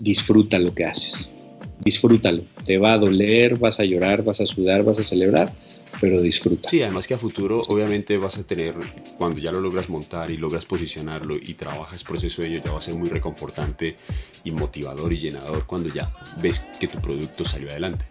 disfruta 0.00 0.58
lo 0.58 0.74
que 0.74 0.86
haces 0.86 1.34
disfrútalo. 1.80 2.44
Te 2.64 2.78
va 2.78 2.92
a 2.92 2.98
doler, 2.98 3.58
vas 3.58 3.80
a 3.80 3.84
llorar, 3.84 4.22
vas 4.22 4.40
a 4.40 4.46
sudar, 4.46 4.82
vas 4.82 4.98
a 4.98 5.02
celebrar, 5.02 5.52
pero 6.00 6.20
disfruta. 6.20 6.68
Sí, 6.68 6.82
además 6.82 7.06
que 7.06 7.14
a 7.14 7.18
futuro 7.18 7.60
obviamente 7.68 8.16
vas 8.16 8.36
a 8.38 8.44
tener, 8.44 8.74
cuando 9.18 9.40
ya 9.40 9.50
lo 9.50 9.60
logras 9.60 9.88
montar 9.88 10.30
y 10.30 10.36
logras 10.36 10.66
posicionarlo 10.66 11.36
y 11.36 11.54
trabajas 11.54 12.04
por 12.04 12.16
ese 12.16 12.30
sueño, 12.30 12.60
ya 12.64 12.72
va 12.72 12.78
a 12.78 12.82
ser 12.82 12.94
muy 12.94 13.08
reconfortante 13.08 13.96
y 14.44 14.50
motivador 14.50 15.12
y 15.12 15.18
llenador 15.18 15.66
cuando 15.66 15.92
ya 15.92 16.12
ves 16.42 16.60
que 16.78 16.88
tu 16.88 17.00
producto 17.00 17.44
salió 17.44 17.70
adelante. 17.70 18.04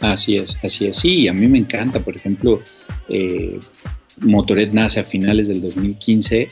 Así 0.00 0.36
es, 0.36 0.58
así 0.62 0.86
es. 0.86 0.98
Sí, 0.98 1.28
a 1.28 1.32
mí 1.32 1.48
me 1.48 1.58
encanta, 1.58 2.00
por 2.00 2.16
ejemplo, 2.16 2.60
eh, 3.08 3.58
Motoret 4.20 4.72
nace 4.72 5.00
a 5.00 5.04
finales 5.04 5.48
del 5.48 5.60
2015 5.60 6.48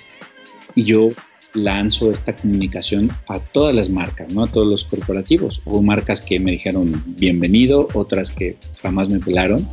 y 0.75 0.85
yo 0.85 1.11
lanzo 1.55 2.11
esta 2.11 2.35
comunicación 2.35 3.11
a 3.29 3.39
todas 3.39 3.75
las 3.75 3.91
marcas, 3.91 4.33
¿no? 4.33 4.45
A 4.45 4.47
todos 4.51 4.67
los 4.67 4.85
corporativos. 4.85 5.63
Hubo 5.65 5.83
marcas 5.83 6.21
que 6.23 6.39
me 6.39 6.53
dijeron 6.53 7.03
bienvenido, 7.19 7.89
otras 7.95 8.31
que 8.31 8.57
jamás 8.81 9.09
me 9.09 9.19
pelaron. 9.19 9.67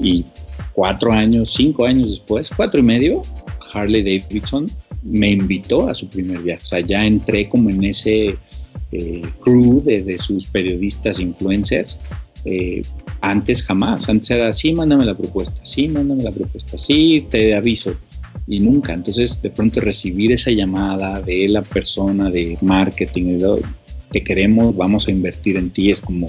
Y 0.00 0.24
cuatro 0.72 1.12
años, 1.12 1.52
cinco 1.54 1.86
años 1.86 2.10
después, 2.10 2.50
cuatro 2.54 2.80
y 2.80 2.82
medio, 2.82 3.22
Harley 3.72 4.02
Davidson 4.02 4.70
me 5.02 5.30
invitó 5.30 5.88
a 5.88 5.94
su 5.94 6.08
primer 6.08 6.40
viaje. 6.40 6.62
O 6.62 6.66
sea, 6.66 6.80
ya 6.80 7.04
entré 7.04 7.48
como 7.48 7.70
en 7.70 7.84
ese 7.84 8.36
eh, 8.92 9.22
crew 9.42 9.82
de, 9.82 10.18
sus 10.18 10.46
periodistas 10.46 11.18
influencers. 11.18 12.00
Eh, 12.44 12.82
antes 13.20 13.62
jamás, 13.62 14.08
antes 14.08 14.30
era 14.30 14.52
sí, 14.52 14.74
mándame 14.74 15.04
la 15.04 15.16
propuesta, 15.16 15.64
sí, 15.64 15.88
mándame 15.88 16.24
la 16.24 16.30
propuesta, 16.30 16.76
sí, 16.76 17.26
te 17.30 17.54
aviso 17.54 17.94
y 18.46 18.60
nunca. 18.60 18.92
Entonces, 18.92 19.40
de 19.42 19.50
pronto 19.50 19.80
recibir 19.80 20.32
esa 20.32 20.50
llamada 20.50 21.20
de 21.20 21.48
la 21.48 21.62
persona 21.62 22.30
de 22.30 22.58
marketing, 22.62 23.38
que 24.12 24.22
queremos, 24.22 24.76
vamos 24.76 25.08
a 25.08 25.10
invertir 25.10 25.56
en 25.56 25.70
ti, 25.70 25.90
es 25.90 26.00
como, 26.00 26.26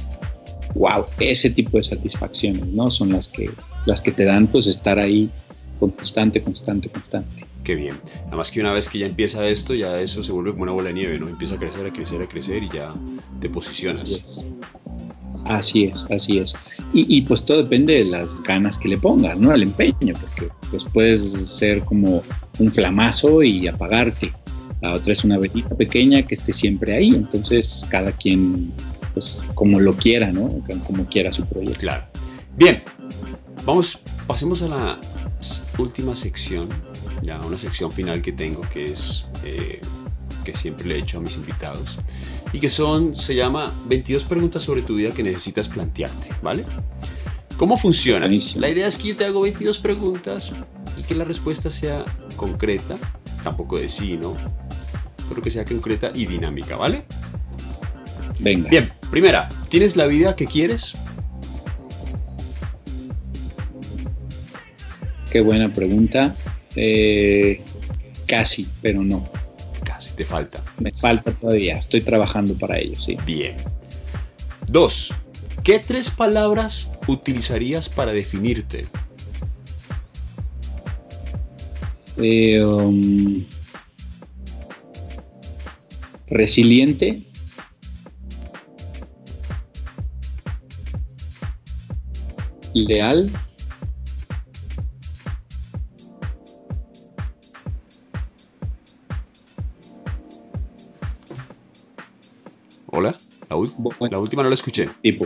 wow, 0.73 1.05
ese 1.19 1.49
tipo 1.49 1.77
de 1.77 1.83
satisfacciones, 1.83 2.65
¿no? 2.67 2.89
Son 2.89 3.11
las 3.11 3.27
que, 3.27 3.49
las 3.85 4.01
que 4.01 4.11
te 4.11 4.25
dan, 4.25 4.47
pues, 4.47 4.67
estar 4.67 4.99
ahí 4.99 5.29
constante, 5.79 6.41
constante, 6.41 6.89
constante. 6.89 7.45
Qué 7.63 7.75
bien. 7.75 7.95
Además 8.27 8.51
que 8.51 8.61
una 8.61 8.71
vez 8.71 8.87
que 8.87 8.99
ya 8.99 9.05
empieza 9.05 9.47
esto, 9.47 9.73
ya 9.73 9.99
eso 9.99 10.23
se 10.23 10.31
vuelve 10.31 10.51
como 10.51 10.63
una 10.63 10.71
bola 10.71 10.89
de 10.89 10.93
nieve, 10.93 11.19
¿no? 11.19 11.27
Empieza 11.27 11.55
a 11.55 11.57
crecer, 11.59 11.85
a 11.85 11.91
crecer, 11.91 12.21
a 12.21 12.27
crecer 12.27 12.63
y 12.63 12.69
ya 12.69 12.93
te 13.39 13.49
posicionas. 13.49 14.03
Así 14.03 14.21
es, 14.23 14.49
así 15.45 15.85
es. 15.85 16.55
Y, 16.93 17.21
pues 17.23 17.45
todo 17.45 17.63
depende 17.63 17.95
de 17.95 18.05
las 18.05 18.41
ganas 18.41 18.77
que 18.77 18.89
le 18.89 18.97
pongas, 18.97 19.37
¿no? 19.37 19.51
Al 19.51 19.63
empeño, 19.63 20.13
porque 20.19 20.51
pues 20.69 20.85
puedes 20.93 21.21
ser 21.21 21.83
como 21.83 22.23
un 22.59 22.71
flamazo 22.71 23.43
y 23.43 23.67
apagarte. 23.67 24.33
La 24.81 24.93
otra 24.93 25.13
es 25.13 25.23
una 25.23 25.37
velita 25.37 25.75
pequeña 25.75 26.21
que 26.23 26.35
esté 26.35 26.53
siempre 26.53 26.93
ahí. 26.93 27.09
Entonces, 27.09 27.85
cada 27.89 28.11
quien, 28.11 28.71
pues 29.13 29.43
como 29.55 29.79
lo 29.79 29.95
quiera, 29.95 30.31
¿no? 30.31 30.63
Como 30.85 31.05
quiera 31.05 31.31
su 31.31 31.45
proyecto. 31.45 31.81
Claro. 31.81 32.05
Bien, 32.57 32.81
vamos, 33.65 33.99
pasemos 34.27 34.61
a 34.61 34.67
la 34.67 34.99
última 35.77 36.15
sección, 36.15 36.69
ya 37.21 37.39
una 37.41 37.57
sección 37.57 37.91
final 37.91 38.21
que 38.21 38.31
tengo, 38.31 38.61
que 38.73 38.85
es 38.85 39.25
eh, 39.43 39.81
que 40.43 40.53
siempre 40.53 40.87
le 40.87 40.95
he 40.95 40.99
hecho 40.99 41.17
a 41.17 41.21
mis 41.21 41.35
invitados 41.35 41.97
y 42.55 42.59
que 42.61 42.69
son, 42.69 43.17
se 43.17 43.35
llama 43.35 43.69
22 43.87 44.23
preguntas 44.23 44.63
sobre 44.63 44.81
tu 44.81 44.95
vida 44.95 45.11
que 45.11 45.21
necesitas 45.23 45.67
plantearte, 45.67 46.29
¿vale? 46.41 46.63
¿Cómo 47.57 47.75
funciona? 47.75 48.29
La 48.55 48.69
idea 48.69 48.87
es 48.87 48.97
que 48.97 49.09
yo 49.09 49.17
te 49.17 49.25
hago 49.25 49.41
22 49.41 49.77
preguntas 49.79 50.53
y 50.97 51.03
que 51.03 51.15
la 51.15 51.25
respuesta 51.25 51.69
sea 51.69 52.05
concreta, 52.37 52.95
tampoco 53.43 53.77
de 53.77 53.89
sí, 53.89 54.15
¿no? 54.15 54.37
Pero 55.27 55.41
que 55.41 55.51
sea 55.51 55.65
concreta 55.65 56.13
y 56.15 56.27
dinámica, 56.27 56.77
¿vale? 56.77 57.03
Venga. 58.39 58.69
Bien, 58.69 58.93
primera, 59.11 59.49
¿tienes 59.67 59.97
la 59.97 60.05
vida 60.05 60.37
que 60.37 60.45
quieres? 60.45 60.93
Qué 65.29 65.41
buena 65.41 65.73
pregunta. 65.73 66.33
Eh, 66.77 67.65
casi, 68.25 68.65
pero 68.81 69.03
no 69.03 69.29
te 70.15 70.25
falta. 70.25 70.63
Me 70.79 70.91
falta 70.91 71.31
todavía, 71.31 71.77
estoy 71.77 72.01
trabajando 72.01 72.55
para 72.55 72.79
ello, 72.79 72.99
sí. 72.99 73.17
Bien. 73.25 73.55
Dos, 74.67 75.13
¿qué 75.63 75.79
tres 75.79 76.09
palabras 76.09 76.91
utilizarías 77.07 77.89
para 77.89 78.13
definirte? 78.13 78.85
Eh, 82.17 82.63
um, 82.63 83.45
resiliente. 86.27 87.23
Leal. 92.73 93.31
Hola, 102.97 103.13
la, 103.49 104.17
última 104.19 104.41
no 104.41 104.47
la 104.47 104.55
escuché. 104.55 104.87
Tipo. 105.01 105.25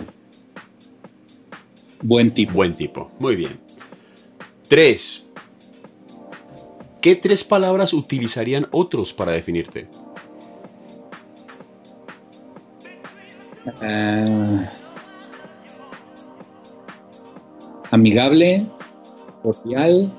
Buen 2.01 2.31
tipo. 2.33 2.53
Buen 2.53 2.73
tipo, 2.73 3.11
muy 3.19 3.35
bien. 3.35 3.59
Tres. 4.67 5.29
¿Qué 6.99 7.15
tres 7.15 7.43
palabras 7.43 7.93
utilizarían 7.93 8.67
otros 8.71 9.13
para 9.13 9.33
definirte? 9.33 9.87
Ah, 13.81 14.71
amigable, 17.91 18.65
cordial, 19.43 20.11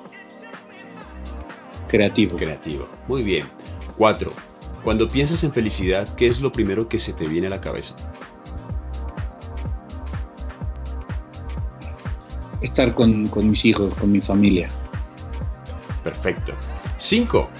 creativo. 1.89 2.37
Creativo, 2.37 2.87
muy 3.09 3.25
bien. 3.25 3.45
Cuatro. 3.99 4.50
Cuando 4.83 5.11
piensas 5.11 5.45
en 5.45 5.53
felicidad, 5.53 6.09
¿qué 6.17 6.27
es 6.27 6.41
lo 6.41 6.53
primero 6.53 6.89
que 6.89 6.99
se 6.99 7.13
te 7.13 7.27
viene 7.27 7.49
a 7.49 7.51
la 7.51 7.61
cabeza? 7.61 7.95
Estar 12.63 12.95
con, 12.95 13.31
mis 13.49 13.65
hijos, 13.67 13.95
con 13.95 14.11
mi 14.11 14.23
familia. 14.23 14.69
Perfecto. 16.03 16.55
Cinco. 16.97 17.51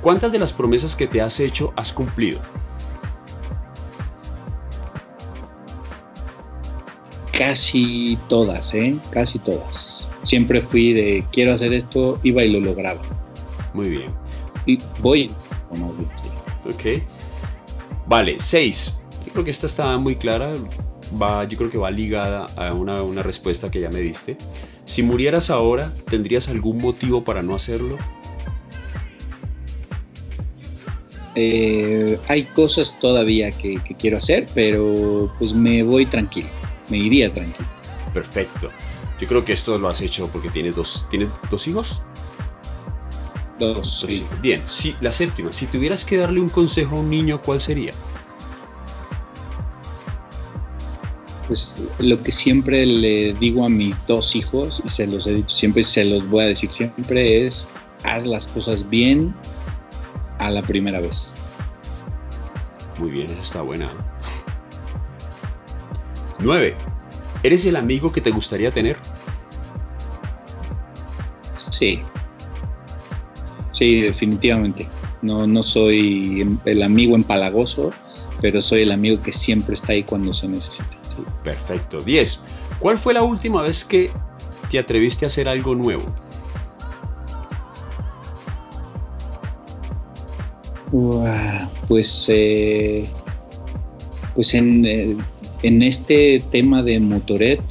¿Cuántas 0.00 0.32
de 0.32 0.38
las 0.38 0.52
promesas 0.52 0.96
que 0.96 1.06
te 1.06 1.20
has 1.20 1.38
hecho 1.38 1.72
has 1.76 1.92
cumplido? 1.92 2.40
Casi 7.32 8.18
todas, 8.28 8.74
¿eh? 8.74 8.98
Casi 9.10 9.38
todas. 9.38 10.10
Siempre 10.22 10.62
fui 10.62 10.92
de 10.92 11.24
quiero 11.32 11.54
hacer 11.54 11.72
esto, 11.72 12.18
iba 12.24 12.42
y 12.42 12.52
lo 12.52 12.60
lograba. 12.60 13.00
Muy 13.72 13.88
bien 13.88 14.21
y 14.66 14.78
voy. 15.00 15.30
Ok. 16.64 17.02
Vale, 18.06 18.36
6. 18.38 19.00
Yo 19.26 19.32
creo 19.32 19.44
que 19.44 19.50
esta 19.50 19.66
está 19.66 19.96
muy 19.98 20.16
clara. 20.16 20.54
Va, 21.20 21.44
yo 21.44 21.58
creo 21.58 21.70
que 21.70 21.78
va 21.78 21.90
ligada 21.90 22.46
a 22.56 22.72
una, 22.72 23.02
una 23.02 23.22
respuesta 23.22 23.70
que 23.70 23.80
ya 23.80 23.90
me 23.90 24.00
diste. 24.00 24.36
Si 24.84 25.02
murieras 25.02 25.50
ahora, 25.50 25.92
¿tendrías 26.10 26.48
algún 26.48 26.78
motivo 26.78 27.22
para 27.22 27.42
no 27.42 27.54
hacerlo? 27.54 27.98
Eh, 31.34 32.18
hay 32.28 32.44
cosas 32.44 32.98
todavía 32.98 33.50
que, 33.50 33.80
quiero 33.98 34.18
hacer, 34.18 34.46
pero 34.54 35.32
pues 35.38 35.54
me 35.54 35.82
voy 35.82 36.04
tranquilo, 36.04 36.48
me 36.88 36.98
iría 36.98 37.30
tranquilo. 37.30 37.68
Perfecto. 38.12 38.70
Yo 39.18 39.26
creo 39.26 39.44
que 39.44 39.52
esto 39.52 39.78
lo 39.78 39.88
has 39.88 40.00
hecho 40.02 40.28
porque 40.28 40.50
tienes 40.50 40.76
dos, 40.76 41.06
¿tienes 41.10 41.28
dos 41.50 41.66
hijos? 41.68 42.02
Bien, 44.40 44.62
si, 44.64 44.94
la 45.00 45.12
séptima, 45.12 45.52
si 45.52 45.66
tuvieras 45.66 46.04
que 46.04 46.16
darle 46.16 46.40
un 46.40 46.48
consejo 46.48 46.96
a 46.96 47.00
un 47.00 47.10
niño, 47.10 47.40
¿cuál 47.42 47.60
sería? 47.60 47.92
Pues 51.46 51.82
lo 51.98 52.20
que 52.22 52.32
siempre 52.32 52.86
le 52.86 53.34
digo 53.34 53.64
a 53.64 53.68
mis 53.68 54.04
dos 54.06 54.34
hijos, 54.34 54.82
y 54.84 54.88
se 54.88 55.06
los 55.06 55.26
he 55.26 55.34
dicho 55.34 55.54
siempre, 55.54 55.82
se 55.82 56.04
los 56.04 56.28
voy 56.28 56.44
a 56.44 56.48
decir 56.48 56.70
siempre, 56.70 57.46
es 57.46 57.68
haz 58.04 58.26
las 58.26 58.46
cosas 58.46 58.88
bien 58.88 59.34
a 60.38 60.50
la 60.50 60.62
primera 60.62 61.00
vez. 61.00 61.34
Muy 62.98 63.10
bien, 63.10 63.30
eso 63.30 63.42
está 63.42 63.62
buena. 63.62 63.90
Nueve. 66.38 66.74
¿Eres 67.42 67.66
el 67.66 67.76
amigo 67.76 68.12
que 68.12 68.20
te 68.20 68.30
gustaría 68.30 68.70
tener? 68.70 68.96
Sí, 71.70 72.00
Sí, 73.72 74.02
definitivamente. 74.02 74.86
No, 75.22 75.46
no 75.46 75.62
soy 75.62 76.58
el 76.64 76.82
amigo 76.82 77.16
empalagoso, 77.16 77.90
pero 78.40 78.60
soy 78.60 78.82
el 78.82 78.92
amigo 78.92 79.20
que 79.20 79.32
siempre 79.32 79.74
está 79.74 79.92
ahí 79.92 80.04
cuando 80.04 80.32
se 80.32 80.46
necesita. 80.48 80.98
Perfecto. 81.42 82.00
10. 82.00 82.42
¿Cuál 82.78 82.98
fue 82.98 83.14
la 83.14 83.22
última 83.22 83.62
vez 83.62 83.84
que 83.84 84.10
te 84.70 84.78
atreviste 84.78 85.24
a 85.24 85.28
hacer 85.28 85.48
algo 85.48 85.74
nuevo? 85.74 86.04
pues 91.88 92.26
eh, 92.28 93.02
pues 94.34 94.52
en, 94.54 94.84
eh, 94.84 95.16
en, 95.62 95.82
este 95.82 96.42
tema 96.50 96.82
de 96.82 97.00
Motoret, 97.00 97.62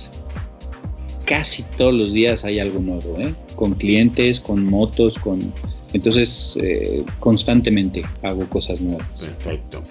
casi 1.26 1.64
todos 1.78 1.94
los 1.94 2.14
días 2.14 2.44
hay 2.44 2.60
algo 2.60 2.80
nuevo, 2.80 3.20
¿eh? 3.20 3.36
con 3.56 3.76
clientes, 3.76 4.40
con 4.40 4.66
motos, 4.66 5.20
con 5.20 5.54
entonces, 5.94 6.58
eh, 6.62 7.04
constantemente 7.20 8.06
hago 8.24 8.48
cosas 8.48 8.82
nuevas. 8.82 9.22
Perfecto. 9.22 9.84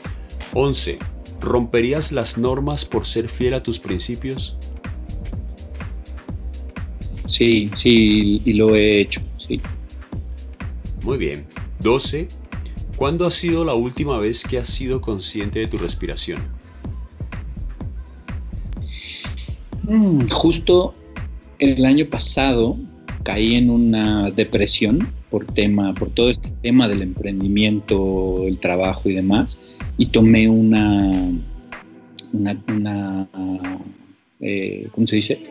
11. 0.55 0.99
¿Romperías 1.41 2.13
las 2.13 2.39
normas 2.39 2.85
por 2.85 3.07
ser 3.07 3.29
fiel 3.29 3.55
a 3.55 3.63
tus 3.63 3.79
principios? 3.79 4.57
Sí, 7.27 7.71
sí, 7.75 8.43
y 8.45 8.53
lo 8.55 8.75
he 8.75 9.01
hecho, 9.01 9.21
sí. 9.37 9.61
Muy 11.03 11.19
bien. 11.19 11.47
12. 11.81 12.29
¿Cuándo 12.97 13.27
ha 13.27 13.31
sido 13.31 13.65
la 13.65 13.75
última 13.75 14.19
vez 14.19 14.45
que 14.45 14.59
has 14.59 14.69
sido 14.69 15.01
consciente 15.01 15.61
de 15.61 15.67
tu 15.67 15.79
respiración? 15.79 16.43
Mm, 19.85 20.29
justo 20.29 20.95
el 21.59 21.85
año 21.85 22.07
pasado 22.07 22.77
caí 23.23 23.55
en 23.55 23.71
una 23.71 24.31
depresión 24.31 25.20
por 25.31 25.45
tema, 25.45 25.95
por 25.95 26.11
todo 26.11 26.31
este 26.31 26.51
tema 26.63 26.89
del 26.89 27.03
emprendimiento, 27.03 28.43
el 28.45 28.59
trabajo 28.59 29.09
y 29.09 29.15
demás, 29.15 29.61
y 29.97 30.07
tomé 30.07 30.49
una, 30.49 31.33
una, 32.33 33.29
eh, 34.41 34.89
¿cómo 34.91 35.07
se 35.07 35.17
dice? 35.17 35.43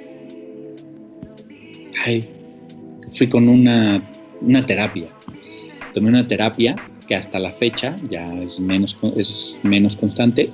fui 3.12 3.28
con 3.28 3.50
una, 3.50 4.04
una 4.42 4.66
terapia. 4.66 5.08
Tomé 5.94 6.10
una 6.10 6.28
terapia 6.28 6.76
que 7.08 7.16
hasta 7.16 7.40
la 7.40 7.50
fecha 7.50 7.96
ya 8.10 8.32
es 8.42 8.60
menos, 8.60 8.98
es 9.18 9.60
menos 9.64 9.96
constante, 9.96 10.52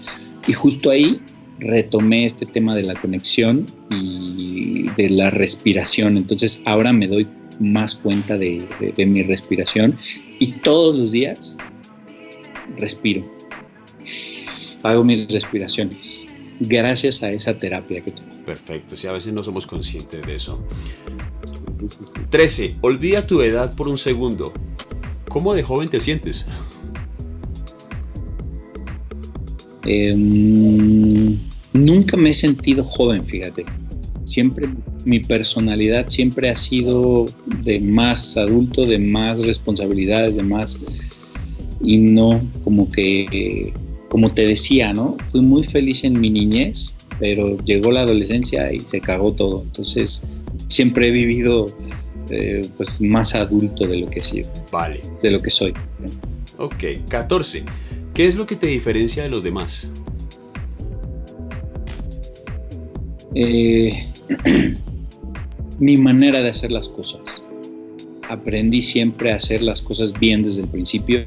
y 0.48 0.54
justo 0.54 0.90
ahí 0.90 1.20
retomé 1.60 2.26
este 2.26 2.46
tema 2.46 2.76
de 2.76 2.84
la 2.84 2.96
conexión 2.96 3.66
y 3.90 4.90
de 4.98 5.10
la 5.10 5.30
respiración. 5.30 6.18
Entonces 6.18 6.62
ahora 6.66 6.94
me 6.94 7.08
doy 7.08 7.28
más 7.60 7.96
cuenta 7.96 8.38
de, 8.38 8.68
mi 9.06 9.24
respiración 9.24 9.98
y 10.40 10.54
todos 10.54 10.98
los 10.98 11.12
días 11.12 11.58
respiro. 12.78 13.26
Hago 14.84 15.04
mis 15.04 15.28
respiraciones 15.32 16.34
gracias 16.60 17.24
a 17.24 17.32
esa 17.32 17.58
terapia 17.58 18.02
que 18.04 18.12
tuve. 18.12 18.36
Perfecto, 18.46 18.96
si 18.96 19.08
a 19.08 19.12
veces 19.12 19.34
no 19.34 19.42
somos 19.42 19.66
conscientes 19.66 20.22
de 20.26 20.36
eso. 20.36 20.64
13. 22.30 22.78
Olvida 22.82 23.26
tu 23.26 23.42
edad 23.42 23.76
por 23.76 23.88
un 23.88 23.98
segundo. 23.98 24.54
¿Cómo 25.28 25.54
de 25.54 25.64
joven 25.64 25.90
te 25.90 26.00
sientes? 26.00 26.46
Em, 29.86 31.38
nunca 31.74 32.18
me 32.18 32.30
he 32.30 32.34
sentido 32.34 32.84
joven, 32.84 33.26
fíjate. 33.26 33.66
Siempre 34.26 34.68
mi 35.06 35.20
personalidad 35.20 36.10
siempre 36.10 36.50
ha 36.50 36.56
sido 36.56 37.26
de 37.64 37.80
más 37.80 38.36
adulto, 38.38 38.86
de 38.86 39.00
más 39.00 39.46
responsabilidades, 39.46 40.36
de 40.36 40.44
más 40.44 40.84
y 41.82 41.98
no 42.00 42.42
como 42.64 42.90
que 42.90 43.74
como 44.10 44.32
te 44.32 44.48
decía, 44.48 44.94
¿no? 44.94 45.18
Fui 45.30 45.42
muy 45.42 45.64
feliz 45.64 46.04
en 46.06 46.20
mi 46.20 46.30
niñez, 46.30 46.96
pero 47.20 47.58
llegó 47.66 47.92
la 47.92 48.02
adolescencia 48.02 48.72
y 48.72 48.80
se 48.80 49.02
cagó 49.02 49.34
todo. 49.34 49.64
Entonces 49.64 50.26
siempre 50.70 51.10
he 51.10 51.12
vivido 51.12 51.66
eh, 52.30 52.62
pues 52.78 53.02
más 53.02 53.36
adulto 53.36 53.86
de 53.86 53.98
lo 53.98 54.10
que 54.10 54.20
he 54.20 54.24
sido. 54.24 54.50
Vale. 54.72 55.02
De 55.22 55.32
lo 55.32 55.42
que 55.42 55.50
soy. 55.50 55.74
Ok, 56.58 56.84
14. 57.10 57.64
¿Qué 58.16 58.26
es 58.26 58.38
lo 58.38 58.48
que 58.48 58.56
te 58.56 58.68
diferencia 58.68 59.24
de 59.24 59.30
los 59.30 59.44
demás? 59.44 59.90
Eh, 63.36 64.10
mi 65.80 65.98
manera 65.98 66.42
de 66.42 66.50
hacer 66.50 66.72
las 66.72 66.88
cosas. 66.88 67.44
Aprendí 68.30 68.82
siempre 68.82 69.34
a 69.34 69.36
hacer 69.36 69.62
las 69.62 69.82
cosas 69.82 70.18
bien 70.18 70.44
desde 70.44 70.62
el 70.62 70.70
principio. 70.70 71.26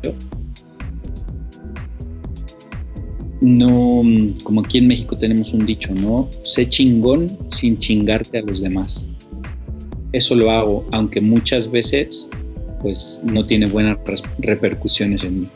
No, 3.42 4.02
como 4.42 4.62
aquí 4.62 4.78
en 4.78 4.86
México 4.86 5.18
tenemos 5.18 5.52
un 5.52 5.66
dicho, 5.66 5.94
¿no? 5.94 6.26
Sé 6.42 6.66
chingón 6.66 7.38
sin 7.50 7.76
chingarte 7.76 8.38
a 8.38 8.42
los 8.42 8.62
demás. 8.62 9.06
Eso 10.12 10.34
lo 10.34 10.50
hago, 10.50 10.86
aunque 10.92 11.20
muchas 11.20 11.70
veces 11.70 12.30
pues 12.80 13.20
no 13.24 13.44
tiene 13.44 13.66
buenas 13.66 13.98
repercusiones 14.38 15.22
en 15.24 15.42
mí. 15.42 15.50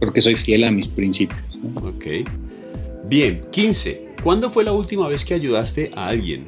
Porque 0.00 0.20
soy 0.20 0.36
fiel 0.36 0.64
a 0.64 0.70
mis 0.70 0.88
principios. 0.88 1.60
Ok. 1.82 2.06
Bien, 3.08 3.40
15. 3.50 4.08
¿Cuándo 4.22 4.50
fue 4.50 4.64
la 4.64 4.72
última 4.72 5.08
vez 5.08 5.24
que 5.24 5.34
ayudaste 5.34 5.90
a 5.94 6.06
alguien? 6.06 6.44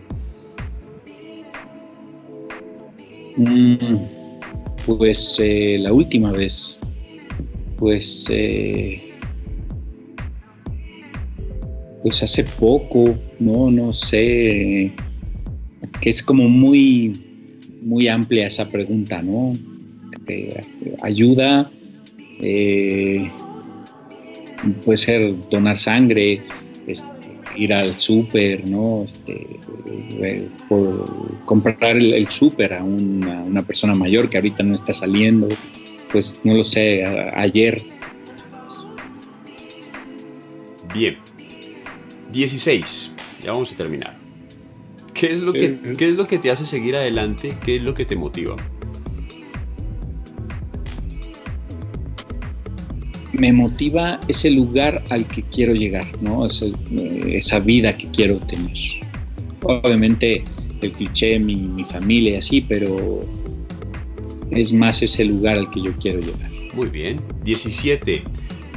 Mm, 3.37 3.77
pues 4.87 5.39
eh, 5.39 5.77
la 5.81 5.93
última 5.93 6.33
vez, 6.33 6.81
pues, 7.77 8.27
eh, 8.31 9.13
pues 12.03 12.23
hace 12.23 12.45
poco, 12.45 13.15
no, 13.39 13.71
no 13.71 13.93
sé, 13.93 14.91
que 16.01 16.09
es 16.09 16.23
como 16.23 16.49
muy, 16.49 17.13
muy 17.83 18.09
amplia 18.09 18.47
esa 18.47 18.71
pregunta, 18.71 19.21
¿no? 19.23 19.53
ayuda, 21.03 21.71
eh, 22.41 23.31
puede 24.85 24.97
ser 24.97 25.49
donar 25.51 25.77
sangre, 25.77 26.43
este, 26.87 27.11
ir 27.57 27.73
al 27.73 27.95
súper, 27.95 28.69
¿no? 28.69 29.03
Este, 29.05 29.59
eh, 30.21 30.49
comprar 31.45 31.97
el, 31.97 32.29
súper 32.29 32.75
a 32.75 32.83
una, 32.83 33.63
persona 33.63 33.95
mayor 33.95 34.29
que 34.29 34.37
ahorita 34.37 34.63
no 34.63 34.75
está 34.75 34.93
saliendo, 34.93 35.49
pues 36.13 36.41
no 36.45 36.55
lo 36.55 36.65
sé, 36.65 37.05
ayer. 37.35 37.81
Bien. 40.95 41.17
16. 42.33 43.15
Ya 43.43 43.53
vamos 43.53 43.73
a 43.73 43.77
terminar. 43.77 44.17
¿Qué 45.15 45.33
es 45.33 45.41
lo 45.41 45.53
que, 45.53 45.79
¿qué 45.97 46.05
es 46.05 46.17
lo 46.17 46.27
que 46.27 46.39
te 46.39 46.51
hace 46.51 46.65
seguir 46.65 46.97
adelante? 46.97 47.55
¿Qué 47.65 47.77
es 47.77 47.83
lo 47.83 47.95
que 47.95 48.05
te 48.05 48.17
motiva? 48.17 48.57
Me 53.39 53.53
motiva 53.53 54.21
ese 54.29 54.51
lugar 54.51 55.03
al 55.11 55.27
que 55.27 55.43
quiero 55.43 55.75
llegar, 55.75 56.07
¿no? 56.23 56.47
Eh, 56.47 57.37
esa 57.37 57.61
vida 57.61 57.93
que 57.93 58.09
quiero 58.11 58.39
tener. 58.41 58.77
Obviamente 59.63 60.45
el 60.83 60.93
cliché, 60.93 61.39
mi, 61.39 61.57
mi 61.57 61.85
familia 61.85 62.33
y 62.33 62.37
así, 62.37 62.61
pero 62.69 63.21
es 64.51 64.73
más 64.73 65.03
ese 65.03 65.25
lugar 65.25 65.59
al 65.59 65.71
que 65.71 65.83
yo 65.83 65.93
quiero 65.97 66.21
llegar. 66.21 66.51
Muy 66.75 66.89
bien. 66.89 67.21
17. 67.45 68.23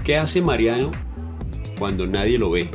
¿Qué 0.04 0.18
hace 0.18 0.42
Mariano 0.42 0.92
cuando 1.78 2.08
nadie 2.08 2.38
lo 2.38 2.52
ve? 2.52 2.68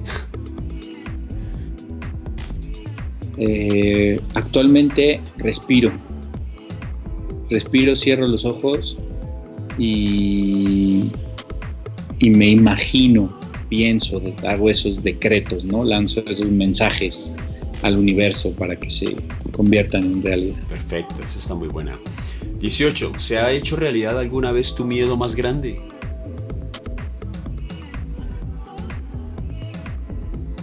Eh, 3.37 4.21
actualmente 4.35 5.21
respiro. 5.39 5.93
Respiro, 7.51 7.97
cierro 7.97 8.29
los 8.29 8.45
ojos 8.45 8.97
y 9.77 11.11
y 12.25 12.31
me 12.31 12.49
imagino, 12.49 13.39
pienso, 13.69 14.23
hago 14.49 14.71
esos 14.71 15.03
decretos, 15.03 15.67
¿no? 15.67 15.85
Lanzo 15.85 16.25
esos 16.27 16.51
mensajes 16.51 17.37
al 17.83 17.99
universo 17.99 18.51
para 18.55 18.75
que 18.81 18.89
se 18.89 19.15
conviertan 19.53 20.05
en 20.05 20.23
realidad. 20.23 20.57
Perfecto, 20.71 21.17
eso 21.29 21.39
está 21.39 21.55
muy 21.55 21.69
buena. 21.69 21.99
18. 22.61 23.13
¿Se 23.19 23.37
ha 23.37 23.53
hecho 23.53 23.77
realidad 23.77 24.19
alguna 24.19 24.53
vez 24.53 24.75
tu 24.75 24.87
miedo 24.87 25.19
más 25.19 25.37
grande? 25.37 25.79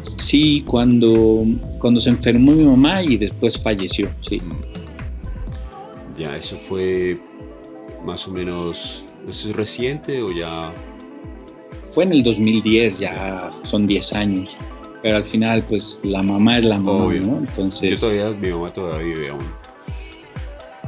Sí, 0.02 0.64
cuando, 0.66 1.46
cuando 1.78 2.00
se 2.00 2.10
enfermó 2.10 2.54
mi 2.54 2.64
mamá 2.64 3.04
y 3.04 3.18
después 3.18 3.62
falleció, 3.62 4.10
sí. 4.22 4.40
Mm. 4.40 6.20
Ya, 6.20 6.36
eso 6.36 6.56
fue 6.58 7.20
más 8.04 8.28
o 8.28 8.32
menos, 8.32 9.06
¿eso 9.30 9.50
es 9.50 9.56
reciente 9.56 10.24
o 10.24 10.32
ya 10.32 10.74
fue 11.92 12.06
en 12.06 12.14
el 12.14 12.24
2010, 12.24 13.00
ya 13.00 13.50
son 13.64 13.86
10 13.86 14.14
años. 14.14 14.58
Pero 15.04 15.18
al 15.18 15.26
final, 15.26 15.66
pues 15.68 16.00
la 16.04 16.24
mamá 16.24 16.58
es 16.58 16.66
la 16.66 16.80
mamá, 16.80 17.14
¿no? 17.14 17.40
Entonces. 17.40 18.00
Yo 18.00 18.08
todavía, 18.08 18.40
mi 18.40 18.50
mamá 18.50 18.70
todavía 18.70 19.16
vive 19.16 19.30
aún. 19.30 19.48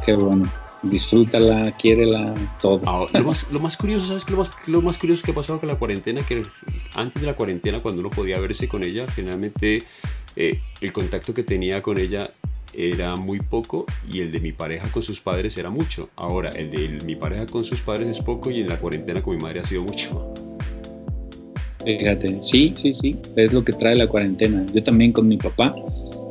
Qué 0.06 0.14
bueno. 0.14 0.52
Disfrútala, 0.82 1.72
quiérela, 1.78 2.36
todo. 2.62 2.80
lo, 3.14 3.24
más, 3.24 3.52
lo, 3.52 3.60
más, 3.60 3.78
curioso, 3.78 4.08
¿sabes 4.08 4.26
qué? 4.26 4.32
Lo 4.32 4.38
más, 4.40 4.52
lo 4.68 4.82
más 4.82 4.98
curioso 4.98 5.24
que 5.24 5.32
ha 5.32 5.34
pasado 5.34 5.60
con 5.60 5.70
la 5.70 5.76
cuarentena? 5.76 6.26
Que 6.26 6.42
antes 6.94 7.22
de 7.22 7.26
la 7.26 7.36
cuarentena, 7.36 7.82
cuando 7.82 8.02
uno 8.02 8.10
podía 8.10 8.38
verse 8.40 8.68
con 8.68 8.84
ella, 8.84 9.08
generalmente 9.08 9.84
eh, 10.36 10.60
el 10.82 10.92
contacto 10.92 11.34
que 11.34 11.44
tenía 11.44 11.82
con 11.82 12.00
ella 12.00 12.32
era 12.74 13.16
muy 13.16 13.40
poco 13.40 13.86
y 14.12 14.20
el 14.20 14.32
de 14.32 14.42
mi 14.42 14.52
pareja 14.52 14.92
con 14.92 15.04
sus 15.04 15.22
padres 15.22 15.58
era 15.58 15.70
mucho. 15.70 16.10
Ahora, 16.18 16.50
el 16.50 16.70
de 16.70 17.06
mi 17.06 17.16
pareja 17.16 17.46
con 17.46 17.64
sus 17.64 17.82
padres 17.82 18.10
es 18.10 18.20
poco 18.20 18.52
y 18.52 18.60
en 18.60 18.68
la 18.68 18.80
cuarentena 18.80 19.24
con 19.24 19.38
mi 19.38 19.42
madre 19.42 19.62
ha 19.62 19.64
sido 19.64 19.84
mucho. 19.84 20.53
Fíjate, 21.86 22.42
sí, 22.42 22.74
sí, 22.78 22.94
sí, 22.94 23.18
es 23.36 23.52
lo 23.52 23.64
que 23.64 23.74
trae 23.74 23.96
la 23.96 24.08
cuarentena. 24.08 24.66
Yo 24.74 24.82
también 24.84 25.12
con 25.12 25.28
mi 25.28 25.38
papá, 25.38 25.76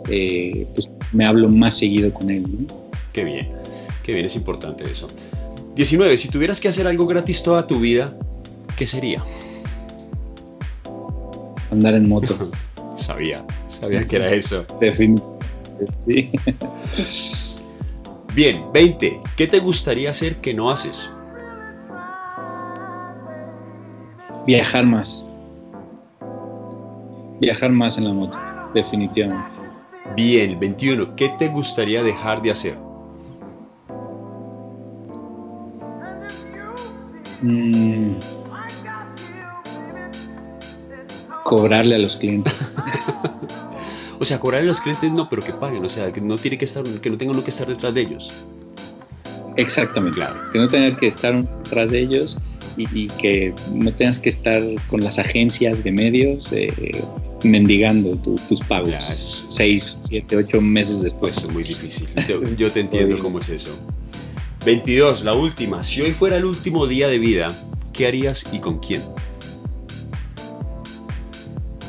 eh, 0.08 0.66
pues 0.74 0.90
me 1.12 1.26
hablo 1.26 1.48
más 1.48 1.76
seguido 1.78 2.12
con 2.12 2.30
él. 2.30 2.66
Qué 3.12 3.24
bien, 3.24 3.50
qué 4.02 4.12
bien, 4.12 4.24
es 4.24 4.36
importante 4.36 4.90
eso. 4.90 5.08
19. 5.74 6.16
Si 6.16 6.30
tuvieras 6.30 6.60
que 6.60 6.68
hacer 6.68 6.86
algo 6.86 7.06
gratis 7.06 7.42
toda 7.42 7.66
tu 7.66 7.80
vida, 7.80 8.16
¿qué 8.76 8.86
sería? 8.86 9.22
Andar 11.70 11.94
en 11.94 12.08
moto. 12.08 12.50
sabía, 12.96 13.44
sabía 13.68 14.06
que 14.06 14.16
era 14.16 14.32
eso. 14.32 14.64
Definitivamente. 14.80 15.32
Bien, 18.34 18.62
20. 18.72 19.20
¿Qué 19.36 19.46
te 19.46 19.58
gustaría 19.58 20.08
hacer 20.10 20.36
que 20.36 20.54
no 20.54 20.70
haces? 20.70 21.10
Viajar 24.46 24.86
más 24.86 25.31
viajar 27.42 27.72
más 27.72 27.98
en 27.98 28.04
la 28.04 28.12
moto, 28.12 28.38
definitivamente. 28.72 29.56
Bien, 30.14 30.58
21. 30.58 31.16
¿Qué 31.16 31.28
te 31.38 31.48
gustaría 31.48 32.02
dejar 32.02 32.40
de 32.40 32.50
hacer? 32.50 32.78
Mm. 37.42 38.14
cobrarle 41.42 41.96
a 41.96 41.98
los 41.98 42.16
clientes. 42.16 42.54
o 44.18 44.24
sea, 44.24 44.38
cobrarle 44.38 44.68
a 44.68 44.68
los 44.68 44.80
clientes 44.80 45.10
no, 45.10 45.28
pero 45.28 45.42
que 45.42 45.52
paguen, 45.52 45.84
o 45.84 45.88
sea, 45.88 46.12
que 46.12 46.20
no 46.20 46.38
tiene 46.38 46.56
que 46.56 46.64
estar, 46.64 46.84
que 46.84 47.10
no 47.10 47.18
tenga 47.18 47.32
uno 47.32 47.42
que 47.42 47.50
estar 47.50 47.66
detrás 47.66 47.92
de 47.92 48.00
ellos. 48.02 48.32
Exactamente, 49.56 50.20
claro. 50.20 50.34
Que 50.52 50.58
no 50.58 50.68
tenga 50.68 50.96
que 50.96 51.08
estar 51.08 51.34
detrás 51.64 51.90
de 51.90 51.98
ellos 51.98 52.38
y, 52.76 53.08
que 53.08 53.52
no 53.74 53.92
tengas 53.94 54.18
que 54.18 54.30
estar 54.30 54.62
con 54.86 55.00
las 55.00 55.18
agencias 55.18 55.84
de 55.84 55.92
medios 55.92 56.50
eh, 56.52 56.72
mendigando 57.44 58.16
tus 58.16 58.60
pagos 58.60 59.44
seis, 59.48 60.00
siete, 60.02 60.36
ocho 60.36 60.60
meses 60.60 61.02
después. 61.02 61.38
es 61.38 61.50
muy 61.50 61.62
difícil. 61.62 62.08
Yo, 62.56 62.70
te 62.72 62.80
entiendo 62.80 63.16
cómo 63.18 63.38
es 63.38 63.48
eso. 63.48 63.70
22, 64.64 65.24
la 65.24 65.34
última. 65.34 65.82
Si 65.82 66.00
hoy 66.02 66.12
fuera 66.12 66.36
el 66.36 66.44
último 66.44 66.86
día 66.86 67.08
de 67.08 67.18
vida, 67.18 67.56
¿qué 67.92 68.06
harías 68.06 68.46
y 68.52 68.58
con 68.58 68.78
quién? 68.78 69.02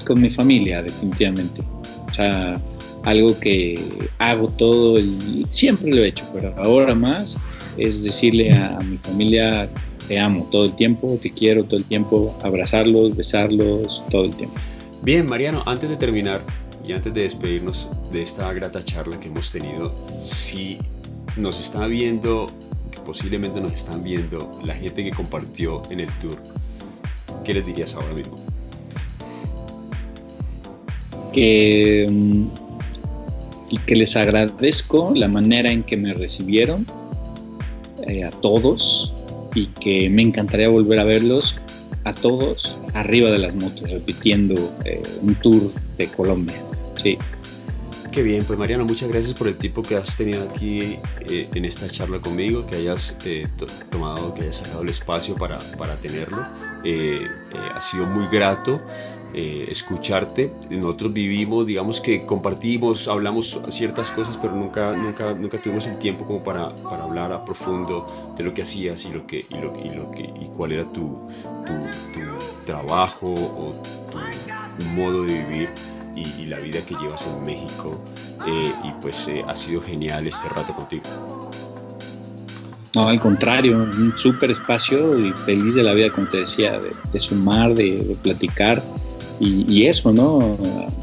con 0.03 0.21
mi 0.21 0.29
familia, 0.29 0.81
definitivamente. 0.81 1.61
O 2.09 2.13
sea, 2.13 2.61
algo 3.03 3.37
que 3.39 3.79
hago 4.19 4.47
todo 4.47 4.99
y 4.99 5.45
siempre 5.49 5.91
lo 5.91 6.03
he 6.03 6.09
hecho, 6.09 6.25
pero 6.33 6.53
ahora 6.57 6.93
más 6.95 7.37
es 7.77 8.03
decirle 8.03 8.53
a, 8.53 8.79
mi 8.79 8.97
familia 8.97 9.67
te 10.07 10.19
amo 10.19 10.47
todo 10.51 10.65
el 10.65 10.75
tiempo, 10.75 11.17
te 11.21 11.31
quiero 11.31 11.63
todo 11.63 11.77
el 11.77 11.85
tiempo, 11.85 12.37
abrazarlos, 12.43 13.15
besarlos 13.15 14.03
todo 14.09 14.25
el 14.25 14.35
tiempo. 14.35 14.55
Bien, 15.03 15.25
Mariano, 15.25 15.63
antes 15.65 15.89
de 15.89 15.97
terminar 15.97 16.45
y 16.87 16.93
antes 16.93 17.13
de 17.13 17.23
despedirnos 17.23 17.89
de 18.13 18.21
esta 18.21 18.53
grata 18.53 18.85
charla 18.85 19.19
que 19.19 19.27
hemos 19.27 19.51
tenido, 19.51 19.93
si 20.17 20.77
nos 21.35 21.59
está 21.59 21.87
viendo, 21.87 22.47
que 22.89 22.99
posiblemente 22.99 23.59
nos 23.59 23.73
están 23.73 24.01
viendo, 24.01 24.57
la 24.63 24.73
gente 24.73 25.03
que 25.03 25.11
compartió 25.11 25.83
en 25.89 25.99
el 25.99 26.19
tour, 26.19 26.37
¿qué 27.43 27.53
les 27.53 27.65
dirías 27.65 27.93
ahora 27.95 28.13
mismo? 28.13 28.37
Que, 31.33 32.07
mm, 32.09 32.45
que 33.85 33.95
les 33.97 34.15
agradezco 34.15 35.11
la 35.13 35.27
manera 35.27 35.69
en 35.69 35.83
que 35.83 35.97
me 35.97 36.13
recibieron 36.13 36.87
eh, 38.07 38.23
a 38.23 38.29
todos 38.29 39.13
y 39.53 39.65
que 39.65 40.09
me 40.09 40.21
encantaría 40.21 40.69
volver 40.69 40.99
a 40.99 41.03
verlos 41.03 41.59
a 42.03 42.13
todos 42.13 42.77
arriba 42.93 43.31
de 43.31 43.39
las 43.39 43.55
motos, 43.55 43.91
repitiendo 43.91 44.73
eh, 44.85 45.01
un 45.21 45.35
tour 45.35 45.71
de 45.97 46.07
Colombia. 46.07 46.55
Sí. 46.95 47.17
Qué 48.11 48.21
bien, 48.21 48.43
pues 48.45 48.59
Mariano, 48.59 48.85
muchas 48.85 49.09
gracias 49.09 49.33
por 49.33 49.47
el 49.47 49.55
tiempo 49.55 49.81
que 49.81 49.95
has 49.95 50.15
tenido 50.15 50.43
aquí 50.43 50.99
eh, 51.27 51.49
en 51.51 51.65
esta 51.65 51.89
charla 51.89 52.19
conmigo, 52.19 52.63
que 52.67 52.75
hayas 52.75 53.17
tomado, 53.89 54.35
que 54.35 54.43
hayas 54.43 54.57
sacado 54.57 54.83
el 54.83 54.89
espacio 54.89 55.33
para, 55.35 55.57
para 55.77 55.95
tenerlo. 55.95 56.45
ha 57.73 57.81
sido 57.81 58.05
muy 58.05 58.27
grato. 58.27 58.81
Eh, 59.35 59.65
escucharte. 59.71 60.53
Nosotros 60.69 61.11
vivimos, 61.11 61.65
digamos 61.65 61.99
que 61.99 62.23
compartimos, 62.23 63.07
hablamos 63.07 63.59
ciertas 63.69 64.11
cosas, 64.11 64.37
pero 64.37 64.53
nunca, 64.53 64.95
nunca, 64.95 65.33
nunca 65.33 65.57
tuvimos 65.57 65.87
el 65.87 65.97
tiempo 65.97 66.23
como 66.25 66.43
para, 66.43 66.69
para 66.69 67.03
hablar 67.03 67.31
a 67.31 67.43
profundo 67.43 68.33
de 68.37 68.43
lo 68.43 68.53
que 68.53 68.61
hacías 68.61 69.05
y, 69.05 69.09
lo 69.09 69.25
que, 69.25 69.47
y, 69.49 69.55
lo, 69.55 70.11
que, 70.11 70.21
y 70.21 70.49
cuál 70.55 70.73
era 70.73 70.83
tu, 70.83 71.17
tu, 71.65 71.73
trabajo 72.67 73.33
o 73.33 73.73
tu 74.77 74.85
modo 74.95 75.23
de 75.23 75.43
vivir. 75.43 75.69
Y, 76.15 76.45
la 76.45 76.59
vida 76.59 76.79
que 76.85 76.93
llevas 76.93 77.25
en 77.25 77.43
México 77.43 77.99
eh, 78.45 78.71
y 78.83 78.91
pues 79.01 79.27
eh, 79.27 79.43
ha 79.47 79.55
sido 79.55 79.81
genial 79.81 80.27
este 80.27 80.47
rato 80.49 80.73
contigo. 80.75 81.03
No, 82.93 83.07
al 83.07 83.19
contrario, 83.19 83.77
un 83.77 84.13
súper 84.15 84.51
espacio 84.51 85.17
y 85.17 85.31
feliz 85.31 85.73
de 85.73 85.81
la 85.81 85.93
vida, 85.93 86.11
como 86.11 86.27
te 86.27 86.37
decía, 86.41 86.79
de, 86.79 87.19
sumar, 87.19 87.73
de 87.73 88.15
platicar 88.21 88.83
y, 89.39 89.85
eso, 89.85 90.11
¿no? 90.11 90.57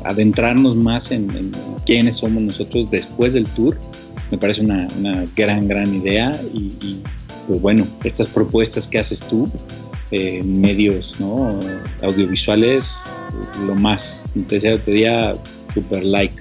Adentrarnos 0.05 0.77
más 0.77 1.11
en, 1.11 1.53
quiénes 1.85 2.17
somos 2.17 2.43
nosotros 2.43 2.91
después 2.91 3.35
del 3.35 3.47
tour, 3.47 3.77
me 4.31 4.39
parece 4.39 4.63
una, 4.63 4.89
gran, 5.37 5.67
gran 5.69 5.95
idea 5.95 6.33
y, 6.55 7.01
pues 7.47 7.61
bueno, 7.61 7.87
estas 8.05 8.29
propuestas 8.29 8.87
que 8.87 8.99
haces 8.99 9.21
tú, 9.21 9.49
eh, 10.13 10.43
medios 10.43 11.17
¿no? 11.21 11.59
audiovisuales, 12.03 13.17
lo 13.67 13.75
más. 13.75 14.25
Entonces 14.35 14.85
te 14.85 14.91
diría 14.91 15.37
super 15.73 16.05
like. 16.05 16.35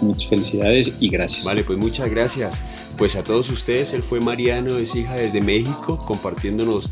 Muchas 0.00 0.30
felicidades 0.30 0.92
y 0.98 1.10
gracias. 1.10 1.44
Vale, 1.44 1.62
pues 1.62 1.78
muchas 1.78 2.10
gracias. 2.10 2.62
Pues 2.96 3.16
a 3.16 3.22
todos 3.22 3.50
ustedes, 3.50 3.92
él 3.92 4.02
fue 4.02 4.20
Mariano, 4.20 4.78
es 4.78 4.94
hija 4.94 5.14
desde 5.14 5.40
México, 5.40 6.02
compartiéndonos 6.06 6.88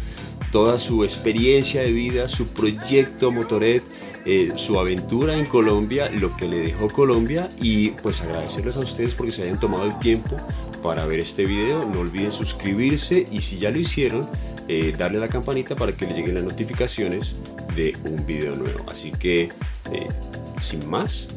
toda 0.53 0.79
su 0.79 1.05
experiencia 1.05 1.83
de 1.83 1.93
vida, 1.93 2.29
su 2.29 2.47
proyecto 2.49 3.31
Motoret 3.31 3.83
eh, 4.31 4.53
su 4.57 4.79
aventura 4.79 5.39
en 5.39 5.47
Colombia, 5.47 6.11
lo 6.11 6.37
que 6.37 6.47
le 6.47 6.59
dejó 6.59 6.91
Colombia 6.91 7.49
y 7.57 7.93
pues 8.03 8.21
agradecerles 8.21 8.77
a 8.77 8.81
ustedes 8.81 9.15
porque 9.15 9.33
se 9.33 9.45
hayan 9.45 9.59
tomado 9.59 9.87
el 9.87 9.99
tiempo 10.01 10.37
para 10.83 11.07
ver 11.07 11.21
este 11.21 11.47
video. 11.47 11.87
No 11.87 12.01
olviden 12.01 12.31
suscribirse 12.31 13.27
y 13.33 13.41
si 13.41 13.59
ya 13.59 13.71
lo 13.71 13.79
hicieron, 13.79 14.29
eh, 14.69 14.93
darle 14.99 15.19
la 15.19 15.29
campanita 15.29 15.77
para 15.77 15.93
que 15.93 16.07
le 16.07 16.13
lleguen 16.13 16.35
las 16.35 16.45
notificaciones 16.45 17.37
de 17.75 17.97
un 18.05 18.27
video 18.27 18.55
nuevo. 18.55 18.85
Así 18.91 19.13
que, 19.13 19.45
eh, 19.93 20.09
sin 20.61 20.87
más, 20.91 21.31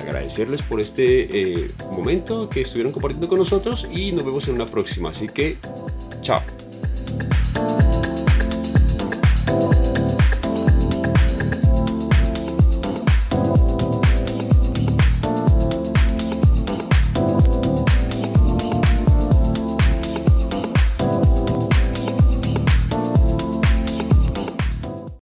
agradecerles 0.00 0.62
por 0.62 0.80
este 0.80 1.68
momento 1.90 2.48
que 2.48 2.60
estuvieron 2.60 2.92
compartiendo 2.92 3.26
con 3.26 3.38
nosotros 3.38 3.88
y 3.92 4.12
nos 4.12 4.24
vemos 4.24 4.46
en 4.46 4.54
una 4.54 4.66
próxima. 4.66 5.10
Así 5.10 5.26
que, 5.26 5.56
chao. 6.22 6.40